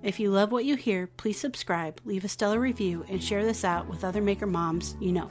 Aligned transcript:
If 0.00 0.20
you 0.20 0.30
love 0.30 0.52
what 0.52 0.64
you 0.64 0.76
hear, 0.76 1.08
please 1.08 1.40
subscribe, 1.40 2.00
leave 2.04 2.24
a 2.24 2.28
stellar 2.28 2.60
review, 2.60 3.04
and 3.08 3.22
share 3.22 3.44
this 3.44 3.64
out 3.64 3.88
with 3.88 4.04
other 4.04 4.22
maker 4.22 4.46
moms 4.46 4.96
you 5.00 5.10
know. 5.10 5.28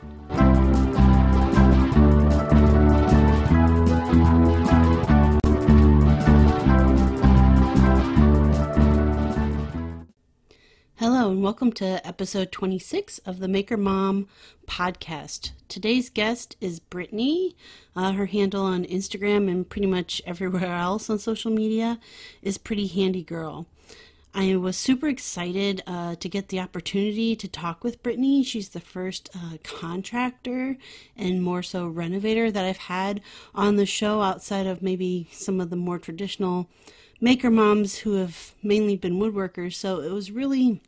Hello, 10.95 11.31
and 11.31 11.41
welcome 11.41 11.71
to 11.73 12.05
episode 12.05 12.51
26 12.51 13.19
of 13.19 13.39
the 13.39 13.47
Maker 13.47 13.77
Mom 13.77 14.27
podcast. 14.67 15.51
Today's 15.69 16.09
guest 16.09 16.57
is 16.59 16.81
Brittany. 16.81 17.55
Uh, 17.95 18.11
her 18.11 18.25
handle 18.25 18.65
on 18.65 18.83
Instagram 18.83 19.49
and 19.49 19.69
pretty 19.69 19.87
much 19.87 20.21
everywhere 20.25 20.65
else 20.65 21.09
on 21.09 21.19
social 21.19 21.51
media 21.51 22.01
is 22.41 22.57
Pretty 22.57 22.87
Handy 22.87 23.23
Girl. 23.23 23.65
I 24.39 24.55
was 24.55 24.77
super 24.77 25.07
excited 25.07 25.81
uh, 25.87 26.13
to 26.13 26.29
get 26.29 26.49
the 26.49 26.59
opportunity 26.59 27.35
to 27.35 27.47
talk 27.47 27.83
with 27.83 28.03
Brittany. 28.03 28.43
She's 28.43 28.69
the 28.69 28.79
first 28.79 29.31
uh, 29.35 29.57
contractor 29.63 30.77
and 31.15 31.41
more 31.41 31.63
so 31.63 31.87
renovator 31.87 32.51
that 32.51 32.63
I've 32.63 32.77
had 32.77 33.21
on 33.55 33.77
the 33.77 33.87
show 33.87 34.21
outside 34.21 34.67
of 34.67 34.83
maybe 34.83 35.27
some 35.31 35.59
of 35.59 35.71
the 35.71 35.75
more 35.75 35.97
traditional 35.97 36.69
maker 37.19 37.49
moms 37.49 37.97
who 37.99 38.13
have 38.13 38.53
mainly 38.61 38.95
been 38.95 39.17
woodworkers. 39.17 39.73
So 39.73 40.01
it 40.01 40.11
was 40.11 40.29
really 40.29 40.83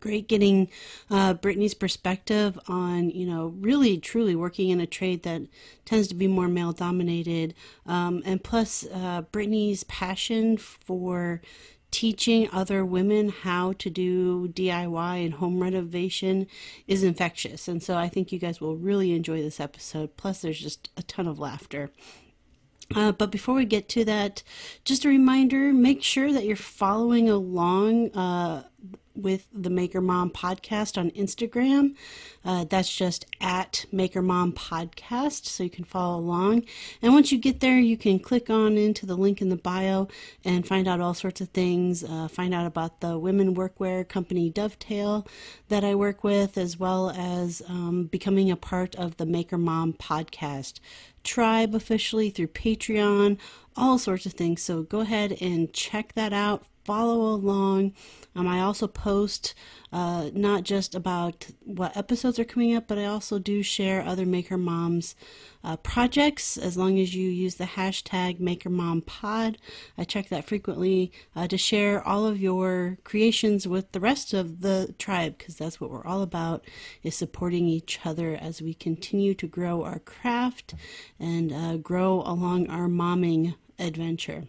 great 0.00 0.26
getting 0.26 0.68
uh, 1.08 1.34
Brittany's 1.34 1.74
perspective 1.74 2.58
on, 2.66 3.10
you 3.10 3.26
know, 3.26 3.54
really 3.60 3.96
truly 3.98 4.34
working 4.34 4.70
in 4.70 4.80
a 4.80 4.86
trade 4.86 5.22
that 5.22 5.42
tends 5.84 6.08
to 6.08 6.16
be 6.16 6.26
more 6.26 6.48
male 6.48 6.72
dominated. 6.72 7.54
Um, 7.86 8.22
and 8.24 8.42
plus, 8.42 8.84
uh, 8.92 9.22
Brittany's 9.30 9.84
passion 9.84 10.56
for 10.56 11.40
teaching 11.96 12.46
other 12.52 12.84
women 12.84 13.30
how 13.30 13.72
to 13.72 13.88
do 13.88 14.48
DIY 14.48 15.24
and 15.24 15.32
home 15.32 15.62
renovation 15.62 16.46
is 16.86 17.02
infectious. 17.02 17.68
And 17.68 17.82
so 17.82 17.96
I 17.96 18.06
think 18.06 18.30
you 18.30 18.38
guys 18.38 18.60
will 18.60 18.76
really 18.76 19.14
enjoy 19.14 19.40
this 19.40 19.60
episode. 19.60 20.14
Plus, 20.18 20.42
there's 20.42 20.60
just 20.60 20.90
a 20.98 21.02
ton 21.02 21.26
of 21.26 21.38
laughter. 21.38 21.90
Uh, 22.94 23.12
but 23.12 23.30
before 23.30 23.54
we 23.54 23.64
get 23.64 23.88
to 23.88 24.04
that, 24.04 24.42
just 24.84 25.06
a 25.06 25.08
reminder 25.08 25.72
make 25.72 26.02
sure 26.02 26.34
that 26.34 26.44
you're 26.44 26.54
following 26.54 27.30
along 27.30 28.10
uh, 28.10 28.64
with 29.16 29.46
the 29.52 29.70
Maker 29.70 30.00
Mom 30.00 30.30
podcast 30.30 30.98
on 30.98 31.10
Instagram. 31.12 31.94
Uh, 32.44 32.64
that's 32.64 32.94
just 32.94 33.26
at 33.40 33.86
Maker 33.90 34.22
Mom 34.22 34.52
Podcast, 34.52 35.46
so 35.46 35.64
you 35.64 35.70
can 35.70 35.84
follow 35.84 36.18
along. 36.18 36.64
And 37.02 37.12
once 37.12 37.32
you 37.32 37.38
get 37.38 37.60
there, 37.60 37.78
you 37.78 37.96
can 37.96 38.18
click 38.18 38.50
on 38.50 38.76
into 38.76 39.06
the 39.06 39.16
link 39.16 39.40
in 39.40 39.48
the 39.48 39.56
bio 39.56 40.08
and 40.44 40.66
find 40.66 40.86
out 40.86 41.00
all 41.00 41.14
sorts 41.14 41.40
of 41.40 41.48
things. 41.48 42.04
Uh, 42.04 42.28
find 42.28 42.54
out 42.54 42.66
about 42.66 43.00
the 43.00 43.18
women 43.18 43.54
workwear 43.54 44.08
company 44.08 44.50
Dovetail 44.50 45.26
that 45.68 45.84
I 45.84 45.94
work 45.94 46.22
with, 46.22 46.56
as 46.56 46.78
well 46.78 47.10
as 47.10 47.62
um, 47.68 48.04
becoming 48.04 48.50
a 48.50 48.56
part 48.56 48.94
of 48.94 49.16
the 49.16 49.26
Maker 49.26 49.58
Mom 49.58 49.92
Podcast 49.92 50.80
tribe 51.26 51.74
officially 51.74 52.30
through 52.30 52.46
Patreon, 52.46 53.38
all 53.76 53.98
sorts 53.98 54.24
of 54.24 54.32
things. 54.32 54.62
So 54.62 54.82
go 54.82 55.00
ahead 55.00 55.36
and 55.40 55.72
check 55.72 56.14
that 56.14 56.32
out 56.32 56.64
follow 56.86 57.34
along. 57.34 57.92
Um, 58.36 58.46
I 58.46 58.60
also 58.60 58.86
post 58.86 59.54
uh, 59.92 60.30
not 60.32 60.62
just 60.62 60.94
about 60.94 61.48
what 61.64 61.96
episodes 61.96 62.38
are 62.38 62.44
coming 62.44 62.76
up, 62.76 62.86
but 62.86 62.96
I 62.98 63.06
also 63.06 63.40
do 63.40 63.62
share 63.62 64.04
other 64.04 64.24
Maker 64.24 64.56
Moms 64.56 65.16
uh, 65.64 65.76
projects 65.78 66.56
as 66.56 66.76
long 66.76 67.00
as 67.00 67.12
you 67.14 67.28
use 67.28 67.56
the 67.56 67.64
hashtag 67.64 68.38
MakerMomPod. 68.38 69.56
I 69.98 70.04
check 70.04 70.28
that 70.28 70.44
frequently 70.44 71.10
uh, 71.34 71.48
to 71.48 71.58
share 71.58 72.06
all 72.06 72.24
of 72.24 72.40
your 72.40 72.98
creations 73.02 73.66
with 73.66 73.90
the 73.90 74.00
rest 74.00 74.32
of 74.32 74.60
the 74.60 74.94
tribe 74.96 75.38
because 75.38 75.56
that's 75.56 75.80
what 75.80 75.90
we're 75.90 76.06
all 76.06 76.22
about 76.22 76.64
is 77.02 77.16
supporting 77.16 77.66
each 77.66 77.98
other 78.04 78.38
as 78.40 78.62
we 78.62 78.74
continue 78.74 79.34
to 79.34 79.48
grow 79.48 79.82
our 79.82 79.98
craft 79.98 80.74
and 81.18 81.52
uh, 81.52 81.78
grow 81.78 82.22
along 82.24 82.70
our 82.70 82.86
momming 82.86 83.56
adventure. 83.76 84.44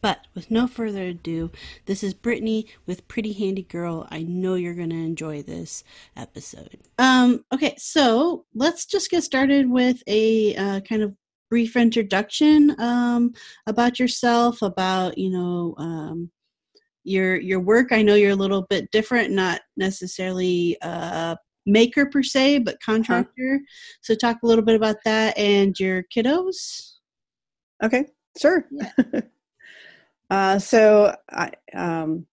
But 0.00 0.26
with 0.34 0.50
no 0.50 0.66
further 0.66 1.02
ado, 1.02 1.50
this 1.86 2.02
is 2.02 2.14
Brittany 2.14 2.66
with 2.86 3.08
Pretty 3.08 3.32
Handy 3.32 3.62
Girl. 3.62 4.06
I 4.10 4.22
know 4.22 4.54
you're 4.54 4.74
going 4.74 4.90
to 4.90 4.96
enjoy 4.96 5.42
this 5.42 5.84
episode. 6.16 6.78
Um, 6.98 7.44
okay, 7.52 7.74
so 7.78 8.44
let's 8.54 8.86
just 8.86 9.10
get 9.10 9.24
started 9.24 9.68
with 9.68 10.02
a 10.06 10.54
uh, 10.56 10.80
kind 10.80 11.02
of 11.02 11.14
brief 11.50 11.76
introduction 11.76 12.74
um, 12.80 13.34
about 13.66 13.98
yourself, 13.98 14.62
about 14.62 15.18
you 15.18 15.30
know 15.30 15.74
um, 15.78 16.30
your 17.04 17.40
your 17.40 17.60
work. 17.60 17.92
I 17.92 18.02
know 18.02 18.14
you're 18.14 18.30
a 18.30 18.36
little 18.36 18.62
bit 18.62 18.90
different, 18.90 19.32
not 19.32 19.60
necessarily 19.76 20.76
a 20.82 21.36
maker 21.66 22.06
per 22.06 22.22
se, 22.22 22.60
but 22.60 22.74
uh-huh. 22.74 22.92
contractor. 22.92 23.54
Uh-huh. 23.56 23.98
So 24.00 24.14
talk 24.14 24.38
a 24.42 24.46
little 24.46 24.64
bit 24.64 24.76
about 24.76 24.96
that 25.04 25.36
and 25.36 25.78
your 25.78 26.04
kiddos. 26.04 26.92
Okay, 27.82 28.06
sure. 28.40 28.66
Yeah. 28.70 29.20
Uh, 30.32 30.58
so 30.58 31.14
I, 31.30 31.50
um, 31.74 32.26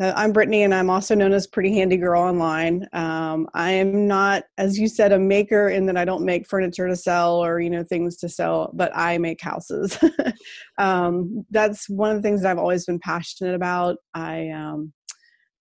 uh, 0.00 0.12
I'm 0.14 0.32
Brittany, 0.32 0.62
and 0.62 0.72
I'm 0.72 0.90
also 0.90 1.16
known 1.16 1.32
as 1.32 1.44
Pretty 1.44 1.74
Handy 1.74 1.96
Girl 1.96 2.22
online. 2.22 2.86
Um, 2.92 3.48
I 3.52 3.72
am 3.72 4.06
not, 4.06 4.44
as 4.58 4.78
you 4.78 4.86
said, 4.86 5.10
a 5.10 5.18
maker 5.18 5.70
in 5.70 5.86
that 5.86 5.96
I 5.96 6.04
don't 6.04 6.24
make 6.24 6.46
furniture 6.46 6.86
to 6.86 6.94
sell 6.94 7.44
or 7.44 7.58
you 7.58 7.68
know 7.68 7.82
things 7.82 8.16
to 8.18 8.28
sell, 8.28 8.70
but 8.74 8.92
I 8.94 9.18
make 9.18 9.40
houses. 9.40 9.98
um, 10.78 11.44
that's 11.50 11.88
one 11.88 12.12
of 12.14 12.16
the 12.16 12.22
things 12.22 12.42
that 12.42 12.52
I've 12.52 12.58
always 12.58 12.86
been 12.86 13.00
passionate 13.00 13.56
about. 13.56 13.96
I 14.14 14.50
um, 14.50 14.92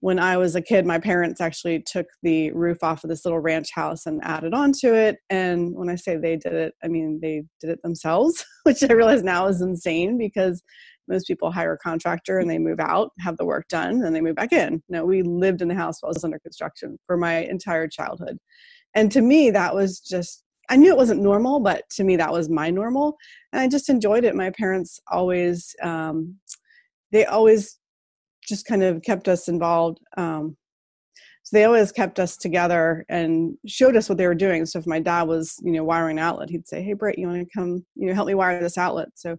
when 0.02 0.20
I 0.20 0.38
was 0.38 0.56
a 0.56 0.62
kid, 0.62 0.86
my 0.86 1.00
parents 1.00 1.42
actually 1.42 1.82
took 1.82 2.06
the 2.22 2.52
roof 2.52 2.84
off 2.84 3.04
of 3.04 3.10
this 3.10 3.24
little 3.24 3.40
ranch 3.40 3.70
house 3.74 4.06
and 4.06 4.22
added 4.24 4.54
onto 4.54 4.94
it. 4.94 5.16
And 5.30 5.74
when 5.74 5.90
I 5.90 5.96
say 5.96 6.18
they 6.18 6.36
did 6.36 6.54
it, 6.54 6.74
I 6.84 6.90
mean 6.90 7.20
they 7.22 7.44
did 7.60 7.72
it 7.72 7.82
themselves, 7.82 8.46
which 8.64 8.84
I 8.84 8.94
realize 8.94 9.24
now 9.24 9.48
is 9.48 9.62
insane 9.62 10.18
because 10.20 10.62
most 11.08 11.28
people 11.28 11.52
hire 11.52 11.74
a 11.74 11.78
contractor 11.78 12.40
and 12.40 12.50
they 12.50 12.60
move 12.60 12.80
out, 12.80 13.12
have 13.20 13.38
the 13.38 13.46
work 13.46 13.68
done, 13.68 14.04
and 14.04 14.16
they 14.16 14.22
move 14.22 14.36
back 14.36 14.54
in. 14.54 14.82
No, 14.90 15.06
we 15.06 15.22
lived 15.22 15.62
in 15.62 15.68
the 15.68 15.76
house 15.76 16.02
while 16.02 16.12
it 16.12 16.16
was 16.16 16.24
under 16.24 16.40
construction 16.40 16.98
for 17.06 17.18
my 17.18 17.40
entire 17.46 17.88
childhood. 17.88 18.38
And 18.96 19.12
to 19.12 19.22
me, 19.22 19.52
that 19.52 19.74
was 19.74 20.00
just, 20.00 20.44
I 20.70 20.78
knew 20.78 20.90
it 20.90 20.98
wasn't 20.98 21.22
normal, 21.22 21.60
but 21.60 21.84
to 21.96 22.04
me, 22.04 22.16
that 22.18 22.32
was 22.32 22.50
my 22.50 22.70
normal. 22.70 23.18
And 23.52 23.62
I 23.62 23.68
just 23.68 23.90
enjoyed 23.90 24.24
it. 24.24 24.36
My 24.36 24.52
parents 24.52 25.00
always, 25.12 25.76
um, 25.82 26.36
they 27.12 27.26
always 27.26 27.78
just 28.48 28.66
kind 28.66 28.84
of 28.84 29.02
kept 29.02 29.28
us 29.28 29.48
involved. 29.48 30.00
Um, 30.18 30.58
so 31.44 31.58
they 31.58 31.66
always 31.66 31.92
kept 31.92 32.20
us 32.20 32.38
together 32.38 33.06
and 33.10 33.58
showed 33.68 33.98
us 33.98 34.08
what 34.08 34.18
they 34.18 34.28
were 34.28 34.36
doing. 34.36 34.66
So 34.66 34.80
if 34.80 34.88
my 34.88 35.00
dad 35.00 35.24
was, 35.24 35.56
you 35.62 35.74
know, 35.74 35.84
wiring 35.84 36.18
an 36.18 36.24
outlet, 36.24 36.50
he'd 36.50 36.68
say, 36.68 36.82
"Hey, 36.82 36.94
Britt, 36.94 37.20
you 37.20 37.28
want 37.28 37.46
to 37.46 37.54
come, 37.54 37.86
you 37.96 38.08
know, 38.08 38.14
help 38.14 38.28
me 38.28 38.34
wire 38.34 38.62
this 38.62 38.78
outlet?" 38.78 39.10
So 39.16 39.38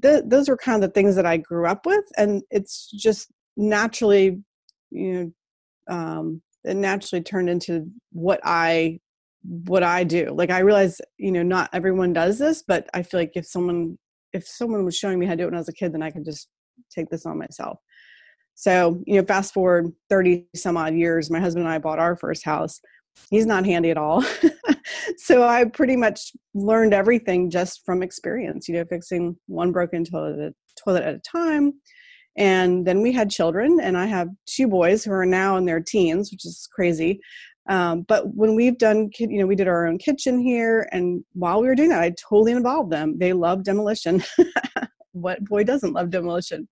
th- 0.00 0.24
those 0.26 0.48
were 0.48 0.56
kind 0.56 0.82
of 0.82 0.88
the 0.88 0.94
things 0.94 1.16
that 1.16 1.26
I 1.26 1.36
grew 1.36 1.66
up 1.66 1.86
with, 1.86 2.04
and 2.16 2.42
it's 2.50 2.90
just 2.90 3.30
naturally, 3.56 4.42
you 4.90 5.12
know, 5.88 5.94
um, 5.94 6.42
it 6.64 6.76
naturally 6.76 7.22
turned 7.22 7.50
into 7.50 7.86
what 8.12 8.40
I 8.44 9.00
what 9.42 9.82
I 9.82 10.04
do. 10.04 10.32
Like 10.32 10.50
I 10.50 10.60
realize, 10.60 11.00
you 11.18 11.32
know, 11.32 11.42
not 11.42 11.70
everyone 11.72 12.12
does 12.12 12.38
this, 12.38 12.62
but 12.66 12.88
I 12.94 13.02
feel 13.02 13.18
like 13.20 13.32
if 13.34 13.46
someone 13.46 13.98
if 14.32 14.46
someone 14.46 14.84
was 14.84 14.96
showing 14.96 15.18
me 15.18 15.26
how 15.26 15.32
to 15.32 15.38
do 15.38 15.42
it 15.44 15.46
when 15.46 15.54
I 15.54 15.58
was 15.58 15.68
a 15.68 15.72
kid, 15.72 15.92
then 15.92 16.02
I 16.02 16.10
could 16.10 16.24
just 16.24 16.48
take 16.90 17.10
this 17.10 17.26
on 17.26 17.38
myself. 17.38 17.78
So, 18.54 19.02
you 19.06 19.16
know, 19.16 19.26
fast 19.26 19.52
forward 19.52 19.92
30 20.08 20.46
some 20.54 20.76
odd 20.76 20.94
years, 20.94 21.30
my 21.30 21.40
husband 21.40 21.66
and 21.66 21.74
I 21.74 21.78
bought 21.78 21.98
our 21.98 22.16
first 22.16 22.44
house. 22.44 22.80
He's 23.30 23.46
not 23.46 23.64
handy 23.64 23.90
at 23.90 23.98
all. 23.98 24.24
so 25.16 25.42
I 25.42 25.64
pretty 25.64 25.96
much 25.96 26.32
learned 26.54 26.94
everything 26.94 27.50
just 27.50 27.82
from 27.84 28.02
experience, 28.02 28.68
you 28.68 28.74
know, 28.74 28.84
fixing 28.84 29.36
one 29.46 29.72
broken 29.72 30.04
toilet, 30.04 30.54
toilet 30.82 31.02
at 31.02 31.14
a 31.14 31.20
time. 31.20 31.72
And 32.36 32.86
then 32.86 33.02
we 33.02 33.12
had 33.12 33.30
children, 33.30 33.78
and 33.80 33.96
I 33.96 34.06
have 34.06 34.28
two 34.46 34.66
boys 34.66 35.04
who 35.04 35.12
are 35.12 35.26
now 35.26 35.56
in 35.56 35.66
their 35.66 35.80
teens, 35.80 36.30
which 36.30 36.46
is 36.46 36.68
crazy. 36.72 37.20
Um, 37.68 38.02
but 38.02 38.34
when 38.34 38.56
we've 38.56 38.78
done, 38.78 39.10
you 39.18 39.38
know, 39.38 39.46
we 39.46 39.54
did 39.54 39.68
our 39.68 39.86
own 39.86 39.98
kitchen 39.98 40.40
here, 40.40 40.88
and 40.92 41.22
while 41.34 41.60
we 41.60 41.68
were 41.68 41.74
doing 41.74 41.90
that, 41.90 42.02
I 42.02 42.14
totally 42.28 42.52
involved 42.52 42.90
them. 42.90 43.18
They 43.18 43.32
love 43.32 43.64
demolition. 43.64 44.22
what 45.12 45.44
boy 45.44 45.64
doesn't 45.64 45.92
love 45.92 46.10
demolition? 46.10 46.68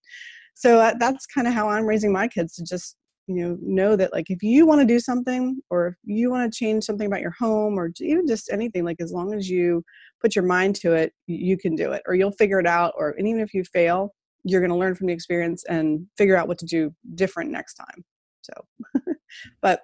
So 0.54 0.78
uh, 0.78 0.94
that's 0.98 1.26
kind 1.26 1.46
of 1.46 1.54
how 1.54 1.68
I'm 1.68 1.86
raising 1.86 2.12
my 2.12 2.26
kids 2.26 2.54
to 2.56 2.64
just 2.64 2.96
you 3.30 3.48
know 3.48 3.58
know 3.62 3.96
that 3.96 4.12
like 4.12 4.30
if 4.30 4.42
you 4.42 4.66
want 4.66 4.80
to 4.80 4.86
do 4.86 4.98
something 4.98 5.60
or 5.70 5.88
if 5.88 5.94
you 6.04 6.30
want 6.30 6.52
to 6.52 6.58
change 6.58 6.84
something 6.84 7.06
about 7.06 7.20
your 7.20 7.34
home 7.38 7.78
or 7.78 7.90
even 8.00 8.26
just 8.26 8.50
anything 8.50 8.84
like 8.84 9.00
as 9.00 9.12
long 9.12 9.32
as 9.32 9.48
you 9.48 9.84
put 10.20 10.34
your 10.34 10.44
mind 10.44 10.74
to 10.74 10.92
it 10.92 11.12
you 11.26 11.56
can 11.56 11.76
do 11.76 11.92
it 11.92 12.02
or 12.06 12.14
you'll 12.14 12.32
figure 12.32 12.58
it 12.58 12.66
out 12.66 12.92
or 12.96 13.14
and 13.18 13.28
even 13.28 13.40
if 13.40 13.54
you 13.54 13.62
fail 13.64 14.12
you're 14.44 14.60
going 14.60 14.70
to 14.70 14.76
learn 14.76 14.94
from 14.94 15.06
the 15.06 15.12
experience 15.12 15.64
and 15.64 16.06
figure 16.16 16.36
out 16.36 16.48
what 16.48 16.58
to 16.58 16.66
do 16.66 16.92
different 17.14 17.50
next 17.50 17.74
time 17.74 18.04
so. 18.42 18.52
But 19.62 19.82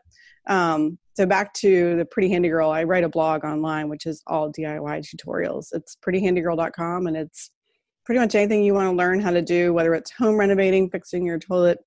um 0.49 0.99
so 1.15 1.25
back 1.25 1.55
to 1.55 1.97
the 1.97 2.05
pretty 2.05 2.29
handy 2.29 2.49
girl 2.49 2.71
i 2.71 2.85
write 2.85 3.03
a 3.03 3.09
blog 3.09 3.45
online 3.45 3.89
which 3.89 4.07
is 4.07 4.23
all 4.27 4.53
diy 4.53 5.05
tutorials. 5.05 5.69
It's 5.73 5.97
prettyhandygirl.com 6.05 7.07
and 7.07 7.17
it's 7.17 7.51
pretty 8.05 8.21
much 8.21 8.35
anything 8.35 8.63
you 8.63 8.75
want 8.75 8.89
to 8.89 8.97
learn 8.97 9.21
how 9.21 9.33
to 9.33 9.43
do 9.43 9.73
whether 9.73 9.95
it's 9.95 10.11
home 10.13 10.37
renovating 10.37 10.89
fixing 10.91 11.25
your 11.27 11.39
toilet 11.39 11.79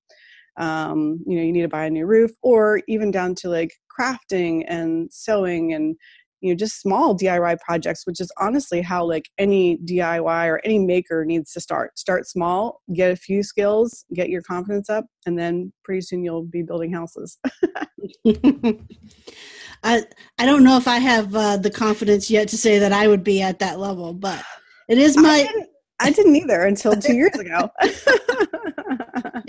um, 0.60 1.18
you 1.26 1.36
know 1.36 1.42
you 1.42 1.52
need 1.52 1.62
to 1.62 1.68
buy 1.68 1.86
a 1.86 1.90
new 1.90 2.06
roof 2.06 2.30
or 2.42 2.82
even 2.86 3.10
down 3.10 3.34
to 3.34 3.48
like 3.48 3.72
crafting 3.98 4.64
and 4.68 5.12
sewing 5.12 5.72
and 5.72 5.96
you 6.40 6.52
know 6.52 6.56
just 6.56 6.80
small 6.80 7.16
diy 7.16 7.58
projects 7.60 8.06
which 8.06 8.20
is 8.20 8.30
honestly 8.38 8.82
how 8.82 9.04
like 9.04 9.28
any 9.38 9.78
diy 9.78 10.46
or 10.46 10.60
any 10.64 10.78
maker 10.78 11.24
needs 11.24 11.52
to 11.52 11.60
start. 11.60 11.98
Start 11.98 12.26
small 12.26 12.80
get 12.94 13.10
a 13.10 13.16
few 13.16 13.42
skills 13.42 14.04
get 14.14 14.28
your 14.28 14.42
confidence 14.42 14.90
up 14.90 15.06
and 15.26 15.38
then 15.38 15.72
pretty 15.82 16.02
soon 16.02 16.22
you'll 16.22 16.44
be 16.44 16.62
building 16.62 16.92
houses. 16.92 17.38
I 19.82 20.04
i 20.38 20.44
don't 20.44 20.62
know 20.62 20.76
if 20.76 20.86
i 20.86 20.98
have 20.98 21.34
uh, 21.34 21.56
the 21.56 21.70
confidence 21.70 22.30
yet 22.30 22.48
to 22.48 22.58
say 22.58 22.78
that 22.80 22.92
i 22.92 23.06
would 23.08 23.24
be 23.24 23.40
at 23.40 23.60
that 23.60 23.78
level 23.78 24.12
but 24.12 24.42
it 24.88 24.98
is 24.98 25.16
my 25.16 25.30
I 25.30 25.42
didn't, 25.46 25.68
I 26.00 26.10
didn't 26.10 26.36
either 26.36 26.62
until 26.62 26.96
two 27.00 27.14
years 27.14 27.34
ago 27.38 27.70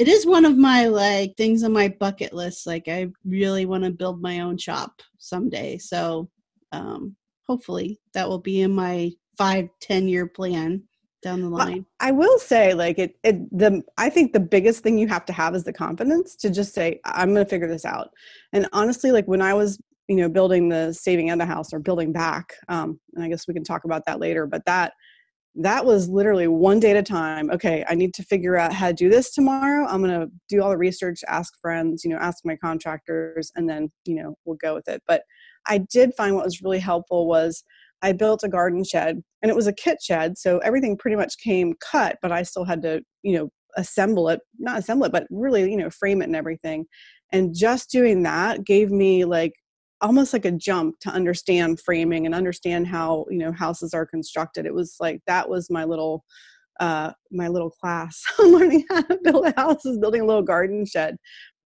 it 0.02 0.08
is 0.08 0.26
one 0.26 0.46
of 0.46 0.58
my 0.58 0.88
like 0.88 1.38
things 1.38 1.64
on 1.64 1.74
my 1.74 1.88
bucket 1.88 2.34
list. 2.34 2.66
Like 2.66 2.88
I 2.88 3.10
really 3.24 3.68
want 3.68 3.84
to 3.84 3.92
build 3.92 4.20
my 4.20 4.40
own 4.40 4.58
shop 4.58 5.00
someday. 5.20 5.78
So 5.78 6.28
um, 6.72 7.16
hopefully 7.46 8.00
that 8.16 8.28
will 8.28 8.40
be 8.40 8.62
in 8.62 8.74
my 8.74 9.12
five, 9.38 9.70
ten 9.80 10.08
year 10.08 10.26
plan 10.26 10.82
down 11.22 11.42
the 11.42 11.50
line. 11.50 11.86
I 12.00 12.10
will 12.10 12.40
say, 12.40 12.74
like 12.74 12.98
it, 12.98 13.16
it, 13.24 13.48
the 13.56 13.84
I 14.00 14.10
think 14.10 14.34
the 14.34 14.40
biggest 14.40 14.82
thing 14.82 14.98
you 14.98 15.08
have 15.08 15.24
to 15.26 15.34
have 15.34 15.54
is 15.54 15.66
the 15.66 15.74
confidence 15.74 16.36
to 16.38 16.50
just 16.50 16.74
say, 16.74 17.00
"I'm 17.06 17.32
going 17.36 17.46
to 17.46 17.50
figure 17.50 17.68
this 17.68 17.86
out." 17.86 18.10
And 18.54 18.68
honestly, 18.74 19.12
like 19.12 19.28
when 19.28 19.44
I 19.44 19.54
was, 19.54 19.80
you 20.08 20.16
know, 20.16 20.30
building 20.30 20.68
the 20.68 20.94
saving 20.94 21.30
Etta 21.30 21.46
house 21.46 21.74
or 21.74 21.80
building 21.80 22.12
back, 22.12 22.56
um, 22.70 23.00
and 23.14 23.24
I 23.24 23.28
guess 23.28 23.48
we 23.48 23.54
can 23.54 23.64
talk 23.64 23.84
about 23.84 24.08
that 24.08 24.20
later. 24.20 24.48
But 24.48 24.66
that 24.66 24.94
that 25.56 25.86
was 25.86 26.08
literally 26.08 26.48
one 26.48 26.80
day 26.80 26.92
at 26.92 26.98
a 26.98 27.04
time. 27.04 27.50
Okay, 27.52 27.84
I 27.88 27.96
need 27.96 28.14
to 28.16 28.24
figure 28.24 28.58
out 28.58 28.74
how 28.74 28.88
to 28.88 28.94
do 28.94 29.10
this 29.10 29.34
tomorrow. 29.34 29.86
I'm 29.86 30.02
going 30.02 30.20
to 30.20 30.32
do 30.48 30.62
all 30.62 30.70
the 30.70 30.78
research, 30.78 31.22
ask 31.28 31.54
friends, 31.62 32.04
you 32.04 32.10
know, 32.10 32.18
ask 32.18 32.40
my 32.46 32.56
contractors, 32.56 33.52
and 33.56 33.70
then, 33.70 33.92
you 34.06 34.16
know, 34.16 34.36
we'll 34.46 34.58
go 34.58 34.74
with 34.74 34.88
it. 34.88 35.04
But 35.08 35.24
I 35.68 35.80
did 35.80 36.14
find 36.16 36.36
what 36.36 36.46
was 36.46 36.62
really 36.62 36.80
helpful 36.80 37.28
was 37.28 37.64
I 38.02 38.14
built 38.14 38.44
a 38.44 38.50
garden 38.50 38.84
shed 38.84 39.22
and 39.42 39.50
it 39.52 39.56
was 39.56 39.68
a 39.68 39.74
kit 39.74 39.98
shed. 40.02 40.38
So 40.38 40.58
everything 40.60 40.98
pretty 40.98 41.18
much 41.18 41.38
came 41.38 41.74
cut, 41.80 42.18
but 42.22 42.32
I 42.32 42.44
still 42.44 42.64
had 42.64 42.82
to, 42.84 43.02
you 43.22 43.38
know, 43.38 43.50
assemble 43.78 44.30
it, 44.30 44.40
not 44.58 44.80
assemble 44.80 45.06
it, 45.06 45.12
but 45.12 45.28
really, 45.30 45.70
you 45.70 45.78
know, 45.78 45.90
frame 45.90 46.22
it 46.22 46.26
and 46.26 46.36
everything. 46.36 46.86
And 47.32 47.56
just 47.56 47.90
doing 47.90 48.24
that 48.24 48.66
gave 48.66 48.92
me 48.92 49.26
like 49.26 49.54
almost 50.02 50.34
like 50.34 50.46
a 50.46 50.52
jump 50.52 51.00
to 51.02 51.10
understand 51.10 51.80
framing 51.80 52.26
and 52.26 52.36
understand 52.36 52.88
how 52.88 53.26
you 53.30 53.38
know 53.38 53.52
houses 53.52 53.94
are 53.94 54.06
constructed. 54.06 54.66
It 54.66 54.74
was 54.74 54.96
like 55.00 55.22
that 55.28 55.50
was 55.50 55.70
my 55.70 55.84
little 55.84 56.24
uh 56.80 57.12
my 57.32 57.48
little 57.48 57.70
class 57.70 58.24
learning 58.40 58.86
how 58.90 59.02
to 59.02 59.20
build 59.24 59.54
houses 59.56 59.98
building 59.98 60.22
a 60.22 60.26
little 60.26 60.42
garden 60.42 60.86
shed. 60.86 61.18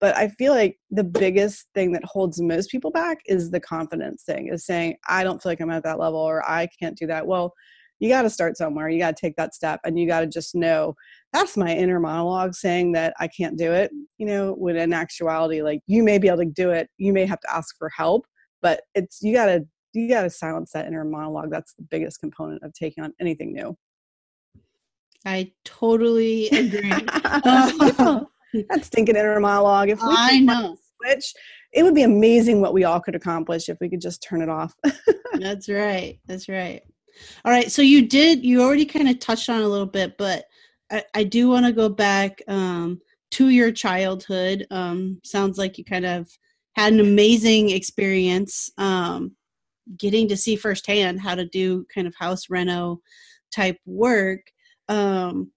But 0.02 0.16
i 0.18 0.28
feel 0.28 0.54
like 0.54 0.78
the 0.92 1.04
biggest 1.04 1.68
thing 1.74 1.94
that 1.94 2.04
holds 2.04 2.42
most 2.42 2.70
people 2.70 2.92
back 2.92 3.20
is 3.28 3.50
the 3.50 3.62
confidence 3.62 4.24
thing 4.24 4.50
is 4.52 4.66
saying 4.66 4.98
i 5.08 5.24
don't 5.24 5.42
feel 5.42 5.52
like 5.52 5.62
i'm 5.62 5.70
at 5.70 5.84
that 5.84 6.00
level 6.00 6.20
or 6.20 6.48
i 6.50 6.68
can't 6.80 6.98
do 6.98 7.08
that. 7.08 7.26
Well 7.26 7.54
you 8.00 8.10
got 8.10 8.24
to 8.24 8.30
start 8.30 8.58
somewhere 8.58 8.90
you 8.90 9.00
got 9.00 9.16
to 9.16 9.22
take 9.22 9.36
that 9.36 9.56
step 9.56 9.80
and 9.86 9.98
you 9.98 10.08
got 10.08 10.22
to 10.22 10.28
just 10.28 10.56
know 10.56 10.96
that's 11.36 11.58
my 11.58 11.76
inner 11.76 12.00
monologue 12.00 12.54
saying 12.54 12.94
that 12.94 13.14
I 13.20 13.28
can't 13.28 13.58
do 13.58 13.74
it, 13.74 13.92
you 14.18 14.26
know, 14.26 14.54
when 14.54 14.78
in 14.78 14.94
actuality, 14.94 15.62
like 15.62 15.82
you 15.86 16.02
may 16.02 16.18
be 16.18 16.30
able 16.30 16.38
to 16.38 16.46
do 16.46 16.70
it, 16.70 16.90
you 16.98 17.12
may 17.12 17.26
have 17.26 17.42
to 17.42 17.54
ask 17.54 17.76
for 17.78 17.90
help, 17.90 18.26
but 18.62 18.84
it's 18.94 19.20
you 19.22 19.34
gotta 19.34 19.66
you 19.94 20.08
gotta 20.08 20.30
silence 20.30 20.72
that 20.72 20.88
inner 20.88 21.04
monologue. 21.04 21.52
That's 21.52 21.74
the 21.74 21.84
biggest 21.84 22.22
component 22.22 22.64
of 22.64 22.74
taking 22.74 23.04
on 23.04 23.14
anything 23.20 23.54
new. 23.54 23.78
I 25.26 25.52
totally 25.66 26.50
agree. 26.50 26.92
Um, 27.46 28.28
that 28.70 28.86
stinking 28.86 29.16
inner 29.16 29.40
monologue. 29.40 29.90
If 29.90 30.00
we 30.00 30.08
I 30.10 30.40
know 30.40 30.78
switch, 31.04 31.34
it 31.74 31.84
would 31.84 31.94
be 31.94 32.04
amazing 32.04 32.62
what 32.62 32.74
we 32.74 32.86
all 32.86 33.00
could 33.00 33.16
accomplish 33.16 33.68
if 33.68 33.78
we 33.82 33.90
could 33.90 34.02
just 34.02 34.24
turn 34.24 34.42
it 34.42 34.50
off. 34.50 34.74
That's 35.34 35.68
right. 35.68 36.20
That's 36.26 36.48
right. 36.48 36.82
All 37.44 37.52
right. 37.52 37.72
So 37.72 37.82
you 37.82 38.08
did. 38.08 38.44
You 38.44 38.62
already 38.62 38.86
kind 38.86 39.10
of 39.10 39.20
touched 39.20 39.50
on 39.50 39.62
a 39.62 39.68
little 39.68 39.86
bit, 39.86 40.18
but 40.18 40.46
I, 40.92 41.04
I 41.14 41.24
do 41.24 41.50
want 41.50 41.66
to 41.66 41.72
go 41.72 41.90
back 41.90 42.42
um, 42.48 43.00
to 43.32 43.50
your 43.50 43.72
childhood. 43.72 44.66
Um, 44.72 45.20
sounds 45.24 45.58
like 45.58 45.78
you 45.78 45.86
kind 45.86 46.06
of 46.06 46.30
had 46.76 46.94
an 46.94 47.00
amazing 47.00 47.70
experience 47.72 48.70
um, 48.78 49.36
getting 49.98 50.28
to 50.28 50.38
see 50.38 50.56
firsthand 50.56 51.22
how 51.22 51.36
to 51.36 51.46
do 51.46 51.86
kind 51.94 52.08
of 52.08 52.16
house 52.18 52.50
reno 52.50 53.00
type 53.54 53.78
work. 53.86 54.42
Um, 54.90 55.52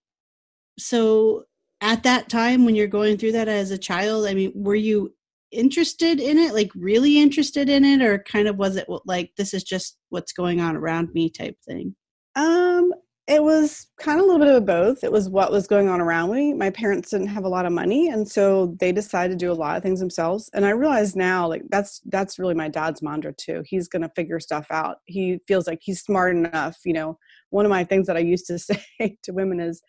so 0.78 1.44
at 1.80 2.02
that 2.04 2.28
time 2.28 2.64
when 2.64 2.74
you're 2.74 2.86
going 2.86 3.16
through 3.16 3.32
that 3.32 3.48
as 3.48 3.70
a 3.70 3.78
child, 3.78 4.26
I 4.26 4.34
mean, 4.34 4.52
were 4.54 4.74
you 4.74 5.14
interested 5.52 6.20
in 6.20 6.38
it, 6.38 6.54
like 6.54 6.70
really 6.74 7.18
interested 7.18 7.68
in 7.68 7.84
it, 7.84 8.02
or 8.02 8.18
kind 8.20 8.48
of 8.48 8.56
was 8.56 8.76
it 8.76 8.86
like 9.06 9.32
this 9.36 9.54
is 9.54 9.64
just 9.64 9.98
what's 10.10 10.32
going 10.32 10.60
on 10.60 10.76
around 10.76 11.12
me 11.14 11.30
type 11.30 11.56
thing? 11.66 11.94
Um, 12.36 12.92
it 13.28 13.42
was 13.42 13.86
kind 14.00 14.18
of 14.18 14.24
a 14.24 14.26
little 14.26 14.44
bit 14.44 14.54
of 14.54 14.64
both. 14.64 15.04
It 15.04 15.12
was 15.12 15.28
what 15.28 15.52
was 15.52 15.66
going 15.66 15.86
on 15.86 16.00
around 16.00 16.32
me. 16.32 16.54
My 16.54 16.70
parents 16.70 17.10
didn't 17.10 17.26
have 17.26 17.44
a 17.44 17.48
lot 17.48 17.66
of 17.66 17.72
money, 17.72 18.08
and 18.08 18.26
so 18.26 18.74
they 18.80 18.90
decided 18.90 19.38
to 19.38 19.44
do 19.44 19.52
a 19.52 19.54
lot 19.54 19.76
of 19.76 19.82
things 19.82 20.00
themselves. 20.00 20.48
And 20.54 20.64
I 20.64 20.70
realize 20.70 21.14
now, 21.14 21.46
like 21.46 21.62
that's 21.68 22.00
that's 22.06 22.38
really 22.38 22.54
my 22.54 22.68
dad's 22.68 23.02
mantra 23.02 23.34
too. 23.34 23.62
He's 23.66 23.86
going 23.86 24.02
to 24.02 24.12
figure 24.16 24.40
stuff 24.40 24.66
out. 24.70 24.96
He 25.04 25.40
feels 25.46 25.66
like 25.66 25.80
he's 25.82 26.00
smart 26.00 26.34
enough. 26.34 26.78
You 26.86 26.94
know, 26.94 27.18
one 27.50 27.66
of 27.66 27.70
my 27.70 27.84
things 27.84 28.06
that 28.06 28.16
I 28.16 28.20
used 28.20 28.46
to 28.46 28.58
say 28.58 28.82
to 29.22 29.32
women 29.32 29.60
is, 29.60 29.82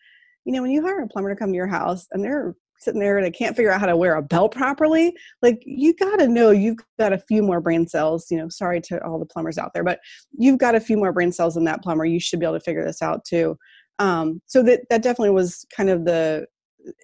you 0.44 0.52
know, 0.52 0.60
when 0.60 0.70
you 0.70 0.82
hire 0.82 1.00
a 1.00 1.08
plumber 1.08 1.30
to 1.30 1.36
come 1.38 1.50
to 1.50 1.56
your 1.56 1.66
house 1.66 2.06
and 2.12 2.22
they're 2.22 2.54
sitting 2.80 3.00
there 3.00 3.16
and 3.16 3.26
I 3.26 3.30
can't 3.30 3.56
figure 3.56 3.70
out 3.70 3.80
how 3.80 3.86
to 3.86 3.96
wear 3.96 4.14
a 4.14 4.22
belt 4.22 4.52
properly 4.52 5.14
like 5.42 5.62
you 5.64 5.94
got 5.94 6.16
to 6.16 6.28
know 6.28 6.50
you've 6.50 6.78
got 6.98 7.12
a 7.12 7.18
few 7.18 7.42
more 7.42 7.60
brain 7.60 7.86
cells 7.86 8.26
you 8.30 8.38
know 8.38 8.48
sorry 8.48 8.80
to 8.82 9.04
all 9.04 9.18
the 9.18 9.26
plumbers 9.26 9.58
out 9.58 9.72
there 9.74 9.84
but 9.84 10.00
you've 10.36 10.58
got 10.58 10.74
a 10.74 10.80
few 10.80 10.96
more 10.96 11.12
brain 11.12 11.32
cells 11.32 11.54
than 11.54 11.64
that 11.64 11.82
plumber 11.82 12.04
you 12.04 12.20
should 12.20 12.40
be 12.40 12.46
able 12.46 12.58
to 12.58 12.64
figure 12.64 12.84
this 12.84 13.02
out 13.02 13.24
too 13.24 13.56
um, 13.98 14.40
so 14.46 14.62
that 14.62 14.80
that 14.88 15.02
definitely 15.02 15.30
was 15.30 15.66
kind 15.76 15.90
of 15.90 16.04
the 16.04 16.46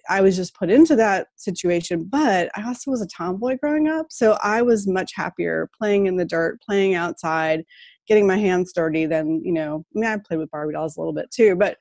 I 0.09 0.21
was 0.21 0.35
just 0.35 0.55
put 0.55 0.69
into 0.69 0.95
that 0.95 1.27
situation, 1.35 2.05
but 2.09 2.49
I 2.55 2.65
also 2.65 2.91
was 2.91 3.01
a 3.01 3.07
tomboy 3.07 3.57
growing 3.61 3.87
up. 3.87 4.07
So 4.09 4.37
I 4.41 4.61
was 4.61 4.87
much 4.87 5.11
happier 5.15 5.69
playing 5.77 6.07
in 6.07 6.17
the 6.17 6.25
dirt, 6.25 6.59
playing 6.61 6.95
outside, 6.95 7.63
getting 8.07 8.25
my 8.25 8.37
hands 8.37 8.73
dirty 8.73 9.05
than, 9.05 9.41
you 9.43 9.53
know, 9.53 9.85
I 9.95 9.99
mean, 9.99 10.09
I 10.09 10.17
played 10.17 10.39
with 10.39 10.51
Barbie 10.51 10.73
dolls 10.73 10.97
a 10.97 10.99
little 10.99 11.13
bit 11.13 11.29
too, 11.31 11.55
but 11.55 11.77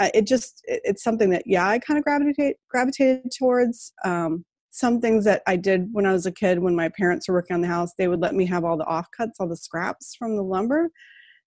it 0.00 0.26
just 0.26 0.62
it's 0.66 1.02
something 1.02 1.30
that 1.30 1.42
yeah 1.46 1.68
i 1.68 1.78
kind 1.78 1.98
of 1.98 2.04
gravitate 2.04 2.56
gravitated 2.68 3.30
towards 3.36 3.92
um, 4.04 4.44
some 4.70 5.00
things 5.00 5.24
that 5.24 5.42
i 5.46 5.56
did 5.56 5.88
when 5.92 6.06
i 6.06 6.12
was 6.12 6.26
a 6.26 6.32
kid 6.32 6.58
when 6.58 6.76
my 6.76 6.88
parents 6.90 7.28
were 7.28 7.34
working 7.34 7.54
on 7.54 7.60
the 7.60 7.68
house 7.68 7.92
they 7.96 8.08
would 8.08 8.20
let 8.20 8.34
me 8.34 8.44
have 8.46 8.64
all 8.64 8.76
the 8.76 8.84
offcuts 8.84 9.34
all 9.40 9.48
the 9.48 9.56
scraps 9.56 10.14
from 10.14 10.36
the 10.36 10.42
lumber 10.42 10.90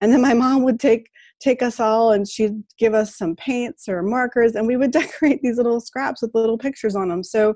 and 0.01 0.13
then 0.13 0.21
my 0.21 0.33
mom 0.33 0.63
would 0.63 0.79
take 0.79 1.09
take 1.39 1.61
us 1.61 1.79
all 1.79 2.11
and 2.11 2.27
she'd 2.27 2.63
give 2.77 2.93
us 2.93 3.17
some 3.17 3.35
paints 3.35 3.87
or 3.87 4.01
markers 4.01 4.55
and 4.55 4.67
we 4.67 4.77
would 4.77 4.91
decorate 4.99 5.41
these 5.41 5.57
little 5.57 5.79
scraps 5.79 6.21
with 6.21 6.31
little 6.33 6.57
pictures 6.57 6.95
on 6.95 7.09
them 7.09 7.23
so 7.23 7.55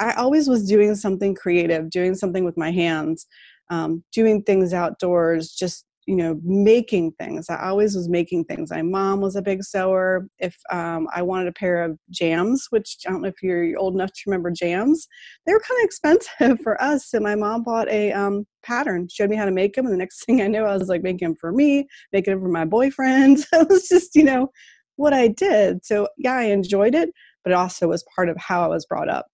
i 0.00 0.12
always 0.12 0.48
was 0.48 0.68
doing 0.68 0.94
something 0.94 1.34
creative 1.34 1.90
doing 1.90 2.14
something 2.14 2.44
with 2.44 2.56
my 2.56 2.70
hands 2.70 3.26
um, 3.70 4.02
doing 4.12 4.42
things 4.44 4.72
outdoors 4.72 5.50
just 5.52 5.84
you 6.08 6.16
know 6.16 6.40
making 6.42 7.12
things. 7.12 7.50
I 7.50 7.68
always 7.68 7.94
was 7.94 8.08
making 8.08 8.46
things. 8.46 8.70
My 8.70 8.80
mom 8.80 9.20
was 9.20 9.36
a 9.36 9.42
big 9.42 9.62
sewer. 9.62 10.26
If 10.38 10.56
um, 10.70 11.06
i 11.14 11.20
wanted 11.20 11.48
a 11.48 11.52
pair 11.52 11.84
of 11.84 11.98
jams 12.10 12.66
which 12.70 12.96
i 13.06 13.10
don't 13.10 13.22
know 13.22 13.28
if 13.28 13.42
you're 13.42 13.76
old 13.78 13.94
enough 13.94 14.12
to 14.12 14.22
remember 14.26 14.50
jams 14.50 15.06
they 15.44 15.52
were 15.52 15.60
kind 15.60 15.80
of 15.80 15.84
expensive 15.84 16.60
for 16.64 16.80
us. 16.82 17.12
And 17.12 17.22
my 17.22 17.34
mom 17.34 17.62
bought 17.62 17.88
a 17.90 18.12
um, 18.12 18.46
pattern. 18.62 19.08
Showed 19.10 19.30
me 19.30 19.36
how 19.36 19.44
to 19.44 19.50
make 19.50 19.74
them 19.74 19.84
and 19.84 19.92
the 19.92 19.98
next 19.98 20.24
thing 20.24 20.40
i 20.40 20.46
knew 20.46 20.64
i 20.64 20.76
was 20.76 20.88
like 20.88 21.02
making 21.02 21.28
them 21.28 21.36
for 21.36 21.52
me 21.52 21.86
making 22.12 22.32
them 22.32 22.42
for 22.42 22.48
my 22.48 22.64
boyfriend. 22.64 23.44
It 23.52 23.68
was 23.68 23.88
just 23.88 24.14
you 24.16 24.24
know 24.24 24.48
what 24.96 25.12
i 25.12 25.28
did. 25.28 25.84
So 25.84 26.08
yeah 26.16 26.36
i 26.36 26.44
enjoyed 26.44 26.94
it 26.94 27.10
but 27.44 27.52
it 27.52 27.56
also 27.56 27.88
was 27.88 28.04
part 28.16 28.30
of 28.30 28.36
how 28.38 28.64
i 28.64 28.68
was 28.68 28.86
brought 28.86 29.10
up. 29.10 29.26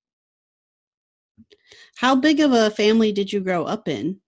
How 1.97 2.17
big 2.17 2.41
of 2.41 2.53
a 2.53 2.71
family 2.71 3.13
did 3.13 3.33
you 3.33 3.41
grow 3.41 3.65
up 3.65 3.87
in 3.89 4.21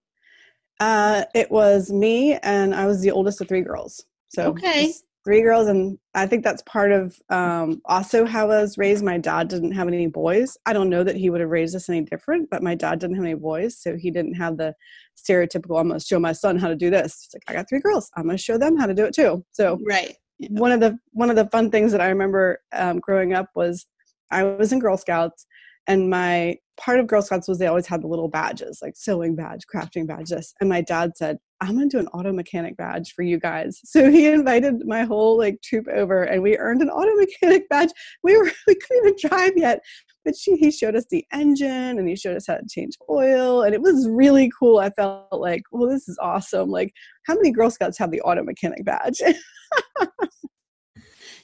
uh, 0.81 1.25
it 1.35 1.51
was 1.51 1.93
me, 1.93 2.35
and 2.43 2.75
I 2.75 2.87
was 2.87 3.01
the 3.01 3.11
oldest 3.11 3.41
of 3.41 3.49
three 3.49 3.63
girls. 3.63 4.05
So 4.29 4.49
okay, 4.49 4.93
three 5.27 5.43
girls 5.43 5.67
and 5.67 5.99
i 6.15 6.25
think 6.25 6.45
that's 6.45 6.63
part 6.63 6.93
of 6.93 7.21
um, 7.31 7.83
also 7.87 8.25
how 8.25 8.45
i 8.45 8.61
was 8.63 8.79
raised. 8.79 9.05
My 9.05 9.19
dad 9.19 9.49
didn't 9.49 9.73
have 9.73 9.89
any 9.89 10.07
boys. 10.07 10.57
I 10.65 10.73
don't 10.73 10.89
know 10.89 11.03
that 11.03 11.17
he 11.17 11.29
would 11.31 11.41
have 11.41 11.51
raised 11.51 11.75
us 11.75 11.89
any 11.89 12.03
different 12.03 12.49
but 12.49 12.63
my 12.63 12.77
dad 12.77 13.01
didn't 13.01 13.17
have 13.17 13.25
any 13.25 13.35
boys 13.35 13.77
so 13.77 13.97
he 13.97 14.11
didn't 14.11 14.35
have 14.35 14.57
the 14.57 14.73
stereotypical 15.19 15.81
i'm 15.81 15.89
going 15.89 15.99
to 15.99 16.07
show 16.07 16.21
my 16.21 16.33
son 16.33 16.57
how 16.57 16.69
to 16.69 16.77
do 16.77 16.91
this. 16.91 17.23
He's 17.23 17.35
like 17.35 17.43
i 17.49 17.59
got 17.59 17.69
three 17.69 17.81
girls. 17.81 18.09
I'm 18.17 18.25
going 18.25 18.37
to 18.37 18.43
show 18.43 18.57
them 18.57 18.77
how 18.77 18.87
to 18.87 18.95
do 18.95 19.05
it 19.05 19.15
too. 19.15 19.45
So 19.53 19.79
right. 19.85 20.15
Yeah. 20.39 20.49
one 20.51 20.71
of 20.71 20.81
the 20.81 20.97
one 21.13 21.31
of 21.31 21.37
the 21.37 21.49
fun 21.49 21.71
things 21.71 21.91
that 21.93 22.01
i 22.01 22.09
remember 22.09 22.61
um, 22.73 23.01
growing 23.01 23.33
up 23.35 23.49
was 23.57 23.87
i 24.31 24.45
was 24.45 24.73
in 24.73 24.79
girl 24.79 24.97
scouts 24.97 25.47
and 25.89 26.09
my 26.09 26.57
part 26.77 27.01
of 27.01 27.07
girl 27.07 27.23
scouts 27.23 27.49
was 27.49 27.59
they 27.59 27.67
always 27.67 27.87
had 27.87 28.03
the 28.03 28.07
little 28.07 28.29
badges 28.29 28.81
like 28.83 28.95
sewing 28.97 29.35
badge 29.35 29.63
crafting 29.73 30.07
badges 30.07 30.55
and 30.61 30.69
my 30.69 30.81
dad 30.81 31.13
said 31.17 31.39
I'm 31.61 31.75
gonna 31.77 31.89
do 31.89 31.99
an 31.99 32.09
auto 32.09 32.33
mechanic 32.33 32.77
badge 32.77 33.13
for 33.15 33.23
you 33.23 33.39
guys. 33.39 33.81
So 33.85 34.11
he 34.11 34.27
invited 34.27 34.87
my 34.87 35.05
whole 35.05 35.39
like 35.39 35.63
troop 35.63 35.87
over 35.89 36.25
and 36.25 36.43
we 36.43 36.59
earned 36.59 36.83
an 36.83 36.91
auto 36.91 37.15
mechanic 37.15 37.69
badge. 37.71 37.91
We 38.23 38.37
were 38.37 38.51
we 38.67 38.75
couldn't 38.75 39.07
even 39.07 39.29
drive 39.29 39.53
yet. 39.57 39.81
But 40.25 40.37
she, 40.37 40.57
he 40.57 40.73
showed 40.73 40.97
us 40.97 41.07
the 41.09 41.25
engine 41.33 41.99
and 41.99 42.09
he 42.09 42.17
showed 42.17 42.37
us 42.37 42.49
how 42.49 42.57
to 42.57 42.67
change 42.69 42.95
oil 43.09 43.63
and 43.63 43.75
it 43.75 43.81
was 43.81 44.09
really 44.11 44.51
cool. 44.59 44.79
I 44.79 44.91
felt 44.91 45.29
like, 45.33 45.63
well, 45.71 45.89
this 45.89 46.09
is 46.09 46.19
awesome. 46.21 46.69
Like, 46.69 46.93
how 47.27 47.35
many 47.35 47.53
Girl 47.53 47.71
Scouts 47.71 47.99
have 47.99 48.11
the 48.11 48.21
auto 48.23 48.43
mechanic 48.43 48.85
badge? 48.85 49.21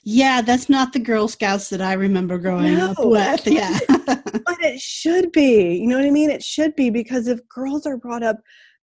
yeah, 0.05 0.43
that's 0.43 0.69
not 0.69 0.93
the 0.93 0.99
Girl 0.99 1.29
Scouts 1.29 1.69
that 1.71 1.81
I 1.81 1.93
remember 1.93 2.39
growing 2.39 2.75
no, 2.77 2.91
up 2.91 2.97
with. 2.99 3.47
Yeah. 3.47 3.79
but 3.89 4.61
it 4.61 4.81
should 4.81 5.31
be. 5.33 5.77
You 5.77 5.87
know 5.87 5.97
what 5.97 6.07
I 6.07 6.11
mean? 6.11 6.31
It 6.31 6.43
should 6.43 6.75
be 6.75 6.91
because 6.91 7.29
if 7.29 7.41
girls 7.49 7.87
are 7.87 7.97
brought 7.97 8.23
up 8.23 8.39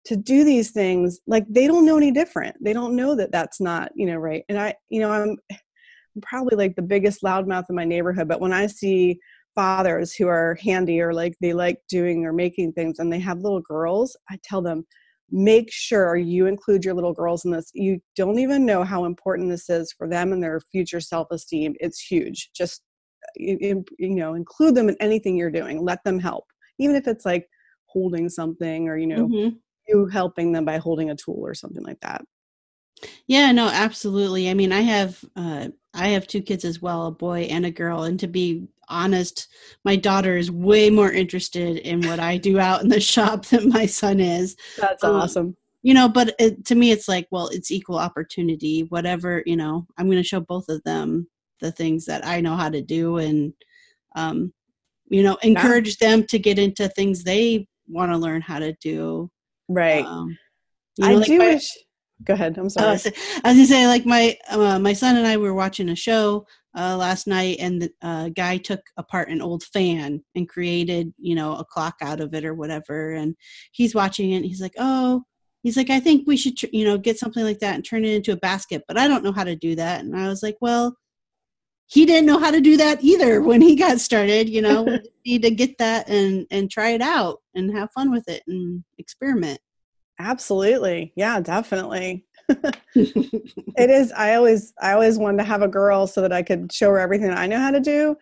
to 0.04 0.16
do 0.16 0.42
these 0.42 0.70
things 0.70 1.20
like 1.26 1.44
they 1.50 1.66
don't 1.66 1.84
know 1.84 1.98
any 1.98 2.10
different 2.10 2.56
they 2.62 2.72
don't 2.72 2.96
know 2.96 3.14
that 3.14 3.30
that's 3.30 3.60
not 3.60 3.90
you 3.94 4.06
know 4.06 4.16
right 4.16 4.42
and 4.48 4.58
i 4.58 4.74
you 4.88 5.00
know 5.00 5.10
i'm, 5.10 5.36
I'm 5.50 6.22
probably 6.22 6.56
like 6.56 6.76
the 6.76 6.82
biggest 6.82 7.22
loudmouth 7.22 7.66
in 7.68 7.76
my 7.76 7.84
neighborhood 7.84 8.26
but 8.26 8.40
when 8.40 8.52
i 8.52 8.66
see 8.66 9.18
fathers 9.54 10.14
who 10.14 10.26
are 10.28 10.56
handy 10.62 11.00
or 11.00 11.12
like 11.12 11.34
they 11.42 11.52
like 11.52 11.78
doing 11.90 12.24
or 12.24 12.32
making 12.32 12.72
things 12.72 13.00
and 13.00 13.12
they 13.12 13.18
have 13.18 13.40
little 13.40 13.60
girls 13.60 14.16
i 14.30 14.38
tell 14.42 14.62
them 14.62 14.86
make 15.30 15.70
sure 15.70 16.16
you 16.16 16.46
include 16.46 16.84
your 16.84 16.94
little 16.94 17.12
girls 17.12 17.44
in 17.44 17.50
this. 17.50 17.70
You 17.74 18.00
don't 18.16 18.38
even 18.38 18.64
know 18.64 18.84
how 18.84 19.04
important 19.04 19.50
this 19.50 19.68
is 19.68 19.92
for 19.96 20.08
them 20.08 20.32
and 20.32 20.42
their 20.42 20.60
future 20.72 21.00
self-esteem. 21.00 21.74
It's 21.80 22.00
huge. 22.00 22.50
Just 22.54 22.82
you, 23.36 23.84
you 23.98 24.14
know 24.14 24.34
include 24.34 24.74
them 24.74 24.88
in 24.88 24.96
anything 25.00 25.36
you're 25.36 25.50
doing. 25.50 25.82
Let 25.82 26.02
them 26.04 26.18
help. 26.18 26.44
Even 26.78 26.96
if 26.96 27.06
it's 27.06 27.24
like 27.24 27.46
holding 27.86 28.28
something 28.28 28.88
or 28.88 28.96
you 28.96 29.06
know 29.06 29.26
mm-hmm. 29.26 29.56
you 29.86 30.06
helping 30.06 30.52
them 30.52 30.64
by 30.64 30.78
holding 30.78 31.10
a 31.10 31.16
tool 31.16 31.40
or 31.40 31.54
something 31.54 31.82
like 31.82 32.00
that. 32.00 32.22
Yeah 33.26 33.52
no 33.52 33.68
absolutely. 33.68 34.48
I 34.48 34.54
mean 34.54 34.72
i 34.72 34.80
have 34.80 35.22
uh 35.36 35.68
i 35.94 36.08
have 36.08 36.26
two 36.26 36.42
kids 36.42 36.64
as 36.64 36.80
well 36.80 37.06
a 37.06 37.10
boy 37.10 37.40
and 37.50 37.66
a 37.66 37.70
girl. 37.70 38.04
And 38.04 38.18
to 38.20 38.28
be 38.28 38.66
honest 38.88 39.48
my 39.84 39.96
daughter 39.96 40.36
is 40.36 40.50
way 40.50 40.90
more 40.90 41.12
interested 41.12 41.78
in 41.78 42.00
what 42.02 42.20
i 42.20 42.36
do 42.36 42.58
out 42.58 42.82
in 42.82 42.88
the 42.88 43.00
shop 43.14 43.46
than 43.46 43.68
my 43.68 43.86
son 43.86 44.20
is 44.20 44.56
that's 44.78 45.04
um, 45.04 45.16
awesome 45.16 45.56
you 45.82 45.94
know 45.94 46.08
but 46.08 46.34
it, 46.38 46.64
to 46.64 46.74
me 46.74 46.90
it's 46.90 47.08
like 47.08 47.26
well 47.30 47.48
it's 47.48 47.70
equal 47.70 47.98
opportunity 47.98 48.82
whatever 48.88 49.42
you 49.46 49.56
know 49.56 49.86
i'm 49.96 50.06
going 50.06 50.18
to 50.18 50.22
show 50.22 50.40
both 50.40 50.68
of 50.68 50.82
them 50.84 51.26
the 51.60 51.72
things 51.72 52.04
that 52.04 52.26
i 52.26 52.40
know 52.40 52.56
how 52.56 52.68
to 52.68 52.82
do 52.82 53.18
and 53.18 53.52
um 54.16 54.52
you 55.08 55.22
know 55.22 55.36
encourage 55.42 55.96
yeah. 56.00 56.08
them 56.10 56.26
to 56.26 56.38
get 56.38 56.58
into 56.58 56.88
things 56.88 57.22
they 57.24 57.66
want 57.88 58.12
to 58.12 58.18
learn 58.18 58.40
how 58.40 58.58
to 58.58 58.72
do 58.80 59.30
Right. 59.68 60.04
Um, 60.04 60.36
know, 60.98 61.08
I 61.08 61.14
like 61.14 61.26
do 61.26 61.38
my, 61.38 61.54
wish. 61.54 61.70
Go 62.24 62.34
ahead. 62.34 62.58
I'm 62.58 62.66
oh, 62.66 62.68
sorry. 62.68 62.86
Uh, 62.86 62.90
I 62.90 62.94
was 62.94 63.56
gonna 63.56 63.66
say, 63.66 63.86
like 63.86 64.06
my 64.06 64.36
uh, 64.48 64.78
my 64.78 64.92
son 64.92 65.16
and 65.16 65.26
I 65.26 65.36
were 65.36 65.54
watching 65.54 65.90
a 65.90 65.96
show 65.96 66.46
uh, 66.78 66.96
last 66.96 67.26
night, 67.26 67.58
and 67.60 67.82
the 67.82 67.90
uh, 68.02 68.28
guy 68.30 68.56
took 68.56 68.80
apart 68.96 69.30
an 69.30 69.42
old 69.42 69.64
fan 69.64 70.22
and 70.34 70.48
created, 70.48 71.12
you 71.18 71.34
know, 71.34 71.54
a 71.56 71.64
clock 71.64 71.96
out 72.00 72.20
of 72.20 72.34
it 72.34 72.44
or 72.44 72.54
whatever. 72.54 73.12
And 73.12 73.34
he's 73.72 73.94
watching 73.94 74.30
it. 74.32 74.36
and 74.36 74.46
He's 74.46 74.60
like, 74.60 74.74
"Oh, 74.78 75.24
he's 75.62 75.76
like, 75.76 75.90
I 75.90 76.00
think 76.00 76.26
we 76.26 76.36
should, 76.36 76.56
tr- 76.56 76.66
you 76.72 76.84
know, 76.84 76.96
get 76.98 77.18
something 77.18 77.44
like 77.44 77.58
that 77.60 77.74
and 77.74 77.84
turn 77.84 78.04
it 78.04 78.14
into 78.14 78.32
a 78.32 78.36
basket." 78.36 78.84
But 78.86 78.98
I 78.98 79.08
don't 79.08 79.24
know 79.24 79.32
how 79.32 79.44
to 79.44 79.56
do 79.56 79.74
that. 79.76 80.00
And 80.04 80.16
I 80.16 80.28
was 80.28 80.42
like, 80.42 80.56
"Well." 80.60 80.96
He 81.90 82.04
didn't 82.04 82.26
know 82.26 82.38
how 82.38 82.50
to 82.50 82.60
do 82.60 82.76
that 82.76 83.02
either 83.02 83.40
when 83.40 83.62
he 83.62 83.74
got 83.74 83.98
started. 83.98 84.46
You 84.50 84.60
know, 84.60 84.98
need 85.26 85.40
to 85.42 85.50
get 85.50 85.78
that 85.78 86.06
and 86.08 86.46
and 86.50 86.70
try 86.70 86.90
it 86.90 87.00
out 87.00 87.38
and 87.54 87.74
have 87.74 87.90
fun 87.92 88.10
with 88.10 88.28
it 88.28 88.42
and 88.46 88.84
experiment. 88.98 89.58
Absolutely. 90.18 91.12
Yeah, 91.16 91.40
definitely. 91.40 92.26
it 92.94 93.90
is 93.90 94.12
I 94.12 94.34
always 94.34 94.72
I 94.80 94.92
always 94.92 95.18
wanted 95.18 95.38
to 95.38 95.44
have 95.44 95.62
a 95.62 95.68
girl 95.68 96.06
so 96.06 96.22
that 96.22 96.32
I 96.32 96.42
could 96.42 96.72
show 96.72 96.90
her 96.90 96.98
everything 96.98 97.30
I 97.30 97.46
know 97.46 97.58
how 97.58 97.70
to 97.70 97.80
do. 97.80 98.16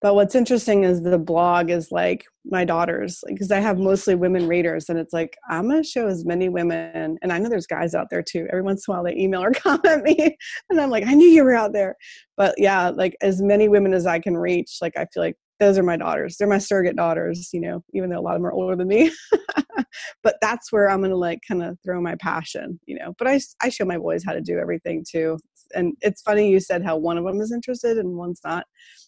But 0.00 0.16
what's 0.16 0.34
interesting 0.34 0.82
is 0.82 1.02
the 1.02 1.18
blog 1.18 1.70
is 1.70 1.92
like 1.92 2.24
my 2.44 2.64
daughters 2.64 3.22
because 3.26 3.52
I 3.52 3.60
have 3.60 3.78
mostly 3.78 4.16
women 4.16 4.48
readers 4.48 4.88
and 4.88 4.98
it's 4.98 5.12
like 5.12 5.36
I'm 5.48 5.70
to 5.70 5.84
show 5.84 6.08
as 6.08 6.24
many 6.24 6.48
women 6.48 7.18
and 7.22 7.32
I 7.32 7.38
know 7.38 7.48
there's 7.48 7.68
guys 7.68 7.94
out 7.94 8.08
there 8.10 8.22
too. 8.22 8.46
Every 8.50 8.62
once 8.62 8.86
in 8.86 8.92
a 8.92 8.96
while 8.96 9.04
they 9.04 9.16
email 9.16 9.44
or 9.44 9.50
comment 9.54 10.02
me 10.02 10.36
and 10.70 10.80
I'm 10.80 10.90
like 10.90 11.06
I 11.06 11.14
knew 11.14 11.28
you 11.28 11.44
were 11.44 11.54
out 11.54 11.72
there. 11.72 11.96
But 12.36 12.54
yeah, 12.58 12.88
like 12.88 13.16
as 13.20 13.40
many 13.40 13.68
women 13.68 13.94
as 13.94 14.06
I 14.06 14.18
can 14.18 14.36
reach, 14.36 14.78
like 14.80 14.96
I 14.96 15.06
feel 15.12 15.22
like 15.22 15.36
those 15.62 15.78
are 15.78 15.84
my 15.84 15.96
daughters. 15.96 16.36
They're 16.36 16.48
my 16.48 16.58
surrogate 16.58 16.96
daughters, 16.96 17.50
you 17.52 17.60
know, 17.60 17.84
even 17.94 18.10
though 18.10 18.18
a 18.18 18.20
lot 18.20 18.34
of 18.34 18.40
them 18.40 18.46
are 18.46 18.52
older 18.52 18.74
than 18.74 18.88
me. 18.88 19.12
but 20.24 20.36
that's 20.42 20.72
where 20.72 20.90
I'm 20.90 20.98
going 20.98 21.12
to 21.12 21.16
like 21.16 21.38
kind 21.46 21.62
of 21.62 21.78
throw 21.84 22.00
my 22.00 22.16
passion, 22.16 22.80
you 22.86 22.98
know. 22.98 23.14
But 23.16 23.28
I, 23.28 23.40
I 23.60 23.68
show 23.68 23.84
my 23.84 23.96
boys 23.96 24.24
how 24.26 24.32
to 24.32 24.40
do 24.40 24.58
everything 24.58 25.04
too. 25.08 25.38
And 25.72 25.94
it's 26.00 26.20
funny 26.22 26.50
you 26.50 26.58
said 26.58 26.84
how 26.84 26.96
one 26.96 27.16
of 27.16 27.24
them 27.24 27.40
is 27.40 27.52
interested 27.52 27.96
and 27.96 28.16
one's 28.16 28.40
not, 28.44 28.64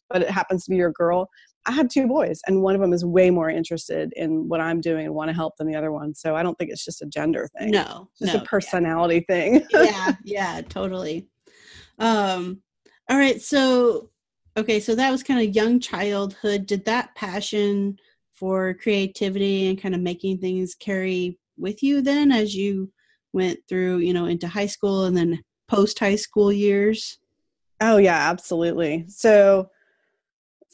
but 0.08 0.22
it 0.22 0.30
happens 0.30 0.64
to 0.64 0.70
be 0.70 0.76
your 0.76 0.92
girl. 0.92 1.28
I 1.66 1.72
have 1.72 1.88
two 1.88 2.06
boys, 2.06 2.40
and 2.46 2.62
one 2.62 2.74
of 2.74 2.80
them 2.82 2.92
is 2.92 3.04
way 3.04 3.30
more 3.30 3.48
interested 3.48 4.12
in 4.16 4.48
what 4.48 4.60
I'm 4.60 4.80
doing 4.80 5.06
and 5.06 5.14
want 5.14 5.30
to 5.30 5.34
help 5.34 5.56
than 5.56 5.66
the 5.66 5.74
other 5.74 5.90
one. 5.90 6.14
So 6.14 6.36
I 6.36 6.42
don't 6.42 6.56
think 6.56 6.70
it's 6.70 6.84
just 6.84 7.02
a 7.02 7.06
gender 7.06 7.48
thing. 7.58 7.70
No, 7.70 8.10
it's 8.12 8.30
just 8.30 8.34
no, 8.34 8.42
a 8.42 8.44
personality 8.44 9.24
yeah. 9.28 9.34
thing. 9.34 9.66
yeah, 9.72 10.12
yeah, 10.24 10.60
totally. 10.68 11.26
Um, 11.98 12.60
all 13.08 13.16
right, 13.16 13.40
so 13.40 14.10
okay, 14.56 14.80
so 14.80 14.94
that 14.94 15.10
was 15.10 15.22
kind 15.22 15.46
of 15.46 15.54
young 15.54 15.80
childhood. 15.80 16.66
Did 16.66 16.84
that 16.84 17.14
passion 17.14 17.98
for 18.34 18.74
creativity 18.74 19.68
and 19.68 19.80
kind 19.80 19.94
of 19.94 20.00
making 20.00 20.38
things 20.38 20.74
carry 20.74 21.38
with 21.56 21.82
you 21.82 22.02
then 22.02 22.32
as 22.32 22.54
you 22.54 22.90
went 23.32 23.58
through, 23.68 23.98
you 23.98 24.12
know, 24.12 24.26
into 24.26 24.48
high 24.48 24.66
school 24.66 25.04
and 25.04 25.16
then 25.16 25.42
post 25.68 25.98
high 25.98 26.16
school 26.16 26.52
years? 26.52 27.18
Oh 27.80 27.96
yeah, 27.96 28.30
absolutely. 28.30 29.04
So 29.08 29.70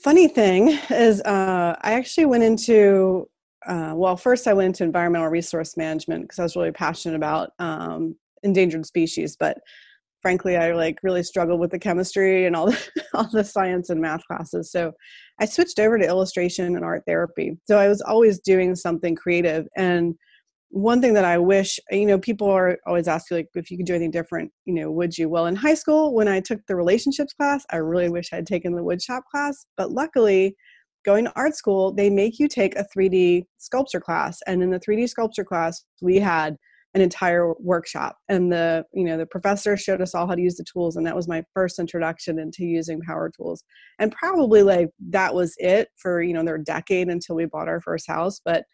funny 0.03 0.29
thing 0.29 0.79
is 0.91 1.21
uh, 1.23 1.77
I 1.81 1.93
actually 1.93 2.27
went 2.27 2.45
into 2.45 3.29
uh, 3.67 3.93
well, 3.95 4.17
first 4.17 4.49
I 4.49 4.55
went 4.55 4.69
into 4.69 4.85
environmental 4.85 5.29
resource 5.29 5.77
management 5.77 6.23
because 6.23 6.39
I 6.39 6.45
was 6.45 6.57
really 6.57 6.73
passionate 6.73 7.17
about 7.17 7.51
um, 7.59 8.17
endangered 8.43 8.87
species, 8.87 9.37
but 9.37 9.59
frankly 10.23 10.57
i 10.57 10.73
like 10.73 10.99
really 11.03 11.23
struggled 11.23 11.61
with 11.61 11.71
the 11.71 11.79
chemistry 11.79 12.47
and 12.47 12.55
all 12.57 12.67
the, 12.71 12.91
all 13.15 13.29
the 13.33 13.45
science 13.45 13.91
and 13.91 14.01
math 14.01 14.25
classes. 14.27 14.71
So 14.71 14.93
i 15.41 15.47
switched 15.47 15.79
over 15.79 15.99
to 15.99 16.07
illustration 16.07 16.77
and 16.77 16.85
art 16.85 17.03
therapy. 17.07 17.59
So 17.67 17.79
i 17.79 17.89
was 17.89 18.01
always 18.01 18.41
doing 18.41 18.75
something 18.75 19.15
creative. 19.15 19.67
And 19.77 20.15
one 20.73 21.01
thing 21.01 21.15
that 21.15 21.25
i 21.25 21.37
wish 21.37 21.81
you 21.91 22.07
know 22.07 22.19
people 22.19 22.49
are 22.49 22.79
always 22.87 23.09
asking 23.09 23.39
like 23.39 23.49
if 23.55 23.71
you 23.71 23.77
could 23.77 23.87
do 23.87 23.95
anything 23.95 24.13
different 24.13 24.53
you 24.67 24.75
know 24.75 24.91
would 24.91 25.19
you? 25.19 25.29
Well 25.29 25.47
in 25.47 25.57
high 25.57 25.75
school 25.75 26.15
when 26.15 26.29
i 26.29 26.41
took 26.41 26.61
the 26.67 26.77
relationships 26.77 27.33
class 27.33 27.65
i 27.71 27.77
really 27.77 28.09
wish 28.09 28.33
i'd 28.33 28.47
taken 28.47 28.75
the 28.75 28.83
woodshop 28.83 29.23
class. 29.31 29.67
But 29.77 29.91
luckily 29.91 30.55
going 31.05 31.25
to 31.25 31.33
art 31.35 31.57
school 31.57 31.93
they 31.93 32.11
make 32.11 32.39
you 32.39 32.47
take 32.47 32.77
a 32.77 32.87
3d 32.97 33.47
sculpture 33.59 34.01
class. 34.01 34.39
And 34.47 34.63
in 34.63 34.71
the 34.71 34.79
3d 34.79 35.09
sculpture 35.09 35.45
class 35.45 35.85
we 36.01 36.19
had 36.19 36.57
an 36.95 37.01
entire 37.01 37.53
workshop. 37.61 38.17
And 38.29 38.53
the 38.53 38.85
you 38.93 39.05
know 39.05 39.17
the 39.17 39.27
professor 39.27 39.77
showed 39.77 40.01
us 40.01 40.15
all 40.15 40.27
how 40.27 40.35
to 40.35 40.43
use 40.43 40.57
the 40.57 40.65
tools 40.65 40.97
and 40.97 41.07
that 41.07 41.17
was 41.17 41.29
my 41.29 41.45
first 41.55 41.79
introduction 41.79 42.39
into 42.39 42.65
using 42.65 43.01
power 43.01 43.31
tools. 43.35 43.63
And 43.99 44.13
probably 44.13 44.63
like 44.63 44.89
that 45.11 45.35
was 45.35 45.55
it 45.59 45.89
for 45.97 46.23
you 46.23 46.35
know 46.35 46.45
their 46.45 46.59
decade 46.59 47.09
until 47.09 47.37
we 47.37 47.47
bought 47.47 47.69
our 47.69 47.81
first 47.81 48.07
house. 48.07 48.41
But 48.45 48.65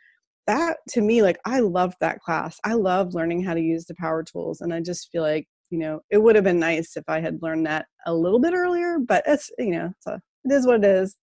that 0.46 0.76
to 0.90 1.00
me 1.00 1.22
like 1.22 1.38
i 1.44 1.60
loved 1.60 1.96
that 2.00 2.20
class. 2.20 2.58
I 2.64 2.74
loved 2.74 3.14
learning 3.14 3.42
how 3.42 3.54
to 3.54 3.60
use 3.60 3.84
the 3.86 3.94
power 3.96 4.22
tools 4.22 4.60
and 4.60 4.72
i 4.72 4.80
just 4.80 5.10
feel 5.10 5.22
like 5.22 5.46
you 5.70 5.78
know 5.78 6.00
it 6.10 6.18
would 6.18 6.36
have 6.36 6.44
been 6.44 6.60
nice 6.60 6.96
if 6.96 7.04
i 7.08 7.20
had 7.20 7.42
learned 7.42 7.66
that 7.66 7.86
a 8.06 8.14
little 8.14 8.38
bit 8.38 8.54
earlier 8.54 8.98
but 8.98 9.24
it's 9.26 9.50
you 9.58 9.72
know 9.72 9.92
it's 9.96 10.06
a, 10.06 10.20
it 10.44 10.52
is 10.52 10.66
what 10.66 10.76
it 10.76 10.84
is. 10.84 11.16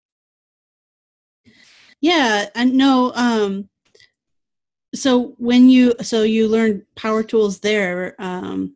Yeah 2.01 2.47
and 2.55 2.73
no 2.73 3.13
um 3.15 3.69
so 4.93 5.33
when 5.37 5.69
you 5.69 5.93
so 6.01 6.23
you 6.23 6.47
learned 6.47 6.83
power 6.95 7.23
tools 7.23 7.59
there 7.59 8.15
um 8.19 8.75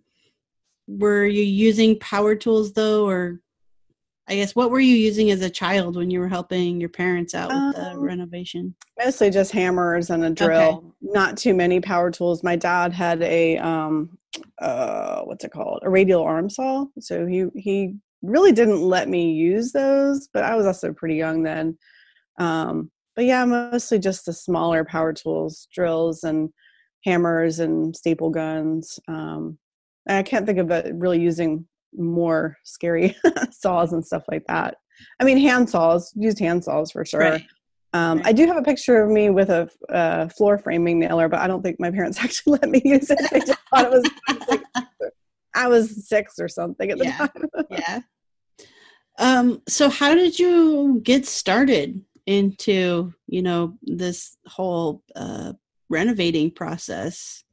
were 0.88 1.26
you 1.26 1.44
using 1.44 1.98
power 2.00 2.36
tools 2.36 2.74
though 2.74 3.06
or 3.08 3.40
i 4.28 4.36
guess 4.36 4.56
what 4.56 4.72
were 4.72 4.80
you 4.80 4.96
using 4.96 5.32
as 5.32 5.42
a 5.42 5.50
child 5.50 5.96
when 5.96 6.10
you 6.10 6.20
were 6.20 6.28
helping 6.28 6.80
your 6.80 6.90
parents 6.90 7.36
out 7.36 7.50
with 7.50 7.76
the 7.76 7.92
um, 7.92 8.00
renovation 8.00 8.74
mostly 8.98 9.30
just 9.30 9.52
hammers 9.52 10.10
and 10.10 10.24
a 10.24 10.30
drill 10.30 10.78
okay. 10.78 10.88
not 11.02 11.38
too 11.38 11.54
many 11.54 11.80
power 11.80 12.10
tools 12.10 12.44
my 12.44 12.56
dad 12.56 12.94
had 12.94 13.22
a 13.22 13.58
um 13.58 14.18
uh, 14.60 15.22
what's 15.22 15.44
it 15.44 15.52
called? 15.52 15.80
A 15.84 15.90
radial 15.90 16.24
arm 16.24 16.50
saw. 16.50 16.86
So 17.00 17.26
he 17.26 17.46
he 17.56 17.96
really 18.22 18.52
didn't 18.52 18.82
let 18.82 19.08
me 19.08 19.32
use 19.32 19.72
those, 19.72 20.28
but 20.34 20.44
I 20.44 20.56
was 20.56 20.66
also 20.66 20.94
pretty 20.94 21.16
young 21.16 21.44
then. 21.44 21.78
Um, 22.38 22.92
but 23.18 23.26
yeah, 23.26 23.44
mostly 23.46 23.98
just 23.98 24.28
the 24.28 24.32
smaller 24.32 24.86
power 24.86 25.12
tools, 25.12 25.68
drills 25.74 26.24
and 26.24 26.52
hammers 27.04 27.60
and 27.60 27.96
staple 27.96 28.30
guns. 28.30 29.00
Um, 29.08 29.58
I 30.08 30.22
can't 30.22 30.46
think 30.46 30.60
of 30.60 30.70
it 30.70 30.94
really 30.94 31.20
using 31.20 31.66
more 31.98 32.58
scary 32.64 33.18
saws 33.52 33.92
and 33.92 34.06
stuff 34.06 34.24
like 34.30 34.44
that. 34.48 34.76
I 35.20 35.24
mean, 35.24 35.40
hand 35.40 35.68
saws, 35.68 36.14
used 36.16 36.38
hand 36.38 36.64
saws 36.64 36.92
for 36.92 37.04
sure. 37.06 37.20
Right. 37.22 37.44
Um. 37.94 38.22
I 38.24 38.34
do 38.34 38.46
have 38.46 38.58
a 38.58 38.62
picture 38.62 39.02
of 39.02 39.10
me 39.10 39.32
with 39.32 39.50
a 39.50 39.68
uh, 39.90 40.28
floor 40.30 40.60
framing 40.60 41.00
nailer, 41.00 41.28
but 41.28 41.40
I 41.40 41.48
don't 41.48 41.64
think 41.64 41.80
my 41.80 41.90
parents 41.90 42.20
actually 42.24 42.60
let 42.62 42.70
me 42.70 42.84
use 42.86 43.10
it. 43.10 43.20
I 43.34 43.40
just 43.40 43.60
thought 43.72 43.86
it 43.86 43.92
was, 43.92 44.12
like, 44.48 44.86
I 45.56 45.68
was 45.68 46.08
six 46.08 46.38
or 46.38 46.48
something 46.48 46.92
at 46.92 47.00
the 47.00 47.06
yeah. 47.06 47.18
time. 47.18 47.50
yeah. 47.72 48.00
Um, 49.18 49.64
so 49.68 49.90
how 49.90 50.14
did 50.14 50.38
you 50.38 51.02
get 51.04 51.26
started 51.26 52.04
into, 52.28 53.14
you 53.28 53.42
know, 53.42 53.78
this 53.82 54.38
whole 54.46 55.02
uh, 55.16 55.54
renovating 55.90 56.52
process? 56.52 57.44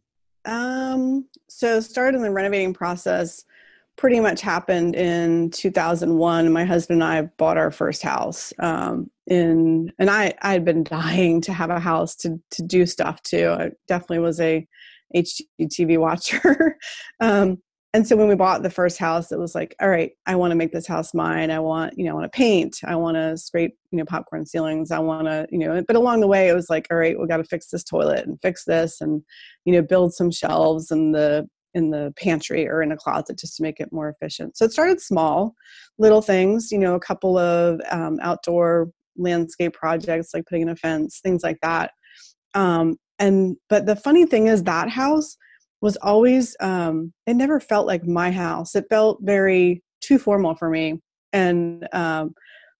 Um, 0.44 1.26
so 1.48 1.80
starting 1.80 2.20
the 2.20 2.30
renovating 2.30 2.74
process 2.74 3.44
pretty 3.96 4.20
much 4.20 4.40
happened 4.40 4.96
in 4.96 5.50
2001 5.50 6.52
my 6.52 6.64
husband 6.64 7.00
and 7.00 7.10
i 7.10 7.22
bought 7.38 7.56
our 7.56 7.70
first 7.70 8.02
house 8.02 8.52
um, 8.58 9.08
in 9.28 9.92
and 10.00 10.10
i 10.10 10.32
i 10.42 10.52
had 10.52 10.64
been 10.64 10.82
dying 10.84 11.40
to 11.40 11.52
have 11.52 11.70
a 11.70 11.78
house 11.78 12.16
to 12.16 12.40
to 12.50 12.62
do 12.62 12.86
stuff 12.86 13.22
to. 13.22 13.52
i 13.52 13.70
definitely 13.86 14.18
was 14.18 14.40
a 14.40 14.66
hgtv 15.14 15.98
watcher 15.98 16.76
um, 17.20 17.58
and 17.94 18.06
so 18.06 18.16
when 18.16 18.28
we 18.28 18.34
bought 18.34 18.62
the 18.62 18.68
first 18.68 18.98
house 18.98 19.32
it 19.32 19.38
was 19.38 19.54
like 19.54 19.74
all 19.80 19.88
right 19.88 20.12
i 20.26 20.34
want 20.34 20.50
to 20.50 20.56
make 20.56 20.72
this 20.72 20.86
house 20.86 21.14
mine 21.14 21.50
i 21.50 21.58
want 21.58 21.96
you 21.96 22.04
know 22.04 22.10
i 22.10 22.14
want 22.14 22.30
to 22.30 22.36
paint 22.36 22.80
i 22.84 22.94
want 22.94 23.16
to 23.16 23.38
scrape 23.38 23.74
you 23.90 23.98
know 23.98 24.04
popcorn 24.04 24.44
ceilings 24.44 24.90
i 24.90 24.98
want 24.98 25.26
to 25.26 25.46
you 25.50 25.58
know 25.58 25.82
but 25.86 25.96
along 25.96 26.20
the 26.20 26.26
way 26.26 26.48
it 26.48 26.54
was 26.54 26.68
like 26.68 26.86
all 26.90 26.98
right 26.98 27.18
we 27.18 27.26
got 27.26 27.38
to 27.38 27.44
fix 27.44 27.68
this 27.68 27.84
toilet 27.84 28.26
and 28.26 28.38
fix 28.42 28.64
this 28.64 29.00
and 29.00 29.22
you 29.64 29.72
know 29.72 29.80
build 29.80 30.12
some 30.12 30.30
shelves 30.30 30.90
and 30.90 31.14
the 31.14 31.48
in 31.74 31.90
the 31.90 32.14
pantry 32.16 32.68
or 32.68 32.82
in 32.82 32.92
a 32.92 32.96
closet 32.96 33.38
just 33.38 33.56
to 33.56 33.62
make 33.62 33.80
it 33.80 33.92
more 33.92 34.08
efficient. 34.08 34.56
So 34.56 34.64
it 34.64 34.72
started 34.72 35.00
small, 35.00 35.54
little 35.98 36.22
things, 36.22 36.70
you 36.70 36.78
know, 36.78 36.94
a 36.94 37.00
couple 37.00 37.36
of 37.36 37.80
um, 37.90 38.18
outdoor 38.22 38.90
landscape 39.16 39.74
projects 39.74 40.32
like 40.32 40.46
putting 40.46 40.62
in 40.62 40.68
a 40.68 40.76
fence, 40.76 41.20
things 41.20 41.42
like 41.42 41.58
that. 41.62 41.92
Um, 42.54 42.96
and 43.18 43.56
but 43.68 43.86
the 43.86 43.96
funny 43.96 44.26
thing 44.26 44.46
is 44.46 44.62
that 44.64 44.88
house 44.88 45.36
was 45.84 45.98
always 45.98 46.56
um, 46.60 47.12
it 47.26 47.34
never 47.34 47.60
felt 47.60 47.86
like 47.86 48.06
my 48.06 48.30
house. 48.30 48.74
It 48.74 48.86
felt 48.88 49.18
very 49.20 49.82
too 50.00 50.18
formal 50.18 50.54
for 50.54 50.70
me. 50.70 51.02
And 51.34 51.86
um, 51.92 52.32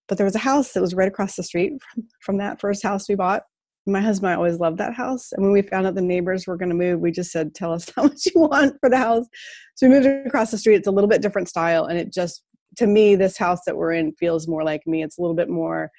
but 0.08 0.16
there 0.16 0.24
was 0.24 0.34
a 0.34 0.38
house 0.38 0.72
that 0.72 0.80
was 0.80 0.94
right 0.94 1.06
across 1.08 1.36
the 1.36 1.42
street 1.42 1.74
from, 1.82 2.08
from 2.20 2.38
that 2.38 2.60
first 2.60 2.82
house 2.82 3.06
we 3.06 3.14
bought 3.14 3.42
my 3.86 4.00
husband 4.00 4.32
I 4.32 4.36
always 4.36 4.58
loved 4.58 4.78
that 4.78 4.94
house. 4.94 5.32
And 5.32 5.44
when 5.44 5.52
we 5.52 5.60
found 5.60 5.86
out 5.86 5.94
the 5.94 6.00
neighbors 6.00 6.46
were 6.46 6.56
going 6.56 6.70
to 6.70 6.74
move, 6.74 7.00
we 7.00 7.12
just 7.12 7.30
said, 7.30 7.54
"Tell 7.54 7.72
us 7.74 7.90
how 7.96 8.04
much 8.04 8.24
you 8.24 8.40
want 8.40 8.76
for 8.80 8.88
the 8.88 8.96
house." 8.96 9.26
So 9.74 9.86
we 9.86 9.94
moved 9.94 10.06
across 10.26 10.50
the 10.50 10.56
street. 10.56 10.76
It's 10.76 10.88
a 10.88 10.92
little 10.92 11.10
bit 11.10 11.20
different 11.20 11.50
style, 11.50 11.84
and 11.84 11.98
it 11.98 12.10
just 12.10 12.42
to 12.78 12.86
me, 12.86 13.16
this 13.16 13.36
house 13.36 13.60
that 13.66 13.76
we're 13.76 13.92
in 13.92 14.12
feels 14.14 14.48
more 14.48 14.64
like 14.64 14.80
me. 14.86 15.02
It's 15.02 15.18
a 15.18 15.20
little 15.20 15.36
bit 15.36 15.50
more 15.50 15.90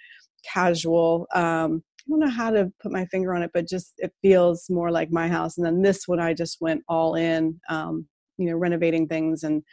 casual. 0.51 1.27
Um, 1.35 1.83
don't 2.09 2.19
know 2.19 2.29
how 2.29 2.51
to 2.51 2.71
put 2.81 2.91
my 2.91 3.05
finger 3.05 3.33
on 3.33 3.41
it, 3.41 3.51
but 3.53 3.67
just 3.67 3.93
it 3.97 4.13
feels 4.21 4.69
more 4.69 4.91
like 4.91 5.11
my 5.11 5.27
house. 5.27 5.57
And 5.57 5.65
then 5.65 5.81
this 5.81 6.07
one, 6.07 6.19
I 6.19 6.33
just 6.33 6.61
went 6.61 6.83
all 6.87 7.15
in, 7.15 7.59
um, 7.69 8.07
you 8.37 8.47
know, 8.47 8.55
renovating 8.55 9.07
things. 9.07 9.43
And 9.43 9.63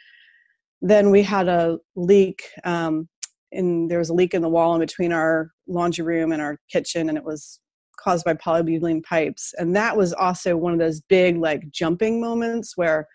then 0.81 1.11
we 1.11 1.21
had 1.23 1.47
a 1.47 1.77
leak, 1.95 2.43
um, 2.63 3.07
and 3.51 3.89
there 3.89 3.99
was 3.99 4.09
a 4.09 4.13
leak 4.13 4.33
in 4.33 4.41
the 4.41 4.49
wall 4.49 4.73
in 4.73 4.79
between 4.79 5.13
our 5.13 5.51
laundry 5.67 6.03
room 6.03 6.31
and 6.31 6.41
our 6.41 6.57
kitchen, 6.71 7.07
and 7.07 7.17
it 7.17 7.23
was 7.23 7.59
caused 7.97 8.25
by 8.25 8.33
polybutylene 8.33 9.03
pipes. 9.03 9.53
And 9.57 9.75
that 9.75 9.95
was 9.95 10.11
also 10.11 10.57
one 10.57 10.73
of 10.73 10.79
those 10.79 11.01
big, 11.01 11.37
like, 11.37 11.69
jumping 11.69 12.19
moments 12.19 12.75
where, 12.75 13.07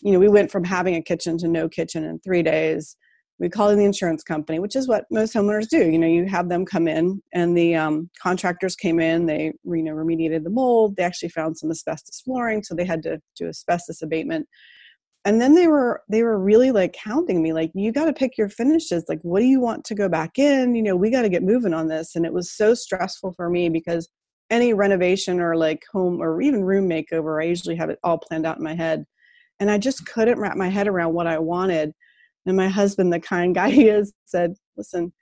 you 0.00 0.10
know, 0.10 0.18
we 0.18 0.28
went 0.28 0.50
from 0.50 0.64
having 0.64 0.96
a 0.96 1.02
kitchen 1.02 1.36
to 1.38 1.48
no 1.48 1.68
kitchen 1.68 2.02
in 2.02 2.18
three 2.20 2.42
days. 2.42 2.96
We 3.40 3.48
called 3.48 3.72
in 3.72 3.78
the 3.78 3.84
insurance 3.84 4.22
company, 4.22 4.60
which 4.60 4.76
is 4.76 4.86
what 4.86 5.06
most 5.10 5.34
homeowners 5.34 5.68
do. 5.68 5.90
You 5.90 5.98
know, 5.98 6.06
you 6.06 6.26
have 6.26 6.48
them 6.48 6.64
come 6.64 6.86
in, 6.86 7.20
and 7.32 7.56
the 7.56 7.74
um, 7.74 8.08
contractors 8.22 8.76
came 8.76 9.00
in. 9.00 9.26
They, 9.26 9.52
you 9.64 9.82
know, 9.82 9.92
remediated 9.92 10.44
the 10.44 10.50
mold. 10.50 10.96
They 10.96 11.02
actually 11.02 11.30
found 11.30 11.58
some 11.58 11.70
asbestos 11.70 12.20
flooring, 12.20 12.62
so 12.62 12.74
they 12.74 12.84
had 12.84 13.02
to 13.02 13.20
do 13.36 13.48
asbestos 13.48 14.02
abatement 14.02 14.46
and 15.24 15.40
then 15.40 15.54
they 15.54 15.66
were 15.66 16.02
they 16.08 16.22
were 16.22 16.38
really 16.38 16.70
like 16.70 16.96
hounding 16.96 17.42
me 17.42 17.52
like 17.52 17.70
you 17.74 17.92
got 17.92 18.04
to 18.04 18.12
pick 18.12 18.36
your 18.36 18.48
finishes 18.48 19.04
like 19.08 19.20
what 19.22 19.40
do 19.40 19.46
you 19.46 19.60
want 19.60 19.84
to 19.84 19.94
go 19.94 20.08
back 20.08 20.38
in 20.38 20.74
you 20.74 20.82
know 20.82 20.96
we 20.96 21.10
got 21.10 21.22
to 21.22 21.28
get 21.28 21.42
moving 21.42 21.74
on 21.74 21.88
this 21.88 22.14
and 22.14 22.26
it 22.26 22.32
was 22.32 22.50
so 22.50 22.74
stressful 22.74 23.32
for 23.32 23.48
me 23.48 23.68
because 23.68 24.08
any 24.50 24.74
renovation 24.74 25.40
or 25.40 25.56
like 25.56 25.82
home 25.90 26.20
or 26.20 26.40
even 26.42 26.64
room 26.64 26.88
makeover 26.88 27.42
i 27.42 27.46
usually 27.46 27.76
have 27.76 27.90
it 27.90 27.98
all 28.04 28.18
planned 28.18 28.46
out 28.46 28.58
in 28.58 28.64
my 28.64 28.74
head 28.74 29.04
and 29.60 29.70
i 29.70 29.78
just 29.78 30.06
couldn't 30.06 30.38
wrap 30.38 30.56
my 30.56 30.68
head 30.68 30.86
around 30.86 31.14
what 31.14 31.26
i 31.26 31.38
wanted 31.38 31.92
and 32.46 32.56
my 32.56 32.68
husband 32.68 33.12
the 33.12 33.20
kind 33.20 33.54
guy 33.54 33.70
he 33.70 33.88
is 33.88 34.12
said 34.24 34.54
listen 34.76 35.12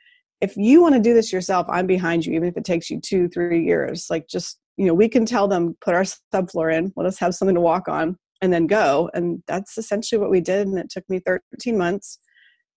if 0.40 0.56
you 0.56 0.82
want 0.82 0.94
to 0.94 1.00
do 1.00 1.14
this 1.14 1.32
yourself 1.32 1.66
i'm 1.70 1.87
behind 1.87 2.26
you 2.26 2.35
even 2.35 2.48
if 2.48 2.56
it 2.56 2.64
takes 2.64 2.90
you 2.90 3.00
two 3.00 3.28
three 3.28 3.64
years. 3.64 4.06
Like 4.11 4.28
just 4.28 4.58
you 4.76 4.87
know 4.87 4.94
we 4.94 5.08
can 5.08 5.26
tell 5.26 5.48
them 5.48 5.76
put 5.80 5.94
our 5.94 6.04
subfloor 6.35 6.74
in 6.74 6.92
let 6.96 7.06
us 7.06 7.18
have 7.18 7.35
something 7.35 7.54
to 7.54 7.61
walk 7.61 7.88
on 7.88 8.16
and 8.40 8.52
then 8.52 8.66
go. 8.66 9.08
And 9.14 9.42
that's 9.46 9.78
essentially 9.78 10.18
what 10.18 10.30
we 10.30 10.40
did 10.40 10.66
and 10.66 10.78
it 10.78 10.90
took 10.90 11.08
me 11.08 11.20
13 11.24 11.78
months 11.78 12.18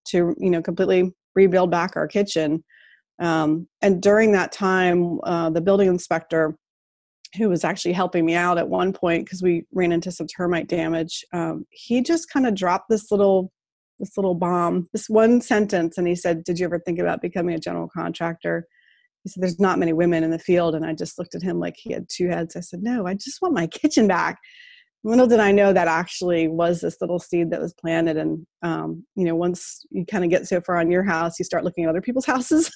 to 0.09 0.35
you 0.37 0.49
know 0.49 0.61
completely 0.61 1.11
rebuild 1.35 1.71
back 1.71 1.95
our 1.95 2.07
kitchen. 2.07 2.63
Um, 3.19 3.67
and 3.81 4.01
during 4.01 4.33
that 4.33 4.51
time 4.51 5.19
uh, 5.23 5.49
the 5.49 5.61
building 5.61 5.87
inspector 5.87 6.55
who 7.37 7.49
was 7.49 7.63
actually 7.63 7.93
helping 7.93 8.25
me 8.25 8.35
out 8.35 8.57
at 8.57 8.67
one 8.67 8.93
point 8.93 9.25
because 9.25 9.41
we 9.41 9.63
ran 9.73 9.91
into 9.91 10.11
some 10.11 10.27
termite 10.27 10.67
damage 10.67 11.23
um, 11.33 11.65
he 11.69 12.01
just 12.01 12.29
kind 12.29 12.45
of 12.45 12.55
dropped 12.55 12.89
this 12.89 13.11
little 13.11 13.51
this 13.99 14.17
little 14.17 14.35
bomb 14.35 14.87
this 14.93 15.09
one 15.09 15.41
sentence 15.41 15.97
and 15.97 16.07
he 16.07 16.15
said 16.15 16.43
did 16.43 16.59
you 16.59 16.65
ever 16.65 16.79
think 16.79 16.99
about 16.99 17.21
becoming 17.21 17.55
a 17.55 17.59
general 17.59 17.89
contractor 17.95 18.67
he 19.23 19.29
said 19.29 19.41
there's 19.41 19.59
not 19.59 19.79
many 19.79 19.93
women 19.93 20.23
in 20.23 20.31
the 20.31 20.39
field 20.39 20.75
and 20.75 20.85
i 20.85 20.93
just 20.93 21.17
looked 21.17 21.35
at 21.35 21.41
him 21.41 21.59
like 21.59 21.75
he 21.77 21.93
had 21.93 22.07
two 22.09 22.27
heads 22.27 22.55
i 22.55 22.59
said 22.59 22.81
no 22.81 23.07
i 23.07 23.13
just 23.13 23.41
want 23.41 23.53
my 23.53 23.67
kitchen 23.81 24.07
back 24.07 24.39
little 25.05 25.27
did 25.27 25.39
I 25.39 25.51
know 25.51 25.71
that 25.71 25.87
actually 25.87 26.47
was 26.47 26.81
this 26.81 26.97
little 26.99 27.19
seed 27.19 27.51
that 27.51 27.61
was 27.61 27.73
planted. 27.73 28.17
And, 28.17 28.45
um, 28.63 29.05
you 29.15 29.23
know, 29.23 29.35
once 29.35 29.85
you 29.91 30.05
kind 30.05 30.23
of 30.23 30.31
get 30.31 30.47
so 30.47 30.59
far 30.61 30.77
on 30.77 30.89
your 30.89 31.03
house, 31.03 31.37
you 31.37 31.45
start 31.45 31.63
looking 31.63 31.83
at 31.83 31.89
other 31.89 32.01
people's 32.01 32.25
houses. 32.33 32.71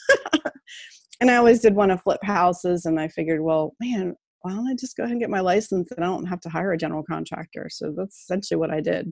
and 1.19 1.32
I 1.32 1.36
always 1.36 1.60
did 1.60 1.75
want 1.75 1.91
to 1.91 1.97
flip 1.97 2.19
houses. 2.23 2.86
And 2.86 2.99
I 2.99 3.08
figured, 3.08 3.41
well, 3.41 3.75
man, 3.79 4.15
why 4.41 4.51
don't 4.51 4.67
I 4.67 4.75
just 4.75 4.95
go 4.95 5.03
ahead 5.03 5.13
and 5.13 5.19
get 5.19 5.29
my 5.29 5.41
license 5.41 5.91
and 5.91 6.05
I 6.05 6.08
don't 6.08 6.27
have 6.27 6.39
to 6.41 6.49
hire 6.49 6.71
a 6.71 6.77
general 6.77 7.03
contractor? 7.03 7.67
So 7.71 7.93
that's 7.97 8.21
essentially 8.21 8.58
what 8.58 8.71
I 8.71 8.79
did. 8.79 9.12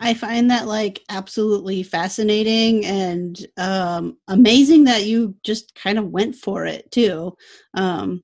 I 0.00 0.14
find 0.14 0.50
that 0.50 0.66
like 0.66 1.02
absolutely 1.08 1.82
fascinating 1.82 2.84
and 2.84 3.38
um, 3.56 4.18
amazing 4.28 4.84
that 4.84 5.04
you 5.04 5.36
just 5.44 5.74
kind 5.74 5.98
of 5.98 6.08
went 6.08 6.34
for 6.34 6.66
it 6.66 6.90
too. 6.90 7.34
Um, 7.74 8.22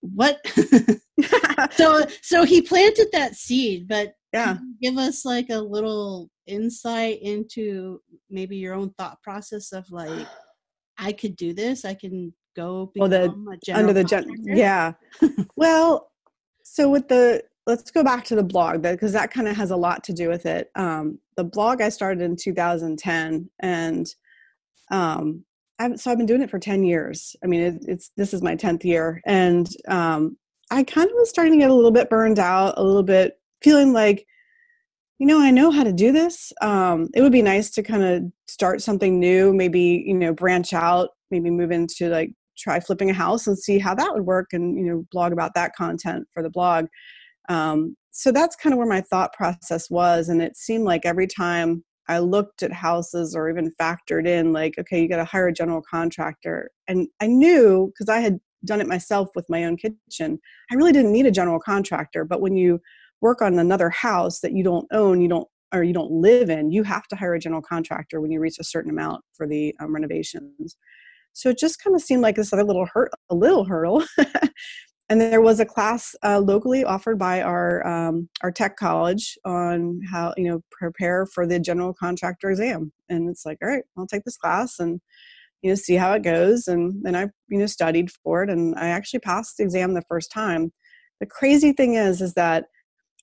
what 0.00 0.38
so 1.72 2.06
so 2.22 2.44
he 2.44 2.60
planted 2.62 3.08
that 3.12 3.34
seed 3.34 3.88
but 3.88 4.12
yeah. 4.32 4.58
give 4.80 4.98
us 4.98 5.24
like 5.24 5.48
a 5.50 5.58
little 5.58 6.30
insight 6.46 7.18
into 7.22 8.00
maybe 8.30 8.56
your 8.56 8.74
own 8.74 8.90
thought 8.98 9.20
process 9.22 9.72
of 9.72 9.90
like 9.90 10.26
i 10.98 11.12
could 11.12 11.36
do 11.36 11.52
this. 11.52 11.84
I 11.84 11.94
can 11.94 12.32
go 12.54 12.90
oh, 12.98 13.08
the, 13.08 13.30
under 13.74 13.92
the 13.92 14.04
gen- 14.04 14.30
yeah. 14.44 14.92
Well 15.56 16.10
so 16.62 16.88
with 16.88 17.08
the 17.08 17.42
let's 17.66 17.90
go 17.90 18.04
back 18.04 18.24
to 18.24 18.36
the 18.36 18.42
blog 18.42 18.82
because 18.82 19.12
that 19.12 19.32
kind 19.32 19.48
of 19.48 19.56
has 19.56 19.70
a 19.70 19.76
lot 19.76 20.04
to 20.04 20.12
do 20.12 20.28
with 20.28 20.46
it 20.46 20.70
um, 20.76 21.18
the 21.36 21.44
blog 21.44 21.80
i 21.80 21.88
started 21.88 22.22
in 22.22 22.36
2010 22.36 23.50
and 23.60 24.14
um, 24.90 25.44
I've, 25.78 26.00
so 26.00 26.10
I've 26.10 26.18
been 26.18 26.26
doing 26.26 26.42
it 26.42 26.50
for 26.50 26.58
10 26.58 26.84
years. 26.84 27.36
I 27.42 27.46
mean, 27.46 27.60
it, 27.60 27.84
it's, 27.86 28.10
this 28.16 28.32
is 28.32 28.42
my 28.42 28.56
10th 28.56 28.84
year. 28.84 29.20
And 29.26 29.68
um, 29.88 30.36
I 30.70 30.82
kind 30.82 31.08
of 31.08 31.14
was 31.16 31.28
starting 31.28 31.52
to 31.54 31.58
get 31.58 31.70
a 31.70 31.74
little 31.74 31.90
bit 31.90 32.10
burned 32.10 32.38
out, 32.38 32.74
a 32.76 32.82
little 32.82 33.02
bit 33.02 33.34
feeling 33.62 33.92
like, 33.92 34.26
you 35.18 35.26
know, 35.26 35.40
I 35.40 35.50
know 35.50 35.70
how 35.70 35.84
to 35.84 35.92
do 35.92 36.12
this. 36.12 36.52
Um, 36.60 37.08
it 37.14 37.22
would 37.22 37.32
be 37.32 37.42
nice 37.42 37.70
to 37.70 37.82
kind 37.82 38.02
of 38.02 38.24
start 38.46 38.82
something 38.82 39.18
new, 39.18 39.52
maybe, 39.54 40.04
you 40.06 40.14
know, 40.14 40.32
branch 40.32 40.72
out, 40.72 41.10
maybe 41.30 41.50
move 41.50 41.70
into 41.70 42.08
like 42.08 42.32
try 42.58 42.80
flipping 42.80 43.10
a 43.10 43.14
house 43.14 43.46
and 43.46 43.58
see 43.58 43.78
how 43.78 43.94
that 43.94 44.12
would 44.12 44.24
work 44.24 44.48
and, 44.52 44.78
you 44.78 44.84
know, 44.84 45.06
blog 45.10 45.32
about 45.32 45.54
that 45.54 45.74
content 45.74 46.26
for 46.32 46.42
the 46.42 46.50
blog. 46.50 46.86
Um, 47.48 47.96
so 48.10 48.32
that's 48.32 48.56
kind 48.56 48.72
of 48.72 48.78
where 48.78 48.86
my 48.86 49.02
thought 49.02 49.32
process 49.34 49.90
was. 49.90 50.28
And 50.28 50.40
it 50.40 50.56
seemed 50.56 50.84
like 50.84 51.04
every 51.04 51.26
time 51.26 51.84
I 52.08 52.18
looked 52.20 52.62
at 52.62 52.72
houses 52.72 53.34
or 53.34 53.50
even 53.50 53.72
factored 53.80 54.26
in, 54.26 54.52
like, 54.52 54.78
okay, 54.78 55.00
you 55.00 55.08
got 55.08 55.16
to 55.16 55.24
hire 55.24 55.48
a 55.48 55.52
general 55.52 55.82
contractor. 55.82 56.70
And 56.88 57.08
I 57.20 57.26
knew 57.26 57.92
because 57.92 58.08
I 58.08 58.20
had 58.20 58.38
done 58.64 58.80
it 58.80 58.86
myself 58.86 59.28
with 59.34 59.46
my 59.48 59.64
own 59.64 59.76
kitchen, 59.76 60.38
I 60.70 60.74
really 60.74 60.92
didn't 60.92 61.12
need 61.12 61.26
a 61.26 61.30
general 61.30 61.58
contractor. 61.58 62.24
But 62.24 62.40
when 62.40 62.56
you 62.56 62.80
work 63.20 63.42
on 63.42 63.58
another 63.58 63.90
house 63.90 64.40
that 64.40 64.52
you 64.52 64.62
don't 64.62 64.86
own, 64.92 65.20
you 65.20 65.28
don't 65.28 65.48
or 65.74 65.82
you 65.82 65.92
don't 65.92 66.12
live 66.12 66.48
in, 66.48 66.70
you 66.70 66.84
have 66.84 67.06
to 67.08 67.16
hire 67.16 67.34
a 67.34 67.40
general 67.40 67.60
contractor 67.62 68.20
when 68.20 68.30
you 68.30 68.40
reach 68.40 68.58
a 68.58 68.64
certain 68.64 68.90
amount 68.90 69.22
for 69.34 69.46
the 69.46 69.74
um, 69.80 69.92
renovations. 69.92 70.76
So 71.32 71.50
it 71.50 71.58
just 71.58 71.82
kind 71.82 71.94
of 71.94 72.02
seemed 72.02 72.22
like 72.22 72.36
this 72.36 72.52
other 72.52 72.64
little 72.64 72.86
hurt, 72.92 73.10
a 73.30 73.34
little 73.34 73.64
hurdle. 73.64 74.04
and 75.08 75.20
there 75.20 75.40
was 75.40 75.60
a 75.60 75.64
class 75.66 76.14
uh, 76.24 76.40
locally 76.40 76.84
offered 76.84 77.18
by 77.18 77.40
our 77.40 77.86
um, 77.86 78.28
our 78.42 78.50
tech 78.50 78.76
college 78.76 79.38
on 79.44 80.00
how 80.10 80.34
you 80.36 80.44
know 80.44 80.60
prepare 80.70 81.26
for 81.26 81.46
the 81.46 81.60
general 81.60 81.94
contractor 81.94 82.50
exam. 82.50 82.92
And 83.08 83.28
it's 83.28 83.46
like, 83.46 83.58
all 83.62 83.68
right, 83.68 83.84
I'll 83.96 84.06
take 84.06 84.24
this 84.24 84.36
class 84.36 84.78
and 84.80 85.00
you 85.62 85.70
know 85.70 85.76
see 85.76 85.94
how 85.94 86.12
it 86.14 86.22
goes. 86.22 86.66
And 86.66 87.04
then 87.04 87.14
I 87.14 87.28
you 87.48 87.58
know 87.58 87.66
studied 87.66 88.10
for 88.10 88.42
it, 88.42 88.50
and 88.50 88.74
I 88.76 88.88
actually 88.88 89.20
passed 89.20 89.56
the 89.56 89.64
exam 89.64 89.94
the 89.94 90.02
first 90.08 90.32
time. 90.32 90.72
The 91.20 91.26
crazy 91.26 91.72
thing 91.72 91.94
is, 91.94 92.20
is 92.20 92.34
that 92.34 92.66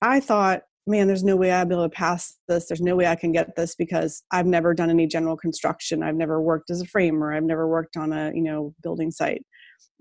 I 0.02 0.20
thought 0.20 0.62
man, 0.86 1.06
there's 1.06 1.24
no 1.24 1.36
way 1.36 1.50
I'll 1.50 1.64
be 1.64 1.74
able 1.74 1.84
to 1.84 1.88
pass 1.88 2.36
this. 2.46 2.66
There's 2.66 2.80
no 2.80 2.94
way 2.94 3.06
I 3.06 3.16
can 3.16 3.32
get 3.32 3.56
this 3.56 3.74
because 3.74 4.22
I've 4.30 4.46
never 4.46 4.74
done 4.74 4.90
any 4.90 5.06
general 5.06 5.36
construction. 5.36 6.02
I've 6.02 6.14
never 6.14 6.42
worked 6.42 6.70
as 6.70 6.82
a 6.82 6.86
framer. 6.86 7.32
I've 7.32 7.44
never 7.44 7.66
worked 7.66 7.96
on 7.96 8.12
a, 8.12 8.30
you 8.34 8.42
know, 8.42 8.74
building 8.82 9.10
site. 9.10 9.44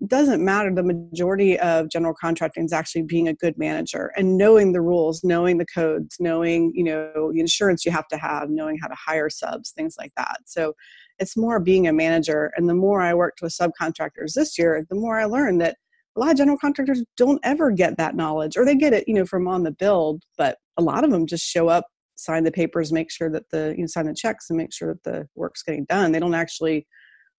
Doesn't 0.07 0.43
matter. 0.43 0.73
The 0.73 0.83
majority 0.83 1.57
of 1.59 1.89
general 1.89 2.13
contracting 2.19 2.65
is 2.65 2.73
actually 2.73 3.03
being 3.03 3.27
a 3.27 3.33
good 3.33 3.57
manager 3.57 4.11
and 4.17 4.37
knowing 4.37 4.73
the 4.73 4.81
rules, 4.81 5.23
knowing 5.23 5.57
the 5.57 5.65
codes, 5.65 6.17
knowing, 6.19 6.73
you 6.75 6.83
know, 6.83 7.31
the 7.31 7.39
insurance 7.39 7.85
you 7.85 7.91
have 7.91 8.07
to 8.09 8.17
have, 8.17 8.49
knowing 8.49 8.77
how 8.81 8.87
to 8.87 8.95
hire 8.95 9.29
subs, 9.29 9.71
things 9.71 9.95
like 9.97 10.11
that. 10.17 10.39
So 10.45 10.73
it's 11.19 11.37
more 11.37 11.59
being 11.59 11.87
a 11.87 11.93
manager. 11.93 12.51
And 12.57 12.67
the 12.67 12.73
more 12.73 13.01
I 13.01 13.13
worked 13.13 13.41
with 13.41 13.55
subcontractors 13.55 14.33
this 14.33 14.57
year, 14.57 14.85
the 14.89 14.95
more 14.95 15.19
I 15.19 15.25
learned 15.25 15.61
that 15.61 15.77
a 16.15 16.19
lot 16.19 16.31
of 16.31 16.37
general 16.37 16.57
contractors 16.57 17.03
don't 17.17 17.39
ever 17.43 17.71
get 17.71 17.97
that 17.97 18.15
knowledge 18.15 18.57
or 18.57 18.65
they 18.65 18.75
get 18.75 18.93
it 18.93 19.07
you 19.07 19.13
know 19.13 19.25
from 19.25 19.47
on 19.47 19.63
the 19.63 19.71
build 19.71 20.23
but 20.37 20.57
a 20.77 20.81
lot 20.81 21.03
of 21.03 21.11
them 21.11 21.25
just 21.25 21.43
show 21.45 21.67
up 21.67 21.87
sign 22.15 22.43
the 22.43 22.51
papers 22.51 22.91
make 22.91 23.11
sure 23.11 23.29
that 23.31 23.49
the 23.49 23.73
you 23.75 23.81
know 23.81 23.87
sign 23.87 24.05
the 24.05 24.13
checks 24.13 24.49
and 24.49 24.57
make 24.57 24.73
sure 24.73 24.93
that 24.93 25.03
the 25.03 25.27
work's 25.35 25.63
getting 25.63 25.85
done 25.85 26.11
they 26.11 26.19
don't 26.19 26.35
actually 26.35 26.85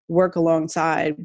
work 0.09 0.37
alongside 0.37 1.17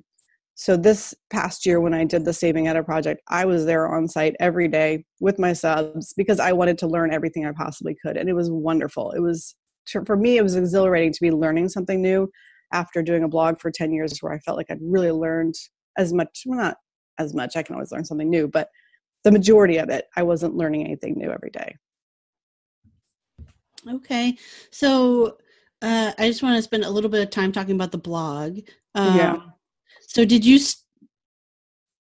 so 0.62 0.76
this 0.76 1.14
past 1.30 1.66
year 1.66 1.80
when 1.80 1.94
i 1.94 2.04
did 2.04 2.26
the 2.26 2.34
saving 2.34 2.68
Etta 2.68 2.84
project 2.84 3.22
i 3.28 3.46
was 3.46 3.66
there 3.66 3.88
on 3.88 4.08
site 4.08 4.36
every 4.40 4.68
day 4.68 5.04
with 5.20 5.40
my 5.40 5.54
subs 5.54 6.14
because 6.18 6.40
i 6.40 6.52
wanted 6.52 6.78
to 6.78 6.88
learn 6.88 7.14
everything 7.14 7.46
i 7.46 7.52
possibly 7.52 7.96
could 8.04 8.18
and 8.18 8.30
it 8.30 8.34
was 8.34 8.52
wonderful 8.52 9.12
it 9.12 9.20
was 9.20 9.56
for 10.06 10.16
me 10.16 10.38
it 10.38 10.44
was 10.44 10.56
exhilarating 10.56 11.12
to 11.12 11.22
be 11.22 11.32
learning 11.32 11.68
something 11.68 12.02
new 12.02 12.30
after 12.72 13.02
doing 13.02 13.24
a 13.24 13.28
blog 13.28 13.60
for 13.60 13.72
10 13.72 13.92
years 13.92 14.20
where 14.20 14.34
i 14.34 14.40
felt 14.40 14.58
like 14.58 14.70
i'd 14.70 14.78
really 14.82 15.12
learned 15.12 15.56
as 16.00 16.14
much 16.14 16.44
well, 16.46 16.58
not 16.58 16.78
as 17.20 17.34
much. 17.36 17.56
I 17.56 17.62
can 17.62 17.76
always 17.76 17.92
learn 17.92 18.06
something 18.06 18.30
new, 18.30 18.48
but 18.48 18.70
the 19.24 19.32
majority 19.32 19.78
of 19.78 19.90
it, 19.90 20.06
I 20.16 20.24
wasn't 20.24 20.56
learning 20.56 20.86
anything 20.86 21.16
new 21.18 21.30
every 21.30 21.52
day. 21.52 21.76
Okay. 23.88 24.38
So 24.72 25.38
uh, 25.82 26.14
I 26.18 26.28
just 26.28 26.42
want 26.42 26.56
to 26.56 26.62
spend 26.62 26.86
a 26.86 26.90
little 26.90 27.10
bit 27.10 27.22
of 27.22 27.30
time 27.30 27.52
talking 27.52 27.76
about 27.76 27.92
the 27.92 27.98
blog. 27.98 28.60
Um, 28.96 29.18
yeah. 29.18 29.38
So 30.10 30.26
did 30.26 30.44
you, 30.44 30.60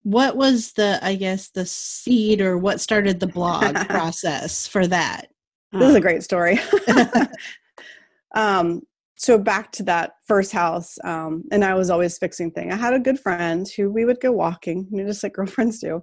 what 0.01 0.35
was 0.35 0.71
the, 0.71 0.99
I 1.03 1.13
guess, 1.13 1.49
the 1.49 1.65
seed 1.65 2.41
or 2.41 2.57
what 2.57 2.81
started 2.81 3.19
the 3.19 3.27
blog 3.27 3.75
process 3.87 4.67
for 4.67 4.87
that? 4.87 5.27
This 5.71 5.89
is 5.89 5.93
a 5.93 5.97
um, 5.97 6.01
great 6.01 6.23
story. 6.23 6.59
um, 8.35 8.81
so 9.15 9.37
back 9.37 9.71
to 9.73 9.83
that 9.83 10.13
first 10.25 10.51
house 10.51 10.97
um, 11.03 11.43
and 11.51 11.65
i 11.65 11.73
was 11.73 11.89
always 11.89 12.17
fixing 12.17 12.49
things 12.49 12.73
i 12.73 12.77
had 12.77 12.93
a 12.93 12.99
good 12.99 13.19
friend 13.19 13.67
who 13.75 13.91
we 13.91 14.05
would 14.05 14.21
go 14.21 14.31
walking 14.31 14.87
you 14.89 14.97
know 14.97 15.05
just 15.05 15.21
like 15.21 15.33
girlfriends 15.33 15.79
do 15.79 16.01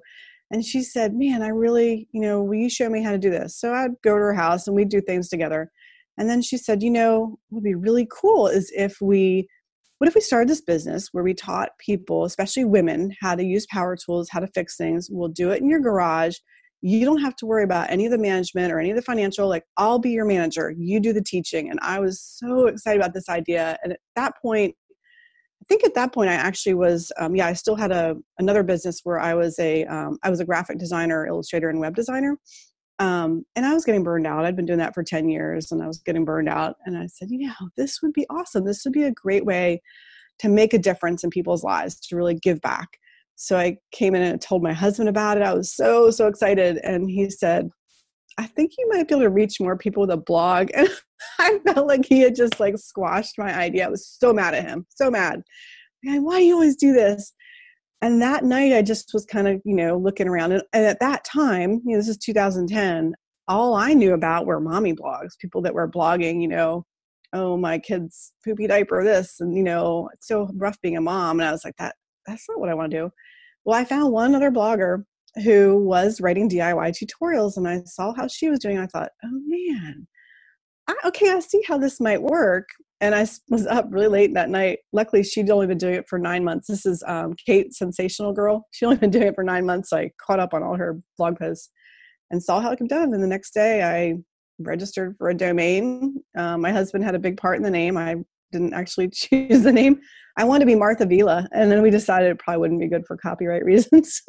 and 0.50 0.62
she 0.62 0.82
said 0.82 1.14
man 1.14 1.42
i 1.42 1.48
really 1.48 2.06
you 2.12 2.20
know 2.20 2.42
will 2.42 2.54
you 2.54 2.68
show 2.68 2.90
me 2.90 3.02
how 3.02 3.10
to 3.10 3.18
do 3.18 3.30
this 3.30 3.58
so 3.58 3.72
i'd 3.72 3.92
go 4.04 4.10
to 4.10 4.20
her 4.20 4.34
house 4.34 4.66
and 4.66 4.76
we'd 4.76 4.90
do 4.90 5.00
things 5.00 5.30
together 5.30 5.72
and 6.18 6.28
then 6.28 6.42
she 6.42 6.58
said 6.58 6.82
you 6.82 6.90
know 6.90 7.38
what 7.48 7.62
would 7.62 7.64
be 7.64 7.74
really 7.74 8.06
cool 8.12 8.48
is 8.48 8.70
if 8.76 9.00
we 9.00 9.48
what 9.98 10.08
if 10.08 10.14
we 10.14 10.20
started 10.20 10.48
this 10.48 10.60
business 10.60 11.08
where 11.12 11.24
we 11.24 11.34
taught 11.34 11.78
people 11.78 12.24
especially 12.24 12.64
women 12.64 13.14
how 13.20 13.34
to 13.34 13.44
use 13.44 13.66
power 13.66 13.96
tools 13.96 14.28
how 14.30 14.40
to 14.40 14.48
fix 14.48 14.76
things? 14.76 15.08
We'll 15.10 15.28
do 15.28 15.50
it 15.50 15.62
in 15.62 15.68
your 15.68 15.80
garage. 15.80 16.36
You 16.82 17.04
don't 17.04 17.22
have 17.22 17.34
to 17.36 17.46
worry 17.46 17.64
about 17.64 17.90
any 17.90 18.04
of 18.04 18.12
the 18.12 18.18
management 18.18 18.72
or 18.72 18.78
any 18.78 18.90
of 18.90 18.96
the 18.96 19.02
financial 19.02 19.48
like 19.48 19.64
i'll 19.76 19.98
be 19.98 20.10
your 20.10 20.26
manager. 20.26 20.74
You 20.76 21.00
do 21.00 21.12
the 21.12 21.22
teaching. 21.22 21.70
And 21.70 21.78
i 21.82 21.98
was 21.98 22.20
so 22.20 22.66
excited 22.66 23.00
about 23.00 23.14
this 23.14 23.28
idea. 23.28 23.78
And 23.82 23.92
at 23.92 24.00
that 24.16 24.34
point 24.40 24.74
i 25.62 25.64
think 25.68 25.84
at 25.84 25.94
that 25.94 26.12
point 26.12 26.30
i 26.30 26.34
actually 26.34 26.74
was 26.74 27.10
um, 27.18 27.34
yeah 27.34 27.46
i 27.46 27.52
still 27.54 27.76
had 27.76 27.90
a 27.90 28.14
another 28.38 28.62
business 28.62 29.00
where 29.04 29.18
i 29.18 29.34
was 29.34 29.58
a 29.58 29.84
um, 29.86 30.18
I 30.22 30.30
was 30.30 30.40
a 30.40 30.44
graphic 30.44 30.78
designer 30.78 31.26
illustrator 31.26 31.70
and 31.70 31.80
web 31.80 31.94
designer 31.94 32.36
um, 32.98 33.44
and 33.54 33.66
i 33.66 33.74
was 33.74 33.84
getting 33.84 34.02
burned 34.02 34.26
out 34.26 34.44
i'd 34.44 34.56
been 34.56 34.66
doing 34.66 34.78
that 34.78 34.94
for 34.94 35.02
10 35.02 35.28
years 35.28 35.72
and 35.72 35.82
i 35.82 35.86
was 35.86 35.98
getting 35.98 36.24
burned 36.24 36.48
out 36.48 36.76
and 36.86 36.96
i 36.96 37.06
said 37.06 37.28
you 37.30 37.46
know 37.46 37.68
this 37.76 38.00
would 38.02 38.12
be 38.12 38.26
awesome 38.30 38.64
this 38.64 38.84
would 38.84 38.92
be 38.92 39.04
a 39.04 39.12
great 39.12 39.44
way 39.44 39.80
to 40.38 40.48
make 40.48 40.74
a 40.74 40.78
difference 40.78 41.24
in 41.24 41.30
people's 41.30 41.64
lives 41.64 41.98
to 42.00 42.16
really 42.16 42.34
give 42.34 42.60
back 42.60 42.98
so 43.36 43.58
I 43.58 43.76
came 43.92 44.14
in 44.14 44.22
and 44.22 44.40
told 44.40 44.62
my 44.62 44.72
husband 44.72 45.08
about 45.08 45.36
it. 45.36 45.42
I 45.42 45.52
was 45.52 45.72
so, 45.72 46.10
so 46.10 46.26
excited. 46.26 46.78
And 46.78 47.08
he 47.08 47.30
said, 47.30 47.68
I 48.38 48.46
think 48.46 48.72
you 48.76 48.88
might 48.90 49.06
be 49.08 49.14
able 49.14 49.24
to 49.24 49.30
reach 49.30 49.60
more 49.60 49.76
people 49.76 50.00
with 50.02 50.10
a 50.10 50.16
blog. 50.16 50.70
And 50.78 50.88
I 51.38 51.72
felt 51.72 51.86
like 51.86 52.04
he 52.04 52.20
had 52.20 52.34
just 52.34 52.60
like 52.60 52.76
squashed 52.76 53.38
my 53.38 53.50
idea. 53.50 53.86
I 53.86 53.88
was 53.88 54.06
so 54.06 54.34
mad 54.34 54.52
at 54.52 54.68
him, 54.68 54.86
so 54.90 55.10
mad. 55.10 55.40
Man, 56.02 56.22
why 56.22 56.40
do 56.40 56.44
you 56.44 56.52
always 56.52 56.76
do 56.76 56.92
this? 56.92 57.32
And 58.02 58.20
that 58.20 58.44
night 58.44 58.72
I 58.72 58.82
just 58.82 59.10
was 59.14 59.24
kind 59.24 59.48
of, 59.48 59.60
you 59.64 59.74
know, 59.74 59.96
looking 59.96 60.28
around. 60.28 60.52
And, 60.52 60.62
and 60.72 60.84
at 60.84 61.00
that 61.00 61.24
time, 61.24 61.80
you 61.84 61.92
know, 61.92 61.96
this 61.96 62.08
is 62.08 62.18
2010, 62.18 63.14
all 63.48 63.74
I 63.74 63.94
knew 63.94 64.12
about 64.12 64.46
were 64.46 64.60
mommy 64.60 64.94
blogs, 64.94 65.38
people 65.40 65.62
that 65.62 65.74
were 65.74 65.90
blogging, 65.90 66.42
you 66.42 66.48
know, 66.48 66.84
oh, 67.32 67.56
my 67.56 67.78
kid's 67.78 68.32
poopy 68.44 68.66
diaper, 68.66 69.02
this, 69.02 69.40
and, 69.40 69.56
you 69.56 69.62
know, 69.62 70.08
it's 70.12 70.28
so 70.28 70.48
rough 70.54 70.80
being 70.82 70.96
a 70.96 71.00
mom. 71.00 71.40
And 71.40 71.48
I 71.48 71.52
was 71.52 71.64
like, 71.64 71.76
that, 71.78 71.94
that's 72.26 72.48
not 72.48 72.60
what 72.60 72.68
I 72.68 72.74
want 72.74 72.90
to 72.90 72.96
do. 72.96 73.10
Well, 73.64 73.78
I 73.78 73.84
found 73.84 74.12
one 74.12 74.34
other 74.34 74.50
blogger 74.50 75.04
who 75.42 75.78
was 75.78 76.20
writing 76.20 76.48
DIY 76.48 76.94
tutorials 76.96 77.56
and 77.56 77.68
I 77.68 77.82
saw 77.84 78.14
how 78.14 78.26
she 78.26 78.48
was 78.48 78.58
doing. 78.58 78.78
I 78.78 78.86
thought, 78.86 79.10
oh 79.24 79.40
man, 79.46 80.06
I, 80.88 80.94
okay, 81.06 81.30
I 81.30 81.40
see 81.40 81.62
how 81.66 81.78
this 81.78 82.00
might 82.00 82.22
work. 82.22 82.68
And 83.00 83.14
I 83.14 83.26
was 83.50 83.66
up 83.66 83.86
really 83.90 84.08
late 84.08 84.34
that 84.34 84.48
night. 84.48 84.78
Luckily, 84.92 85.22
she'd 85.22 85.50
only 85.50 85.66
been 85.66 85.76
doing 85.76 85.96
it 85.96 86.08
for 86.08 86.18
nine 86.18 86.42
months. 86.44 86.68
This 86.68 86.86
is 86.86 87.04
um, 87.06 87.34
Kate, 87.44 87.72
Centsational 87.72 88.34
Girl. 88.34 88.66
She'd 88.70 88.86
only 88.86 88.96
been 88.96 89.10
doing 89.10 89.26
it 89.28 89.34
for 89.34 89.44
nine 89.44 89.66
months. 89.66 89.90
So 89.90 89.98
I 89.98 90.10
caught 90.24 90.40
up 90.40 90.54
on 90.54 90.62
all 90.62 90.76
her 90.76 90.98
blog 91.18 91.38
posts 91.38 91.70
and 92.30 92.42
saw 92.42 92.60
how 92.60 92.70
it 92.72 92.76
could 92.76 92.88
be 92.88 92.94
done. 92.94 93.12
And 93.12 93.22
the 93.22 93.28
next 93.28 93.52
day, 93.52 93.82
I 93.82 94.16
registered 94.58 95.14
for 95.18 95.28
a 95.28 95.34
domain. 95.34 96.22
Um, 96.36 96.62
my 96.62 96.72
husband 96.72 97.04
had 97.04 97.14
a 97.14 97.18
big 97.18 97.36
part 97.36 97.56
in 97.56 97.62
the 97.62 97.70
name. 97.70 97.96
I 97.96 98.16
didn't 98.52 98.74
actually 98.74 99.08
choose 99.12 99.62
the 99.62 99.72
name. 99.72 100.00
I 100.38 100.44
wanted 100.44 100.60
to 100.60 100.66
be 100.66 100.74
Martha 100.74 101.06
Vila, 101.06 101.48
and 101.52 101.70
then 101.70 101.82
we 101.82 101.90
decided 101.90 102.30
it 102.30 102.38
probably 102.38 102.60
wouldn't 102.60 102.80
be 102.80 102.88
good 102.88 103.06
for 103.06 103.16
copyright 103.16 103.64
reasons. 103.66 104.22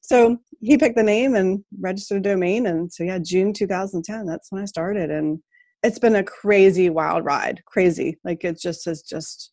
so 0.00 0.36
he 0.60 0.76
picked 0.76 0.96
the 0.96 1.02
name 1.02 1.34
and 1.34 1.64
registered 1.80 2.18
a 2.18 2.30
domain, 2.30 2.66
and 2.66 2.92
so 2.92 3.04
yeah, 3.04 3.18
June 3.18 3.52
2010. 3.52 4.26
That's 4.26 4.50
when 4.50 4.62
I 4.62 4.66
started, 4.66 5.10
and 5.10 5.40
it's 5.82 5.98
been 5.98 6.16
a 6.16 6.24
crazy 6.24 6.90
wild 6.90 7.24
ride. 7.24 7.62
Crazy, 7.66 8.18
like 8.24 8.44
it 8.44 8.60
just 8.60 8.84
has 8.84 9.02
just 9.02 9.52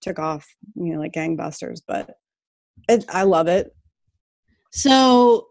took 0.00 0.18
off, 0.18 0.46
you 0.74 0.92
know, 0.94 1.00
like 1.00 1.12
gangbusters. 1.12 1.80
But 1.86 2.16
it, 2.88 3.04
I 3.08 3.24
love 3.24 3.48
it. 3.48 3.74
So 4.70 5.48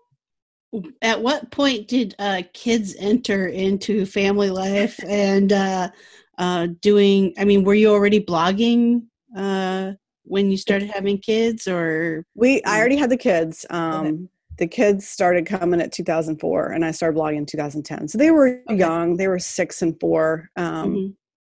at 1.02 1.22
what 1.22 1.50
point 1.52 1.88
did 1.88 2.16
uh, 2.20 2.42
kids 2.54 2.96
enter 3.00 3.48
into 3.48 4.06
family 4.06 4.50
life 4.50 5.00
and 5.08 5.54
uh, 5.54 5.90
uh, 6.38 6.68
doing 6.82 7.34
i 7.38 7.46
mean 7.46 7.64
were 7.64 7.74
you 7.74 7.90
already 7.90 8.24
blogging 8.24 9.04
uh, 9.36 9.92
when 10.24 10.52
you 10.52 10.58
started 10.58 10.90
having 10.90 11.18
kids 11.18 11.68
or 11.68 12.26
we 12.36 12.62
i 12.64 12.78
already 12.78 12.98
had 12.98 13.10
the 13.10 13.18
kids 13.18 13.66
um, 13.70 14.06
okay. 14.06 14.18
The 14.58 14.68
kids 14.68 15.08
started 15.08 15.46
coming 15.46 15.82
at 15.82 15.92
2004 15.92 16.72
and 16.72 16.86
i 16.86 16.92
started 16.92 17.18
blogging 17.18 17.38
in 17.38 17.46
2010 17.46 18.08
so 18.08 18.18
they 18.18 18.32
were 18.32 18.62
okay. 18.70 18.76
young 18.78 19.18
they 19.18 19.28
were 19.28 19.40
six 19.40 19.82
and 19.82 20.00
four 20.00 20.50
um, 20.56 20.94
mm-hmm. 20.94 21.12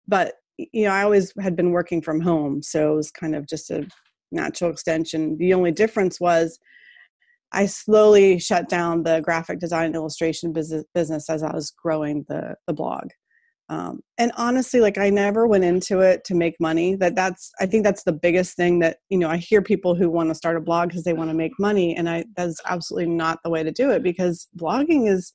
but 0.08 0.34
you 0.58 0.84
know 0.84 0.90
i 0.90 1.02
always 1.02 1.32
had 1.40 1.56
been 1.56 1.70
working 1.70 2.00
from 2.00 2.20
home 2.20 2.62
so 2.62 2.92
it 2.92 2.96
was 2.96 3.10
kind 3.10 3.34
of 3.34 3.46
just 3.46 3.70
a 3.70 3.86
natural 4.30 4.70
extension 4.70 5.36
the 5.38 5.54
only 5.54 5.72
difference 5.72 6.20
was 6.20 6.58
I 7.54 7.66
slowly 7.66 8.38
shut 8.38 8.70
down 8.70 9.02
the 9.02 9.20
graphic 9.20 9.58
design 9.58 9.84
and 9.84 9.94
illustration 9.94 10.54
business, 10.54 10.84
business 10.94 11.28
as 11.28 11.42
I 11.42 11.52
was 11.52 11.70
growing 11.70 12.24
the, 12.26 12.54
the 12.66 12.72
blog 12.72 13.10
um, 13.72 14.00
and 14.18 14.30
honestly 14.36 14.80
like 14.80 14.98
i 14.98 15.08
never 15.08 15.46
went 15.46 15.64
into 15.64 16.00
it 16.00 16.24
to 16.24 16.34
make 16.34 16.54
money 16.60 16.94
that 16.94 17.14
that's 17.14 17.50
i 17.58 17.64
think 17.64 17.82
that's 17.82 18.02
the 18.04 18.12
biggest 18.12 18.54
thing 18.54 18.78
that 18.80 18.98
you 19.08 19.16
know 19.16 19.30
i 19.30 19.38
hear 19.38 19.62
people 19.62 19.94
who 19.94 20.10
want 20.10 20.28
to 20.28 20.34
start 20.34 20.56
a 20.56 20.60
blog 20.60 20.88
because 20.88 21.04
they 21.04 21.14
want 21.14 21.30
to 21.30 21.34
make 21.34 21.52
money 21.58 21.96
and 21.96 22.08
i 22.08 22.22
that's 22.36 22.60
absolutely 22.66 23.08
not 23.08 23.38
the 23.42 23.50
way 23.50 23.62
to 23.62 23.72
do 23.72 23.90
it 23.90 24.02
because 24.02 24.46
blogging 24.58 25.08
is 25.08 25.32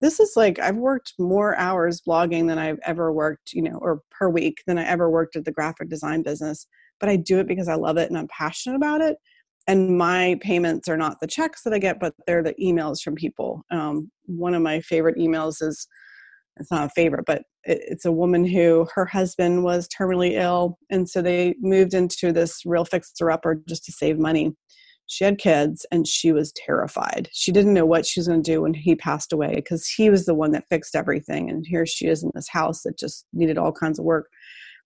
this 0.00 0.18
is 0.18 0.32
like 0.34 0.58
i've 0.58 0.76
worked 0.76 1.14
more 1.20 1.54
hours 1.56 2.02
blogging 2.06 2.48
than 2.48 2.58
i've 2.58 2.80
ever 2.84 3.12
worked 3.12 3.52
you 3.52 3.62
know 3.62 3.78
or 3.80 4.00
per 4.10 4.28
week 4.28 4.56
than 4.66 4.78
i 4.78 4.84
ever 4.84 5.08
worked 5.08 5.36
at 5.36 5.44
the 5.44 5.52
graphic 5.52 5.88
design 5.88 6.22
business 6.22 6.66
but 6.98 7.08
i 7.08 7.14
do 7.14 7.38
it 7.38 7.46
because 7.46 7.68
i 7.68 7.74
love 7.74 7.96
it 7.96 8.08
and 8.08 8.18
i'm 8.18 8.28
passionate 8.28 8.76
about 8.76 9.00
it 9.00 9.16
and 9.68 9.96
my 9.98 10.36
payments 10.40 10.88
are 10.88 10.96
not 10.96 11.20
the 11.20 11.26
checks 11.26 11.62
that 11.62 11.74
I 11.74 11.78
get, 11.78 12.00
but 12.00 12.14
they're 12.26 12.42
the 12.42 12.54
emails 12.54 13.02
from 13.02 13.14
people. 13.14 13.66
Um, 13.70 14.10
one 14.24 14.54
of 14.54 14.62
my 14.62 14.80
favorite 14.80 15.18
emails 15.18 15.60
is 15.60 15.86
it's 16.58 16.70
not 16.70 16.86
a 16.86 16.90
favorite, 16.90 17.24
but 17.26 17.42
it, 17.64 17.80
it's 17.88 18.04
a 18.04 18.12
woman 18.12 18.44
who 18.44 18.86
her 18.94 19.06
husband 19.06 19.64
was 19.64 19.88
terminally 19.88 20.32
ill, 20.32 20.78
and 20.90 21.08
so 21.08 21.22
they 21.22 21.54
moved 21.60 21.94
into 21.94 22.32
this 22.32 22.62
real 22.64 22.84
fixer 22.84 23.30
upper 23.30 23.62
just 23.68 23.84
to 23.84 23.92
save 23.92 24.18
money. 24.18 24.54
She 25.06 25.24
had 25.24 25.38
kids, 25.38 25.86
and 25.90 26.06
she 26.06 26.32
was 26.32 26.52
terrified. 26.52 27.30
She 27.32 27.50
didn't 27.50 27.72
know 27.72 27.86
what 27.86 28.04
she 28.04 28.20
was 28.20 28.28
going 28.28 28.42
to 28.42 28.50
do 28.50 28.62
when 28.62 28.74
he 28.74 28.94
passed 28.94 29.32
away 29.32 29.54
because 29.54 29.88
he 29.88 30.10
was 30.10 30.26
the 30.26 30.34
one 30.34 30.52
that 30.52 30.68
fixed 30.68 30.94
everything, 30.94 31.50
and 31.50 31.64
here 31.66 31.86
she 31.86 32.06
is 32.06 32.22
in 32.22 32.30
this 32.34 32.48
house 32.48 32.82
that 32.82 32.98
just 32.98 33.26
needed 33.32 33.58
all 33.58 33.72
kinds 33.72 33.98
of 33.98 34.04
work 34.04 34.28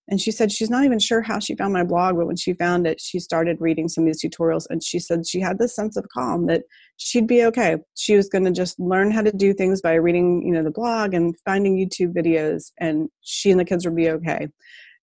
and 0.09 0.21
she 0.21 0.31
said 0.31 0.51
she's 0.51 0.71
not 0.71 0.85
even 0.85 0.99
sure 0.99 1.21
how 1.21 1.39
she 1.39 1.55
found 1.55 1.73
my 1.73 1.85
blog 1.85 2.17
but 2.17 2.27
when 2.27 2.37
she 2.37 2.53
found 2.55 2.87
it 2.87 3.01
she 3.01 3.19
started 3.19 3.57
reading 3.61 3.89
some 3.89 4.05
of 4.05 4.07
these 4.07 4.23
tutorials 4.23 4.67
and 4.71 4.83
she 4.83 4.99
said 4.99 5.27
she 5.27 5.41
had 5.41 5.59
this 5.59 5.75
sense 5.75 5.97
of 5.97 6.07
calm 6.13 6.47
that 6.47 6.63
she'd 6.97 7.27
be 7.27 7.45
okay. 7.45 7.77
She 7.97 8.17
was 8.17 8.29
going 8.29 8.45
to 8.45 8.51
just 8.51 8.79
learn 8.79 9.11
how 9.11 9.23
to 9.23 9.33
do 9.33 9.53
things 9.53 9.81
by 9.81 9.95
reading 9.95 10.43
you 10.47 10.53
know 10.53 10.63
the 10.63 10.71
blog 10.71 11.15
and 11.15 11.35
finding 11.45 11.77
youtube 11.77 12.15
videos 12.15 12.73
and 12.79 13.09
she 13.23 13.51
and 13.51 13.61
the 13.61 13.65
kids 13.65 13.85
would 13.85 13.97
be 13.97 14.11
okay. 14.11 14.49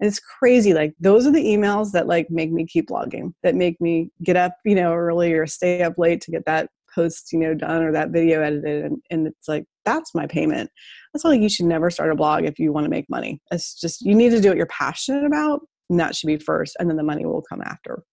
And 0.01 0.07
it's 0.07 0.19
crazy 0.19 0.73
like 0.73 0.93
those 0.99 1.27
are 1.27 1.31
the 1.31 1.43
emails 1.43 1.91
that 1.91 2.07
like 2.07 2.29
make 2.29 2.51
me 2.51 2.65
keep 2.65 2.87
blogging 2.89 3.33
that 3.43 3.55
make 3.55 3.79
me 3.81 4.11
get 4.23 4.37
up 4.37 4.53
you 4.63 4.75
know 4.75 4.93
early 4.93 5.33
or 5.33 5.45
stay 5.45 5.83
up 5.83 5.95
late 5.97 6.21
to 6.21 6.31
get 6.31 6.45
that 6.45 6.69
post 6.93 7.31
you 7.33 7.39
know 7.39 7.53
done 7.53 7.83
or 7.83 7.91
that 7.91 8.09
video 8.09 8.41
edited 8.41 8.85
and, 8.85 9.01
and 9.11 9.27
it's 9.27 9.47
like 9.47 9.65
that's 9.85 10.15
my 10.15 10.25
payment 10.25 10.69
that's 11.13 11.23
why 11.23 11.31
like, 11.31 11.41
you 11.41 11.49
should 11.49 11.65
never 11.65 11.89
start 11.89 12.11
a 12.11 12.15
blog 12.15 12.45
if 12.45 12.59
you 12.59 12.71
want 12.71 12.85
to 12.85 12.89
make 12.89 13.09
money. 13.09 13.41
It's 13.51 13.79
just 13.79 14.01
you 14.01 14.15
need 14.15 14.29
to 14.31 14.41
do 14.41 14.49
what 14.49 14.57
you're 14.57 14.67
passionate 14.67 15.25
about 15.25 15.61
and 15.89 15.99
that 15.99 16.15
should 16.15 16.27
be 16.27 16.37
first 16.37 16.75
and 16.79 16.89
then 16.89 16.97
the 16.97 17.03
money 17.03 17.25
will 17.25 17.41
come 17.41 17.61
after. 17.61 18.03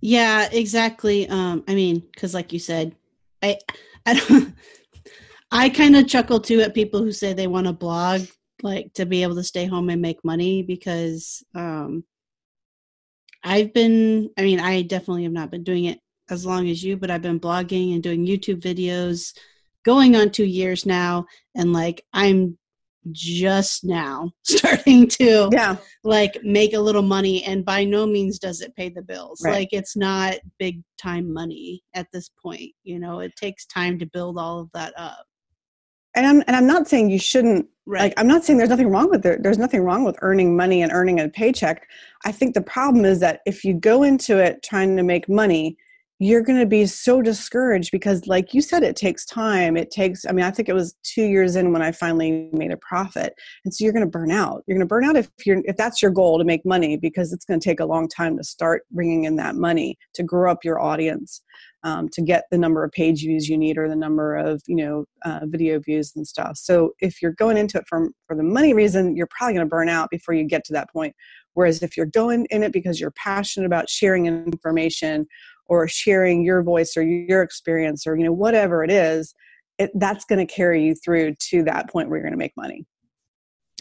Yeah 0.00 0.48
exactly 0.52 1.28
um 1.28 1.64
i 1.66 1.74
mean 1.74 2.00
because 2.12 2.34
like 2.34 2.52
you 2.52 2.58
said 2.58 2.94
i 3.42 3.56
i 4.04 4.52
i 5.50 5.68
kind 5.70 5.96
of 5.96 6.06
chuckle 6.06 6.38
too 6.38 6.60
at 6.60 6.74
people 6.74 7.02
who 7.02 7.12
say 7.12 7.32
they 7.32 7.46
want 7.46 7.66
to 7.66 7.72
blog 7.72 8.20
like 8.62 8.92
to 8.92 9.06
be 9.06 9.22
able 9.22 9.34
to 9.36 9.42
stay 9.42 9.64
home 9.64 9.88
and 9.88 10.02
make 10.02 10.22
money 10.24 10.62
because 10.62 11.42
um 11.54 12.04
I've 13.46 13.72
been, 13.72 14.30
I 14.36 14.42
mean, 14.42 14.58
I 14.58 14.82
definitely 14.82 15.22
have 15.22 15.32
not 15.32 15.52
been 15.52 15.62
doing 15.62 15.84
it 15.84 16.00
as 16.28 16.44
long 16.44 16.68
as 16.68 16.82
you, 16.82 16.96
but 16.96 17.12
I've 17.12 17.22
been 17.22 17.38
blogging 17.38 17.94
and 17.94 18.02
doing 18.02 18.26
YouTube 18.26 18.60
videos 18.60 19.32
going 19.86 20.16
on 20.16 20.30
two 20.30 20.44
years 20.44 20.84
now. 20.84 21.24
And 21.54 21.72
like, 21.72 22.04
I'm 22.12 22.58
just 23.12 23.84
now 23.84 24.28
starting 24.42 25.06
to 25.06 25.48
yeah 25.52 25.76
like 26.02 26.36
make 26.42 26.74
a 26.74 26.80
little 26.80 27.02
money 27.02 27.40
and 27.44 27.64
by 27.64 27.84
no 27.84 28.04
means 28.04 28.36
does 28.36 28.60
it 28.60 28.74
pay 28.74 28.88
the 28.88 29.00
bills 29.00 29.40
right. 29.44 29.52
like 29.52 29.68
it's 29.70 29.96
not 29.96 30.34
big 30.58 30.82
time 31.00 31.32
money 31.32 31.80
at 31.94 32.08
this 32.12 32.28
point 32.42 32.72
you 32.82 32.98
know 32.98 33.20
it 33.20 33.30
takes 33.36 33.64
time 33.66 33.96
to 33.96 34.06
build 34.06 34.36
all 34.36 34.58
of 34.58 34.68
that 34.74 34.92
up 34.96 35.24
and 36.16 36.26
i'm 36.26 36.42
and 36.48 36.56
i'm 36.56 36.66
not 36.66 36.88
saying 36.88 37.08
you 37.08 37.18
shouldn't 37.20 37.68
Right. 37.88 38.02
Like 38.02 38.14
I'm 38.16 38.26
not 38.26 38.44
saying 38.44 38.58
there's 38.58 38.70
nothing 38.70 38.90
wrong 38.90 39.08
with 39.10 39.24
it. 39.24 39.44
There's 39.44 39.58
nothing 39.58 39.82
wrong 39.82 40.02
with 40.02 40.18
earning 40.20 40.56
money 40.56 40.82
and 40.82 40.90
earning 40.90 41.20
a 41.20 41.28
paycheck. 41.28 41.88
I 42.24 42.32
think 42.32 42.54
the 42.54 42.60
problem 42.60 43.04
is 43.04 43.20
that 43.20 43.42
if 43.46 43.64
you 43.64 43.74
go 43.74 44.02
into 44.02 44.38
it 44.38 44.64
trying 44.64 44.96
to 44.96 45.04
make 45.04 45.28
money, 45.28 45.78
you're 46.18 46.42
going 46.42 46.58
to 46.58 46.66
be 46.66 46.86
so 46.86 47.20
discouraged 47.20 47.90
because 47.92 48.26
like 48.26 48.54
you 48.54 48.62
said 48.62 48.82
it 48.82 48.96
takes 48.96 49.26
time. 49.26 49.76
It 49.76 49.90
takes 49.90 50.24
I 50.26 50.32
mean 50.32 50.44
I 50.44 50.50
think 50.50 50.68
it 50.68 50.74
was 50.74 50.96
2 51.02 51.22
years 51.22 51.56
in 51.56 51.72
when 51.72 51.82
I 51.82 51.92
finally 51.92 52.48
made 52.52 52.72
a 52.72 52.78
profit. 52.78 53.34
And 53.64 53.74
so 53.74 53.84
you're 53.84 53.92
going 53.92 54.04
to 54.04 54.10
burn 54.10 54.30
out. 54.30 54.62
You're 54.66 54.76
going 54.76 54.86
to 54.86 54.88
burn 54.88 55.04
out 55.04 55.16
if 55.16 55.28
you're 55.44 55.60
if 55.64 55.76
that's 55.76 56.00
your 56.00 56.10
goal 56.10 56.38
to 56.38 56.44
make 56.44 56.64
money 56.64 56.96
because 56.96 57.32
it's 57.32 57.44
going 57.44 57.60
to 57.60 57.64
take 57.64 57.80
a 57.80 57.86
long 57.86 58.08
time 58.08 58.36
to 58.38 58.44
start 58.44 58.82
bringing 58.90 59.24
in 59.24 59.36
that 59.36 59.56
money 59.56 59.98
to 60.14 60.22
grow 60.22 60.50
up 60.50 60.64
your 60.64 60.80
audience 60.80 61.42
um, 61.86 62.08
to 62.08 62.22
get 62.22 62.44
the 62.50 62.58
number 62.58 62.82
of 62.82 62.90
page 62.92 63.20
views 63.20 63.48
you 63.48 63.56
need 63.56 63.78
or 63.78 63.88
the 63.88 63.94
number 63.94 64.34
of 64.34 64.62
you 64.66 64.76
know 64.76 65.04
uh, 65.24 65.40
video 65.44 65.78
views 65.78 66.12
and 66.16 66.26
stuff 66.26 66.56
so 66.56 66.92
if 67.00 67.20
you're 67.22 67.32
going 67.32 67.56
into 67.56 67.78
it 67.78 67.84
for, 67.88 68.08
for 68.26 68.34
the 68.34 68.42
money 68.42 68.74
reason 68.74 69.16
you're 69.16 69.28
probably 69.30 69.54
going 69.54 69.66
to 69.66 69.70
burn 69.70 69.88
out 69.88 70.10
before 70.10 70.34
you 70.34 70.44
get 70.44 70.64
to 70.64 70.72
that 70.72 70.90
point 70.90 71.14
whereas 71.54 71.82
if 71.82 71.96
you're 71.96 72.06
going 72.06 72.46
in 72.50 72.62
it 72.62 72.72
because 72.72 73.00
you're 73.00 73.12
passionate 73.12 73.66
about 73.66 73.88
sharing 73.88 74.26
information 74.26 75.26
or 75.68 75.88
sharing 75.88 76.42
your 76.44 76.62
voice 76.62 76.96
or 76.96 77.02
your 77.02 77.42
experience 77.42 78.06
or 78.06 78.16
you 78.16 78.24
know 78.24 78.32
whatever 78.32 78.82
it 78.84 78.90
is 78.90 79.34
it, 79.78 79.90
that's 79.94 80.24
going 80.24 80.44
to 80.44 80.52
carry 80.52 80.84
you 80.84 80.94
through 80.94 81.34
to 81.38 81.62
that 81.62 81.90
point 81.90 82.08
where 82.08 82.18
you're 82.18 82.24
going 82.24 82.32
to 82.32 82.38
make 82.38 82.56
money 82.56 82.86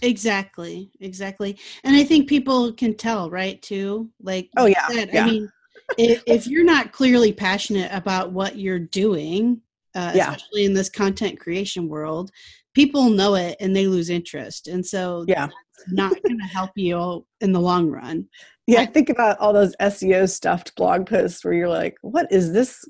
exactly 0.01 0.91
exactly 0.99 1.57
and 1.83 1.95
i 1.95 2.03
think 2.03 2.27
people 2.27 2.73
can 2.73 2.93
tell 2.93 3.29
right 3.29 3.61
too 3.61 4.09
like 4.21 4.49
oh 4.57 4.65
yeah, 4.65 4.87
said, 4.87 5.09
yeah. 5.13 5.23
i 5.23 5.25
mean 5.25 5.49
if, 5.97 6.23
if, 6.25 6.47
you're 6.47 6.63
not 6.63 6.91
clearly 6.91 7.31
passionate 7.31 7.91
about 7.93 8.31
what 8.31 8.57
you're 8.57 8.79
doing, 8.79 9.61
uh, 9.93 10.11
yeah. 10.15 10.31
especially 10.31 10.65
in 10.65 10.73
this 10.73 10.89
content 10.89 11.39
creation 11.39 11.87
world, 11.87 12.31
people 12.73 13.09
know 13.09 13.35
it 13.35 13.55
and 13.59 13.75
they 13.75 13.87
lose 13.87 14.09
interest. 14.09 14.67
And 14.67 14.85
so 14.85 15.25
yeah. 15.27 15.47
not 15.89 16.11
going 16.23 16.39
to 16.39 16.45
help 16.45 16.71
you 16.75 17.25
in 17.41 17.51
the 17.51 17.59
long 17.59 17.89
run. 17.89 18.27
Yeah, 18.67 18.81
I 18.81 18.85
think 18.87 19.09
about 19.09 19.39
all 19.39 19.53
those 19.53 19.75
SEO 19.79 20.29
stuffed 20.29 20.75
blog 20.75 21.05
posts 21.07 21.43
where 21.45 21.53
you're 21.53 21.69
like, 21.69 21.97
what 22.01 22.31
is 22.31 22.51
this? 22.51 22.83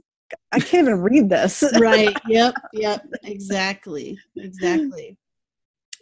I 0.52 0.60
can't 0.60 0.88
even 0.88 1.02
read 1.02 1.30
this. 1.30 1.64
right. 1.80 2.16
Yep. 2.28 2.56
Yep. 2.74 3.06
Exactly. 3.24 4.18
Exactly. 4.38 5.18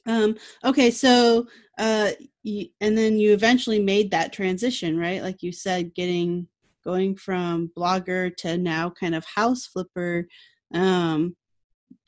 Um, 0.05 0.35
okay. 0.63 0.91
So, 0.91 1.47
uh, 1.79 2.11
and 2.45 2.97
then 2.97 3.17
you 3.17 3.33
eventually 3.33 3.79
made 3.79 4.11
that 4.11 4.33
transition, 4.33 4.97
right? 4.97 5.23
Like 5.23 5.41
you 5.41 5.51
said, 5.51 5.95
getting 5.95 6.47
going 6.83 7.15
from 7.15 7.71
blogger 7.77 8.35
to 8.37 8.57
now 8.57 8.89
kind 8.89 9.15
of 9.15 9.25
house 9.25 9.65
flipper. 9.65 10.27
Um, 10.73 11.35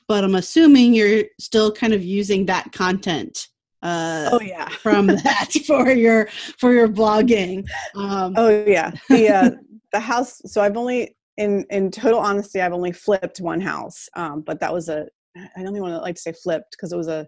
but 0.08 0.24
I'm 0.24 0.36
assuming 0.36 0.94
you're 0.94 1.24
still 1.40 1.72
kind 1.72 1.94
of 1.94 2.04
using 2.04 2.46
that 2.46 2.72
content. 2.72 3.48
Uh, 3.86 4.30
oh 4.34 4.42
yeah, 4.42 4.68
from 4.82 5.08
that 5.08 5.52
for 5.68 5.92
your 5.92 6.28
for 6.58 6.74
your 6.74 6.88
blogging. 6.88 7.66
Um, 7.96 8.34
oh 8.36 8.66
yeah, 8.66 8.92
the 9.10 9.30
uh, 9.30 9.52
the 9.92 10.00
house. 10.00 10.42
So 10.46 10.62
I've 10.62 10.76
only 10.76 11.16
in 11.38 11.66
in 11.70 11.92
total 11.92 12.20
honesty, 12.20 12.62
I've 12.62 12.74
only 12.74 12.92
flipped 12.92 13.40
one 13.40 13.62
house, 13.62 14.10
um, 14.16 14.42
but 14.42 14.60
that 14.60 14.74
was 14.74 14.90
a 14.90 15.06
I 15.38 15.62
don't 15.62 15.76
even 15.76 15.82
want 15.84 15.94
to 15.94 16.00
like 16.00 16.16
to 16.16 16.22
say 16.22 16.34
flipped 16.44 16.72
because 16.72 16.92
it 16.94 16.98
was 16.98 17.08
a 17.08 17.28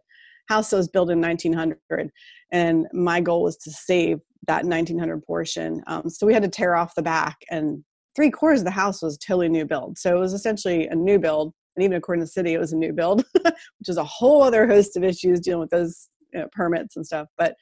house 0.50 0.72
that 0.72 0.78
was 0.78 0.88
built 0.88 1.12
in 1.12 1.20
1900 1.20 2.10
and 2.54 2.88
my 2.94 3.20
goal 3.20 3.44
was 3.44 3.58
to 3.58 3.70
save 3.70 4.20
that 4.48 4.64
1900 4.64 5.22
portion. 5.24 5.82
Um, 5.88 6.10
so 6.10 6.26
we 6.26 6.34
had 6.34 6.44
to 6.44 6.50
tear 6.50 6.76
off 6.76 6.96
the 6.96 7.02
back, 7.04 7.38
and 7.52 7.84
three 8.16 8.32
quarters 8.32 8.62
of 8.62 8.66
the 8.66 8.72
house 8.72 9.02
was 9.04 9.18
totally 9.18 9.50
new 9.50 9.66
build. 9.66 9.98
So 9.98 10.16
it 10.16 10.20
was 10.20 10.34
essentially 10.34 10.88
a 10.88 10.96
new 10.96 11.20
build, 11.20 11.54
and 11.76 11.84
even 11.84 11.98
according 11.98 12.22
to 12.22 12.26
the 12.26 12.32
city, 12.32 12.54
it 12.54 12.60
was 12.60 12.74
a 12.74 12.78
new 12.78 12.94
build, 12.94 13.26
which 13.44 13.90
is 13.90 13.98
a 13.98 14.04
whole 14.04 14.42
other 14.42 14.66
host 14.66 14.98
of 14.98 15.04
issues 15.04 15.40
dealing 15.40 15.60
with 15.60 15.70
those 15.70 16.10
you 16.34 16.42
know, 16.42 16.48
permits 16.52 16.96
and 16.96 17.06
stuff. 17.06 17.28
But 17.38 17.56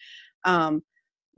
um, 0.44 0.82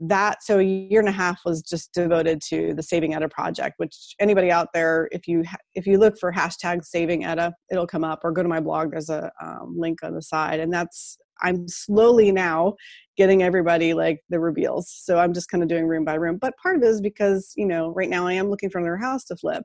that 0.00 0.42
so 0.42 0.58
a 0.58 0.62
year 0.62 1.00
and 1.00 1.08
a 1.08 1.12
half 1.12 1.40
was 1.44 1.62
just 1.62 1.92
devoted 1.92 2.40
to 2.40 2.72
the 2.74 2.82
saving 2.82 3.14
Etta 3.14 3.28
project 3.28 3.74
which 3.78 4.14
anybody 4.20 4.48
out 4.48 4.68
there 4.72 5.08
if 5.10 5.26
you 5.26 5.42
if 5.74 5.88
you 5.88 5.98
look 5.98 6.16
for 6.16 6.32
hashtag 6.32 6.84
saving 6.84 7.24
Etta 7.24 7.52
it'll 7.68 7.84
come 7.84 8.04
up 8.04 8.20
or 8.22 8.30
go 8.30 8.44
to 8.44 8.48
my 8.48 8.60
blog 8.60 8.92
there's 8.92 9.10
a 9.10 9.28
um, 9.42 9.74
link 9.76 9.98
on 10.04 10.14
the 10.14 10.22
side 10.22 10.60
and 10.60 10.72
that's 10.72 11.18
i'm 11.42 11.66
slowly 11.66 12.30
now 12.30 12.76
getting 13.18 13.42
everybody 13.42 13.92
like 13.92 14.20
the 14.30 14.38
reveals. 14.38 14.88
So 14.88 15.18
I'm 15.18 15.34
just 15.34 15.50
kind 15.50 15.62
of 15.62 15.68
doing 15.68 15.86
room 15.86 16.04
by 16.04 16.14
room. 16.14 16.38
But 16.40 16.56
part 16.62 16.76
of 16.76 16.82
it 16.84 16.86
is 16.86 17.00
because, 17.00 17.52
you 17.56 17.66
know, 17.66 17.90
right 17.90 18.08
now 18.08 18.26
I 18.28 18.34
am 18.34 18.48
looking 18.48 18.70
for 18.70 18.78
another 18.78 18.96
house 18.96 19.24
to 19.24 19.36
flip. 19.36 19.64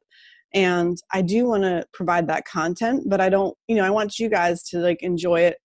And 0.56 0.98
I 1.14 1.22
do 1.22 1.46
want 1.46 1.64
to 1.64 1.86
provide 1.94 2.28
that 2.28 2.46
content, 2.46 3.04
but 3.08 3.22
I 3.22 3.30
don't, 3.30 3.56
you 3.68 3.76
know, 3.76 3.86
I 3.86 3.92
want 3.92 4.20
you 4.20 4.28
guys 4.28 4.64
to 4.70 4.80
like 4.80 5.02
enjoy 5.02 5.42
it 5.42 5.58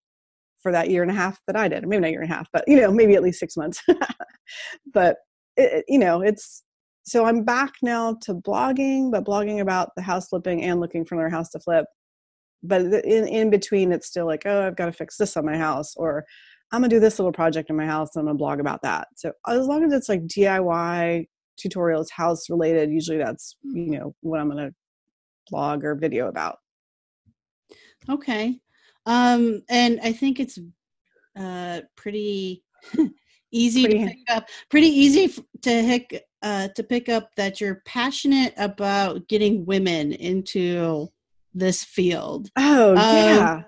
for 0.67 0.71
that 0.73 0.89
year 0.89 1.01
and 1.01 1.09
a 1.09 1.13
half 1.13 1.39
that 1.47 1.55
I 1.55 1.69
did. 1.69 1.87
Maybe 1.87 2.01
not 2.01 2.11
year 2.11 2.21
and 2.21 2.29
a 2.29 2.35
half, 2.35 2.49
but 2.51 2.65
you 2.67 2.75
know, 2.75 2.91
maybe 2.91 3.15
at 3.15 3.23
least 3.23 3.39
six 3.39 3.55
months. 3.55 3.81
but 4.93 5.15
it, 5.55 5.85
you 5.87 5.97
know, 5.97 6.21
it's 6.21 6.61
so 7.03 7.23
I'm 7.23 7.45
back 7.45 7.75
now 7.81 8.17
to 8.23 8.33
blogging, 8.33 9.09
but 9.09 9.23
blogging 9.23 9.61
about 9.61 9.91
the 9.95 10.01
house 10.01 10.27
flipping 10.27 10.63
and 10.63 10.81
looking 10.81 11.05
for 11.05 11.15
another 11.15 11.29
house 11.29 11.49
to 11.51 11.59
flip. 11.61 11.85
But 12.63 12.81
in 12.81 13.29
in 13.29 13.49
between, 13.49 13.93
it's 13.93 14.07
still 14.07 14.25
like, 14.25 14.41
oh, 14.45 14.67
I've 14.67 14.75
got 14.75 14.87
to 14.87 14.91
fix 14.91 15.15
this 15.15 15.37
on 15.37 15.45
my 15.45 15.55
house, 15.55 15.95
or 15.95 16.25
I'm 16.73 16.81
gonna 16.81 16.89
do 16.89 16.99
this 16.99 17.17
little 17.17 17.31
project 17.31 17.69
in 17.69 17.77
my 17.77 17.85
house 17.85 18.09
and 18.13 18.23
I'm 18.23 18.25
gonna 18.25 18.37
blog 18.37 18.59
about 18.59 18.81
that. 18.81 19.07
So 19.15 19.31
as 19.47 19.67
long 19.67 19.85
as 19.85 19.93
it's 19.93 20.09
like 20.09 20.23
DIY 20.23 21.27
tutorials, 21.57 22.11
house 22.11 22.49
related, 22.49 22.91
usually 22.91 23.19
that's 23.19 23.55
you 23.63 23.91
know 23.91 24.13
what 24.19 24.41
I'm 24.41 24.49
gonna 24.49 24.71
blog 25.49 25.85
or 25.85 25.95
video 25.95 26.27
about. 26.27 26.57
Okay, 28.09 28.59
um, 29.07 29.63
and 29.69 29.99
I 30.03 30.11
think 30.11 30.39
it's 30.39 30.59
uh, 31.39 31.81
pretty 31.95 32.63
easy 33.51 33.85
pretty, 33.85 33.99
to 33.99 34.07
pick 34.07 34.19
up. 34.29 34.47
Pretty 34.69 34.87
easy 34.87 35.33
to 35.61 35.81
hick, 35.81 36.25
uh, 36.43 36.67
to 36.75 36.83
pick 36.83 37.07
up 37.07 37.29
that 37.37 37.61
you're 37.61 37.81
passionate 37.85 38.53
about 38.57 39.27
getting 39.29 39.65
women 39.65 40.11
into 40.11 41.07
this 41.53 41.85
field. 41.85 42.51
Oh 42.57 42.91
um, 42.91 42.97
yeah. 42.97 43.61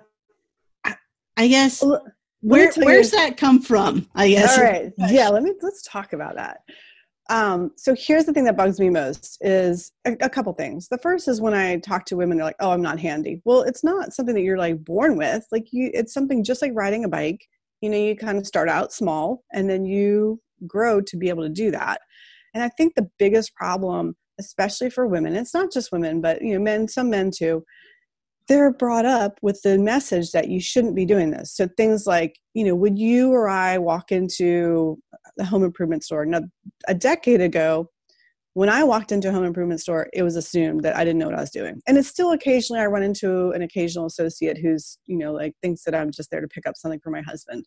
I, 0.84 0.94
I 1.38 1.48
guess. 1.48 1.82
Well, 1.82 2.04
where 2.42 2.70
where's 2.76 3.12
you, 3.12 3.18
that 3.18 3.38
come 3.38 3.62
from? 3.62 4.08
I 4.14 4.28
guess. 4.28 4.58
All 4.58 4.64
right. 4.64 4.92
Yeah. 4.98 5.30
Let 5.30 5.42
me 5.42 5.54
let's 5.62 5.82
talk 5.82 6.12
about 6.12 6.36
that. 6.36 6.60
Um, 7.30 7.70
so 7.76 7.94
here's 7.96 8.24
the 8.24 8.32
thing 8.32 8.42
that 8.44 8.56
bugs 8.56 8.80
me 8.80 8.90
most 8.90 9.38
is 9.40 9.92
a, 10.04 10.16
a, 10.20 10.28
couple 10.28 10.52
things. 10.52 10.88
The 10.88 10.98
first 10.98 11.28
is 11.28 11.40
when 11.40 11.54
I 11.54 11.78
talk 11.78 12.04
to 12.06 12.16
women, 12.16 12.36
they're 12.36 12.44
like, 12.44 12.56
"Oh, 12.58 12.72
I'm 12.72 12.82
not 12.82 12.98
handy." 12.98 13.40
Well, 13.44 13.62
it's 13.62 13.84
not 13.84 14.12
something 14.12 14.34
that 14.34 14.42
you're 14.42 14.58
like 14.58 14.84
born 14.84 15.16
with. 15.16 15.46
Like 15.52 15.68
you, 15.70 15.92
it's 15.94 16.12
something 16.12 16.42
just 16.42 16.60
like 16.60 16.72
riding 16.74 17.04
a 17.04 17.08
bike. 17.08 17.46
You 17.80 17.90
know, 17.90 17.96
you 17.96 18.16
kind 18.16 18.36
of 18.36 18.48
start 18.48 18.68
out 18.68 18.92
small 18.92 19.44
and 19.52 19.70
then 19.70 19.86
you 19.86 20.40
grow 20.66 21.00
to 21.02 21.16
be 21.16 21.28
able 21.28 21.44
to 21.44 21.48
do 21.48 21.70
that. 21.70 22.00
And 22.52 22.64
I 22.64 22.68
think 22.68 22.94
the 22.94 23.08
biggest 23.16 23.54
problem, 23.54 24.16
especially 24.40 24.90
for 24.90 25.06
women, 25.06 25.36
it's 25.36 25.54
not 25.54 25.72
just 25.72 25.92
women, 25.92 26.20
but 26.20 26.42
you 26.42 26.54
know, 26.54 26.60
men, 26.60 26.88
some 26.88 27.10
men 27.10 27.30
too, 27.30 27.64
they're 28.48 28.72
brought 28.72 29.06
up 29.06 29.38
with 29.42 29.60
the 29.62 29.78
message 29.78 30.32
that 30.32 30.48
you 30.48 30.60
shouldn't 30.60 30.96
be 30.96 31.06
doing 31.06 31.30
this. 31.30 31.54
So 31.54 31.68
things 31.76 32.06
like, 32.06 32.38
you 32.54 32.64
know, 32.64 32.74
would 32.74 32.98
you 32.98 33.32
or 33.32 33.48
I 33.48 33.78
walk 33.78 34.10
into 34.10 34.98
the 35.36 35.44
home 35.44 35.62
improvement 35.62 36.04
store? 36.04 36.26
Now, 36.26 36.40
a 36.88 36.94
decade 36.94 37.40
ago, 37.40 37.90
when 38.54 38.68
I 38.68 38.82
walked 38.82 39.12
into 39.12 39.28
a 39.28 39.32
home 39.32 39.44
improvement 39.44 39.80
store, 39.80 40.08
it 40.12 40.22
was 40.22 40.34
assumed 40.34 40.82
that 40.82 40.96
I 40.96 41.04
didn't 41.04 41.18
know 41.18 41.26
what 41.26 41.38
I 41.38 41.40
was 41.40 41.50
doing. 41.50 41.80
And 41.86 41.96
it's 41.96 42.08
still 42.08 42.32
occasionally 42.32 42.82
I 42.82 42.86
run 42.86 43.04
into 43.04 43.50
an 43.50 43.62
occasional 43.62 44.06
associate 44.06 44.58
who's, 44.58 44.98
you 45.06 45.16
know, 45.16 45.32
like 45.32 45.54
thinks 45.62 45.84
that 45.84 45.94
I'm 45.94 46.10
just 46.10 46.30
there 46.30 46.40
to 46.40 46.48
pick 46.48 46.66
up 46.66 46.76
something 46.76 47.00
for 47.00 47.10
my 47.10 47.22
husband. 47.22 47.66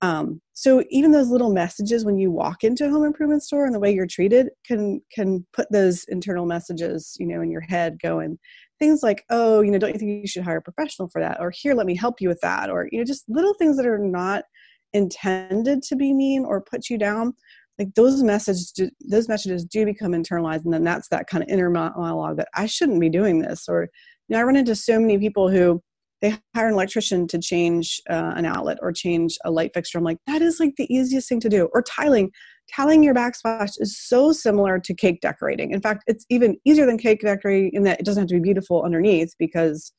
Um, 0.00 0.40
so 0.52 0.84
even 0.90 1.10
those 1.10 1.30
little 1.30 1.52
messages 1.52 2.04
when 2.04 2.18
you 2.18 2.30
walk 2.30 2.62
into 2.62 2.86
a 2.86 2.90
home 2.90 3.04
improvement 3.04 3.42
store 3.42 3.64
and 3.64 3.74
the 3.74 3.80
way 3.80 3.92
you're 3.92 4.06
treated 4.06 4.50
can 4.64 5.00
can 5.12 5.44
put 5.52 5.70
those 5.72 6.04
internal 6.04 6.46
messages, 6.46 7.16
you 7.18 7.26
know, 7.26 7.40
in 7.40 7.50
your 7.50 7.62
head 7.62 7.98
going 8.00 8.38
things 8.78 9.02
like, 9.02 9.24
oh, 9.30 9.60
you 9.60 9.70
know, 9.70 9.78
don't 9.78 9.92
you 9.92 9.98
think 9.98 10.22
you 10.22 10.28
should 10.28 10.44
hire 10.44 10.58
a 10.58 10.62
professional 10.62 11.08
for 11.08 11.20
that? 11.20 11.40
Or 11.40 11.50
here, 11.50 11.74
let 11.74 11.86
me 11.86 11.96
help 11.96 12.20
you 12.20 12.28
with 12.28 12.40
that. 12.40 12.70
Or, 12.70 12.88
you 12.90 12.98
know, 12.98 13.04
just 13.04 13.24
little 13.28 13.54
things 13.54 13.76
that 13.76 13.86
are 13.86 13.98
not 13.98 14.44
intended 14.92 15.82
to 15.82 15.96
be 15.96 16.12
mean 16.12 16.44
or 16.44 16.60
put 16.60 16.88
you 16.88 16.98
down. 16.98 17.34
Like 17.78 17.94
those 17.94 18.22
messages, 18.22 18.72
do, 18.72 18.90
those 19.08 19.28
messages 19.28 19.64
do 19.64 19.84
become 19.84 20.12
internalized, 20.12 20.64
and 20.64 20.74
then 20.74 20.82
that's 20.82 21.08
that 21.08 21.28
kind 21.28 21.44
of 21.44 21.48
inner 21.48 21.70
monologue 21.70 22.36
that 22.38 22.48
I 22.56 22.66
shouldn't 22.66 23.00
be 23.00 23.08
doing 23.08 23.40
this. 23.40 23.68
Or, 23.68 23.82
you 23.82 24.34
know, 24.34 24.40
I 24.40 24.42
run 24.42 24.56
into 24.56 24.74
so 24.74 24.98
many 24.98 25.16
people 25.18 25.48
who 25.48 25.80
they 26.20 26.36
hire 26.56 26.66
an 26.66 26.74
electrician 26.74 27.28
to 27.28 27.38
change 27.38 28.00
uh, 28.10 28.32
an 28.34 28.44
outlet 28.44 28.78
or 28.82 28.90
change 28.90 29.38
a 29.44 29.50
light 29.52 29.70
fixture. 29.74 29.98
I'm 29.98 30.04
like, 30.04 30.18
that 30.26 30.42
is 30.42 30.58
like 30.58 30.74
the 30.76 30.92
easiest 30.92 31.28
thing 31.28 31.38
to 31.40 31.48
do. 31.48 31.68
Or 31.72 31.82
tiling. 31.82 32.32
Tiling 32.74 33.02
your 33.02 33.14
backsplash 33.14 33.72
is 33.78 33.98
so 33.98 34.32
similar 34.32 34.78
to 34.78 34.94
cake 34.94 35.20
decorating. 35.20 35.72
In 35.72 35.80
fact, 35.80 36.04
it's 36.06 36.26
even 36.28 36.56
easier 36.64 36.86
than 36.86 36.98
cake 36.98 37.20
decorating 37.20 37.70
in 37.72 37.82
that 37.84 38.00
it 38.00 38.04
doesn't 38.04 38.22
have 38.22 38.28
to 38.28 38.34
be 38.34 38.40
beautiful 38.40 38.82
underneath 38.82 39.34
because 39.38 39.92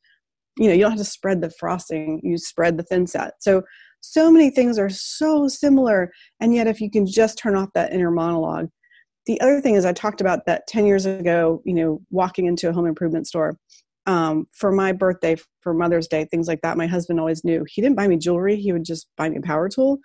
you 0.58 0.68
know 0.68 0.74
you 0.74 0.82
don't 0.82 0.92
have 0.92 1.00
to 1.00 1.06
spread 1.06 1.42
the 1.42 1.50
frosting. 1.50 2.20
You 2.24 2.38
spread 2.38 2.78
the 2.78 2.84
thin 2.84 3.08
set. 3.08 3.34
So 3.40 3.64
so 4.02 4.32
many 4.32 4.50
things 4.50 4.80
are 4.80 4.90
so 4.90 5.48
similar, 5.48 6.12
and 6.40 6.54
yet 6.54 6.68
if 6.68 6.80
you 6.80 6.90
can 6.90 7.06
just 7.06 7.38
turn 7.38 7.56
off 7.56 7.70
that 7.74 7.94
inner 7.94 8.12
monologue. 8.12 8.70
The 9.26 9.40
other 9.42 9.62
thing 9.62 9.76
is 9.76 9.86
I 9.86 9.94
talked 9.94 10.22
about 10.22 10.46
that 10.46 10.66
10 10.68 10.86
years 10.86 11.06
ago, 11.06 11.62
you 11.66 11.74
know, 11.74 12.02
walking 12.10 12.46
into 12.46 12.70
a 12.70 12.74
home 12.74 12.88
improvement 12.88 13.28
store 13.28 13.58
um, 14.08 14.48
for 14.54 14.72
my 14.72 14.92
birthday, 14.92 15.38
for 15.62 15.74
Mother's 15.74 16.08
Day, 16.08 16.26
things 16.26 16.48
like 16.48 16.62
that. 16.62 16.78
My 16.78 16.88
husband 16.88 17.20
always 17.20 17.44
knew 17.44 17.64
he 17.68 17.82
didn't 17.82 17.96
buy 17.96 18.08
me 18.08 18.18
jewelry; 18.18 18.56
he 18.56 18.72
would 18.72 18.86
just 18.86 19.08
buy 19.18 19.30
me 19.30 19.38
a 19.38 19.42
power 19.42 19.70
tool. 19.70 20.00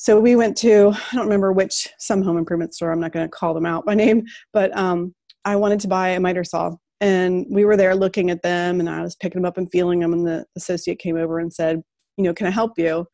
So 0.00 0.18
we 0.18 0.34
went 0.34 0.56
to 0.58 0.94
I 0.94 1.16
don't 1.16 1.26
remember 1.26 1.52
which 1.52 1.86
some 1.98 2.22
home 2.22 2.38
improvement 2.38 2.72
store. 2.72 2.90
I'm 2.90 3.00
not 3.00 3.12
going 3.12 3.26
to 3.26 3.30
call 3.30 3.52
them 3.52 3.66
out 3.66 3.84
by 3.84 3.94
name, 4.06 4.24
but 4.50 4.74
um, 4.74 5.14
I 5.44 5.56
wanted 5.56 5.78
to 5.80 5.88
buy 5.88 6.08
a 6.08 6.20
miter 6.20 6.42
saw, 6.42 6.72
and 7.02 7.44
we 7.50 7.66
were 7.66 7.76
there 7.76 7.94
looking 7.94 8.30
at 8.30 8.40
them, 8.40 8.80
and 8.80 8.88
I 8.88 9.02
was 9.02 9.14
picking 9.14 9.42
them 9.42 9.46
up 9.46 9.58
and 9.58 9.70
feeling 9.70 10.00
them, 10.00 10.14
and 10.14 10.26
the 10.26 10.46
associate 10.56 11.00
came 11.00 11.18
over 11.18 11.38
and 11.38 11.52
said, 11.52 11.82
"You 12.16 12.24
know, 12.24 12.32
can 12.32 12.46
I 12.46 12.50
help 12.50 12.78
you?" 12.78 13.06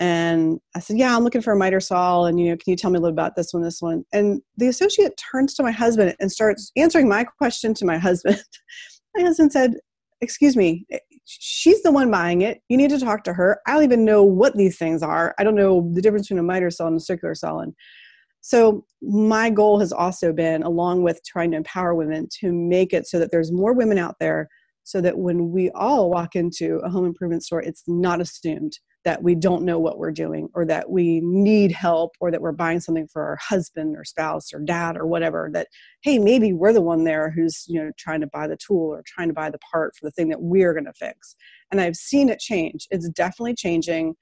And 0.00 0.60
I 0.76 0.80
said, 0.80 0.98
Yeah, 0.98 1.16
I'm 1.16 1.24
looking 1.24 1.40
for 1.40 1.54
a 1.54 1.56
miter 1.56 1.80
saw. 1.80 2.24
And, 2.24 2.38
you 2.38 2.50
know, 2.50 2.56
can 2.56 2.72
you 2.72 2.76
tell 2.76 2.90
me 2.90 2.98
a 2.98 3.00
little 3.00 3.14
about 3.14 3.36
this 3.36 3.54
one, 3.54 3.62
this 3.62 3.80
one? 3.80 4.04
And 4.12 4.42
the 4.56 4.66
associate 4.66 5.12
turns 5.32 5.54
to 5.54 5.62
my 5.62 5.70
husband 5.70 6.16
and 6.18 6.30
starts 6.30 6.72
answering 6.76 7.08
my 7.08 7.24
question 7.24 7.72
to 7.74 7.86
my 7.86 7.98
husband. 7.98 8.42
My 9.14 9.22
husband 9.24 9.52
said, 9.52 9.74
Excuse 10.22 10.56
me, 10.56 10.86
she's 11.40 11.82
the 11.82 11.92
one 11.92 12.10
buying 12.10 12.42
it. 12.42 12.60
You 12.68 12.76
need 12.76 12.90
to 12.90 12.98
talk 12.98 13.24
to 13.24 13.32
her. 13.32 13.60
I 13.66 13.72
don't 13.72 13.84
even 13.84 14.04
know 14.04 14.22
what 14.22 14.56
these 14.56 14.78
things 14.78 15.02
are. 15.02 15.34
I 15.38 15.44
don't 15.44 15.54
know 15.54 15.88
the 15.92 16.02
difference 16.02 16.26
between 16.26 16.40
a 16.40 16.42
miter 16.42 16.70
saw 16.70 16.86
and 16.86 16.96
a 16.96 17.00
circular 17.00 17.34
saw. 17.34 17.60
And 17.60 17.74
so, 18.40 18.84
my 19.00 19.50
goal 19.50 19.78
has 19.78 19.92
also 19.92 20.32
been, 20.32 20.62
along 20.62 21.02
with 21.02 21.20
trying 21.24 21.52
to 21.52 21.56
empower 21.56 21.94
women, 21.94 22.28
to 22.40 22.52
make 22.52 22.92
it 22.92 23.06
so 23.06 23.18
that 23.18 23.30
there's 23.30 23.52
more 23.52 23.72
women 23.72 23.98
out 23.98 24.16
there 24.18 24.48
so 24.84 25.00
that 25.00 25.18
when 25.18 25.50
we 25.52 25.70
all 25.70 26.10
walk 26.10 26.34
into 26.34 26.80
a 26.84 26.90
home 26.90 27.04
improvement 27.04 27.44
store, 27.44 27.62
it's 27.62 27.84
not 27.86 28.20
assumed 28.20 28.78
that 29.04 29.22
we 29.22 29.34
don't 29.34 29.64
know 29.64 29.78
what 29.78 29.98
we're 29.98 30.12
doing 30.12 30.48
or 30.54 30.64
that 30.64 30.88
we 30.88 31.20
need 31.22 31.72
help 31.72 32.12
or 32.20 32.30
that 32.30 32.40
we're 32.40 32.52
buying 32.52 32.80
something 32.80 33.08
for 33.08 33.22
our 33.22 33.36
husband 33.36 33.96
or 33.96 34.04
spouse 34.04 34.52
or 34.52 34.60
dad 34.60 34.96
or 34.96 35.06
whatever 35.06 35.50
that 35.52 35.68
hey 36.02 36.18
maybe 36.18 36.52
we're 36.52 36.72
the 36.72 36.80
one 36.80 37.04
there 37.04 37.30
who's 37.30 37.64
you 37.66 37.82
know 37.82 37.90
trying 37.98 38.20
to 38.20 38.28
buy 38.28 38.46
the 38.46 38.56
tool 38.56 38.94
or 38.94 39.02
trying 39.06 39.28
to 39.28 39.34
buy 39.34 39.50
the 39.50 39.58
part 39.58 39.94
for 39.96 40.06
the 40.06 40.10
thing 40.12 40.28
that 40.28 40.40
we're 40.40 40.72
going 40.72 40.84
to 40.84 40.92
fix. 40.92 41.34
And 41.70 41.80
i've 41.80 41.96
seen 41.96 42.28
it 42.28 42.38
change. 42.38 42.86
It's 42.90 43.08
definitely 43.08 43.54
changing. 43.54 44.14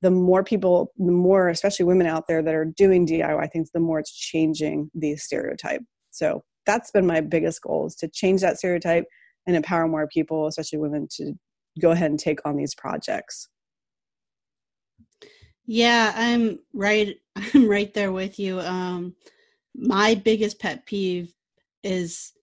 The 0.00 0.10
more 0.10 0.42
people 0.42 0.92
the 0.96 1.12
more 1.12 1.48
especially 1.48 1.84
women 1.84 2.06
out 2.06 2.26
there 2.26 2.42
that 2.42 2.54
are 2.54 2.64
doing 2.64 3.06
diy 3.06 3.52
things 3.52 3.70
the 3.72 3.80
more 3.80 3.98
it's 3.98 4.12
changing 4.12 4.90
the 4.94 5.16
stereotype. 5.16 5.82
So 6.10 6.42
that's 6.64 6.90
been 6.90 7.06
my 7.06 7.20
biggest 7.20 7.62
goal 7.62 7.86
is 7.86 7.96
to 7.96 8.08
change 8.08 8.40
that 8.40 8.58
stereotype 8.58 9.04
and 9.46 9.56
empower 9.56 9.88
more 9.88 10.06
people 10.06 10.46
especially 10.46 10.78
women 10.78 11.08
to 11.16 11.34
go 11.80 11.90
ahead 11.90 12.10
and 12.10 12.20
take 12.20 12.38
on 12.44 12.56
these 12.56 12.74
projects 12.74 13.48
yeah, 15.72 16.12
I'm 16.14 16.58
right. 16.74 17.16
I'm 17.54 17.66
right 17.66 17.92
there 17.94 18.12
with 18.12 18.38
you. 18.38 18.60
Um, 18.60 19.14
my 19.74 20.14
biggest 20.14 20.60
pet 20.60 20.84
peeve 20.84 21.32
is 21.82 22.34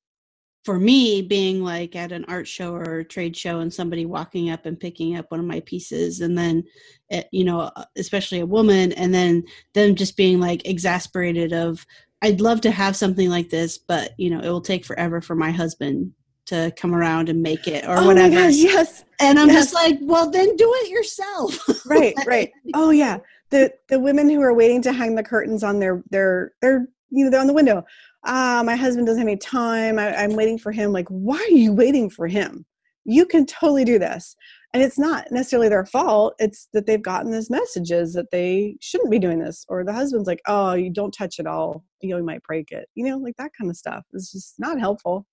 for 0.65 0.79
me 0.79 1.21
being 1.21 1.63
like 1.63 1.95
at 1.95 2.11
an 2.11 2.25
art 2.27 2.47
show 2.47 2.73
or 2.73 3.03
trade 3.03 3.37
show 3.37 3.59
and 3.59 3.71
somebody 3.71 4.07
walking 4.07 4.49
up 4.49 4.65
and 4.65 4.79
picking 4.79 5.15
up 5.15 5.29
one 5.29 5.39
of 5.39 5.45
my 5.45 5.59
pieces 5.61 6.21
and 6.21 6.35
then 6.37 6.63
it, 7.09 7.25
eh, 7.25 7.27
you 7.31 7.45
know 7.45 7.61
uh, 7.61 7.85
especially 7.97 8.39
a 8.39 8.45
woman 8.45 8.91
and 8.93 9.13
then 9.13 9.43
them 9.73 9.95
just 9.95 10.17
being 10.17 10.39
like 10.39 10.67
exasperated 10.67 11.53
of 11.53 11.85
i'd 12.23 12.41
love 12.41 12.59
to 12.61 12.71
have 12.71 12.95
something 12.95 13.29
like 13.29 13.49
this 13.49 13.77
but 13.77 14.11
you 14.17 14.29
know 14.29 14.39
it 14.41 14.49
will 14.49 14.59
take 14.61 14.83
forever 14.85 15.21
for 15.21 15.35
my 15.35 15.49
husband 15.49 16.11
to 16.49 16.73
come 16.75 16.95
around 16.95 17.29
and 17.29 17.41
make 17.41 17.67
it 17.67 17.85
or 17.85 17.97
oh 17.97 18.07
whatever. 18.07 18.35
Gosh, 18.35 18.55
yes. 18.55 19.05
And 19.19 19.39
I'm 19.39 19.47
yes. 19.47 19.71
just 19.71 19.73
like, 19.73 19.99
well, 20.01 20.29
then 20.29 20.55
do 20.55 20.71
it 20.77 20.89
yourself. 20.89 21.57
right, 21.85 22.15
right. 22.25 22.51
Oh 22.73 22.89
yeah. 22.89 23.19
The 23.51 23.71
the 23.87 23.99
women 23.99 24.29
who 24.29 24.41
are 24.41 24.53
waiting 24.53 24.81
to 24.83 24.93
hang 24.93 25.15
the 25.15 25.23
curtains 25.23 25.63
on 25.63 25.79
their 25.79 26.03
their 26.09 26.53
their 26.61 26.87
you 27.09 27.23
know 27.23 27.31
they're 27.31 27.41
on 27.41 27.47
the 27.47 27.53
window. 27.53 27.83
Ah, 28.25 28.61
my 28.65 28.75
husband 28.75 29.07
doesn't 29.07 29.21
have 29.21 29.27
any 29.27 29.37
time. 29.37 29.97
I, 29.97 30.15
I'm 30.15 30.35
waiting 30.35 30.57
for 30.57 30.71
him. 30.71 30.91
Like, 30.91 31.07
why 31.07 31.37
are 31.37 31.55
you 31.55 31.71
waiting 31.71 32.09
for 32.09 32.27
him? 32.27 32.65
You 33.05 33.25
can 33.25 33.45
totally 33.45 33.85
do 33.85 33.97
this. 33.97 34.35
And 34.73 34.83
it's 34.83 34.99
not 34.99 35.31
necessarily 35.31 35.69
their 35.69 35.85
fault. 35.85 36.35
It's 36.37 36.67
that 36.73 36.85
they've 36.85 37.01
gotten 37.01 37.31
these 37.31 37.49
messages 37.49 38.13
that 38.13 38.29
they 38.31 38.75
shouldn't 38.81 39.09
be 39.09 39.17
doing 39.17 39.39
this. 39.39 39.65
Or 39.67 39.83
the 39.83 39.93
husband's 39.93 40.27
like, 40.27 40.41
oh, 40.47 40.73
you 40.73 40.91
don't 40.91 41.11
touch 41.11 41.39
it 41.39 41.47
all. 41.47 41.83
You 42.01 42.09
know, 42.09 42.17
you 42.17 42.25
might 42.25 42.43
break 42.43 42.71
it. 42.71 42.87
You 42.93 43.05
know, 43.05 43.17
like 43.17 43.35
that 43.37 43.51
kind 43.57 43.71
of 43.71 43.77
stuff. 43.77 44.03
It's 44.13 44.31
just 44.31 44.55
not 44.59 44.79
helpful. 44.79 45.25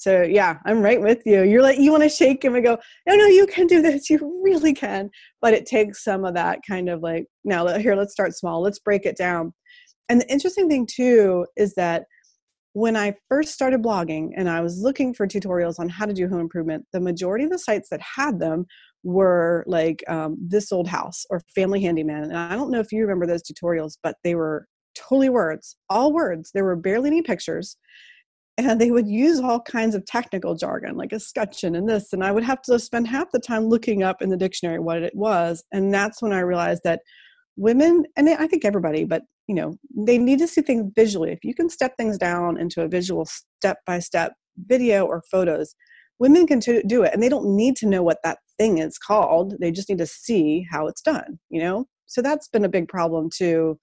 So 0.00 0.22
yeah, 0.22 0.56
I'm 0.64 0.80
right 0.80 0.98
with 0.98 1.20
you. 1.26 1.42
You're 1.42 1.60
like 1.60 1.78
you 1.78 1.90
want 1.90 2.04
to 2.04 2.08
shake 2.08 2.42
him 2.42 2.54
and 2.54 2.64
go, 2.64 2.78
no, 3.06 3.16
no, 3.16 3.26
you 3.26 3.46
can 3.46 3.66
do 3.66 3.82
this. 3.82 4.08
You 4.08 4.40
really 4.42 4.72
can. 4.72 5.10
But 5.42 5.52
it 5.52 5.66
takes 5.66 6.02
some 6.02 6.24
of 6.24 6.32
that 6.32 6.60
kind 6.66 6.88
of 6.88 7.02
like, 7.02 7.26
now 7.44 7.66
here, 7.76 7.94
let's 7.94 8.12
start 8.12 8.34
small. 8.34 8.62
Let's 8.62 8.78
break 8.78 9.04
it 9.04 9.18
down. 9.18 9.52
And 10.08 10.22
the 10.22 10.32
interesting 10.32 10.70
thing 10.70 10.88
too 10.90 11.44
is 11.54 11.74
that 11.74 12.04
when 12.72 12.96
I 12.96 13.14
first 13.28 13.52
started 13.52 13.82
blogging 13.82 14.30
and 14.38 14.48
I 14.48 14.62
was 14.62 14.80
looking 14.80 15.12
for 15.12 15.26
tutorials 15.26 15.78
on 15.78 15.90
how 15.90 16.06
to 16.06 16.14
do 16.14 16.28
home 16.28 16.40
improvement, 16.40 16.86
the 16.94 17.00
majority 17.00 17.44
of 17.44 17.50
the 17.50 17.58
sites 17.58 17.90
that 17.90 18.00
had 18.00 18.40
them 18.40 18.64
were 19.02 19.64
like 19.66 20.02
um, 20.08 20.38
this 20.40 20.72
old 20.72 20.88
house 20.88 21.26
or 21.28 21.42
family 21.54 21.82
handyman. 21.82 22.24
And 22.24 22.38
I 22.38 22.54
don't 22.54 22.70
know 22.70 22.80
if 22.80 22.90
you 22.90 23.02
remember 23.02 23.26
those 23.26 23.42
tutorials, 23.42 23.98
but 24.02 24.16
they 24.24 24.34
were 24.34 24.66
totally 24.96 25.28
words, 25.28 25.76
all 25.90 26.14
words. 26.14 26.52
There 26.54 26.64
were 26.64 26.76
barely 26.76 27.08
any 27.08 27.20
pictures 27.20 27.76
and 28.66 28.80
they 28.80 28.90
would 28.90 29.08
use 29.08 29.40
all 29.40 29.60
kinds 29.60 29.94
of 29.94 30.04
technical 30.06 30.54
jargon 30.54 30.96
like 30.96 31.12
escutcheon 31.12 31.74
and 31.76 31.88
this 31.88 32.12
and 32.12 32.24
i 32.24 32.30
would 32.30 32.44
have 32.44 32.62
to 32.62 32.78
spend 32.78 33.06
half 33.06 33.30
the 33.32 33.40
time 33.40 33.64
looking 33.64 34.02
up 34.02 34.20
in 34.20 34.30
the 34.30 34.36
dictionary 34.36 34.78
what 34.78 35.02
it 35.02 35.14
was 35.14 35.64
and 35.72 35.92
that's 35.92 36.20
when 36.22 36.32
i 36.32 36.40
realized 36.40 36.82
that 36.84 37.00
women 37.56 38.04
and 38.16 38.28
i 38.28 38.46
think 38.46 38.64
everybody 38.64 39.04
but 39.04 39.22
you 39.50 39.56
know 39.56 39.76
they 40.06 40.16
need 40.16 40.38
to 40.38 40.46
see 40.46 40.62
things 40.62 40.92
visually. 40.94 41.32
If 41.32 41.40
you 41.42 41.54
can 41.56 41.68
step 41.68 41.96
things 41.96 42.16
down 42.16 42.56
into 42.56 42.82
a 42.82 42.88
visual 42.88 43.26
step 43.26 43.78
by 43.84 43.98
step 43.98 44.32
video 44.56 45.04
or 45.04 45.24
photos 45.28 45.74
women 46.20 46.46
can 46.46 46.60
do 46.60 47.02
it 47.02 47.12
and 47.12 47.20
they 47.20 47.28
don't 47.28 47.56
need 47.56 47.74
to 47.76 47.88
know 47.88 48.02
what 48.02 48.18
that 48.22 48.38
thing 48.58 48.78
is 48.78 48.96
called. 48.96 49.54
They 49.58 49.72
just 49.72 49.88
need 49.88 49.98
to 49.98 50.06
see 50.06 50.64
how 50.70 50.86
it's 50.86 51.02
done 51.02 51.40
you 51.48 51.60
know? 51.60 51.86
So 52.06 52.22
that's 52.22 52.46
been 52.46 52.64
a 52.64 52.68
big 52.68 52.86
problem 52.86 53.28
too 53.36 53.76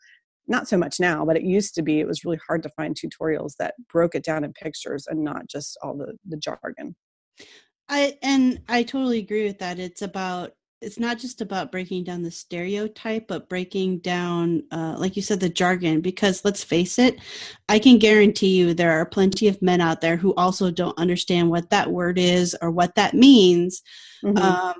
not 0.48 0.68
so 0.68 0.78
much 0.78 1.00
now, 1.00 1.26
but 1.26 1.38
it 1.38 1.44
used 1.44 1.76
to 1.76 1.82
be. 1.82 2.00
It 2.00 2.08
was 2.08 2.24
really 2.24 2.40
hard 2.48 2.64
to 2.64 2.70
find 2.70 2.96
tutorials 2.96 3.56
that 3.60 3.76
broke 3.92 4.16
it 4.16 4.24
down 4.24 4.44
in 4.44 4.54
pictures 4.54 5.08
and 5.08 5.24
not 5.24 5.48
just 5.48 5.78
all 5.82 5.96
the 5.96 6.18
the 6.28 6.38
jargon. 6.38 6.96
I 7.90 8.18
and 8.22 8.62
I 8.68 8.84
totally 8.84 9.20
agree 9.20 9.46
with 9.46 9.60
that. 9.60 9.80
It's 9.80 10.02
about 10.02 10.54
it's 10.82 11.00
not 11.00 11.18
just 11.18 11.42
about 11.42 11.72
breaking 11.72 12.04
down 12.04 12.22
the 12.22 12.30
stereotype, 12.30 13.28
but 13.28 13.50
breaking 13.50 13.98
down, 14.00 14.64
uh, 14.72 14.96
like 15.00 15.16
you 15.16 15.24
said, 15.24 15.40
the 15.40 15.50
jargon. 15.50 16.02
Because 16.02 16.46
let's 16.46 16.64
face 16.64 17.00
it, 17.00 17.20
I 17.68 17.80
can 17.80 17.98
guarantee 17.98 18.56
you 18.56 18.74
there 18.74 18.92
are 18.92 19.06
plenty 19.06 19.48
of 19.48 19.62
men 19.62 19.82
out 19.82 20.02
there 20.02 20.18
who 20.18 20.36
also 20.36 20.70
don't 20.70 20.98
understand 21.00 21.50
what 21.50 21.72
that 21.72 21.92
word 21.92 22.20
is 22.20 22.56
or 22.62 22.70
what 22.70 22.94
that 22.96 23.16
means. 23.16 23.82
Mm-hmm. 24.24 24.38
Um, 24.38 24.76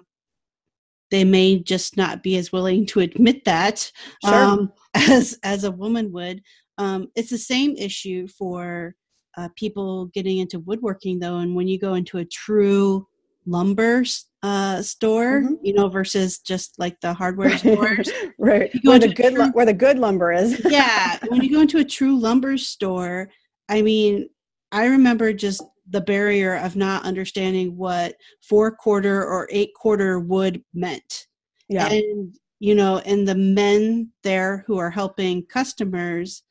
they 1.12 1.24
may 1.24 1.60
just 1.60 1.98
not 1.98 2.24
be 2.24 2.38
as 2.38 2.52
willing 2.52 2.86
to 2.88 3.00
admit 3.00 3.46
that 3.46 3.92
sure. 4.26 4.34
um, 4.34 4.74
as 4.94 5.38
as 5.44 5.64
a 5.64 5.72
woman 5.72 6.12
would. 6.12 6.42
Um, 6.78 7.08
it's 7.16 7.32
the 7.32 7.38
same 7.38 7.76
issue 7.76 8.28
for 8.28 8.96
uh, 9.36 9.50
people 9.56 10.08
getting 10.08 10.40
into 10.40 10.60
woodworking, 10.60 11.20
though, 11.20 11.38
and 11.38 11.56
when 11.56 11.68
you 11.68 11.80
go 11.80 11.94
into 11.94 12.18
a 12.18 12.26
true 12.26 13.08
lumber 13.46 14.04
uh, 14.44 14.82
store, 14.82 15.42
mm-hmm. 15.42 15.54
you 15.64 15.74
know, 15.74 15.90
versus 15.90 16.40
just 16.40 16.78
like 16.78 17.00
the 17.02 17.14
hardware 17.14 17.58
stores. 17.58 18.10
right. 18.38 18.72
Where 18.84 19.00
the 19.00 19.14
good 19.14 19.36
true, 19.36 19.50
where 19.52 19.66
the 19.66 19.74
good 19.74 19.98
lumber 19.98 20.32
is. 20.32 20.62
yeah. 20.70 21.18
When 21.28 21.42
you 21.42 21.52
go 21.52 21.62
into 21.62 21.80
a 21.80 21.86
true 21.86 22.20
lumber 22.20 22.58
store, 22.58 23.30
I 23.70 23.82
mean, 23.82 24.30
I 24.72 24.86
remember 24.88 25.34
just 25.34 25.64
the 25.90 26.02
barrier 26.02 26.56
of 26.56 26.76
not 26.76 27.04
understanding 27.04 27.78
what 27.78 28.16
four 28.42 28.72
quarter 28.76 29.24
or 29.24 29.48
eight 29.52 29.74
quarter 29.76 30.20
wood 30.20 30.64
meant. 30.74 31.28
Yeah. 31.70 31.88
And 31.88 32.36
you 32.60 32.74
know, 32.74 33.00
and 33.00 33.28
the 33.28 33.36
men 33.36 34.12
there 34.24 34.64
who 34.68 34.78
are 34.78 34.90
helping 34.90 35.46
customers 35.46 36.44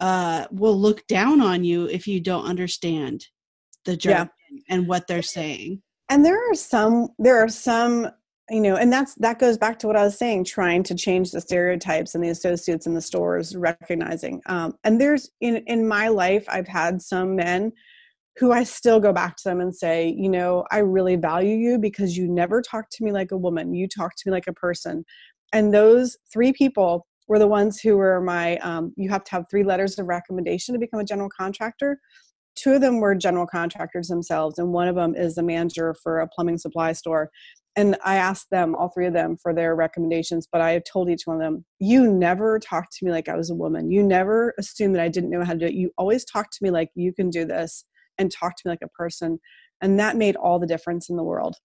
uh 0.00 0.46
will 0.50 0.78
look 0.78 1.06
down 1.06 1.40
on 1.40 1.64
you 1.64 1.86
if 1.86 2.06
you 2.06 2.20
don't 2.20 2.46
understand 2.46 3.26
the 3.84 3.96
jargon 3.96 4.30
yeah. 4.50 4.74
and 4.74 4.88
what 4.88 5.06
they're 5.06 5.22
saying 5.22 5.80
and 6.08 6.24
there 6.24 6.50
are 6.50 6.54
some 6.54 7.08
there 7.18 7.42
are 7.42 7.48
some 7.48 8.08
you 8.50 8.60
know 8.60 8.76
and 8.76 8.92
that's 8.92 9.14
that 9.16 9.38
goes 9.38 9.56
back 9.56 9.78
to 9.78 9.86
what 9.86 9.96
i 9.96 10.04
was 10.04 10.18
saying 10.18 10.44
trying 10.44 10.82
to 10.82 10.94
change 10.94 11.30
the 11.30 11.40
stereotypes 11.40 12.14
and 12.14 12.22
the 12.22 12.28
associates 12.28 12.86
in 12.86 12.94
the 12.94 13.00
stores 13.00 13.56
recognizing 13.56 14.40
um, 14.46 14.74
and 14.84 15.00
there's 15.00 15.30
in 15.40 15.56
in 15.66 15.86
my 15.86 16.08
life 16.08 16.44
i've 16.48 16.68
had 16.68 17.00
some 17.00 17.36
men 17.36 17.72
who 18.36 18.52
i 18.52 18.64
still 18.64 19.00
go 19.00 19.12
back 19.12 19.36
to 19.36 19.44
them 19.44 19.60
and 19.60 19.74
say 19.74 20.14
you 20.16 20.28
know 20.28 20.64
i 20.70 20.78
really 20.78 21.16
value 21.16 21.56
you 21.56 21.78
because 21.78 22.16
you 22.16 22.26
never 22.26 22.60
talk 22.62 22.86
to 22.90 23.04
me 23.04 23.12
like 23.12 23.30
a 23.32 23.36
woman. 23.36 23.74
You 23.74 23.88
talk 23.88 24.16
to 24.16 24.22
me 24.26 24.32
like 24.32 24.46
a 24.46 24.52
person. 24.52 25.04
And 25.52 25.72
those 25.72 26.16
three 26.32 26.52
people 26.52 27.06
were 27.28 27.38
the 27.38 27.46
ones 27.46 27.80
who 27.80 27.96
were 27.96 28.20
my 28.20 28.56
um, 28.58 28.92
you 28.96 29.08
have 29.10 29.24
to 29.24 29.30
have 29.32 29.44
three 29.50 29.64
letters 29.64 29.98
of 29.98 30.06
recommendation 30.06 30.74
to 30.74 30.78
become 30.78 31.00
a 31.00 31.04
general 31.04 31.30
contractor. 31.30 31.98
Two 32.56 32.74
of 32.74 32.80
them 32.80 33.00
were 33.00 33.14
general 33.14 33.46
contractors 33.46 34.08
themselves 34.08 34.58
and 34.58 34.72
one 34.72 34.88
of 34.88 34.96
them 34.96 35.14
is 35.14 35.38
a 35.38 35.42
manager 35.42 35.94
for 36.02 36.20
a 36.20 36.28
plumbing 36.28 36.58
supply 36.58 36.92
store. 36.92 37.30
And 37.76 37.96
i 38.04 38.16
asked 38.16 38.50
them 38.50 38.74
all 38.76 38.88
three 38.88 39.06
of 39.06 39.14
them 39.14 39.36
for 39.42 39.52
their 39.52 39.74
recommendations 39.74 40.46
but 40.50 40.60
i 40.60 40.70
have 40.70 40.84
told 40.84 41.10
each 41.10 41.26
one 41.26 41.36
of 41.36 41.42
them 41.42 41.64
you 41.80 42.08
never 42.08 42.60
talked 42.60 42.92
to 42.92 43.04
me 43.04 43.10
like 43.10 43.28
i 43.28 43.36
was 43.36 43.50
a 43.50 43.54
woman. 43.54 43.90
You 43.90 44.02
never 44.02 44.54
assumed 44.58 44.94
that 44.94 45.02
i 45.02 45.08
didn't 45.08 45.30
know 45.30 45.44
how 45.44 45.54
to 45.54 45.58
do 45.58 45.66
it. 45.66 45.74
You 45.74 45.90
always 45.98 46.24
talked 46.24 46.52
to 46.54 46.62
me 46.62 46.70
like 46.70 46.90
you 46.94 47.12
can 47.12 47.30
do 47.30 47.44
this 47.44 47.84
and 48.18 48.30
talk 48.30 48.56
to 48.56 48.62
me 48.64 48.70
like 48.70 48.82
a 48.82 48.88
person 48.88 49.38
and 49.80 49.98
that 49.98 50.16
made 50.16 50.36
all 50.36 50.58
the 50.58 50.66
difference 50.66 51.08
in 51.08 51.16
the 51.16 51.24
world 51.24 51.56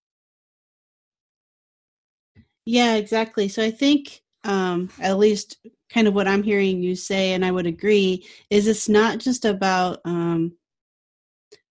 yeah 2.66 2.96
exactly 2.96 3.48
so 3.48 3.64
i 3.64 3.72
think 3.72 4.22
um, 4.46 4.90
at 5.02 5.18
least 5.18 5.58
kind 5.94 6.08
of 6.08 6.14
what 6.14 6.28
i'm 6.28 6.44
hearing 6.44 6.82
you 6.82 6.96
say 6.96 7.34
and 7.34 7.44
i 7.44 7.52
would 7.52 7.66
agree 7.66 8.26
is 8.50 8.68
it's 8.68 8.88
not 8.88 9.20
just 9.20 9.44
about 9.44 10.00
um, 10.06 10.54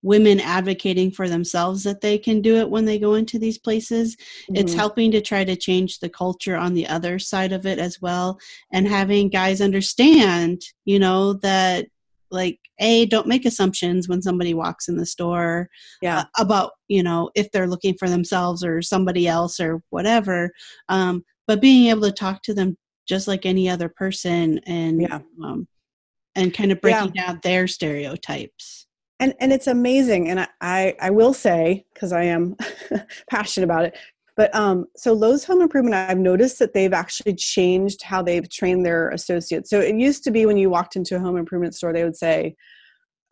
women 0.02 0.38
advocating 0.40 1.10
for 1.10 1.28
themselves 1.28 1.82
that 1.82 2.00
they 2.00 2.18
can 2.18 2.40
do 2.40 2.56
it 2.56 2.70
when 2.70 2.84
they 2.84 2.98
go 2.98 3.14
into 3.14 3.38
these 3.38 3.58
places. 3.58 4.16
Mm-hmm. 4.16 4.56
It's 4.56 4.74
helping 4.74 5.10
to 5.12 5.20
try 5.20 5.44
to 5.44 5.56
change 5.56 5.98
the 5.98 6.08
culture 6.08 6.56
on 6.56 6.74
the 6.74 6.86
other 6.86 7.18
side 7.18 7.52
of 7.52 7.66
it 7.66 7.78
as 7.78 8.00
well 8.00 8.38
and 8.72 8.86
having 8.86 9.28
guys 9.28 9.60
understand, 9.60 10.62
you 10.84 10.98
know, 10.98 11.34
that 11.34 11.86
like 12.30 12.58
a 12.80 13.06
don't 13.06 13.26
make 13.26 13.44
assumptions 13.44 14.08
when 14.08 14.22
somebody 14.22 14.54
walks 14.54 14.88
in 14.88 14.96
the 14.96 15.06
store 15.06 15.68
yeah. 16.02 16.20
Uh, 16.20 16.24
about 16.38 16.72
you 16.88 17.02
know 17.02 17.30
if 17.34 17.50
they're 17.50 17.68
looking 17.68 17.94
for 17.98 18.08
themselves 18.08 18.64
or 18.64 18.82
somebody 18.82 19.26
else 19.26 19.60
or 19.60 19.82
whatever 19.90 20.50
um, 20.88 21.24
but 21.46 21.60
being 21.60 21.88
able 21.88 22.02
to 22.02 22.12
talk 22.12 22.42
to 22.42 22.54
them 22.54 22.76
just 23.06 23.26
like 23.26 23.46
any 23.46 23.68
other 23.68 23.88
person 23.88 24.60
and 24.66 25.02
yeah. 25.02 25.20
um, 25.42 25.66
and 26.34 26.54
kind 26.54 26.70
of 26.72 26.80
breaking 26.80 27.12
yeah. 27.14 27.26
down 27.26 27.40
their 27.42 27.66
stereotypes 27.66 28.86
and 29.20 29.34
and 29.40 29.52
it's 29.52 29.66
amazing 29.66 30.28
and 30.28 30.40
i 30.40 30.48
i, 30.60 30.94
I 31.00 31.10
will 31.10 31.34
say 31.34 31.84
because 31.92 32.12
i 32.12 32.24
am 32.24 32.56
passionate 33.30 33.64
about 33.64 33.86
it 33.86 33.98
but 34.38 34.54
um, 34.54 34.86
so 34.96 35.12
Lowe's 35.12 35.44
Home 35.46 35.60
Improvement, 35.60 35.96
I've 35.96 36.16
noticed 36.16 36.60
that 36.60 36.72
they've 36.72 36.92
actually 36.92 37.34
changed 37.34 38.04
how 38.04 38.22
they've 38.22 38.48
trained 38.48 38.86
their 38.86 39.10
associates. 39.10 39.68
So 39.68 39.80
it 39.80 39.96
used 39.96 40.22
to 40.24 40.30
be 40.30 40.46
when 40.46 40.56
you 40.56 40.70
walked 40.70 40.94
into 40.94 41.16
a 41.16 41.18
home 41.18 41.36
improvement 41.36 41.74
store, 41.74 41.92
they 41.92 42.04
would 42.04 42.16
say, 42.16 42.54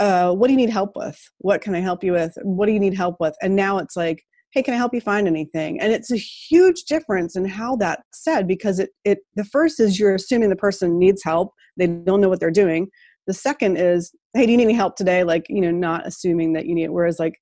uh, 0.01 0.35
"What 0.35 0.49
do 0.49 0.53
you 0.53 0.57
need 0.57 0.69
help 0.69 0.97
with? 0.97 1.17
What 1.39 1.61
can 1.61 1.77
I 1.77 1.81
help 1.81 2.03
you 2.03 2.11
with? 2.11 2.37
What 2.43 2.67
do 2.67 2.73
you 2.73 2.81
need 2.81 2.95
help 2.95 3.19
with?" 3.21 3.37
And 3.41 3.55
now 3.55 3.79
it's 3.79 3.95
like, 3.95 4.25
"Hey, 4.51 4.65
can 4.65 4.75
I 4.75 4.79
help 4.79 4.93
you 4.93 5.01
find 5.01 5.29
anything?" 5.29 5.81
And 5.81 5.93
it's 5.93 6.11
a 6.11 6.17
huge 6.17 6.83
difference 6.87 7.37
in 7.37 7.45
how 7.45 7.77
that's 7.77 8.03
said 8.13 8.49
because 8.49 8.81
it 8.81 8.91
it 9.05 9.19
the 9.37 9.45
first 9.45 9.79
is 9.79 10.01
you're 10.01 10.17
assuming 10.17 10.51
the 10.51 10.57
person 10.57 10.99
needs 10.99 11.23
help, 11.23 11.53
they 11.77 11.87
don't 11.87 12.21
know 12.21 12.29
what 12.29 12.41
they're 12.41 12.51
doing, 12.51 12.89
the 13.27 13.35
second 13.35 13.77
is, 13.77 14.13
hey, 14.35 14.47
do 14.47 14.53
you 14.53 14.59
need 14.59 14.65
any 14.65 14.73
help 14.75 14.97
today? 14.97 15.25
Like, 15.25 15.47
you 15.49 15.61
know, 15.61 15.71
not 15.71 16.07
assuming 16.07 16.53
that 16.55 16.67
you 16.67 16.75
need 16.75 16.85
it. 16.85 16.93
Whereas, 16.93 17.19
like, 17.19 17.39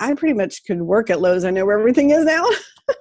I 0.00 0.14
pretty 0.14 0.34
much 0.34 0.64
could 0.64 0.82
work 0.82 1.10
at 1.10 1.20
Lowe's. 1.20 1.44
I 1.44 1.50
know 1.50 1.66
where 1.66 1.78
everything 1.78 2.10
is 2.10 2.24
now. 2.24 2.44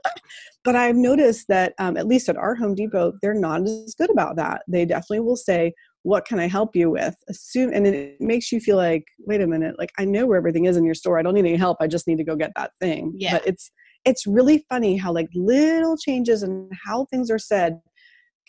but 0.64 0.76
I've 0.76 0.96
noticed 0.96 1.48
that, 1.48 1.74
um, 1.80 1.98
at 1.98 2.08
least 2.08 2.30
at 2.30 2.38
our 2.38 2.56
Home 2.56 2.76
Depot, 2.76 3.14
they're 3.22 3.34
not 3.34 3.62
as 3.62 3.96
good 3.98 4.10
about 4.10 4.36
that. 4.38 4.64
They 4.68 4.86
definitely 4.86 5.22
will 5.22 5.36
say, 5.36 5.74
what 6.04 6.26
can 6.26 6.40
I 6.40 6.48
help 6.48 6.76
you 6.76 6.90
with? 6.90 7.16
Assume, 7.30 7.72
and 7.74 7.86
it 7.86 8.20
makes 8.20 8.52
you 8.52 8.60
feel 8.60 8.78
like, 8.78 9.06
wait 9.20 9.42
a 9.42 9.48
minute, 9.48 9.76
like 9.78 9.92
I 9.98 10.06
know 10.06 10.26
where 10.26 10.38
everything 10.38 10.66
is 10.66 10.78
in 10.78 10.84
your 10.84 10.96
store. 10.96 11.20
I 11.20 11.22
don't 11.22 11.36
need 11.36 11.46
any 11.46 11.56
help. 11.56 11.78
I 11.80 11.88
just 11.88 12.08
need 12.08 12.18
to 12.18 12.24
go 12.24 12.36
get 12.36 12.52
that 12.56 12.72
thing. 12.80 13.14
Yeah. 13.16 13.34
But 13.34 13.48
it's 13.48 13.72
it's 14.06 14.26
really 14.26 14.66
funny 14.70 14.98
how 14.98 15.14
like 15.14 15.30
little 15.36 15.98
changes 15.98 16.44
and 16.44 16.72
how 16.86 17.06
things 17.06 17.30
are 17.30 17.40
said 17.40 17.80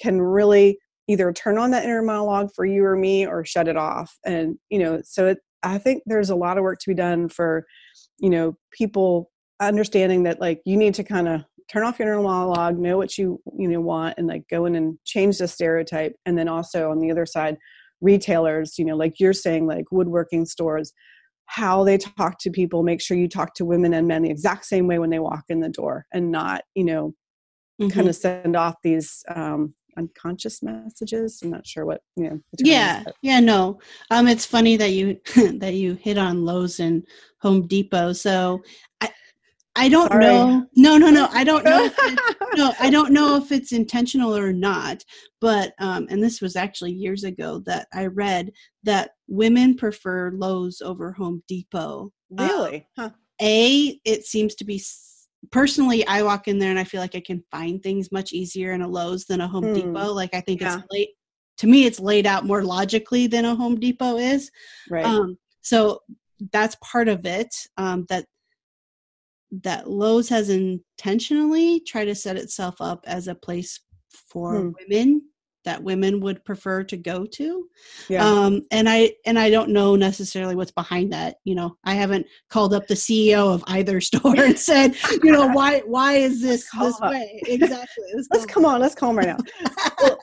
can 0.01 0.21
really 0.21 0.79
either 1.09 1.33
turn 1.33 1.59
on 1.59 1.71
that 1.73 1.85
inner 1.85 2.03
monologue 2.03 2.51
for 2.55 2.65
you 2.65 2.85
or 2.85 2.97
me 2.97 3.27
or 3.27 3.45
shut 3.45 3.69
it 3.69 3.77
off 3.77 4.17
and 4.25 4.57
you 4.71 4.79
know 4.79 5.01
so 5.05 5.27
it, 5.27 5.39
i 5.63 5.77
think 5.77 6.03
there's 6.07 6.31
a 6.31 6.35
lot 6.35 6.57
of 6.57 6.63
work 6.63 6.79
to 6.79 6.89
be 6.89 6.95
done 6.95 7.29
for 7.29 7.67
you 8.23 8.31
know 8.31 8.57
people 8.71 9.31
understanding 9.61 10.23
that 10.23 10.41
like 10.41 10.63
you 10.65 10.77
need 10.77 10.95
to 10.95 11.05
kind 11.05 11.29
of 11.29 11.43
turn 11.71 11.83
off 11.83 11.99
your 11.99 12.09
inner 12.09 12.23
monologue 12.23 12.79
know 12.79 12.97
what 12.97 13.19
you 13.19 13.39
you 13.59 13.69
know 13.69 13.81
want 13.81 14.15
and 14.17 14.27
like 14.27 14.45
go 14.49 14.65
in 14.65 14.75
and 14.75 14.99
change 15.05 15.39
the 15.39 15.47
stereotype 15.47 16.15
and 16.25 16.39
then 16.39 16.49
also 16.49 16.91
on 16.91 16.99
the 17.01 17.11
other 17.11 17.27
side 17.27 17.59
retailers 18.01 18.79
you 18.79 18.85
know 18.85 18.97
like 18.97 19.21
you're 19.21 19.33
saying 19.33 19.67
like 19.67 19.85
woodworking 19.91 20.47
stores 20.47 20.93
how 21.47 21.85
they 21.85 21.99
talk 21.99 22.39
to 22.39 22.51
people 22.51 22.83
make 22.83 23.01
sure 23.01 23.17
you 23.17 23.29
talk 23.29 23.55
to 23.55 23.65
women 23.65 23.93
and 23.93 24.09
men 24.09 24.23
the 24.23 24.31
exact 24.31 24.65
same 24.65 24.87
way 24.87 24.99
when 24.99 25.11
they 25.11 25.19
walk 25.19 25.45
in 25.49 25.61
the 25.61 25.69
door 25.69 26.07
and 26.13 26.31
not 26.31 26.63
you 26.75 26.85
know 26.85 27.15
mm-hmm. 27.81 27.91
kind 27.91 28.09
of 28.09 28.17
send 28.17 28.57
off 28.57 28.77
these 28.83 29.23
um, 29.35 29.75
unconscious 29.97 30.63
messages. 30.63 31.41
I'm 31.43 31.51
not 31.51 31.67
sure 31.67 31.85
what 31.85 32.03
you 32.17 32.31
know 32.31 32.41
yeah 32.59 33.05
yeah 33.23 33.41
no. 33.41 33.79
Um 34.11 34.29
it's 34.29 34.47
funny 34.47 34.77
that 34.77 34.93
you 34.93 35.21
that 35.59 35.75
you 35.75 35.95
hit 35.95 36.19
on 36.19 36.45
lowes 36.45 36.81
and 36.81 37.07
home 37.41 37.67
depot. 37.67 38.13
So 38.13 38.63
i 39.01 39.11
i 39.77 39.89
don't 39.89 40.09
Sorry. 40.09 40.25
know. 40.25 40.67
No 40.77 40.99
no 40.99 41.11
no 41.11 41.29
i 41.33 41.45
don't 41.45 41.65
know 41.65 41.91
no 42.55 42.73
i 42.79 42.91
don't 42.91 43.13
know 43.13 43.37
if 43.37 43.51
it's 43.53 43.73
intentional 43.73 44.37
or 44.37 44.53
not 44.53 45.03
but 45.41 45.73
um 45.79 46.07
and 46.11 46.23
this 46.23 46.43
was 46.43 46.57
actually 46.57 46.93
years 46.93 47.25
ago 47.25 47.59
that 47.65 47.89
i 47.95 48.07
read 48.07 48.53
that 48.83 49.13
women 49.29 49.75
prefer 49.75 50.31
lowes 50.33 50.83
over 50.83 51.13
home 51.13 51.43
depot. 51.49 52.13
Really? 52.31 52.87
huh. 52.99 53.11
a 53.41 53.99
it 54.05 54.25
seems 54.25 54.55
to 54.57 54.65
be 54.65 54.79
personally 55.51 56.07
i 56.07 56.23
walk 56.23 56.49
in 56.49 56.59
there 56.59 56.71
and 56.71 56.79
i 56.79 56.85
feel 56.85 57.01
like 57.01 57.15
i 57.15 57.21
can 57.21 57.43
find 57.51 57.83
things 57.83 58.13
much 58.13 58.33
easier 58.33 58.73
in 58.73 58.83
a 58.83 58.89
lowes 58.89 59.25
than 59.25 59.41
a 59.41 59.49
home 59.49 59.65
hmm. 59.65 59.75
depot 59.75 60.13
like 60.13 60.35
i 60.35 60.41
think 60.41 60.61
yeah. 60.61 60.77
it's 60.77 60.87
late 60.91 61.11
to 61.59 61.67
me 61.67 61.85
it's 61.85 62.01
laid 62.01 62.27
out 62.27 62.45
more 62.45 62.63
logically 62.63 63.27
than 63.27 63.45
a 63.45 63.55
home 63.55 63.79
depot 63.79 64.17
is 64.17 64.51
right 64.91 65.05
um, 65.05 65.37
so 65.61 66.01
that's 66.53 66.77
part 66.83 67.09
of 67.09 67.25
it 67.27 67.55
um, 67.77 68.05
that 68.09 68.27
that 69.63 69.89
lowes 69.89 70.29
has 70.29 70.49
intentionally 70.49 71.81
tried 71.81 72.07
to 72.07 72.15
set 72.15 72.37
itself 72.37 72.77
up 72.81 73.05
as 73.07 73.29
a 73.29 73.35
place 73.35 73.81
for 74.09 74.57
hmm. 74.57 74.71
women 74.81 75.23
that 75.65 75.83
women 75.83 76.21
would 76.21 76.45
prefer 76.45 76.83
to 76.85 76.97
go 76.97 77.25
to. 77.27 77.69
Yeah. 78.09 78.25
um 78.27 78.63
and 78.71 78.89
i 78.89 79.13
and 79.27 79.39
i 79.39 79.51
don't 79.51 79.71
know 79.71 79.97
necessarily 79.97 80.55
what's 80.55 80.71
behind 80.71 81.13
that 81.13 81.37
you 81.45 81.55
know 81.55 81.77
i 81.85 81.95
haven't 81.95 82.27
called 82.49 82.75
up 82.75 82.87
the 82.87 82.95
ceo 82.95 83.53
of 83.55 83.63
either 83.67 84.01
store 84.11 84.39
and 84.39 84.59
said 84.59 84.97
you 85.23 85.33
know 85.33 85.47
why 85.59 85.81
why 85.81 86.15
is 86.15 86.41
this 86.41 86.69
this 86.79 87.01
up. 87.01 87.11
way? 87.11 87.41
Exactly. 87.53 88.05
Let's 88.31 88.47
come 88.47 88.65
on 88.65 88.81
let's 88.81 88.95
call 88.95 89.11
calm 89.11 89.19
right 89.19 89.27
now. 89.27 89.37
Well, 90.01 90.19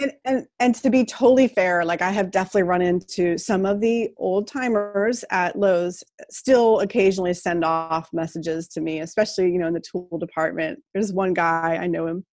and, 0.00 0.12
and 0.24 0.46
and 0.60 0.74
to 0.74 0.90
be 0.90 1.04
totally 1.04 1.48
fair 1.48 1.84
like 1.84 2.02
i 2.02 2.10
have 2.10 2.30
definitely 2.30 2.62
run 2.64 2.82
into 2.82 3.38
some 3.38 3.64
of 3.64 3.80
the 3.80 4.10
old 4.16 4.46
timers 4.46 5.24
at 5.30 5.56
lowes 5.56 6.02
still 6.30 6.80
occasionally 6.80 7.34
send 7.34 7.64
off 7.64 8.08
messages 8.12 8.68
to 8.68 8.80
me 8.80 9.00
especially 9.00 9.50
you 9.50 9.58
know 9.58 9.68
in 9.68 9.74
the 9.74 9.80
tool 9.80 10.18
department. 10.18 10.80
There's 10.92 11.12
one 11.12 11.34
guy 11.34 11.78
i 11.80 11.86
know 11.86 12.06
him 12.06 12.24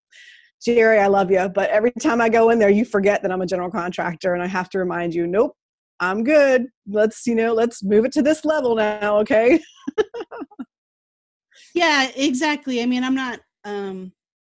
jerry 0.64 1.00
i 1.00 1.08
love 1.08 1.32
you 1.32 1.50
but 1.50 1.70
every 1.70 1.92
time 1.92 2.22
i 2.22 2.30
go 2.30 2.50
in 2.50 2.60
there 2.60 2.70
you 2.70 2.86
forget 2.86 3.22
that 3.22 3.32
i'm 3.32 3.42
a 3.42 3.46
general 3.46 3.70
contractor 3.70 4.34
and 4.34 4.44
i 4.44 4.48
have 4.48 4.70
to 4.70 4.80
remind 4.80 5.14
you 5.14 5.28
nope 5.28 5.56
i'm 6.02 6.24
good. 6.24 6.66
Let's 6.88 7.26
you 7.28 7.36
know 7.36 7.54
let's 7.54 7.84
move 7.84 8.06
it 8.06 8.12
to 8.14 8.22
this 8.22 8.44
level 8.44 8.76
now 8.76 9.18
okay? 9.20 9.60
Yeah 11.74 12.10
exactly. 12.16 12.82
I 12.82 12.86
mean 12.86 13.04
i'm 13.04 13.16
not 13.16 13.40
um 13.64 14.12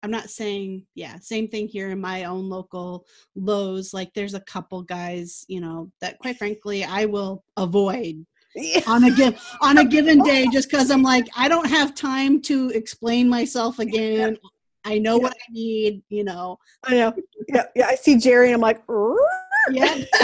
i'm 0.03 0.11
not 0.11 0.31
saying 0.31 0.87
yeah 0.95 1.19
same 1.19 1.49
thing 1.49 1.69
here 1.69 1.91
in 1.91 2.01
my 2.01 2.25
own 2.25 2.49
local 2.49 3.05
Lowe's 3.35 3.93
like 3.93 4.13
there's 4.15 4.35
a 4.35 4.41
couple 4.41 4.83
guys 4.83 5.45
you 5.49 5.61
know 5.61 5.91
that 6.01 6.19
quite 6.19 6.37
frankly 6.37 6.85
i 6.85 7.05
will 7.05 7.45
avoid 7.57 8.25
on 8.87 9.05
a 9.05 9.11
given 9.11 9.39
on 9.61 9.79
a 9.79 9.85
given 9.85 10.21
day 10.21 10.47
just 10.53 10.71
because 10.71 10.91
i'm 10.91 11.03
like 11.03 11.27
i 11.37 11.49
don't 11.49 11.69
have 11.69 11.95
time 11.95 12.41
to 12.41 12.71
explain 12.71 13.29
myself 13.29 13.79
again 13.81 14.37
i 14.85 14.99
know 14.99 15.17
what 15.17 15.33
i 15.33 15.53
need 15.53 16.03
you 16.09 16.25
know. 16.25 16.59
I 16.85 16.95
know. 16.95 17.15
Yeah 17.49 17.65
yeah 17.75 17.87
i 17.87 17.95
see 17.95 18.17
jerry 18.17 18.49
and 18.49 18.55
i'm 18.55 18.61
like 18.61 18.83
yeah. 19.71 20.05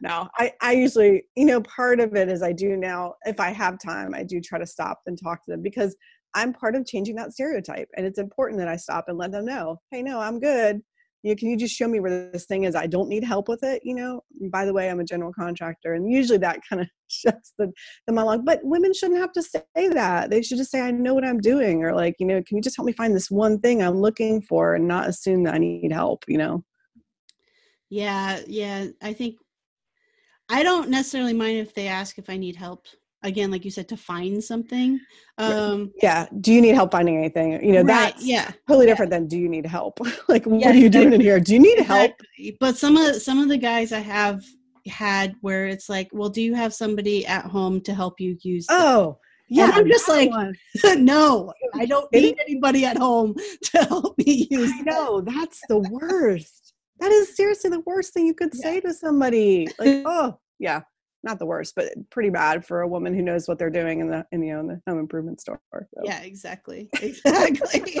No 0.00 0.28
I, 0.36 0.52
I 0.60 0.72
usually 0.72 1.24
you 1.36 1.44
know 1.44 1.60
part 1.62 2.00
of 2.00 2.14
it 2.14 2.28
is 2.28 2.42
i 2.42 2.52
do 2.52 2.76
now 2.76 3.14
if 3.24 3.40
i 3.40 3.50
have 3.50 3.78
time 3.80 4.14
i 4.14 4.22
do 4.22 4.40
try 4.40 4.58
to 4.58 4.66
stop 4.66 5.00
and 5.06 5.20
talk 5.20 5.44
to 5.44 5.50
them 5.50 5.62
because 5.62 5.96
i'm 6.34 6.52
part 6.52 6.76
of 6.76 6.86
changing 6.86 7.16
that 7.16 7.32
stereotype 7.32 7.88
and 7.96 8.06
it's 8.06 8.18
important 8.18 8.58
that 8.58 8.68
i 8.68 8.76
stop 8.76 9.06
and 9.08 9.18
let 9.18 9.32
them 9.32 9.44
know 9.44 9.80
hey 9.90 10.02
no 10.02 10.20
i'm 10.20 10.38
good 10.38 10.80
you 11.26 11.36
can 11.36 11.48
you 11.48 11.56
just 11.56 11.74
show 11.74 11.88
me 11.88 12.00
where 12.00 12.30
this 12.30 12.46
thing 12.46 12.64
is? 12.64 12.74
I 12.74 12.86
don't 12.86 13.08
need 13.08 13.24
help 13.24 13.48
with 13.48 13.62
it 13.62 13.82
you 13.84 13.94
know? 13.94 14.22
And 14.40 14.50
by 14.50 14.64
the 14.64 14.72
way 14.72 14.90
i'm 14.90 15.00
a 15.00 15.04
general 15.04 15.32
contractor 15.32 15.94
and 15.94 16.10
usually 16.10 16.38
that 16.38 16.60
kind 16.68 16.82
of 16.82 16.88
shuts 17.08 17.52
the, 17.58 17.72
them 18.06 18.18
along 18.18 18.44
but 18.44 18.60
women 18.62 18.92
shouldn't 18.92 19.20
have 19.20 19.32
to 19.32 19.42
say 19.42 19.62
that. 19.74 20.30
They 20.30 20.42
should 20.42 20.58
just 20.58 20.70
say 20.70 20.80
i 20.80 20.90
know 20.90 21.14
what 21.14 21.24
i'm 21.24 21.40
doing 21.40 21.82
or 21.84 21.94
like 21.94 22.14
you 22.18 22.26
know 22.26 22.42
can 22.42 22.56
you 22.56 22.62
just 22.62 22.76
help 22.76 22.86
me 22.86 22.92
find 22.92 23.14
this 23.14 23.30
one 23.30 23.58
thing 23.60 23.82
i'm 23.82 24.00
looking 24.00 24.40
for 24.42 24.74
and 24.74 24.88
not 24.88 25.08
assume 25.08 25.44
that 25.44 25.54
i 25.54 25.58
need 25.58 25.92
help 25.92 26.24
you 26.28 26.38
know? 26.38 26.64
Yeah 27.90 28.40
yeah 28.46 28.86
i 29.02 29.12
think 29.12 29.36
i 30.48 30.62
don't 30.62 30.88
necessarily 30.88 31.32
mind 31.32 31.58
if 31.58 31.74
they 31.74 31.88
ask 31.88 32.18
if 32.18 32.28
i 32.28 32.36
need 32.36 32.56
help 32.56 32.86
again 33.26 33.50
like 33.50 33.64
you 33.64 33.70
said 33.70 33.88
to 33.88 33.96
find 33.96 34.42
something 34.42 34.98
um 35.38 35.92
yeah 36.02 36.26
do 36.40 36.52
you 36.52 36.60
need 36.60 36.74
help 36.74 36.90
finding 36.92 37.16
anything 37.18 37.52
you 37.64 37.72
know 37.72 37.82
right, 37.82 38.14
that's 38.14 38.24
yeah 38.24 38.50
totally 38.68 38.86
Yeah. 38.86 38.92
different 38.92 39.10
than 39.10 39.26
do 39.26 39.36
you 39.38 39.48
need 39.48 39.66
help 39.66 39.98
like 40.28 40.46
Yeah, 40.46 40.52
what 40.66 40.74
are 40.74 40.78
you 40.78 40.88
doing 40.88 41.12
in 41.12 41.20
here 41.20 41.38
do 41.40 41.52
you 41.54 41.60
need 41.60 41.80
help 41.80 42.12
Exactly. 42.12 42.56
But 42.60 42.76
some 42.76 42.96
of 42.96 43.16
some 43.22 43.38
of 43.42 43.48
the 43.48 43.56
guys 43.58 43.92
I 43.92 44.00
have 44.00 44.42
had 44.88 45.34
where 45.40 45.66
it's 45.66 45.88
like, 45.88 46.08
well, 46.12 46.28
do 46.28 46.40
you 46.40 46.54
have 46.54 46.72
somebody 46.72 47.26
at 47.26 47.44
home 47.44 47.80
to 47.80 47.92
help 47.92 48.20
you 48.20 48.36
use? 48.42 48.66
this? 48.68 48.76
oh 48.78 49.18
yeah 49.48 49.70
I'm 49.74 49.86
just 49.88 50.08
like, 50.08 50.30
one. 50.30 50.54
no, 51.04 51.52
I 51.74 51.86
don't 51.86 52.10
need 52.12 52.36
anybody 52.46 52.84
at 52.84 52.96
home 52.96 53.34
to 53.64 53.78
help 53.84 54.16
me 54.18 54.46
use. 54.50 54.70
i 54.78 54.82
know 54.82 55.20
that's 55.20 55.60
the 55.68 55.78
worst 55.78 56.74
that 57.00 57.10
is 57.12 57.34
seriously 57.36 57.70
the 57.70 57.80
worst 57.80 58.12
thing 58.14 58.26
you 58.26 58.34
could 58.34 58.52
Yeah. 58.54 58.62
say 58.62 58.80
to 58.80 58.92
somebody 58.94 59.66
like 59.78 60.02
oh 60.06 60.38
yeah 60.58 60.80
not 61.26 61.38
the 61.38 61.44
worst 61.46 61.74
but 61.74 61.92
pretty 62.10 62.30
bad 62.30 62.64
for 62.64 62.80
a 62.80 62.88
woman 62.88 63.14
who 63.14 63.20
knows 63.20 63.46
what 63.46 63.58
they're 63.58 63.68
doing 63.68 64.00
in 64.00 64.08
the 64.08 64.26
in 64.32 64.40
the, 64.40 64.48
in 64.48 64.66
the 64.66 64.80
home 64.86 64.98
improvement 64.98 65.40
store 65.40 65.60
so. 65.72 66.02
Yeah, 66.04 66.22
exactly, 66.22 66.88
exactly. 67.02 68.00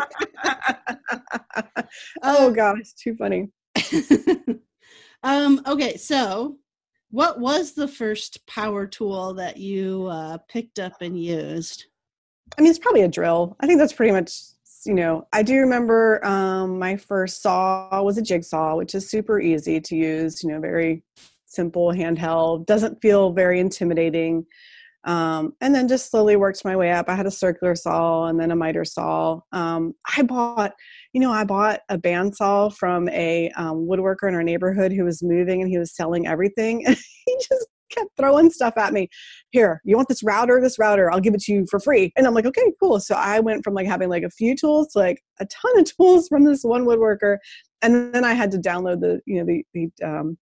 oh 2.22 2.48
Uh, 2.48 2.50
gosh 2.50 2.92
too 2.94 3.14
funny 3.16 3.50
um. 5.22 5.60
Okay, 5.66 5.96
so 5.96 6.56
what 7.10 7.38
was 7.40 7.72
the 7.72 7.88
first 7.88 8.46
power 8.46 8.86
tool 8.86 9.34
that 9.34 9.56
you 9.56 10.06
uh, 10.06 10.38
picked 10.48 10.78
up 10.78 11.00
and 11.00 11.18
used? 11.22 11.86
I 12.58 12.62
mean, 12.62 12.70
it's 12.70 12.78
probably 12.78 13.02
a 13.02 13.08
drill. 13.08 13.56
I 13.60 13.66
think 13.66 13.78
that's 13.78 13.92
pretty 13.92 14.12
much, 14.12 14.32
you 14.84 14.94
know, 14.94 15.26
I 15.32 15.42
do 15.42 15.58
remember 15.58 16.24
um, 16.24 16.78
my 16.78 16.96
first 16.96 17.42
saw 17.42 18.02
was 18.02 18.18
a 18.18 18.22
jigsaw, 18.22 18.76
which 18.76 18.94
is 18.94 19.08
super 19.08 19.40
easy 19.40 19.80
to 19.80 19.96
use, 19.96 20.42
you 20.42 20.50
know, 20.50 20.60
very 20.60 21.02
simple, 21.56 21.92
handheld, 21.92 22.66
doesn't 22.66 23.02
feel 23.02 23.32
very 23.32 23.58
intimidating. 23.58 24.46
Um, 25.04 25.52
and 25.60 25.72
then 25.72 25.86
just 25.86 26.10
slowly 26.10 26.34
worked 26.34 26.64
my 26.64 26.76
way 26.76 26.90
up. 26.90 27.08
I 27.08 27.14
had 27.14 27.26
a 27.26 27.30
circular 27.30 27.76
saw 27.76 28.26
and 28.26 28.40
then 28.40 28.50
a 28.50 28.56
miter 28.56 28.84
saw. 28.84 29.40
Um, 29.52 29.94
I 30.16 30.22
bought, 30.22 30.74
you 31.12 31.20
know, 31.20 31.30
I 31.30 31.44
bought 31.44 31.80
a 31.88 31.96
bandsaw 31.96 32.74
from 32.76 33.08
a 33.10 33.50
um, 33.56 33.86
woodworker 33.88 34.28
in 34.28 34.34
our 34.34 34.42
neighborhood 34.42 34.92
who 34.92 35.04
was 35.04 35.22
moving 35.22 35.62
and 35.62 35.70
he 35.70 35.78
was 35.78 35.94
selling 35.94 36.26
everything. 36.26 36.84
He 37.26 37.36
just 37.38 37.66
kept 37.90 38.10
throwing 38.16 38.50
stuff 38.50 38.74
at 38.76 38.92
me 38.92 39.08
here 39.50 39.80
you 39.84 39.96
want 39.96 40.08
this 40.08 40.22
router 40.22 40.60
this 40.60 40.78
router 40.78 41.10
i'll 41.10 41.20
give 41.20 41.34
it 41.34 41.40
to 41.40 41.52
you 41.52 41.66
for 41.70 41.78
free 41.78 42.12
and 42.16 42.26
i'm 42.26 42.34
like 42.34 42.46
okay 42.46 42.72
cool 42.80 42.98
so 43.00 43.14
i 43.14 43.40
went 43.40 43.62
from 43.62 43.74
like 43.74 43.86
having 43.86 44.08
like 44.08 44.22
a 44.22 44.30
few 44.30 44.56
tools 44.56 44.88
to 44.88 44.98
like 44.98 45.22
a 45.40 45.46
ton 45.46 45.78
of 45.78 45.84
tools 45.96 46.28
from 46.28 46.44
this 46.44 46.62
one 46.62 46.84
woodworker 46.84 47.38
and 47.82 48.12
then 48.14 48.24
i 48.24 48.32
had 48.32 48.50
to 48.50 48.58
download 48.58 49.00
the 49.00 49.20
you 49.26 49.38
know 49.38 49.44
the 49.44 49.64
the 49.74 50.06
um 50.06 50.36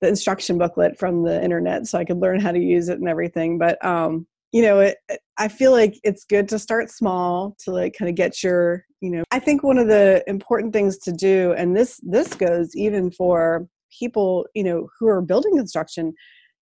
the 0.00 0.08
instruction 0.08 0.58
booklet 0.58 0.98
from 0.98 1.24
the 1.24 1.42
internet 1.42 1.86
so 1.86 1.98
i 1.98 2.04
could 2.04 2.18
learn 2.18 2.40
how 2.40 2.52
to 2.52 2.60
use 2.60 2.88
it 2.88 2.98
and 2.98 3.08
everything. 3.08 3.58
But 3.58 3.84
um 3.84 4.26
you 4.52 4.62
know 4.62 4.80
it, 4.80 4.96
i 5.36 5.48
feel 5.48 5.72
like 5.72 5.98
it's 6.04 6.24
good 6.24 6.48
to 6.48 6.58
start 6.58 6.90
small 6.90 7.54
to 7.58 7.70
like 7.70 7.94
kind 7.98 8.08
of 8.08 8.14
get 8.14 8.42
your 8.42 8.84
you 9.00 9.10
know 9.10 9.22
i 9.30 9.38
think 9.38 9.62
one 9.62 9.78
of 9.78 9.88
the 9.88 10.22
important 10.26 10.72
things 10.72 10.98
to 10.98 11.12
do 11.12 11.52
and 11.52 11.76
this 11.76 12.00
this 12.02 12.34
goes 12.34 12.74
even 12.74 13.10
for 13.10 13.68
people 13.96 14.46
you 14.54 14.64
know 14.64 14.88
who 14.98 15.06
are 15.06 15.20
building 15.20 15.56
construction 15.56 16.12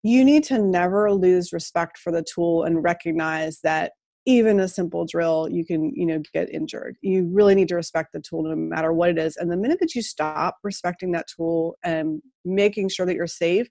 you 0.02 0.24
need 0.24 0.44
to 0.44 0.58
never 0.58 1.12
lose 1.12 1.52
respect 1.52 1.98
for 1.98 2.12
the 2.12 2.24
tool 2.24 2.64
and 2.64 2.82
recognize 2.82 3.60
that 3.62 3.92
even 4.26 4.58
a 4.58 4.68
simple 4.68 5.06
drill 5.06 5.48
you 5.50 5.64
can 5.64 5.92
you 5.94 6.04
know 6.04 6.20
get 6.34 6.50
injured. 6.50 6.96
You 7.00 7.28
really 7.32 7.54
need 7.54 7.68
to 7.68 7.76
respect 7.76 8.12
the 8.12 8.20
tool 8.20 8.42
no 8.42 8.56
matter 8.56 8.92
what 8.92 9.10
it 9.10 9.18
is 9.18 9.36
and 9.36 9.50
the 9.50 9.56
minute 9.56 9.80
that 9.80 9.94
you 9.94 10.02
stop 10.02 10.58
respecting 10.62 11.12
that 11.12 11.26
tool 11.34 11.76
and 11.84 12.20
making 12.44 12.88
sure 12.88 13.06
that 13.06 13.14
you're 13.14 13.26
safe 13.26 13.68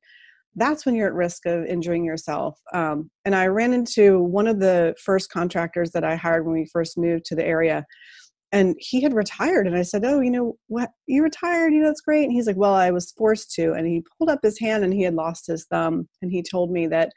that's 0.55 0.85
when 0.85 0.95
you're 0.95 1.07
at 1.07 1.13
risk 1.13 1.45
of 1.45 1.65
injuring 1.65 2.05
yourself. 2.05 2.59
Um, 2.73 3.09
and 3.25 3.35
i 3.35 3.47
ran 3.47 3.73
into 3.73 4.21
one 4.21 4.47
of 4.47 4.59
the 4.59 4.95
first 5.03 5.29
contractors 5.29 5.91
that 5.91 6.03
i 6.03 6.15
hired 6.15 6.45
when 6.45 6.55
we 6.55 6.69
first 6.71 6.97
moved 6.97 7.25
to 7.25 7.35
the 7.35 7.45
area 7.45 7.85
and 8.51 8.75
he 8.79 9.01
had 9.01 9.13
retired 9.13 9.67
and 9.67 9.75
i 9.75 9.81
said 9.81 10.05
oh 10.05 10.21
you 10.21 10.31
know 10.31 10.55
what? 10.67 10.89
You 11.07 11.23
retired? 11.23 11.73
You 11.73 11.79
know 11.79 11.87
that's 11.87 12.01
great. 12.01 12.23
And 12.23 12.31
he's 12.31 12.47
like 12.47 12.57
well 12.57 12.73
i 12.73 12.91
was 12.91 13.11
forced 13.17 13.51
to 13.55 13.73
and 13.73 13.87
he 13.87 14.03
pulled 14.17 14.29
up 14.29 14.39
his 14.43 14.59
hand 14.59 14.83
and 14.83 14.93
he 14.93 15.03
had 15.03 15.15
lost 15.15 15.47
his 15.47 15.65
thumb 15.65 16.07
and 16.21 16.31
he 16.31 16.41
told 16.41 16.71
me 16.71 16.87
that 16.87 17.11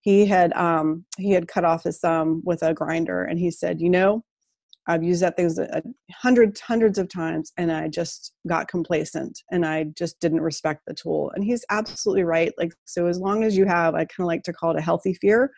he 0.00 0.26
had 0.26 0.52
um 0.54 1.04
he 1.16 1.32
had 1.32 1.48
cut 1.48 1.64
off 1.64 1.84
his 1.84 1.98
thumb 1.98 2.42
with 2.44 2.62
a 2.62 2.74
grinder 2.74 3.24
and 3.24 3.38
he 3.38 3.50
said 3.50 3.80
you 3.80 3.90
know 3.90 4.22
i've 4.86 5.02
used 5.02 5.22
that 5.22 5.36
thing 5.36 5.50
hundreds 6.12 6.60
hundreds 6.60 6.98
of 6.98 7.08
times 7.08 7.52
and 7.56 7.70
i 7.70 7.88
just 7.88 8.32
got 8.46 8.68
complacent 8.68 9.42
and 9.50 9.66
i 9.66 9.84
just 9.96 10.18
didn't 10.20 10.40
respect 10.40 10.82
the 10.86 10.94
tool 10.94 11.30
and 11.34 11.44
he's 11.44 11.64
absolutely 11.70 12.24
right 12.24 12.52
like 12.58 12.72
so 12.84 13.06
as 13.06 13.18
long 13.18 13.44
as 13.44 13.56
you 13.56 13.64
have 13.64 13.94
i 13.94 14.04
kind 14.04 14.20
of 14.20 14.26
like 14.26 14.42
to 14.42 14.52
call 14.52 14.70
it 14.70 14.78
a 14.78 14.82
healthy 14.82 15.14
fear 15.14 15.50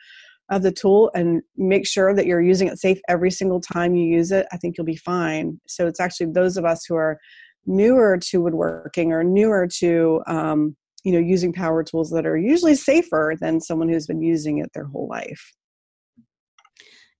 of 0.51 0.62
the 0.62 0.72
tool 0.72 1.11
and 1.14 1.43
make 1.57 1.86
sure 1.86 2.14
that 2.14 2.26
you're 2.26 2.43
using 2.43 2.66
it 2.68 2.78
safe 2.78 3.01
every 3.09 3.30
single 3.30 3.61
time 3.61 3.95
you 3.95 4.05
use 4.05 4.32
it, 4.32 4.47
I 4.53 4.57
think 4.57 4.76
you'll 4.76 4.84
be 4.84 4.97
fine. 4.97 5.61
So 5.66 5.86
it's 5.86 6.01
actually 6.01 6.32
those 6.32 6.57
of 6.57 6.64
us 6.64 6.84
who 6.84 6.97
are 6.97 7.18
newer 7.66 8.18
to 8.18 8.43
woodworking 8.43 9.12
or 9.12 9.22
newer 9.22 9.68
to 9.78 10.22
um, 10.26 10.76
you 11.05 11.12
know 11.12 11.18
using 11.18 11.53
power 11.53 11.82
tools 11.82 12.11
that 12.11 12.26
are 12.26 12.36
usually 12.36 12.74
safer 12.74 13.34
than 13.40 13.61
someone 13.61 13.88
who's 13.88 14.07
been 14.07 14.22
using 14.22 14.59
it 14.59 14.70
their 14.74 14.84
whole 14.84 15.09
life. 15.09 15.53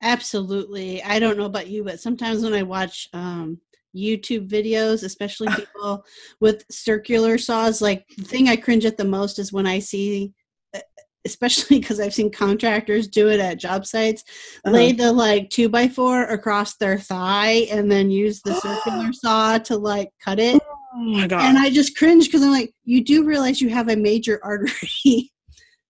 Absolutely. 0.03 1.03
I 1.03 1.19
don't 1.19 1.37
know 1.37 1.45
about 1.45 1.69
you, 1.69 1.85
but 1.85 2.01
sometimes 2.01 2.43
when 2.43 2.55
I 2.55 2.63
watch 2.63 3.09
um, 3.13 3.61
YouTube 3.95 4.49
videos, 4.49 5.05
especially 5.05 5.49
people 5.57 6.05
with 6.41 6.65
circular 6.71 7.37
saws, 7.39 7.83
like 7.83 8.07
the 8.17 8.25
thing 8.25 8.49
I 8.49 8.57
cringe 8.57 8.87
at 8.87 8.97
the 8.97 9.05
most 9.05 9.39
is 9.39 9.53
when 9.53 9.67
I 9.67 9.79
see, 9.79 10.33
e, 10.75 10.81
especially 11.27 11.79
because 11.81 12.01
I've 12.01 12.15
seen 12.15 12.31
contractors 12.33 13.09
do 13.09 13.29
it 13.29 13.41
at 13.41 13.59
job 13.59 13.85
sites, 13.85 14.25
Uh-huh. 14.65 14.75
lay 14.75 14.93
the 14.93 15.13
like 15.13 15.51
two 15.51 15.69
by 15.69 15.87
four 15.87 16.23
across 16.25 16.77
their 16.77 16.99
thigh 16.99 17.67
and 17.71 17.91
then 17.93 18.11
use 18.11 18.41
the 18.41 18.55
circular 18.61 19.13
saw 19.13 19.59
to 19.59 19.77
like 19.77 20.09
cut 20.25 20.39
it. 20.39 20.63
Oh 20.93 20.99
my 20.99 21.27
god! 21.27 21.43
And 21.43 21.59
I 21.59 21.71
just 21.71 21.97
cringe 21.97 22.27
because 22.27 22.43
I'm 22.43 22.51
like, 22.51 22.73
you 22.85 23.05
do 23.05 23.25
realize 23.25 23.61
you 23.61 23.69
have 23.71 23.89
a 23.89 23.97
major 23.97 24.41
artery 24.45 25.31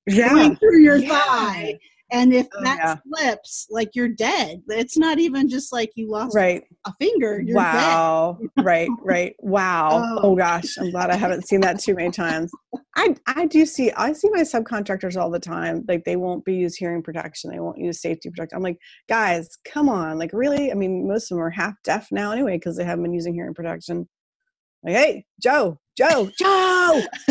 yeah, 0.07 0.29
going 0.31 0.57
through 0.57 0.81
your 0.81 0.97
Yeah. 0.97 1.09
thigh. 1.25 1.79
and 2.13 2.35
if 2.35 2.47
Oh, 2.55 2.63
that 2.65 2.79
yeah. 2.79 2.97
slips, 3.07 3.67
like 3.71 3.91
you're 3.95 4.09
dead. 4.09 4.61
It's 4.69 4.99
not 4.99 5.19
even 5.21 5.49
just 5.49 5.73
like 5.73 5.91
you 5.95 6.11
lost 6.11 6.35
Right. 6.35 6.65
a 6.87 6.93
finger. 7.01 7.41
You're 7.41 7.55
dead. 7.55 7.55
wow. 7.55 8.39
right. 8.59 8.89
Right. 9.03 9.35
Wow. 9.39 9.89
Oh. 10.23 10.33
Oh. 10.33 10.37
gosh. 10.37 10.77
I'm 10.79 10.91
glad 10.91 11.11
I 11.11 11.17
haven't 11.17 11.47
seen 11.47 11.61
that 11.63 11.79
too 11.81 11.95
many 11.95 12.11
times. 12.11 12.51
I 12.97 13.15
I 13.27 13.47
do 13.47 13.65
see 13.65 13.93
I 13.93 14.13
see 14.13 14.29
my 14.31 14.41
subcontractors 14.43 15.17
all 15.21 15.31
the 15.31 15.39
time. 15.39 15.85
Like 15.89 16.05
they 16.05 16.17
won't 16.17 16.45
be 16.45 16.55
use 16.57 16.75
hearing 16.77 17.03
protection. 17.03 17.51
They 17.53 17.61
won't 17.61 17.79
use 17.79 18.01
safety 18.03 18.29
protection. 18.31 18.57
I'm 18.57 18.63
like, 18.63 18.79
guys, 19.09 19.49
come 19.65 19.89
on. 19.89 20.19
Like 20.19 20.33
really? 20.35 20.73
I 20.73 20.75
mean, 20.75 21.07
most 21.07 21.31
of 21.31 21.37
them 21.37 21.45
are 21.45 21.51
half 21.51 21.75
deaf 21.85 22.09
now 22.11 22.33
anyway 22.33 22.57
because 22.57 22.77
they 22.77 22.85
haven't 22.85 23.05
been 23.05 23.15
using 23.15 23.33
hearing 23.35 23.55
protection. 23.55 24.09
Like, 24.83 24.95
hey, 24.95 25.27
Joe, 25.43 25.79
Joe, 25.97 26.31
Joe. 26.39 27.03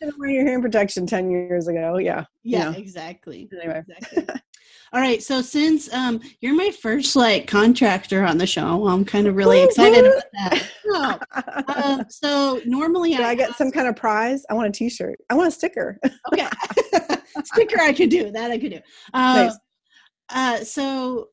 Didn't 0.00 0.18
wear 0.18 0.30
your 0.30 0.44
hearing 0.46 0.62
protection 0.62 1.06
ten 1.06 1.30
years 1.30 1.66
ago. 1.68 1.98
Yeah. 1.98 2.24
yeah, 2.42 2.70
Yeah. 2.70 2.76
exactly. 2.76 3.48
Anyway. 3.60 3.82
Exactly. 3.88 4.34
All 4.92 5.00
right, 5.02 5.22
so 5.22 5.42
since 5.42 5.92
um 5.92 6.20
you're 6.40 6.54
my 6.54 6.70
first 6.70 7.14
like 7.14 7.46
contractor 7.46 8.24
on 8.24 8.38
the 8.38 8.46
show, 8.46 8.86
I'm 8.88 9.04
kind 9.04 9.26
of 9.26 9.36
really 9.36 9.62
excited 9.62 10.06
about 10.06 10.22
that. 10.32 10.70
Oh, 10.86 11.18
um, 11.84 12.04
so 12.08 12.60
normally 12.64 13.10
Did 13.10 13.20
I 13.20 13.34
get 13.34 13.54
some 13.56 13.70
kind 13.70 13.86
of 13.88 13.96
prize? 13.96 14.44
I 14.48 14.54
want 14.54 14.68
a 14.68 14.72
T-shirt. 14.72 15.18
I 15.28 15.34
want 15.34 15.48
a 15.48 15.50
sticker. 15.50 15.98
okay 16.32 16.46
sticker 17.44 17.80
I 17.80 17.92
could 17.92 18.08
do 18.10 18.30
that 18.32 18.50
I 18.50 18.58
could 18.58 18.70
do. 18.70 18.80
Uh, 19.14 19.34
Nice. 19.50 19.58
uh, 20.30 20.64
so 20.64 21.28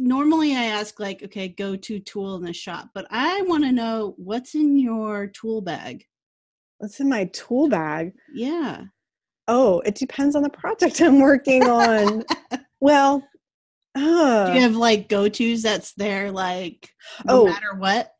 normally 0.00 0.56
I 0.56 0.64
ask 0.64 0.98
like, 0.98 1.22
okay, 1.22 1.48
go 1.48 1.76
to 1.76 2.00
tool 2.00 2.36
in 2.36 2.42
the 2.44 2.52
shop, 2.52 2.90
but 2.94 3.06
I 3.10 3.42
want 3.42 3.64
to 3.64 3.72
know 3.72 4.14
what's 4.16 4.54
in 4.54 4.78
your 4.78 5.26
tool 5.28 5.60
bag. 5.60 6.04
What's 6.78 6.98
in 7.00 7.08
my 7.08 7.26
tool 7.26 7.68
bag? 7.68 8.12
Yeah. 8.34 8.84
Oh, 9.48 9.80
it 9.80 9.94
depends 9.96 10.34
on 10.36 10.42
the 10.42 10.50
project 10.50 11.00
I'm 11.00 11.20
working 11.20 11.68
on. 11.68 12.24
well, 12.80 13.22
uh, 13.94 14.46
Do 14.46 14.52
you 14.54 14.60
have 14.62 14.76
like 14.76 15.08
go 15.08 15.28
tos 15.28 15.62
that's 15.62 15.92
there 15.94 16.30
like 16.30 16.88
no 17.26 17.42
Oh. 17.42 17.46
matter 17.46 17.74
what? 17.76 18.12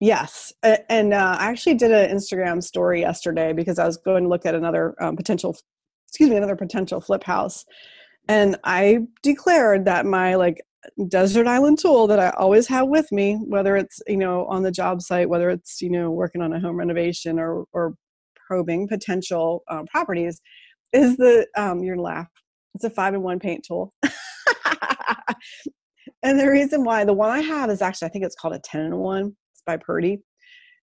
yes. 0.00 0.52
And 0.62 1.14
uh, 1.14 1.36
I 1.40 1.46
actually 1.50 1.74
did 1.74 1.90
an 1.90 2.14
Instagram 2.14 2.62
story 2.62 3.00
yesterday 3.00 3.52
because 3.54 3.78
I 3.78 3.86
was 3.86 3.96
going 3.96 4.24
to 4.24 4.28
look 4.28 4.44
at 4.44 4.54
another 4.54 4.94
um, 5.02 5.16
potential, 5.16 5.56
excuse 6.08 6.28
me, 6.28 6.36
another 6.36 6.56
potential 6.56 7.00
flip 7.00 7.24
house. 7.24 7.64
And 8.28 8.56
I 8.64 8.98
declared 9.22 9.86
that 9.86 10.04
my 10.04 10.34
like 10.34 10.60
desert 11.08 11.46
island 11.46 11.78
tool 11.78 12.06
that 12.06 12.18
I 12.18 12.30
always 12.30 12.66
have 12.68 12.88
with 12.88 13.10
me, 13.12 13.36
whether 13.46 13.76
it's, 13.76 14.00
you 14.06 14.16
know, 14.16 14.46
on 14.46 14.62
the 14.62 14.70
job 14.70 15.02
site, 15.02 15.28
whether 15.28 15.50
it's, 15.50 15.80
you 15.80 15.90
know, 15.90 16.10
working 16.10 16.42
on 16.42 16.52
a 16.52 16.60
home 16.60 16.76
renovation 16.76 17.38
or, 17.38 17.64
or 17.72 17.94
probing 18.46 18.88
potential 18.88 19.62
um, 19.68 19.86
properties, 19.86 20.40
is 20.92 21.16
the, 21.16 21.46
um, 21.56 21.82
you're 21.82 21.96
gonna 21.96 22.04
laugh, 22.04 22.28
it's 22.74 22.84
a 22.84 22.90
five 22.90 23.14
in 23.14 23.22
one 23.22 23.38
paint 23.38 23.64
tool. 23.66 23.92
and 26.22 26.38
the 26.38 26.50
reason 26.50 26.84
why 26.84 27.04
the 27.04 27.12
one 27.12 27.30
I 27.30 27.40
have 27.40 27.70
is 27.70 27.82
actually, 27.82 28.06
I 28.06 28.10
think 28.10 28.24
it's 28.24 28.36
called 28.36 28.54
a 28.54 28.60
10 28.60 28.80
in 28.86 28.96
one. 28.96 29.36
It's 29.52 29.62
by 29.66 29.76
Purdy. 29.76 30.22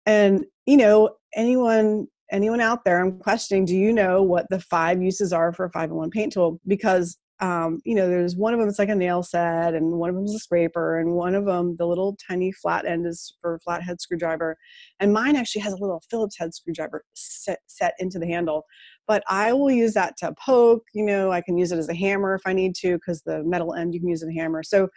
And, 0.05 0.45
you 0.65 0.77
know, 0.77 1.15
anyone, 1.35 2.07
anyone 2.31 2.61
out 2.61 2.85
there, 2.85 3.01
I'm 3.01 3.19
questioning, 3.19 3.65
do 3.65 3.75
you 3.75 3.93
know 3.93 4.23
what 4.23 4.45
the 4.49 4.59
five 4.59 5.01
uses 5.01 5.33
are 5.33 5.51
for 5.53 5.65
a 5.65 5.71
five 5.71 5.89
in 5.89 5.95
one 5.95 6.09
paint 6.09 6.33
tool? 6.33 6.59
Because, 6.67 7.17
um, 7.39 7.81
you 7.85 7.95
know, 7.95 8.07
there's 8.07 8.35
one 8.35 8.53
of 8.53 8.59
them, 8.59 8.67
it's 8.67 8.79
like 8.79 8.89
a 8.89 8.95
nail 8.95 9.23
set, 9.23 9.73
and 9.73 9.93
one 9.93 10.09
of 10.09 10.15
them 10.15 10.25
is 10.25 10.35
a 10.35 10.39
scraper, 10.39 10.99
and 10.99 11.13
one 11.13 11.35
of 11.35 11.45
them, 11.45 11.75
the 11.77 11.85
little 11.85 12.17
tiny 12.27 12.51
flat 12.51 12.85
end 12.85 13.05
is 13.05 13.35
for 13.41 13.59
flathead 13.63 14.01
screwdriver. 14.01 14.57
And 14.99 15.13
mine 15.13 15.35
actually 15.35 15.61
has 15.61 15.73
a 15.73 15.77
little 15.77 16.01
Phillips 16.09 16.37
head 16.37 16.53
screwdriver 16.53 17.03
set, 17.13 17.59
set 17.67 17.93
into 17.99 18.19
the 18.19 18.27
handle 18.27 18.65
but 19.07 19.23
I 19.27 19.53
will 19.53 19.71
use 19.71 19.93
that 19.93 20.17
to 20.17 20.33
poke. 20.33 20.83
You 20.93 21.05
know, 21.05 21.31
I 21.31 21.41
can 21.41 21.57
use 21.57 21.71
it 21.71 21.79
as 21.79 21.89
a 21.89 21.95
hammer 21.95 22.35
if 22.35 22.41
I 22.45 22.53
need 22.53 22.75
to 22.75 22.95
because 22.95 23.21
the 23.21 23.43
metal 23.43 23.73
end 23.73 23.93
you 23.93 23.99
can 24.01 24.09
use 24.09 24.21
as 24.21 24.29
a 24.29 24.33
hammer. 24.33 24.63
So 24.63 24.89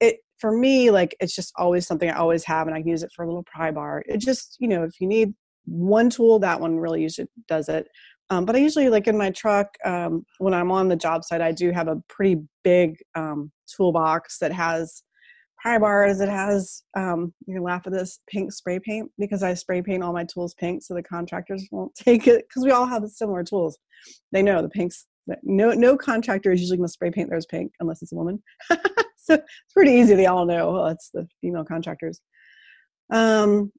it 0.00 0.18
for 0.38 0.56
me, 0.56 0.90
like 0.90 1.16
it's 1.20 1.34
just 1.34 1.52
always 1.56 1.86
something 1.86 2.08
I 2.08 2.16
always 2.16 2.44
have, 2.44 2.66
and 2.66 2.76
I 2.76 2.80
can 2.80 2.88
use 2.88 3.02
it 3.02 3.10
for 3.14 3.24
a 3.24 3.26
little 3.26 3.44
pry 3.44 3.72
bar. 3.72 4.04
It 4.06 4.18
just 4.18 4.56
you 4.60 4.68
know, 4.68 4.84
if 4.84 5.00
you 5.00 5.08
need 5.08 5.34
one 5.64 6.10
tool, 6.10 6.38
that 6.38 6.60
one 6.60 6.78
really 6.78 7.02
usually 7.02 7.28
does 7.48 7.68
it. 7.68 7.88
Um, 8.30 8.44
but 8.44 8.56
I 8.56 8.58
usually 8.58 8.88
like 8.88 9.06
in 9.06 9.16
my 9.16 9.30
truck 9.30 9.68
um, 9.84 10.24
when 10.38 10.54
I'm 10.54 10.72
on 10.72 10.88
the 10.88 10.96
job 10.96 11.24
site, 11.24 11.40
I 11.40 11.52
do 11.52 11.70
have 11.70 11.88
a 11.88 12.02
pretty 12.08 12.42
big 12.64 12.96
um, 13.14 13.52
toolbox 13.68 14.38
that 14.38 14.52
has 14.52 15.02
pry 15.58 15.78
bars. 15.78 16.20
It 16.20 16.28
has 16.28 16.82
um, 16.96 17.32
you're 17.46 17.58
gonna 17.58 17.66
laugh 17.66 17.86
at 17.86 17.92
this 17.92 18.20
pink 18.28 18.52
spray 18.52 18.80
paint 18.80 19.10
because 19.18 19.42
I 19.42 19.54
spray 19.54 19.82
paint 19.82 20.02
all 20.02 20.12
my 20.12 20.24
tools 20.24 20.54
pink 20.54 20.82
so 20.82 20.94
the 20.94 21.02
contractors 21.02 21.66
won't 21.72 21.94
take 21.94 22.26
it 22.26 22.46
because 22.48 22.64
we 22.64 22.70
all 22.70 22.86
have 22.86 23.08
similar 23.08 23.44
tools. 23.44 23.78
They 24.32 24.42
know 24.42 24.62
the 24.62 24.68
pinks. 24.68 25.06
No, 25.42 25.72
no 25.72 25.96
contractor 25.96 26.52
is 26.52 26.60
usually 26.60 26.78
to 26.78 26.88
spray 26.88 27.10
paint 27.10 27.30
theirs 27.30 27.46
pink 27.46 27.72
unless 27.80 28.00
it's 28.00 28.12
a 28.12 28.16
woman. 28.16 28.42
so 29.16 29.34
it's 29.34 29.72
pretty 29.74 29.92
easy. 29.92 30.14
They 30.14 30.26
all 30.26 30.46
know 30.46 30.76
oh, 30.76 30.86
it's 30.86 31.10
the 31.12 31.26
female 31.40 31.64
contractors. 31.64 32.20
Um, 33.10 33.72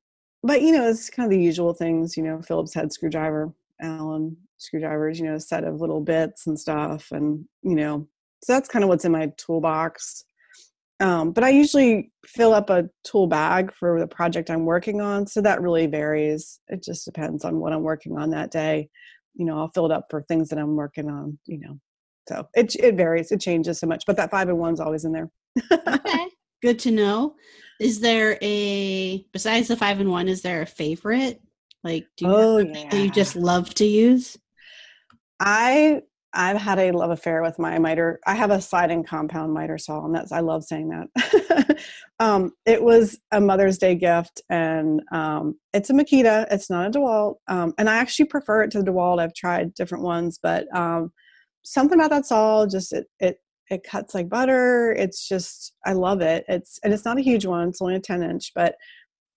but 0.44 0.62
you 0.62 0.72
know, 0.72 0.90
it's 0.90 1.10
kind 1.10 1.26
of 1.26 1.38
the 1.38 1.44
usual 1.44 1.74
things. 1.74 2.18
You 2.18 2.24
know, 2.24 2.42
Phillips 2.42 2.74
head 2.74 2.92
screwdriver, 2.92 3.54
Allen 3.82 4.38
screwdrivers. 4.58 5.20
You 5.20 5.28
know, 5.28 5.36
a 5.36 5.40
set 5.40 5.64
of 5.64 5.82
little 5.82 6.02
bits 6.02 6.48
and 6.48 6.60
stuff, 6.60 7.08
and 7.12 7.46
you 7.64 7.76
know, 7.76 8.08
so 8.44 8.54
that's 8.54 8.70
kind 8.70 8.84
of 8.84 8.90
what's 8.90 9.06
in 9.06 9.12
my 9.12 9.32
toolbox. 9.38 10.24
Um, 11.00 11.32
but 11.32 11.44
I 11.44 11.50
usually 11.50 12.12
fill 12.26 12.54
up 12.54 12.70
a 12.72 12.90
tool 13.04 13.28
bag 13.28 13.72
for 13.74 14.00
the 14.00 14.08
project 14.08 14.50
I'm 14.50 14.66
working 14.66 15.00
on, 15.00 15.28
so 15.28 15.42
that 15.42 15.62
really 15.62 15.86
varies. 15.86 16.60
It 16.68 16.84
just 16.84 17.06
depends 17.06 17.46
on 17.46 17.60
what 17.60 17.74
I'm 17.74 17.84
working 17.84 18.18
on 18.18 18.32
that 18.32 18.52
day. 18.52 18.90
You 19.36 19.46
know, 19.46 19.60
I'll 19.60 19.72
fill 19.74 19.86
it 19.86 19.92
up 19.92 20.08
for 20.10 20.24
things 20.24 20.50
that 20.50 20.60
I'm 20.60 20.76
working 20.76 21.10
on. 21.10 21.38
You 21.46 21.60
know, 21.60 21.80
so 22.28 22.48
it 22.56 22.76
it 22.76 22.96
varies. 22.96 23.32
It 23.32 23.42
changes 23.42 23.80
so 23.80 23.88
much, 23.88 24.06
but 24.08 24.18
that 24.18 24.32
five 24.32 24.50
and 24.50 24.58
one's 24.58 24.80
always 24.80 25.06
in 25.06 25.12
there. 25.12 25.30
Okay. 25.88 26.28
Good 26.62 26.80
to 26.80 26.92
know. 26.92 27.36
Is 27.80 28.00
there 28.00 28.38
a 28.42 29.26
besides 29.32 29.68
the 29.68 29.76
five 29.76 30.00
and 30.00 30.10
one, 30.10 30.28
is 30.28 30.42
there 30.42 30.64
a 30.64 30.66
favorite? 30.66 31.40
Like 31.88 32.08
do 32.18 32.26
you 32.26 32.32
Oh 32.32 32.58
something 32.60 32.90
that 32.90 32.98
you 32.98 33.12
just 33.12 33.36
love 33.36 33.74
to 33.76 33.86
use? 33.86 34.38
I 35.40 36.02
I've 36.34 36.58
had 36.58 36.80
a 36.80 36.92
love 36.92 37.12
affair 37.12 37.42
with 37.42 37.58
my 37.58 37.80
miter. 37.80 38.20
I 38.28 38.36
have 38.36 38.52
a 38.52 38.62
sliding 38.62 39.06
compound 39.06 39.54
miter 39.54 39.78
saw, 39.78 40.04
and 40.06 40.14
that's 40.14 40.34
I 40.34 40.42
love 40.42 40.66
saying 40.66 40.90
that. 40.90 41.80
um, 42.20 42.52
it 42.66 42.84
was 42.84 43.18
a 43.32 43.40
Mother's 43.40 43.78
Day 43.78 43.96
gift, 43.96 44.42
and 44.50 45.02
um, 45.14 45.58
it's 45.74 45.90
a 45.90 45.94
Makita. 45.94 46.46
It's 46.52 46.70
not 46.70 46.88
a 46.88 46.92
Dewalt, 46.92 47.36
um, 47.48 47.74
and 47.78 47.90
I 47.90 47.96
actually 47.96 48.26
prefer 48.26 48.64
it 48.64 48.72
to 48.72 48.84
the 48.84 48.92
Dewalt. 48.92 49.22
I've 49.22 49.34
tried 49.34 49.74
different 49.74 50.04
ones, 50.04 50.40
but 50.44 50.68
um, 50.76 51.14
something 51.64 51.98
about 51.98 52.10
that 52.10 52.26
saw 52.26 52.66
just 52.68 52.92
it 52.92 53.08
it 53.20 53.38
it 53.70 53.84
cuts 53.84 54.14
like 54.14 54.28
butter. 54.28 54.92
It's 54.92 55.28
just 55.28 55.74
I 55.86 55.94
love 55.94 56.20
it. 56.20 56.44
It's 56.50 56.80
and 56.84 56.94
it's 56.94 57.06
not 57.06 57.18
a 57.18 57.24
huge 57.24 57.46
one. 57.46 57.70
It's 57.70 57.82
only 57.82 57.96
a 57.96 58.00
ten 58.02 58.22
inch, 58.22 58.52
but 58.54 58.76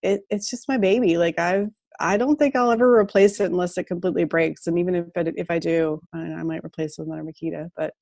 it 0.03 0.21
it's 0.29 0.49
just 0.49 0.67
my 0.67 0.77
baby. 0.77 1.17
Like 1.17 1.39
I've 1.39 1.69
I 2.01 2.17
don't 2.17 2.37
think 2.37 2.55
I'll 2.55 2.71
ever 2.71 2.99
replace 2.99 3.39
it 3.39 3.51
unless 3.51 3.77
it 3.77 3.85
completely 3.85 4.23
breaks. 4.23 4.67
And 4.67 4.77
even 4.79 4.95
if 4.95 5.05
it, 5.15 5.33
if 5.37 5.51
I 5.51 5.59
do, 5.59 6.01
I, 6.13 6.19
I 6.19 6.43
might 6.43 6.65
replace 6.65 6.97
it 6.97 7.01
with 7.01 7.09
another 7.09 7.23
Makita. 7.23 7.69
But 7.75 7.93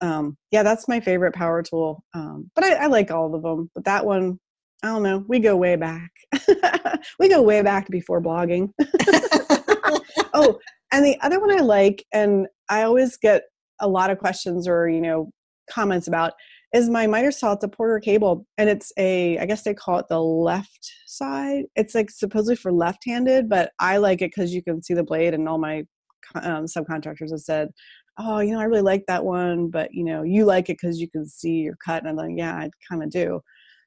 um, 0.00 0.36
yeah, 0.50 0.62
that's 0.62 0.88
my 0.88 1.00
favorite 1.00 1.34
power 1.34 1.62
tool. 1.62 2.04
Um, 2.14 2.50
but 2.54 2.64
I, 2.64 2.74
I 2.74 2.86
like 2.86 3.10
all 3.10 3.34
of 3.34 3.42
them. 3.42 3.70
But 3.74 3.84
that 3.84 4.04
one, 4.04 4.38
I 4.82 4.88
don't 4.88 5.02
know. 5.02 5.24
We 5.28 5.38
go 5.38 5.56
way 5.56 5.76
back. 5.76 6.10
we 7.18 7.28
go 7.28 7.42
way 7.42 7.62
back 7.62 7.88
before 7.88 8.20
blogging. 8.20 8.70
oh, 10.34 10.58
and 10.92 11.04
the 11.04 11.18
other 11.22 11.40
one 11.40 11.50
I 11.50 11.62
like, 11.62 12.04
and 12.12 12.46
I 12.68 12.82
always 12.82 13.16
get 13.16 13.44
a 13.80 13.88
lot 13.88 14.10
of 14.10 14.18
questions 14.18 14.68
or 14.68 14.88
you 14.88 15.00
know 15.00 15.30
comments 15.70 16.06
about 16.06 16.32
is 16.74 16.90
my 16.90 17.06
miter 17.06 17.30
saw. 17.30 17.52
It's 17.52 17.64
a 17.64 17.68
Porter 17.68 18.00
cable, 18.00 18.46
and 18.58 18.68
it's 18.68 18.92
a 18.98 19.38
I 19.38 19.46
guess 19.46 19.62
they 19.62 19.74
call 19.74 19.98
it 19.98 20.08
the 20.08 20.20
left 20.20 20.90
side. 21.06 21.64
It's 21.76 21.94
like 21.94 22.10
supposedly 22.10 22.56
for 22.56 22.72
left-handed, 22.72 23.48
but 23.48 23.70
I 23.78 23.98
like 23.98 24.20
it 24.20 24.32
because 24.34 24.52
you 24.52 24.62
can 24.62 24.82
see 24.82 24.94
the 24.94 25.04
blade, 25.04 25.34
and 25.34 25.48
all 25.48 25.58
my 25.58 25.84
um, 26.34 26.64
subcontractors 26.66 27.30
have 27.30 27.40
said, 27.40 27.68
"Oh, 28.18 28.40
you 28.40 28.52
know, 28.52 28.60
I 28.60 28.64
really 28.64 28.82
like 28.82 29.04
that 29.06 29.24
one, 29.24 29.70
but 29.70 29.94
you 29.94 30.04
know, 30.04 30.22
you 30.22 30.44
like 30.44 30.68
it 30.68 30.78
because 30.80 31.00
you 31.00 31.08
can 31.08 31.26
see 31.26 31.60
your 31.60 31.76
cut." 31.84 32.02
And 32.02 32.08
I'm 32.10 32.16
like, 32.16 32.32
"Yeah, 32.36 32.54
I 32.54 32.70
kind 32.90 33.02
of 33.02 33.10
do." 33.10 33.40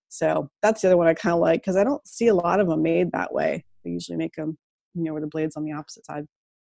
So 0.09 0.49
that's 0.63 0.81
the 0.81 0.87
other 0.87 0.97
one 0.97 1.07
I 1.07 1.13
kind 1.13 1.33
of 1.33 1.41
like 1.41 1.61
because 1.61 1.75
I 1.75 1.83
don't 1.83 2.05
see 2.07 2.27
a 2.27 2.35
lot 2.35 2.61
of 2.61 2.67
them 2.67 2.81
made 2.81 3.11
that 3.11 3.33
way. 3.33 3.65
They 3.83 3.91
usually 3.91 4.17
make 4.17 4.33
them, 4.35 4.57
you 4.93 5.03
know, 5.03 5.11
where 5.11 5.21
the 5.21 5.27
blade's 5.27 5.57
on 5.57 5.65
the 5.65 5.73
opposite 5.73 6.05
side. 6.05 6.25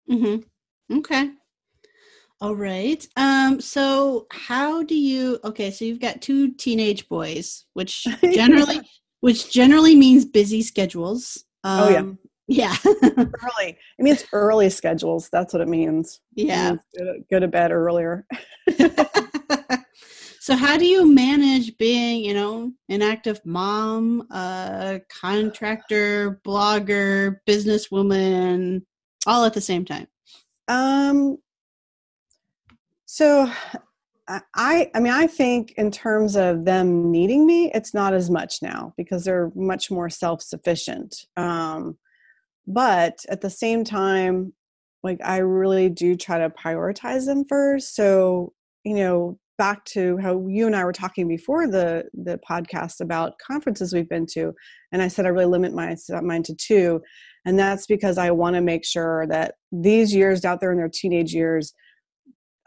Mm-hmm. 0.09 0.97
Okay. 0.99 1.31
All 2.41 2.55
right. 2.55 3.07
Um, 3.17 3.61
so 3.61 4.25
how 4.31 4.81
do 4.81 4.95
you 4.95 5.39
okay, 5.43 5.69
so 5.69 5.85
you've 5.85 5.99
got 5.99 6.23
two 6.23 6.51
teenage 6.53 7.07
boys, 7.07 7.65
which 7.73 8.07
generally 8.33 8.81
which 9.19 9.51
generally 9.51 9.95
means 9.95 10.25
busy 10.25 10.63
schedules. 10.63 11.45
Um, 11.63 11.79
Oh, 11.79 11.89
yeah. 11.89 12.13
Yeah. 12.47 12.75
early. 13.17 13.77
It 13.99 14.03
means 14.03 14.25
early 14.33 14.71
schedules. 14.71 15.29
That's 15.31 15.53
what 15.53 15.61
it 15.61 15.67
means. 15.67 16.19
It 16.35 16.47
yeah. 16.47 16.71
means 16.71 16.81
Go 16.97 17.05
to, 17.05 17.19
go 17.29 17.39
to 17.39 17.47
bed 17.47 17.71
earlier. 17.71 18.25
so 20.39 20.55
how 20.55 20.77
do 20.77 20.85
you 20.85 21.13
manage 21.13 21.77
being, 21.77 22.25
you 22.25 22.33
know, 22.33 22.71
an 22.89 23.03
active 23.03 23.39
mom, 23.45 24.27
a 24.31 24.99
contractor, 25.21 26.41
blogger, 26.43 27.37
businesswoman, 27.47 28.81
all 29.27 29.45
at 29.45 29.53
the 29.53 29.61
same 29.61 29.85
time? 29.85 30.07
Um. 30.67 31.37
So, 33.13 33.51
I, 34.55 34.89
I 34.95 34.99
mean, 35.01 35.11
I 35.11 35.27
think 35.27 35.73
in 35.75 35.91
terms 35.91 36.37
of 36.37 36.63
them 36.63 37.11
needing 37.11 37.45
me, 37.45 37.69
it's 37.73 37.93
not 37.93 38.13
as 38.13 38.29
much 38.29 38.61
now 38.61 38.93
because 38.95 39.25
they're 39.25 39.51
much 39.53 39.91
more 39.91 40.09
self 40.09 40.41
sufficient. 40.41 41.25
Um, 41.35 41.97
but 42.65 43.19
at 43.27 43.41
the 43.41 43.49
same 43.49 43.83
time, 43.83 44.53
like 45.03 45.19
I 45.21 45.39
really 45.39 45.89
do 45.89 46.15
try 46.15 46.37
to 46.37 46.49
prioritize 46.51 47.25
them 47.25 47.43
first. 47.49 47.97
So, 47.97 48.53
you 48.85 48.95
know, 48.95 49.37
back 49.57 49.83
to 49.87 50.15
how 50.19 50.47
you 50.47 50.65
and 50.65 50.75
I 50.75 50.85
were 50.85 50.93
talking 50.93 51.27
before 51.27 51.67
the 51.67 52.05
the 52.13 52.39
podcast 52.49 53.01
about 53.01 53.39
conferences 53.45 53.93
we've 53.93 54.07
been 54.07 54.25
to, 54.27 54.53
and 54.93 55.01
I 55.01 55.09
said 55.09 55.25
I 55.25 55.29
really 55.29 55.47
limit 55.47 55.73
my 55.73 55.97
mine 56.21 56.43
to 56.43 56.55
two, 56.55 57.01
and 57.45 57.59
that's 57.59 57.87
because 57.87 58.17
I 58.17 58.31
want 58.31 58.55
to 58.55 58.61
make 58.61 58.85
sure 58.85 59.27
that 59.27 59.55
these 59.69 60.15
years 60.15 60.45
out 60.45 60.61
there 60.61 60.71
in 60.71 60.77
their 60.77 60.87
teenage 60.87 61.33
years, 61.33 61.73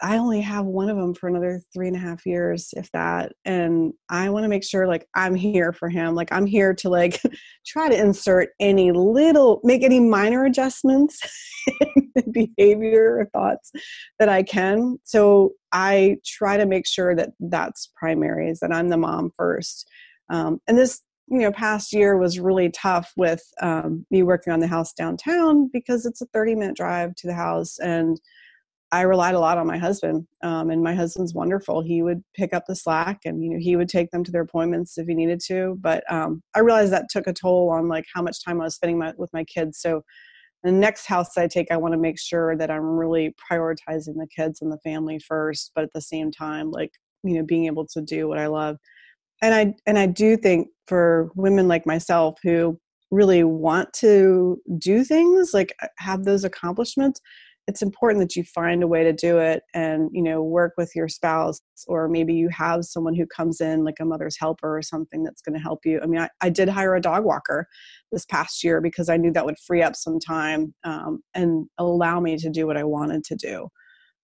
I 0.04 0.18
only 0.18 0.42
have 0.42 0.66
one 0.66 0.90
of 0.90 0.98
them 0.98 1.14
for 1.14 1.30
another 1.30 1.62
three 1.72 1.88
and 1.88 1.96
a 1.96 1.98
half 1.98 2.26
years, 2.26 2.74
if 2.76 2.92
that. 2.92 3.32
And 3.46 3.94
I 4.10 4.28
want 4.28 4.44
to 4.44 4.50
make 4.50 4.62
sure 4.62 4.86
like 4.86 5.08
I'm 5.14 5.34
here 5.34 5.72
for 5.72 5.88
him. 5.88 6.14
Like 6.14 6.30
I'm 6.30 6.44
here 6.44 6.74
to 6.74 6.90
like 6.90 7.22
try 7.66 7.88
to 7.88 7.98
insert 7.98 8.50
any 8.60 8.92
little, 8.92 9.62
make 9.64 9.82
any 9.82 10.00
minor 10.00 10.44
adjustments 10.44 11.18
in 12.16 12.32
behavior 12.32 13.16
or 13.18 13.30
thoughts 13.32 13.72
that 14.18 14.28
I 14.28 14.42
can. 14.42 14.98
So 15.04 15.52
I 15.72 16.18
try 16.22 16.58
to 16.58 16.66
make 16.66 16.86
sure 16.86 17.16
that 17.16 17.30
that's 17.40 17.90
primary, 17.96 18.50
is 18.50 18.60
that 18.60 18.74
I'm 18.74 18.90
the 18.90 18.98
mom 18.98 19.30
first. 19.38 19.88
Um, 20.28 20.60
and 20.68 20.76
this 20.76 21.00
you 21.28 21.38
know 21.38 21.52
past 21.52 21.94
year 21.94 22.18
was 22.18 22.38
really 22.38 22.68
tough 22.68 23.10
with 23.16 23.42
um, 23.62 24.04
me 24.10 24.22
working 24.22 24.52
on 24.52 24.60
the 24.60 24.66
house 24.66 24.92
downtown 24.92 25.70
because 25.72 26.04
it's 26.04 26.20
a 26.20 26.26
30 26.26 26.56
minute 26.56 26.76
drive 26.76 27.14
to 27.14 27.26
the 27.26 27.32
house 27.32 27.78
and 27.78 28.20
I 28.92 29.02
relied 29.02 29.34
a 29.34 29.40
lot 29.40 29.58
on 29.58 29.66
my 29.66 29.78
husband, 29.78 30.26
um, 30.42 30.70
and 30.70 30.82
my 30.82 30.94
husband's 30.94 31.34
wonderful. 31.34 31.82
He 31.82 32.02
would 32.02 32.22
pick 32.34 32.54
up 32.54 32.64
the 32.66 32.76
slack, 32.76 33.20
and 33.24 33.42
you 33.42 33.50
know 33.50 33.58
he 33.58 33.76
would 33.76 33.88
take 33.88 34.10
them 34.10 34.22
to 34.24 34.30
their 34.30 34.42
appointments 34.42 34.98
if 34.98 35.06
he 35.06 35.14
needed 35.14 35.40
to. 35.46 35.76
But 35.80 36.10
um, 36.12 36.42
I 36.54 36.60
realized 36.60 36.92
that 36.92 37.08
took 37.10 37.26
a 37.26 37.32
toll 37.32 37.70
on 37.70 37.88
like 37.88 38.04
how 38.14 38.22
much 38.22 38.44
time 38.44 38.60
I 38.60 38.64
was 38.64 38.76
spending 38.76 38.98
my, 38.98 39.12
with 39.16 39.32
my 39.32 39.44
kids. 39.44 39.80
So 39.80 40.02
the 40.62 40.72
next 40.72 41.06
house 41.06 41.36
I 41.36 41.46
take, 41.46 41.70
I 41.70 41.76
want 41.76 41.92
to 41.92 41.98
make 41.98 42.18
sure 42.18 42.56
that 42.56 42.70
I'm 42.70 42.84
really 42.84 43.34
prioritizing 43.50 44.16
the 44.16 44.28
kids 44.34 44.62
and 44.62 44.72
the 44.72 44.78
family 44.78 45.18
first, 45.18 45.72
but 45.74 45.84
at 45.84 45.92
the 45.92 46.00
same 46.00 46.30
time, 46.30 46.70
like 46.70 46.92
you 47.24 47.34
know, 47.34 47.44
being 47.44 47.66
able 47.66 47.86
to 47.86 48.00
do 48.00 48.28
what 48.28 48.38
I 48.38 48.46
love. 48.46 48.76
And 49.42 49.54
I 49.54 49.74
and 49.86 49.98
I 49.98 50.06
do 50.06 50.36
think 50.36 50.68
for 50.86 51.30
women 51.34 51.68
like 51.68 51.86
myself 51.86 52.38
who 52.42 52.78
really 53.10 53.44
want 53.44 53.92
to 53.92 54.60
do 54.78 55.04
things 55.04 55.52
like 55.54 55.74
have 55.98 56.24
those 56.24 56.44
accomplishments 56.44 57.20
it's 57.66 57.82
important 57.82 58.20
that 58.20 58.36
you 58.36 58.44
find 58.44 58.82
a 58.82 58.86
way 58.86 59.02
to 59.04 59.12
do 59.12 59.38
it 59.38 59.62
and 59.72 60.10
you 60.12 60.22
know 60.22 60.42
work 60.42 60.74
with 60.76 60.92
your 60.94 61.08
spouse 61.08 61.60
or 61.86 62.08
maybe 62.08 62.34
you 62.34 62.48
have 62.50 62.84
someone 62.84 63.14
who 63.14 63.26
comes 63.26 63.60
in 63.60 63.84
like 63.84 63.96
a 64.00 64.04
mother's 64.04 64.36
helper 64.38 64.76
or 64.76 64.82
something 64.82 65.22
that's 65.22 65.40
going 65.40 65.54
to 65.54 65.62
help 65.62 65.80
you. 65.84 66.00
I 66.02 66.06
mean 66.06 66.20
I, 66.20 66.28
I, 66.40 66.50
did 66.50 66.68
hire 66.68 66.94
a 66.94 67.00
dog 67.00 67.24
walker 67.24 67.66
this 68.12 68.26
past 68.26 68.62
year 68.62 68.80
because 68.80 69.08
i 69.08 69.16
knew 69.16 69.32
that 69.32 69.46
would 69.46 69.58
free 69.58 69.82
up 69.82 69.96
some 69.96 70.20
time 70.20 70.74
um, 70.84 71.20
and 71.34 71.66
allow 71.78 72.20
me 72.20 72.36
to 72.36 72.50
do 72.50 72.66
what 72.66 72.76
i 72.76 72.84
wanted 72.84 73.24
to 73.24 73.36
do. 73.36 73.68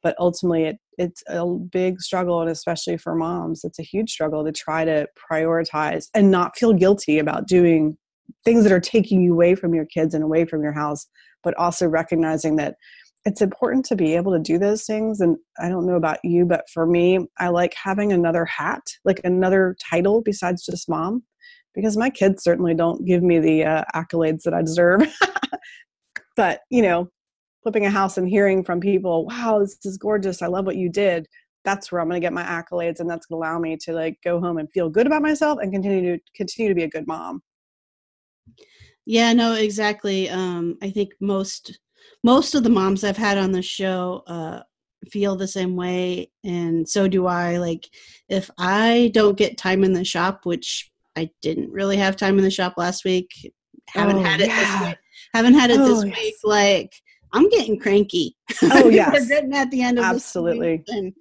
But 0.02 0.16
ultimately 0.18 0.64
it, 0.64 0.76
it's 0.98 1.22
a 1.28 1.46
big 1.46 2.00
struggle 2.00 2.40
and 2.40 2.50
especially 2.50 2.98
for 2.98 3.14
moms 3.14 3.64
it's 3.64 3.78
a 3.78 3.84
huge 3.84 4.10
struggle 4.10 4.44
to 4.44 4.52
try 4.52 4.84
to 4.84 5.06
prioritize 5.30 6.08
and 6.14 6.30
not 6.30 6.56
feel 6.56 6.72
guilty 6.72 7.18
about 7.18 7.48
doing 7.48 7.96
things 8.44 8.62
that 8.62 8.72
are 8.72 8.80
taking 8.80 9.22
you 9.22 9.32
away 9.32 9.54
from 9.54 9.74
your 9.74 9.86
kids 9.86 10.14
and 10.14 10.22
away 10.22 10.44
from 10.44 10.62
your 10.62 10.72
house 10.72 11.06
but 11.42 11.54
also 11.56 11.86
recognizing 11.88 12.56
that 12.56 12.76
it's 13.24 13.42
important 13.42 13.84
to 13.84 13.96
be 13.96 14.16
able 14.16 14.32
to 14.32 14.38
do 14.38 14.58
those 14.58 14.84
things 14.84 15.20
and 15.20 15.36
i 15.58 15.68
don't 15.68 15.86
know 15.86 15.96
about 15.96 16.18
you 16.24 16.44
but 16.44 16.64
for 16.72 16.86
me 16.86 17.18
i 17.38 17.48
like 17.48 17.74
having 17.74 18.12
another 18.12 18.44
hat 18.44 18.82
like 19.04 19.20
another 19.24 19.76
title 19.90 20.22
besides 20.22 20.64
just 20.64 20.88
mom 20.88 21.22
because 21.74 21.96
my 21.96 22.10
kids 22.10 22.42
certainly 22.42 22.74
don't 22.74 23.04
give 23.04 23.22
me 23.22 23.38
the 23.38 23.64
uh, 23.64 23.84
accolades 23.94 24.42
that 24.42 24.54
i 24.54 24.62
deserve. 24.62 25.02
But 26.36 26.60
you 26.70 26.80
know 26.80 27.10
flipping 27.62 27.84
a 27.84 27.90
house 27.90 28.16
and 28.16 28.26
hearing 28.26 28.64
from 28.64 28.80
people 28.80 29.26
wow 29.26 29.58
this 29.58 29.76
is 29.84 29.98
gorgeous 29.98 30.40
i 30.40 30.46
love 30.46 30.64
what 30.64 30.76
you 30.76 30.88
did 30.88 31.26
that's 31.64 31.92
where 31.92 32.00
i'm 32.00 32.08
going 32.08 32.18
to 32.18 32.24
get 32.24 32.32
my 32.32 32.42
accolades 32.42 33.00
and 33.00 33.10
that's 33.10 33.26
going 33.26 33.42
to 33.42 33.46
allow 33.46 33.58
me 33.58 33.76
to 33.76 33.92
like 33.92 34.16
go 34.24 34.40
home 34.40 34.56
and 34.56 34.70
feel 34.72 34.88
good 34.88 35.06
about 35.06 35.20
myself 35.20 35.58
and 35.60 35.70
continue 35.70 36.16
to 36.16 36.22
continue 36.34 36.70
to 36.70 36.74
be 36.74 36.84
a 36.84 36.88
good 36.88 37.06
mom. 37.06 37.42
Yeah 39.04 39.34
no 39.34 39.52
exactly 39.52 40.30
um 40.30 40.78
i 40.82 40.88
think 40.88 41.10
most 41.20 41.78
most 42.22 42.54
of 42.54 42.62
the 42.62 42.70
moms 42.70 43.04
I've 43.04 43.16
had 43.16 43.38
on 43.38 43.52
the 43.52 43.62
show 43.62 44.22
uh, 44.26 44.60
feel 45.10 45.36
the 45.36 45.48
same 45.48 45.76
way, 45.76 46.30
and 46.44 46.88
so 46.88 47.08
do 47.08 47.26
I. 47.26 47.58
Like, 47.58 47.88
if 48.28 48.50
I 48.58 49.10
don't 49.14 49.38
get 49.38 49.58
time 49.58 49.84
in 49.84 49.92
the 49.92 50.04
shop, 50.04 50.44
which 50.44 50.90
I 51.16 51.30
didn't 51.42 51.70
really 51.70 51.96
have 51.96 52.16
time 52.16 52.38
in 52.38 52.44
the 52.44 52.50
shop 52.50 52.74
last 52.76 53.04
week, 53.04 53.30
haven't 53.88 54.18
oh, 54.18 54.22
had 54.22 54.40
it 54.40 54.48
yeah. 54.48 54.78
this 54.78 54.88
week. 54.88 54.98
Haven't 55.34 55.54
had 55.54 55.70
it 55.70 55.80
oh, 55.80 55.88
this 55.88 56.04
yes. 56.04 56.16
week. 56.16 56.34
Like, 56.44 56.94
I'm 57.32 57.48
getting 57.48 57.78
cranky. 57.78 58.36
Oh 58.62 58.90
getting 59.28 59.54
at 59.54 59.70
the 59.70 59.82
end 59.82 59.98
of 59.98 60.04
absolutely. 60.04 60.82
and 60.88 61.12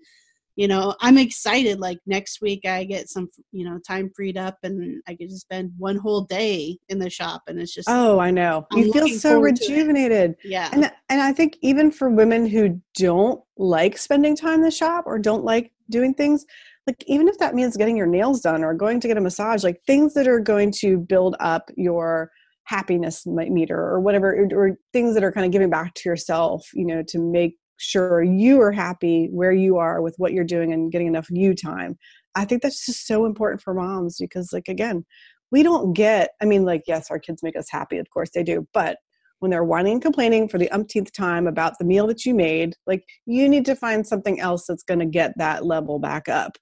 you 0.59 0.67
know 0.67 0.93
i'm 0.99 1.17
excited 1.17 1.79
like 1.79 1.99
next 2.05 2.41
week 2.41 2.65
i 2.65 2.83
get 2.83 3.07
some 3.07 3.29
you 3.53 3.63
know 3.63 3.79
time 3.87 4.11
freed 4.13 4.37
up 4.37 4.57
and 4.63 5.01
i 5.07 5.13
get 5.13 5.29
to 5.29 5.37
spend 5.37 5.71
one 5.77 5.95
whole 5.95 6.25
day 6.25 6.77
in 6.89 6.99
the 6.99 7.09
shop 7.09 7.41
and 7.47 7.61
it's 7.61 7.73
just 7.73 7.87
oh 7.89 8.19
i 8.19 8.29
know. 8.29 8.67
I'm 8.71 8.79
you 8.79 8.91
feel 8.91 9.07
so 9.07 9.39
rejuvenated. 9.39 10.35
Yeah. 10.43 10.69
And 10.73 10.91
and 11.07 11.21
i 11.21 11.31
think 11.31 11.57
even 11.61 11.91
for 11.91 12.09
women 12.09 12.45
who 12.45 12.81
don't 12.95 13.41
like 13.57 13.97
spending 13.97 14.35
time 14.35 14.55
in 14.55 14.63
the 14.63 14.71
shop 14.71 15.05
or 15.07 15.17
don't 15.17 15.45
like 15.45 15.71
doing 15.89 16.13
things 16.13 16.45
like 16.85 17.05
even 17.07 17.29
if 17.29 17.37
that 17.37 17.55
means 17.55 17.77
getting 17.77 17.95
your 17.95 18.07
nails 18.07 18.41
done 18.41 18.61
or 18.61 18.73
going 18.73 18.99
to 18.99 19.07
get 19.07 19.17
a 19.17 19.21
massage 19.21 19.63
like 19.63 19.81
things 19.87 20.13
that 20.13 20.27
are 20.27 20.41
going 20.41 20.73
to 20.79 20.97
build 20.97 21.37
up 21.39 21.71
your 21.77 22.31
happiness 22.65 23.25
meter 23.25 23.79
or 23.79 24.01
whatever 24.01 24.45
or 24.53 24.77
things 24.91 25.13
that 25.13 25.23
are 25.23 25.31
kind 25.31 25.45
of 25.45 25.53
giving 25.53 25.69
back 25.69 25.93
to 25.93 26.09
yourself 26.09 26.67
you 26.73 26.85
know 26.85 27.01
to 27.07 27.17
make 27.17 27.55
sure 27.79 28.21
you 28.21 28.61
are 28.61 28.71
happy 28.71 29.29
where 29.31 29.53
you 29.53 29.77
are 29.77 30.01
with 30.01 30.15
what 30.17 30.33
you're 30.33 30.43
doing 30.43 30.73
and 30.73 30.91
getting 30.91 31.07
enough 31.07 31.27
you 31.29 31.55
time. 31.55 31.97
I 32.35 32.45
think 32.45 32.61
that's 32.61 32.85
just 32.85 33.07
so 33.07 33.25
important 33.25 33.61
for 33.61 33.73
moms 33.73 34.17
because, 34.19 34.53
like, 34.53 34.67
again, 34.67 35.05
we 35.51 35.63
don't 35.63 35.93
get, 35.93 36.31
I 36.41 36.45
mean, 36.45 36.63
like, 36.63 36.83
yes, 36.87 37.09
our 37.09 37.19
kids 37.19 37.41
make 37.41 37.55
us 37.55 37.67
happy, 37.69 37.97
of 37.97 38.09
course 38.09 38.29
they 38.35 38.43
do, 38.43 38.67
but 38.73 38.97
when 39.39 39.49
they're 39.51 39.63
whining 39.63 39.93
and 39.93 40.01
complaining 40.01 40.49
for 40.49 40.57
the 40.57 40.69
umpteenth 40.71 41.13
time 41.13 41.47
about 41.47 41.73
the 41.79 41.85
meal 41.85 42.05
that 42.07 42.25
you 42.25 42.35
made, 42.35 42.75
like, 42.85 43.03
you 43.25 43.47
need 43.47 43.65
to 43.65 43.75
find 43.75 44.05
something 44.05 44.39
else 44.39 44.65
that's 44.67 44.83
going 44.83 44.99
to 44.99 45.05
get 45.05 45.31
that 45.37 45.65
level 45.65 45.97
back 45.97 46.27
up. 46.27 46.57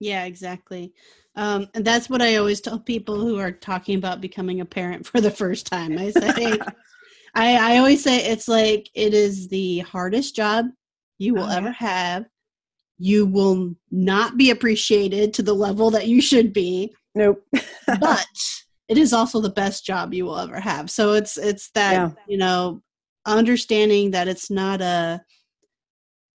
Yeah, 0.00 0.24
exactly. 0.24 0.92
Um, 1.36 1.68
and 1.74 1.84
that's 1.84 2.10
what 2.10 2.20
I 2.20 2.36
always 2.36 2.60
tell 2.60 2.80
people 2.80 3.20
who 3.20 3.38
are 3.38 3.52
talking 3.52 3.96
about 3.96 4.20
becoming 4.20 4.60
a 4.60 4.64
parent 4.64 5.06
for 5.06 5.20
the 5.20 5.30
first 5.30 5.66
time. 5.66 5.96
I 5.96 6.10
say, 6.10 6.58
I, 7.34 7.74
I 7.74 7.78
always 7.78 8.02
say 8.02 8.24
it's 8.24 8.48
like 8.48 8.88
it 8.94 9.14
is 9.14 9.48
the 9.48 9.80
hardest 9.80 10.34
job 10.34 10.66
you 11.18 11.34
will 11.34 11.44
oh, 11.44 11.56
ever 11.56 11.70
have. 11.70 12.26
You 12.98 13.26
will 13.26 13.74
not 13.90 14.36
be 14.36 14.50
appreciated 14.50 15.32
to 15.34 15.42
the 15.42 15.54
level 15.54 15.90
that 15.90 16.08
you 16.08 16.20
should 16.20 16.52
be. 16.52 16.94
Nope. 17.14 17.42
but 18.00 18.26
it 18.88 18.98
is 18.98 19.12
also 19.12 19.40
the 19.40 19.50
best 19.50 19.86
job 19.86 20.12
you 20.12 20.24
will 20.24 20.38
ever 20.38 20.58
have. 20.58 20.90
So 20.90 21.12
it's 21.12 21.38
it's 21.38 21.70
that 21.70 21.92
yeah. 21.92 22.10
you 22.26 22.38
know 22.38 22.82
understanding 23.26 24.10
that 24.12 24.28
it's 24.28 24.50
not 24.50 24.80
a 24.80 25.22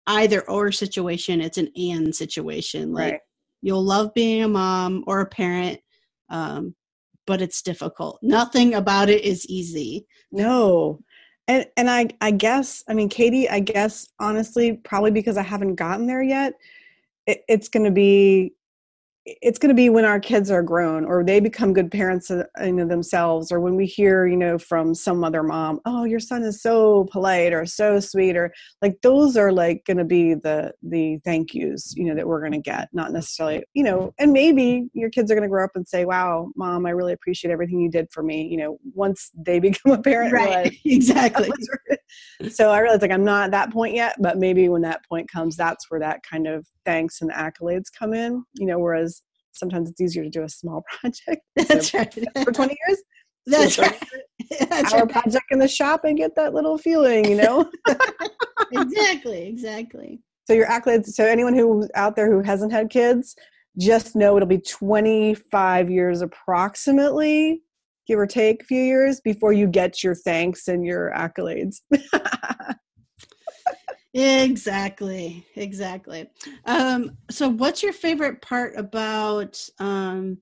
either 0.07 0.49
or 0.49 0.71
situation. 0.71 1.41
It's 1.41 1.59
an 1.59 1.71
and 1.77 2.15
situation. 2.15 2.93
Like 2.93 3.13
right. 3.13 3.21
you'll 3.63 3.85
love 3.85 4.15
being 4.15 4.45
a 4.45 4.49
mom 4.49 5.05
or 5.07 5.21
a 5.21 5.27
parent, 5.27 5.81
um, 6.29 6.75
but 7.27 7.43
it's 7.43 7.63
difficult. 7.63 8.19
Nothing 8.23 8.75
about 8.75 9.09
it 9.09 9.23
is 9.23 9.47
easy. 9.47 10.07
No. 10.33 11.01
And 11.47 11.67
and 11.77 11.91
I 11.91 12.09
I 12.21 12.31
guess 12.31 12.83
I 12.89 12.95
mean 12.95 13.09
Katie, 13.09 13.49
I 13.49 13.61
guess 13.61 14.07
honestly, 14.19 14.75
probably 14.85 15.11
because 15.11 15.37
I 15.37 15.43
haven't 15.43 15.75
gotten 15.75 16.07
there 16.07 16.23
yet, 16.23 16.55
it, 17.27 17.43
it's 17.49 17.69
going 17.69 17.85
to 17.85 17.91
be 17.91 18.55
it's 19.27 19.59
going 19.59 19.69
to 19.69 19.75
be 19.75 19.89
when 19.89 20.05
our 20.05 20.21
kids 20.21 20.51
are 20.51 20.63
grown 20.63 21.05
or 21.07 21.25
they 21.25 21.41
become 21.41 21.73
good 21.73 21.91
parents 21.91 22.31
uh, 22.31 22.45
you 22.63 22.73
know, 22.73 22.87
themselves 22.87 23.51
or 23.51 23.59
when 23.59 23.75
we 23.75 23.87
hear 23.87 24.27
you 24.27 24.37
know 24.37 24.59
from 24.59 24.95
some 24.95 25.25
other 25.25 25.43
mom 25.43 25.81
oh 25.87 26.05
your 26.05 26.21
son 26.21 26.43
is 26.43 26.61
so 26.61 27.07
polite 27.11 27.53
or 27.53 27.65
so 27.65 27.99
sweet 27.99 28.37
or 28.37 28.53
like 28.83 29.01
those 29.03 29.37
are 29.37 29.51
like 29.51 29.83
going 29.87 29.97
to 29.97 30.05
be 30.05 30.35
the 30.35 30.73
the 30.83 31.19
thank 31.25 31.55
yous 31.55 31.95
you 31.97 32.05
know 32.05 32.15
that 32.15 32.27
we're 32.27 32.41
going 32.41 32.53
to 32.53 32.59
get 32.59 32.89
not 32.93 33.13
necessarily 33.13 33.65
you 33.73 33.83
know 33.83 34.13
and 34.19 34.31
maybe 34.33 34.89
your 34.93 35.09
kids 35.09 35.31
are 35.31 35.35
going 35.35 35.43
to 35.43 35.49
grow 35.49 35.65
up 35.65 35.73
and 35.75 35.89
say 35.89 36.05
wow 36.05 36.51
mom 36.55 36.85
i 36.85 36.91
really 36.91 37.15
appreciate 37.15 37.51
everything 37.51 37.81
you 37.81 37.91
did 37.91 38.07
for 38.13 38.23
me 38.23 38.47
you 38.47 38.59
know 38.59 38.79
once 38.95 39.31
they 39.35 39.59
become 39.65 39.93
a 39.93 40.03
parent 40.03 40.33
right 40.33 40.77
exactly. 40.85 41.51
so 42.51 42.71
i 42.71 42.79
realize 42.79 43.01
like 43.01 43.11
i'm 43.11 43.25
not 43.25 43.47
at 43.47 43.51
that 43.53 43.73
point 43.73 43.95
yet 43.95 44.15
but 44.21 44.37
maybe 44.37 44.69
when 44.69 44.83
that 44.83 45.03
point 45.09 45.31
comes 45.31 45.57
that's 45.57 45.91
where 45.91 46.01
that 46.01 46.23
kind 46.23 46.47
of 46.47 46.67
thanks 46.85 47.23
and 47.23 47.31
accolades 47.33 47.87
come 47.99 48.13
in 48.13 48.45
you 48.55 48.67
know 48.67 48.79
whereas 48.79 49.14
sometimes 49.55 49.91
it's 49.91 50.01
easier 50.01 50.23
to 50.23 50.31
do 50.31 50.43
a 50.43 50.49
small 50.49 50.85
project 51.01 51.43
that's 51.57 51.91
so 51.91 51.99
right 51.99 52.45
for 52.45 52.53
20 52.53 52.77
years 52.87 53.03
that's 53.47 53.79
right 53.79 54.03
that's 54.71 54.93
our 54.93 55.01
right. 55.01 55.11
project 55.11 55.45
in 55.51 55.59
the 55.59 55.69
shop 55.69 56.05
and 56.05 56.17
get 56.17 56.35
that 56.35 56.55
little 56.55 56.79
feeling 56.79 57.25
you 57.27 57.37
know 57.37 57.71
exactly 58.73 59.47
exactly 59.47 60.19
so 60.47 60.53
your 60.53 60.67
accolades. 60.67 61.07
So 61.07 61.25
anyone 61.25 61.55
who's 61.55 61.89
out 61.95 62.17
there 62.17 62.31
who 62.31 62.43
hasn't 62.43 62.73
had 62.73 62.91
kids, 62.91 63.35
just 63.79 64.15
know 64.15 64.37
it'll 64.37 64.49
be 64.49 64.59
25 64.59 65.91
years 65.91 66.21
approximately, 66.21 67.63
give 68.07 68.19
or 68.19 68.27
take 68.27 68.63
a 68.63 68.67
few 68.67 68.83
years, 68.83 69.21
before 69.21 69.53
you 69.53 69.67
get 69.67 70.03
your 70.03 70.15
thanks 70.15 70.69
and 70.69 70.85
your 70.85 71.13
accolades. 71.17 71.81
Exactly 74.15 75.45
exactly. 75.57 76.31
Um 76.65 77.19
so 77.31 77.49
what's 77.49 77.83
your 77.83 77.93
favorite 77.93 78.41
part 78.41 78.75
about 78.77 79.69
um 79.79 80.39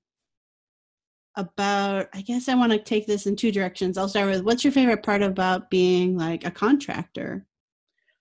about 1.37 2.09
i 2.13 2.21
guess 2.21 2.47
i 2.47 2.55
want 2.55 2.71
to 2.71 2.79
take 2.79 3.07
this 3.07 3.27
in 3.27 3.35
two 3.35 3.51
directions. 3.51 3.97
I'll 3.97 4.09
start 4.09 4.29
with 4.29 4.43
what's 4.43 4.65
your 4.65 4.73
favorite 4.73 5.03
part 5.03 5.23
about 5.23 5.71
being 5.71 6.19
like 6.19 6.45
a 6.45 6.51
contractor? 6.51 7.47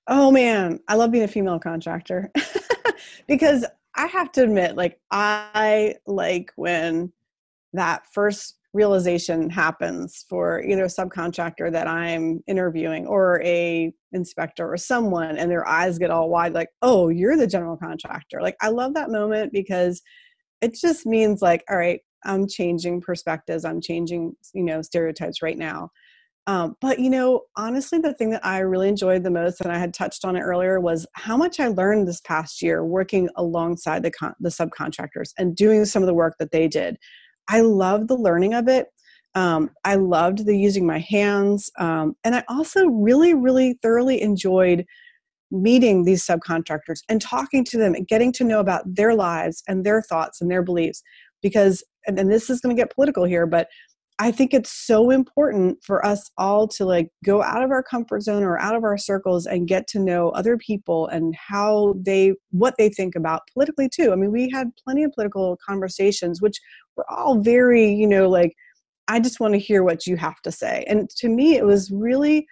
Oh 0.08 0.32
man 0.32 0.80
i 0.88 0.96
love 0.96 1.12
being 1.12 1.26
a 1.26 1.28
female 1.28 1.60
contractor. 1.60 2.32
Because 3.28 3.66
i 3.96 4.06
have 4.08 4.32
to 4.32 4.44
admit 4.44 4.76
like 4.76 5.00
i 5.10 5.96
like 6.06 6.52
when 6.56 7.12
that 7.74 8.06
first 8.14 8.58
realization 8.74 9.50
happens 9.50 10.26
for 10.30 10.64
either 10.64 10.86
a 10.86 10.88
subcontractor 10.88 11.72
that 11.72 11.88
i'm 11.88 12.42
interviewing 12.48 13.06
or 13.06 13.42
a 13.44 13.94
inspector 14.14 14.72
or 14.72 14.78
someone 14.78 15.38
and 15.38 15.50
their 15.50 15.68
eyes 15.68 15.98
get 15.98 16.12
all 16.12 16.30
wide 16.30 16.54
like 16.54 16.70
oh 16.82 17.10
you're 17.10 17.38
the 17.38 17.48
general 17.48 17.78
contractor. 17.78 18.42
Like 18.42 18.56
i 18.62 18.70
love 18.70 18.94
that 18.94 19.10
moment 19.10 19.52
because 19.52 20.02
it 20.62 20.76
just 20.76 21.06
means 21.06 21.42
like 21.42 21.64
all 21.70 21.78
right 21.78 22.02
i'm 22.24 22.48
changing 22.48 23.02
perspectives. 23.02 23.66
I'm 23.66 23.82
changing 23.82 24.34
you 24.54 24.64
know 24.64 24.82
stereotypes 24.82 25.42
right 25.42 25.58
now. 25.58 25.90
Um, 26.48 26.76
but 26.82 27.00
you 27.00 27.10
know 27.10 27.42
honestly 27.56 28.00
the 28.00 28.16
thing 28.16 28.32
that 28.32 28.44
i 28.44 28.60
really 28.60 28.90
enjoyed 28.90 29.24
the 29.24 29.30
most 29.30 29.62
and 29.62 29.72
i 29.72 29.78
had 29.78 29.94
touched 29.94 30.26
on 30.26 30.36
it 30.36 30.42
earlier 30.42 30.80
was 30.80 31.06
how 31.14 31.38
much 31.38 31.60
i 31.60 31.68
learned 31.68 32.08
this 32.08 32.20
past 32.22 32.64
year 32.64 32.84
working 32.84 33.30
alongside 33.36 34.02
the, 34.02 34.10
con- 34.10 34.34
the 34.40 34.50
subcontractors 34.50 35.34
and 35.38 35.56
doing 35.56 35.86
some 35.86 36.02
of 36.02 36.08
the 36.08 36.16
work 36.16 36.34
that 36.40 36.52
they 36.52 36.68
did 36.68 36.98
i 37.52 37.62
loved 37.62 38.08
the 38.08 38.18
learning 38.18 38.56
of 38.56 38.68
it 38.68 38.88
um, 39.36 39.72
I 39.86 39.96
loved 39.96 40.46
the 40.46 40.58
using 40.58 40.86
my 40.86 41.00
hands. 41.00 41.72
Um, 41.80 42.16
and 42.24 42.36
I 42.36 42.44
also 42.50 42.86
really, 42.88 43.34
really 43.34 43.80
thoroughly 43.82 44.22
enjoyed 44.22 44.86
meeting 45.52 46.04
these 46.04 46.26
subcontractors 46.26 47.02
and 47.10 47.22
talking 47.22 47.64
to 47.66 47.78
them 47.78 47.94
and 47.94 48.08
getting 48.08 48.32
to 48.34 48.44
know 48.44 48.60
about 48.60 48.84
their 48.86 49.14
lives 49.14 49.64
and 49.68 49.86
their 49.86 50.02
thoughts 50.02 50.42
and 50.42 50.50
their 50.50 50.64
beliefs. 50.64 51.02
Because, 51.42 51.84
and, 52.08 52.20
and 52.20 52.32
this 52.32 52.50
is 52.50 52.62
going 52.62 52.76
to 52.76 52.82
get 52.82 52.94
political 52.94 53.24
here, 53.24 53.46
but 53.46 53.68
I 54.22 54.32
think 54.32 54.54
it's 54.54 54.72
so 54.72 55.10
important 55.10 55.84
for 55.84 56.06
us 56.06 56.30
all 56.38 56.68
to 56.68 56.86
like 56.86 57.10
go 57.26 57.42
out 57.42 57.64
of 57.64 57.72
our 57.72 57.82
comfort 57.82 58.22
zone 58.22 58.44
or 58.44 58.60
out 58.60 58.76
of 58.76 58.84
our 58.84 58.96
circles 58.96 59.48
and 59.48 59.68
get 59.68 59.88
to 59.88 60.00
know 60.00 60.30
other 60.30 60.58
people 60.58 61.08
and 61.08 61.34
how 61.36 61.96
they 61.98 62.36
what 62.52 62.76
they 62.78 62.88
think 62.90 63.16
about 63.16 63.42
politically 63.52 63.90
too. 63.90 64.12
I 64.12 64.16
mean, 64.16 64.32
we 64.32 64.48
had 64.48 64.70
plenty 64.84 65.04
of 65.04 65.12
political 65.14 65.58
conversations 65.68 66.40
which 66.40 66.60
were 66.96 67.12
all 67.12 67.40
very, 67.40 67.92
you 67.92 68.06
know, 68.06 68.30
like 68.30 68.54
I 69.08 69.20
just 69.20 69.40
want 69.40 69.56
to 69.56 69.60
hear 69.60 69.82
what 69.82 70.06
you 70.06 70.18
have 70.18 70.40
to 70.44 70.52
say. 70.52 70.86
And 70.88 71.10
to 71.18 71.28
me, 71.28 71.56
it 71.56 71.66
was 71.66 71.90
really 71.90 72.46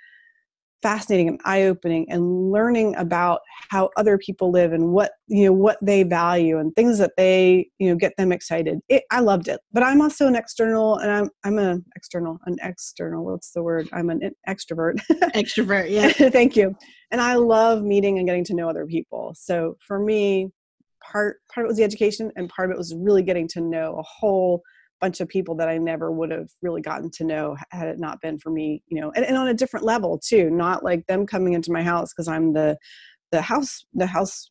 fascinating 0.82 1.28
and 1.28 1.40
eye-opening 1.46 2.06
and 2.10 2.52
learning 2.52 2.96
about 2.96 3.42
how 3.70 3.90
other 3.98 4.18
people 4.18 4.52
live 4.52 4.72
and 4.74 4.92
what 4.92 5.12
you 5.28 5.46
know 5.46 5.54
what 5.54 5.78
they 5.82 6.04
value 6.04 6.58
and 6.58 6.74
things 6.76 6.98
that 6.98 7.12
they 7.18 7.70
you 7.80 7.90
know 7.90 7.96
get 7.96 8.14
them 8.18 8.32
excited. 8.32 8.80
It, 8.90 9.04
i 9.12 9.20
loved 9.20 9.48
it. 9.48 9.60
But 9.74 9.84
i'm 9.84 10.02
also 10.02 10.28
an 10.28 10.36
external 10.36 10.98
and 10.98 11.12
i'm 11.12 11.30
i'm 11.44 11.58
an 11.58 11.86
external 11.96 12.40
an 12.46 12.58
external 12.62 13.26
what's 13.26 13.52
the 13.52 13.64
word? 13.64 13.90
I'm 13.94 14.10
an 14.10 14.32
extrovert. 14.48 15.00
Extrovert 15.36 15.90
yeah. 15.90 16.12
Thank 16.30 16.56
you. 16.56 16.76
And 17.12 17.22
i 17.22 17.36
love 17.36 17.84
meeting 17.84 18.18
and 18.18 18.28
getting 18.28 18.46
to 18.46 18.56
know 18.56 18.70
other 18.70 18.86
people. 18.86 19.34
So 19.36 19.76
for 19.86 20.00
me 20.00 20.50
part 21.02 21.38
part 21.54 21.66
of 21.66 21.70
it 21.70 21.72
was 21.72 21.78
the 21.78 21.84
education 21.84 22.32
and 22.36 22.50
part 22.50 22.70
of 22.70 22.76
it 22.76 22.78
was 22.78 22.94
really 22.96 23.24
getting 23.24 23.48
to 23.48 23.62
know 23.62 23.98
a 23.98 24.04
whole 24.04 24.62
bunch 25.02 25.22
of 25.22 25.28
people 25.28 25.56
that 25.56 25.70
I 25.70 25.78
never 25.78 26.12
would 26.12 26.32
have 26.32 26.50
really 26.62 26.82
gotten 26.82 27.10
to 27.12 27.24
know 27.24 27.56
had 27.72 27.88
it 27.88 28.00
not 28.00 28.22
been 28.22 28.38
for 28.38 28.52
me, 28.52 28.84
you 28.88 29.00
know, 29.00 29.12
and, 29.16 29.26
and 29.26 29.38
on 29.38 29.48
a 29.48 29.54
different 29.54 29.86
level 29.86 30.20
too, 30.20 30.50
not 30.50 30.84
like 30.84 31.06
them 31.08 31.26
coming 31.26 31.54
into 31.54 31.72
my 31.72 31.84
house 31.84 32.14
because 32.14 32.28
I'm 32.28 32.54
the 32.54 32.78
the 33.32 33.42
house 33.42 33.86
the 33.94 34.08
house 34.08 34.50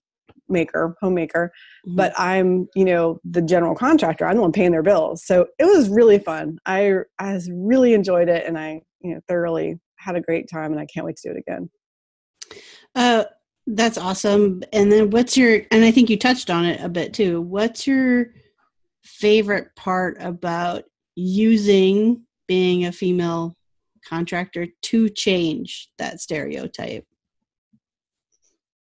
maker 0.48 0.96
homemaker 1.00 1.52
mm-hmm. 1.86 1.96
but 1.96 2.12
i'm 2.18 2.66
you 2.74 2.84
know 2.84 3.18
the 3.24 3.42
general 3.42 3.74
contractor. 3.74 4.26
I'm 4.26 4.36
the 4.36 4.42
one 4.42 4.52
paying 4.52 4.70
their 4.70 4.82
bills. 4.82 5.24
So 5.24 5.46
it 5.58 5.64
was 5.64 5.88
really 5.88 6.18
fun. 6.18 6.58
I 6.66 7.00
i 7.18 7.38
really 7.50 7.94
enjoyed 7.94 8.28
it 8.28 8.46
and 8.46 8.58
i 8.58 8.80
you 9.00 9.14
know 9.14 9.20
thoroughly 9.28 9.78
had 9.96 10.16
a 10.16 10.20
great 10.20 10.48
time 10.50 10.72
and 10.72 10.80
i 10.80 10.86
can't 10.86 11.06
wait 11.06 11.16
to 11.16 11.28
do 11.28 11.36
it 11.36 11.44
again. 11.46 11.70
Uh 12.94 13.24
that's 13.66 13.98
awesome. 13.98 14.62
And 14.72 14.90
then 14.90 15.10
what's 15.10 15.36
your 15.36 15.60
and 15.70 15.84
i 15.84 15.90
think 15.90 16.08
you 16.08 16.16
touched 16.16 16.50
on 16.50 16.64
it 16.64 16.80
a 16.80 16.88
bit 16.88 17.12
too. 17.12 17.42
What's 17.42 17.86
your 17.86 18.28
favorite 19.08 19.74
part 19.74 20.16
about 20.20 20.84
using 21.14 22.24
being 22.46 22.84
a 22.84 22.92
female 22.92 23.56
contractor 24.06 24.66
to 24.82 25.08
change 25.08 25.88
that 25.98 26.20
stereotype? 26.20 27.06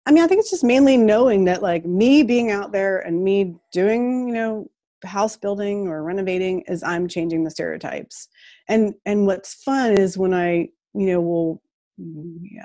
I 0.06 0.12
mean, 0.12 0.24
I 0.24 0.28
think 0.28 0.40
it's 0.40 0.52
just 0.52 0.64
mainly 0.64 0.98
knowing 0.98 1.46
that, 1.46 1.64
like, 1.64 1.86
me 1.86 2.22
being 2.22 2.52
out 2.52 2.72
there 2.72 3.00
and 3.00 3.24
me 3.24 3.56
doing, 3.72 4.28
you 4.28 4.34
know, 4.34 4.70
house 5.04 5.38
building 5.38 5.88
or 5.88 6.04
renovating 6.04 6.62
is 6.62 6.84
I'm 6.84 7.08
changing 7.08 7.44
the 7.44 7.52
stereotypes. 7.52 8.28
And 8.68 8.96
and 9.06 9.28
what's 9.28 9.64
fun 9.64 9.94
is 9.94 10.18
when 10.18 10.34
I, 10.34 10.70
you 10.94 11.08
know, 11.08 11.22
will 11.22 11.62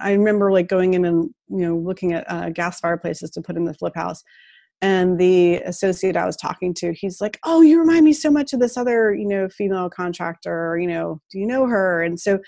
I 0.00 0.12
remember 0.12 0.50
like 0.50 0.68
going 0.68 0.94
in 0.94 1.04
and 1.04 1.30
you 1.48 1.58
know 1.58 1.76
looking 1.76 2.12
at 2.12 2.30
uh, 2.30 2.50
gas 2.50 2.80
fireplaces 2.80 3.30
to 3.32 3.42
put 3.42 3.56
in 3.56 3.64
the 3.64 3.74
flip 3.74 3.94
house, 3.94 4.24
and 4.82 5.18
the 5.18 5.56
associate 5.66 6.16
i 6.16 6.24
was 6.24 6.36
talking 6.36 6.72
to 6.72 6.92
he's 6.92 7.20
like 7.20 7.38
oh 7.44 7.60
you 7.60 7.78
remind 7.78 8.04
me 8.04 8.12
so 8.12 8.30
much 8.30 8.52
of 8.52 8.60
this 8.60 8.76
other 8.76 9.14
you 9.14 9.26
know 9.26 9.48
female 9.48 9.90
contractor 9.90 10.78
you 10.78 10.86
know 10.86 11.20
do 11.30 11.38
you 11.38 11.46
know 11.46 11.66
her? 11.66 12.02
And 12.02 12.18
so 12.18 12.38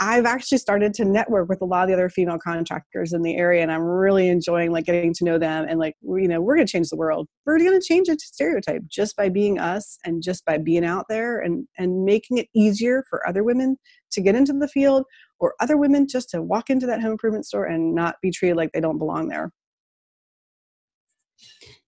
i've 0.00 0.24
actually 0.24 0.58
started 0.58 0.94
to 0.94 1.04
network 1.04 1.48
with 1.48 1.60
a 1.60 1.64
lot 1.64 1.82
of 1.82 1.88
the 1.88 1.94
other 1.94 2.08
female 2.08 2.38
contractors 2.38 3.12
in 3.12 3.22
the 3.22 3.36
area 3.36 3.62
and 3.62 3.70
i'm 3.70 3.82
really 3.82 4.28
enjoying 4.28 4.72
like 4.72 4.86
getting 4.86 5.12
to 5.14 5.24
know 5.24 5.38
them 5.38 5.66
and 5.68 5.78
like 5.78 5.94
you 6.02 6.28
know 6.28 6.40
we're 6.40 6.56
going 6.56 6.66
to 6.66 6.70
change 6.70 6.88
the 6.88 6.96
world. 6.96 7.28
We're 7.46 7.58
going 7.58 7.78
to 7.78 7.86
change 7.86 8.08
a 8.08 8.16
stereotype 8.18 8.82
just 8.88 9.16
by 9.16 9.28
being 9.28 9.58
us 9.58 9.98
and 10.04 10.22
just 10.22 10.44
by 10.44 10.58
being 10.58 10.84
out 10.84 11.06
there 11.08 11.40
and 11.40 11.66
and 11.78 12.04
making 12.04 12.38
it 12.38 12.48
easier 12.54 13.04
for 13.08 13.26
other 13.26 13.44
women 13.44 13.76
to 14.12 14.20
get 14.20 14.34
into 14.34 14.52
the 14.52 14.68
field 14.68 15.04
or 15.40 15.54
other 15.60 15.76
women 15.76 16.06
just 16.08 16.30
to 16.30 16.42
walk 16.42 16.70
into 16.70 16.86
that 16.86 17.00
home 17.00 17.12
improvement 17.12 17.46
store 17.46 17.64
and 17.64 17.94
not 17.94 18.16
be 18.22 18.30
treated 18.30 18.56
like 18.56 18.70
they 18.72 18.80
don't 18.80 18.98
belong 18.98 19.28
there 19.28 19.50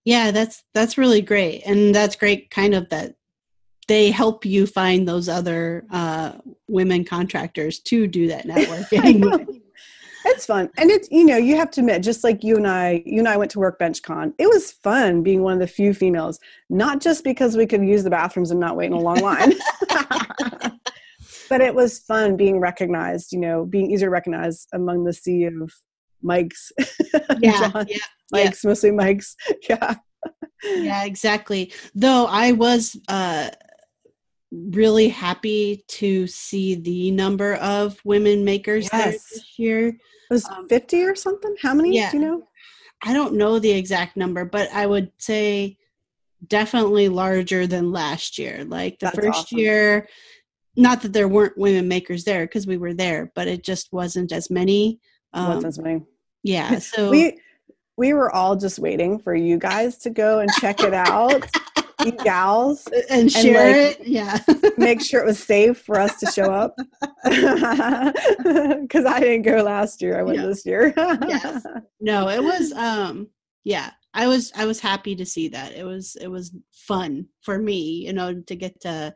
yeah 0.04 0.30
that's 0.30 0.62
that's 0.74 0.98
really 0.98 1.20
great. 1.20 1.62
And 1.66 1.94
that's 1.94 2.16
great 2.16 2.50
kind 2.50 2.74
of 2.74 2.88
that 2.90 3.14
they 3.86 4.10
help 4.10 4.46
you 4.46 4.66
find 4.66 5.06
those 5.06 5.28
other 5.28 5.84
uh, 5.90 6.32
women 6.68 7.04
contractors 7.04 7.78
to 7.80 8.06
do 8.06 8.28
that 8.28 8.46
networking 8.46 9.60
it's 10.24 10.46
fun. 10.46 10.70
And 10.78 10.90
it's 10.90 11.08
you 11.10 11.24
know 11.24 11.36
you 11.36 11.56
have 11.56 11.70
to 11.72 11.80
admit 11.80 12.02
just 12.02 12.24
like 12.24 12.42
you 12.42 12.56
and 12.56 12.66
i 12.66 13.02
you 13.04 13.18
and 13.18 13.28
i 13.28 13.36
went 13.36 13.50
to 13.52 13.58
workbench 13.58 14.02
con 14.02 14.34
it 14.38 14.48
was 14.48 14.72
fun 14.72 15.22
being 15.22 15.42
one 15.42 15.54
of 15.54 15.58
the 15.60 15.66
few 15.66 15.94
females 15.94 16.40
not 16.70 17.00
just 17.00 17.24
because 17.24 17.56
we 17.56 17.66
could 17.66 17.84
use 17.84 18.04
the 18.04 18.10
bathrooms 18.10 18.50
and 18.50 18.60
not 18.60 18.76
wait 18.76 18.86
in 18.86 18.92
a 18.92 19.00
long 19.00 19.18
line. 19.18 19.52
But 21.50 21.60
it 21.60 21.74
was 21.74 21.98
fun 21.98 22.36
being 22.36 22.58
recognized 22.58 23.32
you 23.32 23.38
know 23.38 23.66
being 23.66 23.90
easier 23.90 24.06
to 24.06 24.10
recognize 24.10 24.66
among 24.72 25.04
the 25.04 25.12
sea 25.12 25.44
of 25.44 25.72
Mike's. 26.24 26.72
Yeah, 27.40 27.70
John, 27.70 27.86
yeah, 27.88 27.96
Mike's, 28.32 28.64
yeah. 28.64 28.68
mostly 28.68 28.90
Mike's. 28.90 29.36
Yeah. 29.68 29.94
yeah, 30.64 31.04
exactly. 31.04 31.72
Though 31.94 32.26
I 32.26 32.52
was 32.52 32.96
uh, 33.08 33.50
really 34.50 35.08
happy 35.08 35.84
to 35.88 36.26
see 36.26 36.76
the 36.76 37.10
number 37.10 37.54
of 37.56 37.98
women 38.04 38.44
makers 38.44 38.88
yes. 38.92 39.28
this 39.28 39.58
year. 39.58 39.88
It 39.88 39.96
was 40.30 40.46
um, 40.46 40.68
50 40.68 41.02
or 41.02 41.14
something? 41.14 41.54
How 41.60 41.74
many 41.74 41.94
yeah, 41.94 42.10
do 42.10 42.18
you 42.18 42.24
know? 42.24 42.42
I 43.02 43.12
don't 43.12 43.34
know 43.34 43.58
the 43.58 43.72
exact 43.72 44.16
number, 44.16 44.44
but 44.44 44.70
I 44.72 44.86
would 44.86 45.12
say 45.18 45.76
definitely 46.46 47.08
larger 47.08 47.66
than 47.66 47.92
last 47.92 48.38
year. 48.38 48.64
Like 48.64 48.98
the 48.98 49.06
That's 49.06 49.16
first 49.16 49.38
awesome. 49.38 49.58
year, 49.58 50.08
not 50.76 51.02
that 51.02 51.12
there 51.12 51.28
weren't 51.28 51.58
women 51.58 51.88
makers 51.88 52.24
there 52.24 52.46
because 52.46 52.66
we 52.66 52.76
were 52.76 52.94
there, 52.94 53.32
but 53.34 53.48
it 53.48 53.64
just 53.64 53.92
wasn't 53.92 54.32
as 54.32 54.50
many. 54.50 55.00
Um, 55.32 55.48
wasn't 55.48 55.66
as 55.66 55.78
many 55.78 56.02
yeah 56.44 56.78
so 56.78 57.10
we 57.10 57.40
we 57.96 58.12
were 58.12 58.32
all 58.32 58.54
just 58.54 58.78
waiting 58.78 59.18
for 59.18 59.34
you 59.34 59.58
guys 59.58 59.98
to 59.98 60.10
go 60.10 60.38
and 60.38 60.50
check 60.60 60.80
it 60.80 60.94
out 60.94 61.44
you 62.04 62.12
gals 62.24 62.86
and 63.10 63.32
share 63.32 63.66
and 63.66 63.98
like, 63.98 64.00
it 64.00 64.06
yeah 64.06 64.38
make 64.76 65.00
sure 65.00 65.20
it 65.20 65.26
was 65.26 65.42
safe 65.42 65.78
for 65.78 65.98
us 65.98 66.20
to 66.20 66.26
show 66.26 66.52
up 66.52 66.76
because 67.24 69.06
i 69.06 69.18
didn't 69.18 69.42
go 69.42 69.62
last 69.62 70.00
year 70.00 70.18
i 70.18 70.22
went 70.22 70.38
yeah. 70.38 70.46
this 70.46 70.64
year 70.64 70.92
yes. 71.26 71.64
no 72.00 72.28
it 72.28 72.42
was 72.42 72.72
um 72.72 73.26
yeah 73.64 73.90
i 74.12 74.26
was 74.26 74.52
i 74.56 74.64
was 74.64 74.78
happy 74.80 75.16
to 75.16 75.24
see 75.24 75.48
that 75.48 75.72
it 75.72 75.84
was 75.84 76.16
it 76.20 76.28
was 76.28 76.54
fun 76.72 77.26
for 77.42 77.58
me 77.58 78.04
you 78.06 78.12
know 78.12 78.34
to 78.42 78.54
get 78.54 78.78
to 78.80 79.14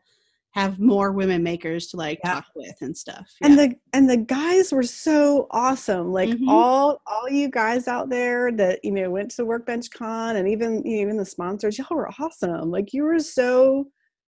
have 0.58 0.78
more 0.78 1.12
women 1.12 1.42
makers 1.42 1.88
to 1.88 1.96
like 1.96 2.20
yeah. 2.24 2.34
talk 2.34 2.46
with 2.54 2.74
and 2.80 2.96
stuff. 2.96 3.30
Yeah. 3.40 3.46
And 3.46 3.58
the 3.58 3.74
and 3.92 4.10
the 4.10 4.16
guys 4.16 4.72
were 4.72 4.82
so 4.82 5.46
awesome. 5.50 6.12
Like 6.12 6.30
mm-hmm. 6.30 6.48
all 6.48 7.00
all 7.06 7.28
you 7.28 7.48
guys 7.48 7.88
out 7.88 8.08
there 8.08 8.52
that 8.52 8.84
you 8.84 8.92
know 8.92 9.10
went 9.10 9.30
to 9.32 9.44
Workbench 9.44 9.90
Con 9.90 10.36
and 10.36 10.48
even 10.48 10.84
you 10.84 10.96
know, 10.96 11.02
even 11.02 11.16
the 11.16 11.24
sponsors, 11.24 11.78
y'all 11.78 11.86
were 11.90 12.10
awesome. 12.18 12.70
Like 12.70 12.92
you 12.92 13.04
were 13.04 13.18
so 13.18 13.88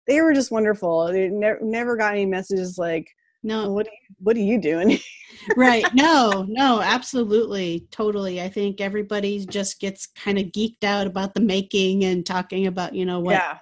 they 0.07 0.20
were 0.20 0.33
just 0.33 0.53
wonderful. 0.53 1.12
They 1.12 1.29
ne- 1.29 1.61
never 1.61 1.97
got 1.97 2.12
any 2.12 2.27
messages 2.27 2.79
like 2.79 3.09
no 3.43 3.70
what 3.70 3.87
are 3.87 3.91
you, 3.91 4.16
what 4.18 4.37
are 4.37 4.41
you 4.41 4.61
doing 4.61 4.99
right 5.57 5.85
no 5.95 6.45
no 6.49 6.81
absolutely 6.81 7.87
totally 7.91 8.43
i 8.43 8.49
think 8.49 8.81
everybody 8.81 9.45
just 9.47 9.79
gets 9.79 10.07
kind 10.07 10.39
of 10.39 10.47
geeked 10.47 10.83
out 10.83 11.07
about 11.07 11.33
the 11.35 11.41
making 11.41 12.05
and 12.05 12.27
talking 12.27 12.66
about 12.66 12.95
you 12.95 13.05
know 13.05 13.20
what 13.20 13.35
yeah. 13.35 13.59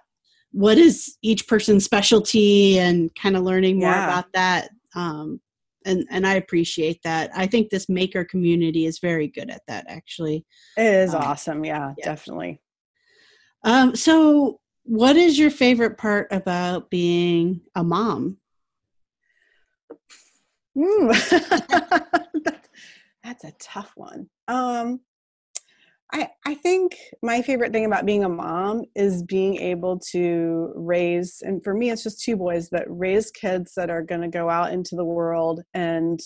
What 0.55 0.79
is 0.79 1.17
each 1.21 1.49
person's 1.49 1.85
specialty 1.85 2.79
and 2.79 3.11
kind 3.21 3.37
of 3.37 3.43
learning 3.43 3.79
more 3.79 3.91
yeah. 3.91 4.05
about 4.05 4.33
that 4.33 4.71
um 4.95 5.41
and 5.85 6.07
and 6.11 6.25
i 6.25 6.35
appreciate 6.35 7.01
that 7.03 7.29
i 7.35 7.45
think 7.45 7.69
this 7.69 7.89
maker 7.89 8.25
community 8.25 8.87
is 8.87 9.01
very 9.01 9.27
good 9.27 9.51
at 9.51 9.63
that 9.67 9.85
actually 9.89 10.47
it 10.77 10.85
is 10.85 11.13
um, 11.13 11.23
awesome 11.23 11.65
yeah, 11.65 11.93
yeah 11.99 12.05
definitely 12.05 12.61
um 13.65 13.97
so 13.97 14.61
what 14.85 15.17
is 15.17 15.39
your 15.39 15.51
favorite 15.51 15.99
part 15.99 16.29
about 16.31 16.89
being 16.89 17.61
a 17.75 17.83
mom 17.83 18.37
Mm. 20.77 21.15
that's 23.23 23.45
a 23.45 23.53
tough 23.61 23.93
one. 23.95 24.29
Um, 24.49 25.01
I 26.15 26.29
I 26.47 26.55
think 26.55 26.97
my 27.23 27.43
favorite 27.43 27.73
thing 27.73 27.85
about 27.85 28.07
being 28.07 28.25
a 28.25 28.29
mom 28.29 28.85
is 28.95 29.23
being 29.25 29.57
able 29.57 29.99
to 30.13 30.73
raise, 30.77 31.43
and 31.43 31.63
for 31.63 31.75
me, 31.75 31.91
it's 31.91 32.05
just 32.05 32.23
two 32.23 32.37
boys, 32.37 32.69
but 32.71 32.85
raise 32.89 33.31
kids 33.31 33.73
that 33.77 33.91
are 33.91 34.03
going 34.03 34.21
to 34.23 34.29
go 34.29 34.49
out 34.49 34.73
into 34.73 34.95
the 34.97 35.05
world 35.05 35.63
and 35.75 36.21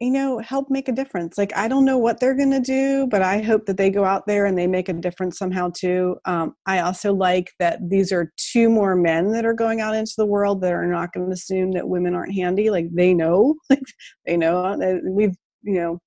you 0.00 0.10
know 0.10 0.38
help 0.40 0.70
make 0.70 0.88
a 0.88 0.92
difference. 0.92 1.38
Like 1.38 1.52
i 1.56 1.68
don't 1.68 1.84
know 1.84 1.98
what 1.98 2.18
they're 2.18 2.36
going 2.36 2.50
to 2.50 2.60
do 2.60 3.06
but 3.08 3.22
i 3.22 3.40
hope 3.40 3.66
that 3.66 3.76
they 3.76 3.90
go 3.90 4.04
out 4.04 4.26
there 4.26 4.46
and 4.46 4.58
they 4.58 4.66
make 4.66 4.88
a 4.88 4.92
difference 4.94 5.38
somehow 5.38 5.70
too. 5.76 6.16
Um, 6.24 6.54
i 6.66 6.80
also 6.80 7.12
like 7.14 7.52
that 7.60 7.78
these 7.88 8.10
are 8.12 8.32
two 8.36 8.68
more 8.70 8.96
men 8.96 9.32
that 9.32 9.46
are 9.46 9.54
going 9.54 9.80
out 9.80 9.94
into 9.94 10.14
the 10.16 10.26
world 10.26 10.60
that 10.62 10.72
are 10.72 10.86
not 10.86 11.12
going 11.12 11.26
to 11.26 11.32
assume 11.32 11.72
that 11.72 11.88
women 11.88 12.14
aren't 12.14 12.34
handy. 12.34 12.70
Like 12.70 12.86
they 12.92 13.14
know 13.14 13.54
like 13.70 13.82
they 14.26 14.36
know 14.36 14.76
we've 15.04 15.36
you 15.62 15.74
know 15.74 16.00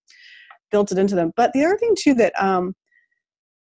built 0.75 0.91
it 0.91 0.97
into 0.97 1.15
them. 1.15 1.31
But 1.37 1.53
the 1.53 1.63
other 1.63 1.77
thing 1.77 1.95
too 1.97 2.13
that 2.15 2.33
um, 2.37 2.75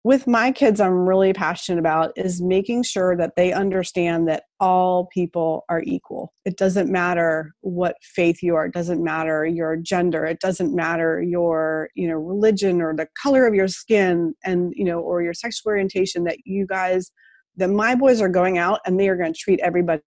with 0.02 0.26
my 0.26 0.50
kids 0.50 0.80
i'm 0.80 1.08
really 1.08 1.32
passionate 1.32 1.78
about 1.78 2.10
is 2.16 2.42
making 2.42 2.82
sure 2.82 3.16
that 3.16 3.36
they 3.36 3.52
understand 3.52 4.26
that 4.26 4.42
all 4.58 5.06
people 5.12 5.64
are 5.68 5.82
equal. 5.84 6.32
It 6.44 6.56
doesn't 6.56 6.90
matter 6.90 7.52
what 7.60 7.94
faith 8.02 8.42
you 8.42 8.56
are. 8.56 8.66
It 8.66 8.72
doesn't 8.72 9.04
matter 9.04 9.46
your 9.46 9.76
gender. 9.76 10.24
It 10.24 10.40
doesn't 10.40 10.74
matter 10.74 11.22
your 11.22 11.90
you 11.94 12.08
know 12.08 12.16
religion 12.16 12.82
or 12.82 12.92
the 12.92 13.06
color 13.22 13.46
of 13.46 13.54
your 13.54 13.68
skin 13.68 14.34
and 14.44 14.72
you 14.74 14.84
know 14.84 14.98
or 14.98 15.22
your 15.22 15.34
sexual 15.34 15.70
orientation 15.70 16.24
that 16.24 16.38
you 16.44 16.66
guys 16.66 17.12
that 17.56 17.70
my 17.70 17.94
boys 17.94 18.20
are 18.20 18.28
going 18.28 18.58
out 18.58 18.80
and 18.84 18.98
they 18.98 19.08
are 19.08 19.16
going 19.16 19.32
to 19.32 19.38
treat 19.38 19.60
everybody 19.60 20.02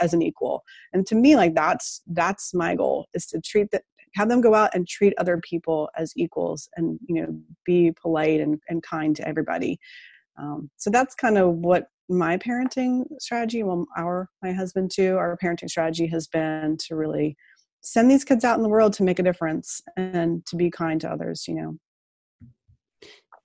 as 0.00 0.14
an 0.14 0.22
equal. 0.22 0.62
And 0.92 1.06
to 1.08 1.14
me 1.14 1.36
like 1.36 1.54
that's 1.54 2.02
that's 2.08 2.54
my 2.54 2.74
goal 2.74 3.06
is 3.14 3.26
to 3.28 3.40
treat 3.40 3.70
the, 3.70 3.80
have 4.14 4.28
them 4.28 4.40
go 4.40 4.54
out 4.54 4.74
and 4.74 4.86
treat 4.86 5.14
other 5.18 5.40
people 5.42 5.88
as 5.96 6.12
equals 6.16 6.68
and 6.76 6.98
you 7.06 7.20
know 7.20 7.40
be 7.64 7.92
polite 8.00 8.40
and, 8.40 8.60
and 8.68 8.82
kind 8.82 9.16
to 9.16 9.26
everybody 9.26 9.78
um, 10.38 10.70
so 10.76 10.90
that's 10.90 11.14
kind 11.14 11.38
of 11.38 11.54
what 11.56 11.86
my 12.08 12.36
parenting 12.36 13.04
strategy 13.18 13.62
well 13.62 13.86
our 13.96 14.28
my 14.42 14.52
husband 14.52 14.90
too 14.92 15.16
our 15.16 15.36
parenting 15.42 15.68
strategy 15.68 16.06
has 16.06 16.26
been 16.26 16.76
to 16.78 16.96
really 16.96 17.36
send 17.80 18.10
these 18.10 18.24
kids 18.24 18.44
out 18.44 18.56
in 18.56 18.62
the 18.62 18.68
world 18.68 18.92
to 18.92 19.02
make 19.02 19.18
a 19.18 19.22
difference 19.22 19.80
and 19.96 20.44
to 20.46 20.56
be 20.56 20.70
kind 20.70 21.00
to 21.00 21.10
others 21.10 21.44
you 21.48 21.54
know 21.54 21.76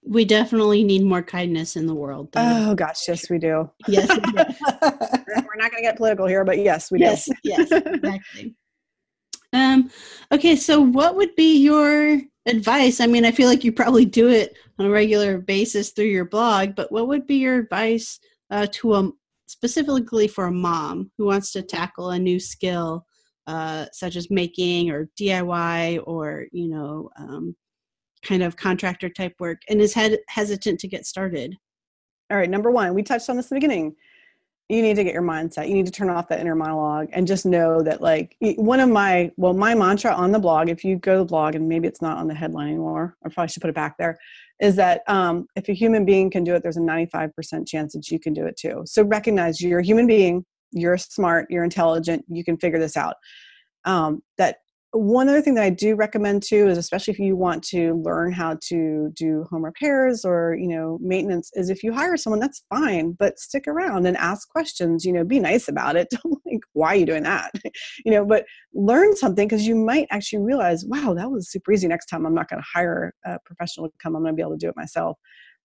we 0.10 0.26
definitely 0.26 0.84
need 0.84 1.04
more 1.04 1.22
kindness 1.22 1.76
in 1.76 1.86
the 1.86 1.94
world. 1.94 2.30
Oh 2.36 2.76
gosh, 2.76 3.08
yes, 3.10 3.30
we 3.30 3.40
do. 3.40 3.70
Yes, 3.90 4.08
we 4.10 4.22
do. 4.22 4.32
we're 4.82 5.58
not 5.58 5.70
going 5.70 5.78
to 5.78 5.82
get 5.82 5.98
political 5.98 6.26
here, 6.28 6.46
but 6.46 6.60
yes, 6.60 6.90
we 6.90 7.00
yes, 7.00 7.26
do. 7.26 7.34
Yes, 7.44 7.68
yes, 7.70 7.82
exactly. 7.86 8.56
Um, 9.54 9.90
okay, 10.32 10.56
so 10.56 10.82
what 10.82 11.16
would 11.16 11.36
be 11.36 11.58
your 11.58 12.20
advice? 12.46 13.00
I 13.00 13.08
mean, 13.08 13.26
I 13.26 13.32
feel 13.32 13.48
like 13.48 13.64
you 13.64 13.72
probably 13.72 14.06
do 14.06 14.28
it 14.28 14.58
on 14.80 14.86
a 14.86 14.90
regular 14.90 15.38
basis 15.40 15.92
through 15.92 16.06
your 16.06 16.26
blog, 16.26 16.76
but 16.76 16.92
what 16.92 17.08
would 17.08 17.26
be 17.26 17.36
your 17.36 17.60
advice 17.60 18.20
uh, 18.52 18.68
to 18.72 18.96
a 18.96 19.10
specifically 19.48 20.28
for 20.28 20.48
a 20.48 20.52
mom 20.52 21.10
who 21.18 21.26
wants 21.26 21.52
to 21.54 21.62
tackle 21.62 22.10
a 22.10 22.20
new 22.20 22.40
skill, 22.40 23.06
uh, 23.48 23.86
such 23.94 24.18
as 24.18 24.30
making 24.30 24.92
or 24.92 25.10
DIY 25.20 26.04
or 26.06 26.48
you 26.52 26.68
know, 26.68 27.10
um, 27.18 27.56
kind 28.24 28.44
of 28.44 28.58
contractor 28.58 29.10
type 29.10 29.34
work, 29.40 29.62
and 29.70 29.80
is 29.80 29.96
hesitant 30.28 30.80
to 30.82 30.88
get 30.88 31.06
started? 31.06 31.56
All 32.30 32.38
right, 32.38 32.50
number 32.50 32.72
one, 32.72 32.94
we 32.94 33.04
touched 33.04 33.30
on 33.30 33.38
this 33.38 33.50
in 33.50 33.56
the 33.56 33.62
beginning 33.62 33.96
you 34.70 34.82
need 34.82 34.96
to 34.96 35.04
get 35.04 35.14
your 35.14 35.24
mindset 35.24 35.68
you 35.68 35.74
need 35.74 35.86
to 35.86 35.92
turn 35.92 36.10
off 36.10 36.28
that 36.28 36.40
inner 36.40 36.56
monologue 36.56 37.08
and 37.14 37.26
just 37.26 37.46
know 37.46 37.82
that 37.82 38.02
like 38.02 38.36
one 38.58 38.80
of 38.80 38.90
my 38.90 39.32
well 39.38 39.54
my 39.54 39.74
mantra 39.74 40.14
on 40.14 40.32
the 40.32 40.40
blog 40.40 40.70
if 40.70 40.84
you 40.84 40.98
go 40.98 41.14
to 41.14 41.20
the 41.20 41.26
blog 41.26 41.56
and 41.56 41.68
maybe 41.68 41.88
it's 41.88 42.02
not 42.02 42.18
on 42.18 42.28
the 42.28 42.34
headline 42.34 42.68
anymore 42.68 43.16
i 43.26 43.30
probably 43.30 43.48
should 43.48 43.62
put 43.62 43.70
it 43.70 43.76
back 43.76 43.98
there 43.98 44.18
is 44.60 44.76
that 44.76 45.04
um, 45.08 45.48
if 45.56 45.70
a 45.70 45.74
human 45.74 46.06
being 46.06 46.30
can 46.30 46.44
do 46.44 46.56
it 46.56 46.64
there's 46.64 46.78
a 46.78 46.82
95% 46.82 47.68
chance 47.68 47.94
that 47.94 48.10
you 48.10 48.20
can 48.20 48.34
do 48.34 48.46
it 48.46 48.58
too. 48.58 48.84
So 48.86 49.04
recognize 49.04 49.62
you're 49.62 49.80
a 49.80 49.86
human 49.86 50.08
being 50.08 50.46
you're 50.72 50.98
smart 50.98 51.48
you're 51.50 51.64
intelligent 51.64 52.26
you 52.28 52.44
can 52.44 52.58
figure 52.58 52.80
this 52.80 52.98
out. 52.98 53.16
Um, 53.86 54.22
that 54.38 54.58
one 54.92 55.28
other 55.28 55.42
thing 55.42 55.56
that 55.56 55.64
I 55.64 55.70
do 55.70 55.96
recommend 55.96 56.44
too 56.44 56.68
is 56.68 56.78
especially 56.78 57.14
if 57.14 57.20
you 57.20 57.36
want 57.36 57.64
to 57.66 58.02
learn 58.06 58.32
how 58.32 58.58
to 58.68 59.12
do 59.16 59.46
home 59.50 59.66
repairs 59.66 60.24
or 60.24 60.56
you 60.60 60.68
know 60.68 60.98
maintenance 61.02 61.52
is 61.56 61.70
if 61.70 61.84
you 61.84 61.92
hire 61.94 62.16
someone 62.16 62.40
that's 62.40 62.64
fine 62.70 63.12
but 63.12 63.38
stick 63.38 63.68
around 63.68 64.06
and 64.08 64.16
ask 64.16 64.48
questions 64.50 65.04
you 65.04 65.12
know 65.12 65.26
be 65.26 65.40
nice 65.40 65.68
about 65.68 65.96
it. 65.96 66.08
Don't 66.24 66.40
like 66.46 66.62
why 66.74 66.90
are 66.90 66.96
you 66.96 67.06
doing 67.06 67.24
that? 67.24 67.52
You 68.06 68.12
know 68.12 68.26
but 68.26 68.46
learn 68.74 69.16
something 69.16 69.48
because 69.48 69.68
you 69.68 69.76
might 69.76 70.08
actually 70.10 70.40
realize 70.40 70.86
wow 70.86 71.14
that 71.14 71.30
was 71.30 71.52
super 71.52 71.74
easy. 71.74 71.88
Next 71.88 72.06
time 72.06 72.26
I'm 72.26 72.34
not 72.34 72.50
going 72.50 72.62
to 72.62 72.68
hire 72.74 73.14
a 73.26 73.40
professional 73.46 73.88
to 73.88 73.94
come 74.02 74.16
I'm 74.16 74.24
going 74.24 74.34
to 74.34 74.36
be 74.36 74.42
able 74.42 74.54
to 74.54 74.58
do 74.58 74.70
it 74.70 74.78
myself 74.78 75.18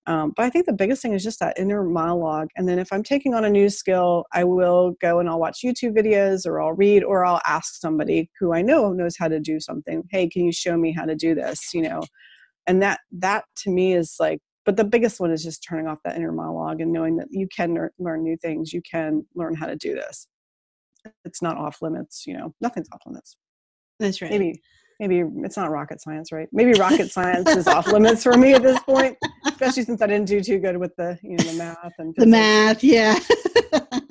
um, 0.07 0.33
but 0.37 0.45
I 0.45 0.51
think 0.51 0.67
the 0.67 0.73
biggest 0.73 1.01
thing 1.01 1.13
is 1.13 1.23
just 1.23 1.39
that 1.41 1.59
inner 1.59 1.85
monologue. 1.85 2.49
And 2.57 2.69
then 2.69 2.79
if 2.79 2.93
I'm 2.93 3.05
taking 3.05 3.35
on 3.35 3.45
a 3.45 3.51
new 3.51 3.71
skill, 3.71 4.25
I 4.33 4.43
will 4.43 4.95
go 5.01 5.21
and 5.21 5.29
I'll 5.29 5.39
watch 5.39 5.61
YouTube 5.65 5.97
videos 5.97 6.45
or 6.45 6.61
I'll 6.61 6.73
read 6.73 7.05
or 7.05 7.25
I'll 7.25 7.41
ask 7.47 7.81
somebody 7.81 8.29
who 8.41 8.53
I 8.53 8.63
know 8.63 8.93
knows 8.93 9.17
how 9.17 9.29
to 9.29 9.39
do 9.39 9.61
something. 9.61 10.03
Hey, 10.11 10.29
can 10.29 10.45
you 10.45 10.53
show 10.53 10.77
me 10.77 10.93
how 10.93 11.05
to 11.05 11.15
do 11.15 11.35
this? 11.35 11.73
You 11.73 11.83
know, 11.83 12.03
and 12.67 12.83
that 12.83 13.01
that 13.13 13.45
to 13.59 13.71
me 13.71 13.95
is 13.95 14.17
like. 14.19 14.41
But 14.65 14.77
the 14.77 14.85
biggest 14.85 15.19
one 15.19 15.33
is 15.33 15.43
just 15.43 15.65
turning 15.69 15.89
off 15.89 15.99
that 16.05 16.15
inner 16.15 16.31
monologue 16.31 16.81
and 16.81 16.93
knowing 16.93 17.17
that 17.17 17.27
you 17.31 17.49
can 17.49 17.89
learn 17.99 18.23
new 18.23 18.37
things. 18.37 18.73
You 18.73 18.81
can 18.89 19.27
learn 19.35 19.57
how 19.57 19.67
to 19.67 19.75
do 19.75 19.93
this. 19.93 20.29
It's 21.25 21.43
not 21.43 21.57
off 21.57 21.83
limits. 21.83 22.25
You 22.29 22.35
know, 22.35 22.55
nothing's 22.61 22.89
off 22.93 23.03
limits. 23.05 23.37
That's 23.99 24.23
right. 24.23 24.31
Maybe 24.31 24.61
maybe 25.09 25.29
it's 25.45 25.57
not 25.57 25.71
rocket 25.71 26.01
science, 26.01 26.31
right? 26.31 26.49
Maybe 26.53 26.73
rocket 26.79 27.11
science 27.11 27.49
is 27.51 27.67
off 27.67 27.89
limits 27.89 28.23
for 28.23 28.37
me 28.37 28.55
at 28.55 28.63
this 28.63 28.79
point, 28.81 29.17
especially 29.47 29.83
since 29.83 30.01
I 30.01 30.07
didn't 30.07 30.29
do 30.29 30.41
too 30.41 30.59
good 30.59 30.77
with 30.77 30.95
the 30.97 31.19
you 31.23 31.37
know 31.37 31.45
the 31.45 31.59
math 31.59 31.93
and 31.99 32.15
physics. 32.15 32.25
the 32.25 32.27
math. 32.27 32.85
Yeah, 32.85 33.19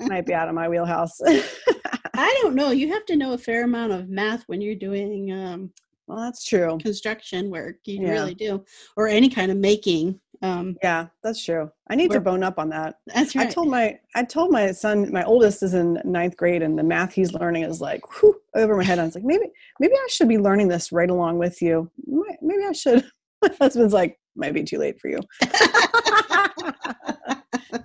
might 0.00 0.26
be 0.26 0.34
out 0.34 0.48
of 0.48 0.54
my 0.54 0.68
wheelhouse. 0.68 1.18
I 1.24 2.38
don't 2.42 2.54
know. 2.54 2.70
You 2.70 2.92
have 2.92 3.06
to 3.06 3.16
know 3.16 3.32
a 3.32 3.38
fair 3.38 3.64
amount 3.64 3.92
of 3.92 4.08
math 4.10 4.42
when 4.46 4.60
you're 4.60 4.74
doing. 4.74 5.32
Um, 5.32 5.72
well, 6.06 6.18
that's 6.18 6.44
true. 6.44 6.78
Construction 6.78 7.50
work, 7.50 7.76
you 7.84 8.02
yeah. 8.02 8.10
really 8.10 8.34
do, 8.34 8.64
or 8.96 9.08
any 9.08 9.28
kind 9.28 9.50
of 9.50 9.56
making. 9.56 10.20
Um, 10.42 10.76
yeah, 10.82 11.06
that's 11.22 11.44
true. 11.44 11.70
I 11.88 11.94
need 11.94 12.10
to 12.10 12.20
bone 12.20 12.42
up 12.42 12.58
on 12.58 12.68
that. 12.70 12.96
That's 13.06 13.36
right. 13.36 13.46
I 13.46 13.50
told 13.50 13.68
my 13.68 13.98
I 14.16 14.24
told 14.24 14.50
my 14.50 14.72
son, 14.72 15.12
my 15.12 15.22
oldest 15.24 15.62
is 15.62 15.74
in 15.74 16.00
ninth 16.04 16.36
grade, 16.36 16.62
and 16.62 16.76
the 16.76 16.82
math 16.82 17.12
he's 17.12 17.32
learning 17.32 17.62
is 17.62 17.80
like 17.80 18.00
whew, 18.20 18.34
over 18.56 18.76
my 18.76 18.82
head. 18.82 18.98
I 18.98 19.04
was 19.04 19.14
like, 19.14 19.24
maybe 19.24 19.44
maybe 19.78 19.94
I 19.94 20.06
should 20.08 20.28
be 20.28 20.38
learning 20.38 20.68
this 20.68 20.90
right 20.90 21.10
along 21.10 21.38
with 21.38 21.62
you. 21.62 21.90
Maybe 22.06 22.64
I 22.68 22.72
should. 22.72 23.04
My 23.42 23.50
husband's 23.60 23.92
like, 23.92 24.20
might 24.36 24.54
be 24.54 24.62
too 24.62 24.78
late 24.78 25.00
for 25.00 25.08
you. 25.08 25.18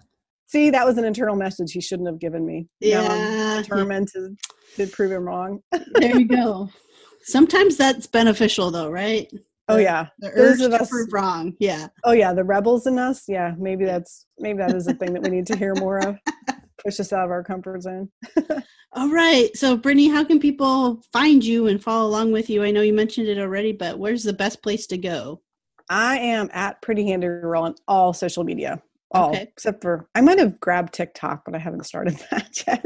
See, 0.47 0.70
that 0.70 0.86
was 0.86 0.97
an 0.97 1.03
internal 1.03 1.36
message 1.36 1.74
he 1.74 1.82
shouldn't 1.82 2.07
have 2.07 2.20
given 2.20 2.45
me. 2.45 2.68
Yeah, 2.80 3.61
determined 3.61 4.07
to, 4.13 4.34
to 4.78 4.88
prove 4.88 5.11
him 5.11 5.24
wrong. 5.24 5.61
there 5.72 6.18
you 6.18 6.28
go. 6.28 6.70
Sometimes 7.28 7.78
that's 7.78 8.07
beneficial, 8.07 8.71
though, 8.71 8.89
right? 8.89 9.30
Oh 9.69 9.78
yeah, 9.78 10.07
the 10.19 10.32
urge 10.34 10.59
to 10.59 10.73
us, 10.73 10.89
prove 10.89 11.11
wrong. 11.11 11.53
Yeah. 11.59 11.88
Oh 12.05 12.13
yeah, 12.13 12.34
the 12.34 12.43
rebels 12.43 12.88
in 12.88 12.97
us. 12.97 13.25
Yeah, 13.28 13.53
maybe 13.57 13.84
that's 13.84 14.25
maybe 14.39 14.59
that 14.59 14.73
is 14.73 14.88
a 14.88 14.93
thing 14.93 15.13
that 15.13 15.21
we 15.21 15.30
need 15.30 15.45
to 15.47 15.57
hear 15.57 15.75
more 15.75 15.99
of. 15.99 16.17
Push 16.86 16.99
us 17.01 17.11
out 17.11 17.25
of 17.25 17.32
our 17.32 17.43
comfort 17.43 17.82
zone. 17.82 18.09
All 18.93 19.09
right. 19.09 19.55
So, 19.57 19.75
Brittany, 19.75 20.07
how 20.07 20.23
can 20.23 20.39
people 20.39 21.01
find 21.11 21.43
you 21.43 21.67
and 21.67 21.84
follow 21.84 22.07
along 22.07 22.32
with 22.32 22.49
you? 22.49 22.63
I 22.63 22.71
know 22.71 22.82
you 22.82 22.93
mentioned 22.93 23.28
it 23.28 23.39
already, 23.39 23.73
but 23.73 23.99
where's 23.99 24.23
the 24.23 24.32
best 24.32 24.63
place 24.63 24.88
to 24.88 24.97
go? 24.97 25.41
I 25.89 26.19
am 26.19 26.49
at 26.53 26.82
Pretty 26.82 27.05
Handy 27.05 27.28
Girl 27.28 27.63
on 27.63 27.75
all 27.88 28.13
social 28.13 28.43
media. 28.43 28.82
All 29.12 29.30
Okay. 29.30 29.43
except 29.43 29.82
for 29.82 30.10
I 30.16 30.22
might 30.22 30.38
have 30.39 30.60
grabbed 30.60 30.93
TikTok, 30.93 31.43
but 31.45 31.55
I 31.55 31.60
haven't 31.60 31.86
started 31.86 32.16
that 32.32 32.64
yet. 32.68 32.84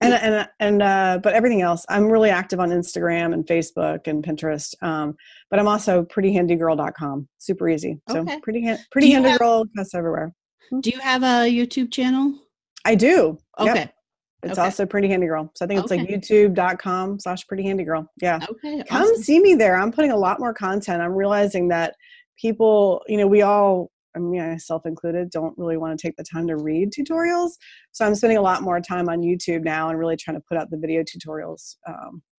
And 0.00 0.12
and 0.14 0.48
and 0.60 0.82
uh, 0.82 1.18
but 1.22 1.32
everything 1.32 1.62
else, 1.62 1.84
I'm 1.88 2.08
really 2.10 2.30
active 2.30 2.60
on 2.60 2.70
Instagram 2.70 3.32
and 3.32 3.46
Facebook 3.46 4.06
and 4.06 4.22
Pinterest. 4.22 4.74
Um, 4.82 5.14
but 5.50 5.58
I'm 5.58 5.68
also 5.68 6.04
prettyhandygirl.com. 6.04 7.28
Super 7.38 7.68
easy. 7.68 7.98
So 8.10 8.18
Okay. 8.20 8.38
pretty 8.40 8.62
hand, 8.62 8.80
pretty 8.90 9.10
handy 9.10 9.30
have- 9.30 9.38
girl. 9.38 9.64
That's 9.74 9.94
everywhere. 9.94 10.32
Do 10.80 10.90
you 10.90 10.98
have 11.00 11.22
a 11.22 11.48
YouTube 11.50 11.92
channel? 11.92 12.34
I 12.84 12.94
do. 12.94 13.38
Yep. 13.60 13.68
Okay. 13.76 13.90
It's 14.42 14.52
okay. 14.58 14.62
also 14.62 14.84
pretty 14.86 15.08
handy 15.08 15.26
girl. 15.26 15.50
So 15.54 15.64
I 15.64 15.68
think 15.68 15.80
it's 15.80 15.90
like 15.90 16.00
Okay. 16.02 16.18
youtube.com 16.18 17.18
slash 17.20 17.46
pretty 17.46 17.62
handy 17.64 17.84
girl. 17.84 18.06
Yeah. 18.20 18.38
Okay. 18.48 18.82
Come 18.88 19.02
awesome. 19.02 19.16
see 19.22 19.40
me 19.40 19.54
there. 19.54 19.76
I'm 19.76 19.90
putting 19.90 20.10
a 20.12 20.16
lot 20.16 20.38
more 20.38 20.52
content. 20.54 21.02
I'm 21.02 21.12
realizing 21.14 21.68
that 21.68 21.94
people, 22.40 23.02
you 23.08 23.16
know, 23.16 23.26
we 23.26 23.42
all, 23.42 23.90
I 24.16 24.18
mean, 24.18 24.40
myself 24.50 24.86
included, 24.86 25.30
don't 25.30 25.56
really 25.58 25.76
want 25.76 25.98
to 25.98 26.06
take 26.06 26.16
the 26.16 26.24
time 26.24 26.46
to 26.48 26.56
read 26.56 26.90
tutorials. 26.92 27.50
So 27.92 28.06
I'm 28.06 28.14
spending 28.14 28.38
a 28.38 28.42
lot 28.42 28.62
more 28.62 28.80
time 28.80 29.08
on 29.08 29.20
YouTube 29.20 29.62
now 29.62 29.90
and 29.90 29.98
really 29.98 30.16
trying 30.16 30.36
to 30.36 30.42
put 30.48 30.56
out 30.58 30.70
the 30.70 30.78
video 30.78 31.02
tutorials 31.02 31.76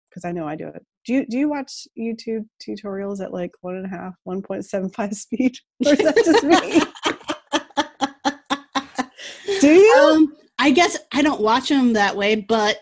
because 0.10 0.26
I 0.26 0.32
know 0.32 0.48
I 0.48 0.56
do 0.56 0.68
it. 0.68 0.84
Do 1.06 1.14
you 1.14 1.26
do 1.28 1.38
you 1.38 1.48
watch 1.50 1.88
YouTube 1.98 2.46
tutorials 2.68 3.22
at 3.24 3.32
like 3.32 3.52
one 3.62 3.76
and 3.76 3.86
a 3.86 3.90
half, 3.90 4.14
one 4.24 4.42
point 4.42 4.66
seven 4.66 4.90
five 4.90 5.14
speed, 5.14 5.56
or 5.86 5.94
is 5.94 6.00
that 6.00 6.16
just 6.26 6.44
me? 6.44 6.82
do 9.62 9.74
you? 9.74 9.96
um, 10.00 10.36
I 10.60 10.72
guess 10.72 10.98
I 11.14 11.22
don't 11.22 11.42
watch 11.42 11.70
them 11.70 11.94
that 11.94 12.16
way, 12.16 12.36
but 12.36 12.78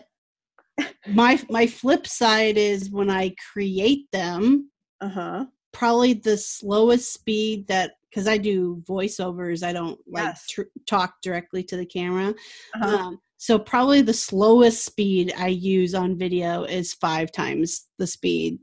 my 1.08 1.40
my 1.50 1.66
flip 1.66 2.06
side 2.06 2.56
is 2.56 2.90
when 2.90 3.10
I 3.10 3.34
create 3.52 4.10
them, 4.12 4.70
Uh 5.00 5.08
huh. 5.08 5.46
probably 5.72 6.14
the 6.14 6.36
slowest 6.36 7.12
speed 7.12 7.68
that 7.68 7.92
because 8.10 8.26
I 8.28 8.38
do 8.38 8.82
voiceovers, 8.88 9.62
I 9.62 9.72
don't 9.72 9.98
like 10.06 10.24
Yes. 10.24 10.46
tr- 10.48 10.62
talk 10.86 11.14
directly 11.22 11.62
to 11.64 11.76
the 11.76 11.86
camera. 11.86 12.34
Uh-huh. 12.74 12.96
Um, 12.96 13.18
so 13.36 13.58
probably 13.58 14.00
the 14.00 14.14
slowest 14.14 14.84
speed 14.84 15.32
I 15.36 15.48
use 15.48 15.94
on 15.94 16.18
video 16.18 16.64
is 16.64 16.94
five 16.94 17.30
times 17.32 17.86
the 17.98 18.06
speed, 18.06 18.58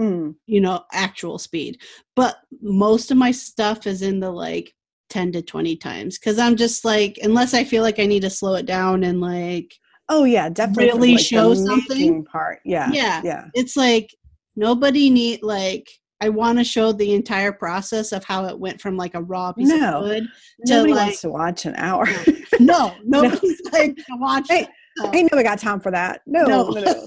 Mm. 0.00 0.34
you 0.46 0.60
know, 0.60 0.84
actual 0.92 1.38
speed. 1.38 1.80
But 2.14 2.36
most 2.62 3.10
of 3.10 3.16
my 3.16 3.30
stuff 3.30 3.86
is 3.86 4.02
in 4.02 4.20
the 4.20 4.30
like 4.30 4.72
10 5.10 5.32
to 5.32 5.42
20 5.42 5.76
times 5.76 6.18
because 6.18 6.38
I'm 6.38 6.56
just 6.56 6.84
like, 6.84 7.18
unless 7.22 7.54
I 7.54 7.64
feel 7.64 7.82
like 7.82 7.98
I 7.98 8.06
need 8.06 8.22
to 8.22 8.30
slow 8.30 8.54
it 8.54 8.66
down 8.66 9.04
and 9.04 9.20
like, 9.20 9.72
Oh 10.08 10.24
yeah, 10.24 10.48
definitely. 10.48 10.86
Really 10.92 11.14
like, 11.16 11.24
show 11.24 11.52
something? 11.54 12.24
part. 12.24 12.60
Yeah. 12.64 12.90
yeah, 12.92 13.20
Yeah. 13.24 13.44
it's 13.54 13.76
like 13.76 14.08
nobody 14.54 15.10
need 15.10 15.42
like, 15.42 15.88
I 16.20 16.30
want 16.30 16.58
to 16.58 16.64
show 16.64 16.92
the 16.92 17.12
entire 17.14 17.52
process 17.52 18.12
of 18.12 18.24
how 18.24 18.46
it 18.46 18.58
went 18.58 18.80
from 18.80 18.96
like 18.96 19.14
a 19.14 19.22
raw 19.22 19.52
piece 19.52 19.68
No. 19.68 19.98
of 19.98 20.04
wood. 20.04 20.26
Nobody 20.66 20.94
like- 20.94 21.06
wants 21.06 21.20
to 21.22 21.30
watch 21.30 21.66
an 21.66 21.74
hour. 21.76 22.06
No, 22.60 22.94
nobody's 23.04 23.60
like 23.72 23.98
watch. 24.12 24.46
Hey. 24.48 24.66
No. 24.98 25.10
Ain't 25.12 25.30
nobody 25.30 25.46
got 25.46 25.58
time 25.58 25.78
for 25.80 25.90
that. 25.92 26.22
No, 26.26 26.44
No. 26.44 26.70
no. 26.70 26.80
no. 26.80 27.06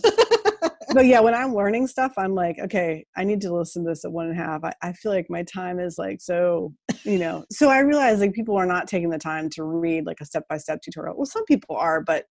but 0.93 1.05
yeah, 1.05 1.19
when 1.21 1.33
I'm 1.33 1.55
learning 1.55 1.87
stuff, 1.87 2.13
I'm 2.17 2.35
like, 2.35 2.59
okay, 2.59 3.03
I 3.17 3.23
need 3.23 3.41
to 3.41 3.53
listen 3.55 3.83
to 3.83 3.89
this 3.89 4.05
at 4.05 4.11
one 4.11 4.27
and 4.27 4.39
a 4.39 4.43
half. 4.43 4.63
I, 4.63 4.73
I 4.83 4.93
feel 4.93 5.11
like 5.11 5.25
my 5.27 5.41
time 5.43 5.79
is 5.79 5.97
like 5.97 6.21
so, 6.21 6.71
you 7.03 7.17
know. 7.17 7.45
So 7.51 7.69
I 7.69 7.79
realize 7.79 8.19
like 8.19 8.33
people 8.33 8.55
are 8.57 8.65
not 8.67 8.87
taking 8.87 9.09
the 9.09 9.17
time 9.17 9.49
to 9.51 9.63
read 9.63 10.05
like 10.05 10.17
a 10.21 10.25
step 10.25 10.43
by 10.47 10.57
step 10.57 10.81
tutorial. 10.83 11.15
Well, 11.17 11.25
some 11.25 11.45
people 11.45 11.75
are, 11.77 12.01
but 12.01 12.25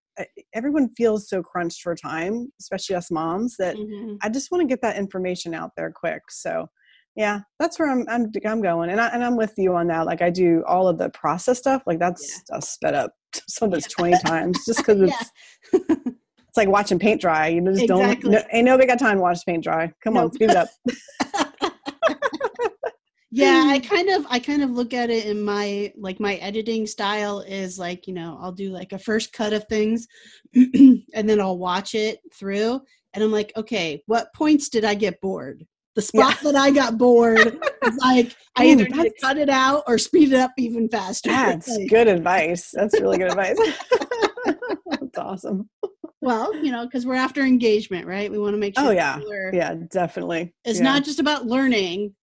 everyone 0.55 0.91
feels 0.97 1.29
so 1.29 1.43
crunched 1.43 1.83
for 1.83 1.95
time, 1.95 2.53
especially 2.61 2.97
us 2.97 3.11
moms, 3.11 3.57
that 3.59 3.77
Mhm. 3.77 4.19
I 4.23 4.29
just 4.29 4.51
want 4.51 4.63
to 4.63 4.67
get 4.67 4.83
that 4.83 4.97
information 4.97 5.55
out 5.55 5.73
there 5.77 5.91
quick. 5.93 6.23
So 6.31 6.69
yeah, 7.17 7.41
that's 7.59 7.79
where 7.79 7.91
I'm 7.91 8.05
I'm 8.09 8.31
I'm 8.47 8.63
going, 8.63 8.91
and 8.91 9.01
I 9.01 9.09
and 9.09 9.25
I'm 9.25 9.37
with 9.37 9.55
you 9.57 9.75
on 9.75 9.89
that. 9.89 10.07
Like 10.07 10.23
I 10.23 10.31
do 10.31 10.63
all 10.69 10.87
of 10.87 10.99
the 10.99 11.11
process 11.11 11.59
stuff. 11.59 11.83
Like 11.87 11.99
that's 11.99 12.43
uh, 12.53 12.61
sped 12.61 12.95
up 12.95 13.13
sometimes 13.49 13.87
twenty 13.89 14.17
times 14.19 14.65
just 14.67 14.79
because 14.87 15.01
it's 15.03 15.31
Yeah. 15.73 15.81
it's 15.99 16.57
like 16.57 16.69
watching 16.69 16.99
paint 16.99 17.21
dry. 17.21 17.49
You 17.49 17.61
just 17.63 17.85
Exactly. 17.85 18.31
don't. 18.31 18.33
No, 18.33 18.43
ain't 18.53 18.67
nobody 18.67 18.87
got 18.87 18.99
time 18.99 19.17
to 19.17 19.23
watch 19.23 19.45
paint 19.45 19.65
dry. 19.65 19.93
Come 20.05 20.17
on, 20.17 20.33
speed 20.33 20.51
it 20.51 20.57
up. 20.57 20.69
Yeah 23.31 23.65
i 23.67 23.79
kind 23.95 24.09
of 24.09 24.27
i 24.31 24.39
kind 24.39 24.63
of 24.63 24.71
look 24.71 24.95
at 24.95 25.11
it 25.11 25.27
in 25.27 25.43
my 25.43 25.93
like 25.97 26.21
my 26.21 26.37
editing 26.37 26.87
style 26.87 27.41
is 27.41 27.79
like 27.79 28.07
you 28.07 28.15
know 28.15 28.39
i'll 28.41 28.53
do 28.53 28.71
like 28.71 28.93
a 28.93 28.99
first 28.99 29.33
cut 29.33 29.53
of 29.53 29.65
things 29.69 30.07
and 30.55 31.03
then 31.13 31.41
i'll 31.41 31.59
watch 31.59 31.95
it 31.95 32.21
through 32.33 32.81
and 33.15 33.23
i'm 33.25 33.33
like 33.33 33.53
okay 33.57 34.03
what 34.07 34.33
points 34.35 34.69
did 34.69 34.85
i 34.85 34.95
get 34.95 35.21
bored 35.21 35.67
the 35.95 36.03
spot 36.03 36.39
that 36.43 36.55
i 36.55 36.71
got 36.71 36.97
bored 36.97 37.59
is 37.83 37.97
like 38.01 38.35
i 38.57 38.65
either 38.67 38.85
need 38.85 39.03
to 39.03 39.13
cut 39.21 39.37
it 39.37 39.51
out 39.51 39.83
or 39.87 39.99
speed 39.99 40.33
it 40.33 40.39
up 40.39 40.53
even 40.57 40.89
faster 40.89 41.31
That's 41.33 41.69
Like, 41.69 41.89
good 41.89 42.07
advice. 42.09 42.71
That's 42.73 42.99
really 43.01 43.19
good 43.19 43.31
advice. 43.31 43.59
That's 44.91 45.19
awesome. 45.19 45.69
well 46.21 46.55
you 46.65 46.71
know 46.71 46.85
because 46.85 47.05
we're 47.05 47.15
after 47.15 47.43
engagement 47.43 48.07
right 48.07 48.31
we 48.31 48.39
want 48.39 48.55
to 48.55 48.59
make 48.59 48.75
oh, 48.77 48.83
sure 48.83 48.91
Oh, 48.91 48.95
yeah. 48.95 49.21
Yeah, 49.53 49.75
definitely. 49.91 50.55
it's 50.65 50.79
Yeah. 50.79 50.85
not 50.85 51.05
just 51.05 51.19
about 51.19 51.47
learning 51.47 52.15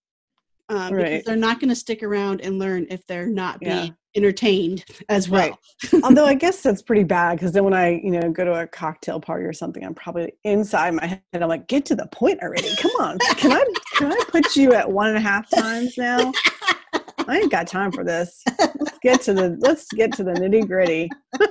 um, 0.68 0.94
because 0.94 1.24
they're 1.24 1.36
not 1.36 1.60
going 1.60 1.68
to 1.68 1.74
stick 1.76 2.02
around 2.02 2.40
and 2.40 2.58
learn 2.58 2.86
if 2.90 3.06
they're 3.06 3.26
not 3.28 3.58
Yeah. 3.60 3.80
being 3.82 3.96
entertained 4.16 4.84
as 5.08 5.28
well. 5.28 5.58
Right. 5.92 6.02
Although 6.04 6.24
I 6.24 6.34
guess 6.34 6.62
that's 6.62 6.82
pretty 6.82 7.04
bad 7.04 7.36
because 7.36 7.52
then 7.52 7.64
when 7.64 7.74
I, 7.74 8.00
you 8.02 8.10
know, 8.10 8.30
go 8.30 8.44
to 8.44 8.60
a 8.62 8.66
cocktail 8.66 9.20
party 9.20 9.44
or 9.44 9.52
something, 9.52 9.84
I'm 9.84 9.94
probably 9.94 10.32
inside 10.44 10.94
my 10.94 11.06
head. 11.06 11.22
I'm 11.34 11.48
like, 11.48 11.68
get 11.68 11.84
to 11.86 11.94
the 11.94 12.06
point 12.08 12.40
already. 12.42 12.74
Come 12.76 12.92
on. 12.98 13.18
Can 13.36 13.52
I 13.52 13.64
can 13.96 14.12
I 14.12 14.18
put 14.28 14.56
you 14.56 14.72
at 14.72 14.90
one 14.90 15.08
and 15.08 15.16
a 15.16 15.20
half 15.20 15.48
times 15.50 15.96
now? 15.98 16.32
I 17.28 17.38
ain't 17.38 17.50
got 17.50 17.66
time 17.66 17.90
for 17.92 18.04
this. 18.04 18.42
Let's 18.58 18.98
get 19.02 19.20
to 19.22 19.34
the 19.34 19.56
let's 19.60 19.86
get 19.92 20.12
to 20.14 20.24
the 20.24 20.32
nitty 20.32 20.66
gritty. 20.66 21.08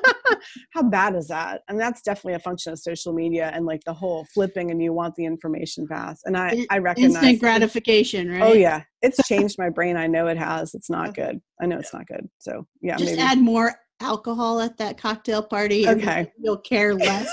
How 0.71 0.83
bad 0.83 1.15
is 1.15 1.27
that? 1.27 1.61
And 1.67 1.79
that's 1.79 2.01
definitely 2.01 2.33
a 2.33 2.39
function 2.39 2.71
of 2.73 2.79
social 2.79 3.13
media 3.13 3.51
and 3.53 3.65
like 3.65 3.81
the 3.85 3.93
whole 3.93 4.25
flipping 4.33 4.71
and 4.71 4.81
you 4.81 4.93
want 4.93 5.15
the 5.15 5.25
information 5.25 5.87
fast. 5.87 6.21
And 6.25 6.37
I 6.37 6.49
In- 6.49 6.65
I 6.69 6.77
recognize 6.79 7.15
Instant 7.15 7.39
gratification, 7.39 8.29
right? 8.31 8.41
Oh 8.41 8.53
yeah, 8.53 8.83
it's 9.01 9.25
changed 9.27 9.55
my 9.57 9.69
brain. 9.69 9.97
I 9.97 10.07
know 10.07 10.27
it 10.27 10.37
has. 10.37 10.73
It's 10.73 10.89
not 10.89 11.13
good. 11.15 11.39
I 11.61 11.65
know 11.65 11.77
it's 11.77 11.93
not 11.93 12.07
good. 12.07 12.27
So 12.39 12.65
yeah, 12.81 12.97
Just 12.97 13.11
maybe. 13.11 13.21
add 13.21 13.39
more 13.39 13.75
alcohol 14.01 14.59
at 14.61 14.77
that 14.77 14.97
cocktail 14.97 15.41
party. 15.43 15.85
and 15.85 16.01
Okay. 16.01 16.31
You'll 16.41 16.57
care 16.57 16.93
less 16.95 17.31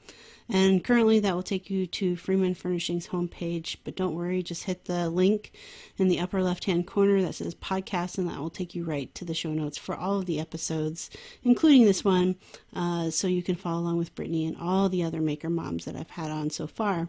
And 0.48 0.84
currently, 0.84 1.20
that 1.20 1.34
will 1.34 1.42
take 1.42 1.70
you 1.70 1.86
to 1.86 2.16
Freeman 2.16 2.54
Furnishings 2.54 3.08
homepage. 3.08 3.76
But 3.82 3.96
don't 3.96 4.14
worry, 4.14 4.42
just 4.42 4.64
hit 4.64 4.84
the 4.84 5.08
link 5.08 5.52
in 5.96 6.08
the 6.08 6.20
upper 6.20 6.42
left 6.42 6.64
hand 6.64 6.86
corner 6.86 7.22
that 7.22 7.36
says 7.36 7.54
podcast, 7.54 8.18
and 8.18 8.28
that 8.28 8.38
will 8.38 8.50
take 8.50 8.74
you 8.74 8.84
right 8.84 9.14
to 9.14 9.24
the 9.24 9.34
show 9.34 9.52
notes 9.52 9.78
for 9.78 9.96
all 9.96 10.18
of 10.18 10.26
the 10.26 10.38
episodes, 10.38 11.08
including 11.42 11.86
this 11.86 12.04
one, 12.04 12.36
uh, 12.74 13.08
so 13.08 13.26
you 13.26 13.42
can 13.42 13.54
follow 13.54 13.80
along 13.80 13.96
with 13.96 14.14
Brittany 14.14 14.44
and 14.44 14.56
all 14.58 14.88
the 14.88 15.02
other 15.02 15.20
Maker 15.20 15.48
Moms 15.48 15.86
that 15.86 15.96
I've 15.96 16.10
had 16.10 16.30
on 16.30 16.50
so 16.50 16.66
far. 16.66 17.08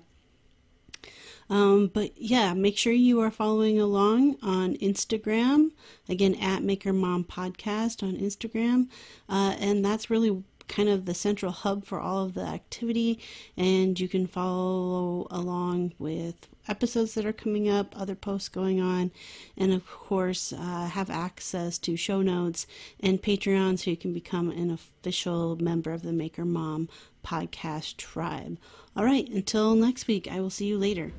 Um, 1.49 1.91
but 1.93 2.11
yeah, 2.17 2.53
make 2.53 2.77
sure 2.77 2.93
you 2.93 3.19
are 3.19 3.29
following 3.31 3.79
along 3.79 4.37
on 4.41 4.75
Instagram. 4.77 5.71
Again, 6.09 6.35
at 6.35 6.63
Maker 6.63 6.93
Mom 6.93 7.23
Podcast 7.23 8.01
on 8.01 8.15
Instagram. 8.15 8.87
Uh, 9.29 9.55
and 9.59 9.85
that's 9.85 10.09
really 10.09 10.43
kind 10.67 10.89
of 10.89 11.05
the 11.05 11.13
central 11.13 11.51
hub 11.51 11.85
for 11.85 11.99
all 11.99 12.23
of 12.23 12.33
the 12.33 12.41
activity. 12.41 13.19
And 13.57 13.99
you 13.99 14.07
can 14.07 14.27
follow 14.27 15.27
along 15.29 15.93
with 15.99 16.47
episodes 16.67 17.13
that 17.13 17.25
are 17.25 17.33
coming 17.33 17.69
up, 17.69 17.99
other 17.99 18.15
posts 18.15 18.49
going 18.49 18.81
on, 18.81 19.11
and 19.57 19.71
of 19.71 19.85
course, 19.87 20.51
uh, 20.51 20.89
have 20.91 21.09
access 21.09 21.77
to 21.79 21.95
show 21.95 22.21
notes 22.21 22.65
and 22.99 23.21
Patreon 23.21 23.77
so 23.77 23.91
you 23.91 23.97
can 23.97 24.13
become 24.13 24.49
an 24.49 24.71
official 24.71 25.55
member 25.57 25.91
of 25.91 26.01
the 26.01 26.13
Maker 26.13 26.45
Mom 26.45 26.89
podcast 27.23 27.97
tribe. 27.97 28.57
All 28.95 29.05
right, 29.05 29.27
until 29.29 29.75
next 29.75 30.07
week, 30.07 30.27
I 30.31 30.39
will 30.39 30.49
see 30.49 30.65
you 30.65 30.77
later. 30.77 31.11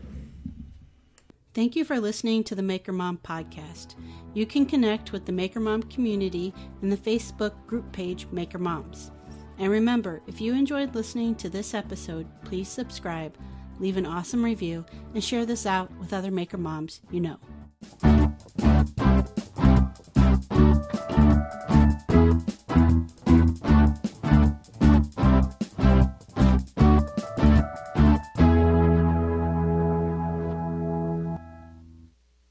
Thank 1.54 1.74
you 1.74 1.84
for 1.84 1.98
listening 1.98 2.44
to 2.44 2.54
the 2.54 2.62
Maker 2.62 2.92
Mom 2.92 3.18
podcast. 3.24 3.94
You 4.34 4.44
can 4.44 4.66
connect 4.66 5.12
with 5.12 5.24
the 5.24 5.32
Maker 5.32 5.60
Mom 5.60 5.82
community 5.84 6.52
in 6.82 6.90
the 6.90 6.98
Facebook 6.98 7.54
group 7.66 7.92
page 7.92 8.26
Maker 8.30 8.58
Moms. 8.58 9.10
And 9.58 9.70
remember, 9.70 10.20
if 10.26 10.40
you 10.40 10.54
enjoyed 10.54 10.94
listening 10.94 11.34
to 11.36 11.48
this 11.48 11.74
episode, 11.74 12.26
please 12.44 12.68
subscribe, 12.68 13.36
leave 13.78 13.96
an 13.96 14.06
awesome 14.06 14.44
review, 14.44 14.84
and 15.14 15.24
share 15.24 15.46
this 15.46 15.66
out 15.66 15.90
with 15.98 16.12
other 16.12 16.30
maker 16.30 16.58
moms 16.58 17.00
you 17.10 17.20
know. 17.20 17.38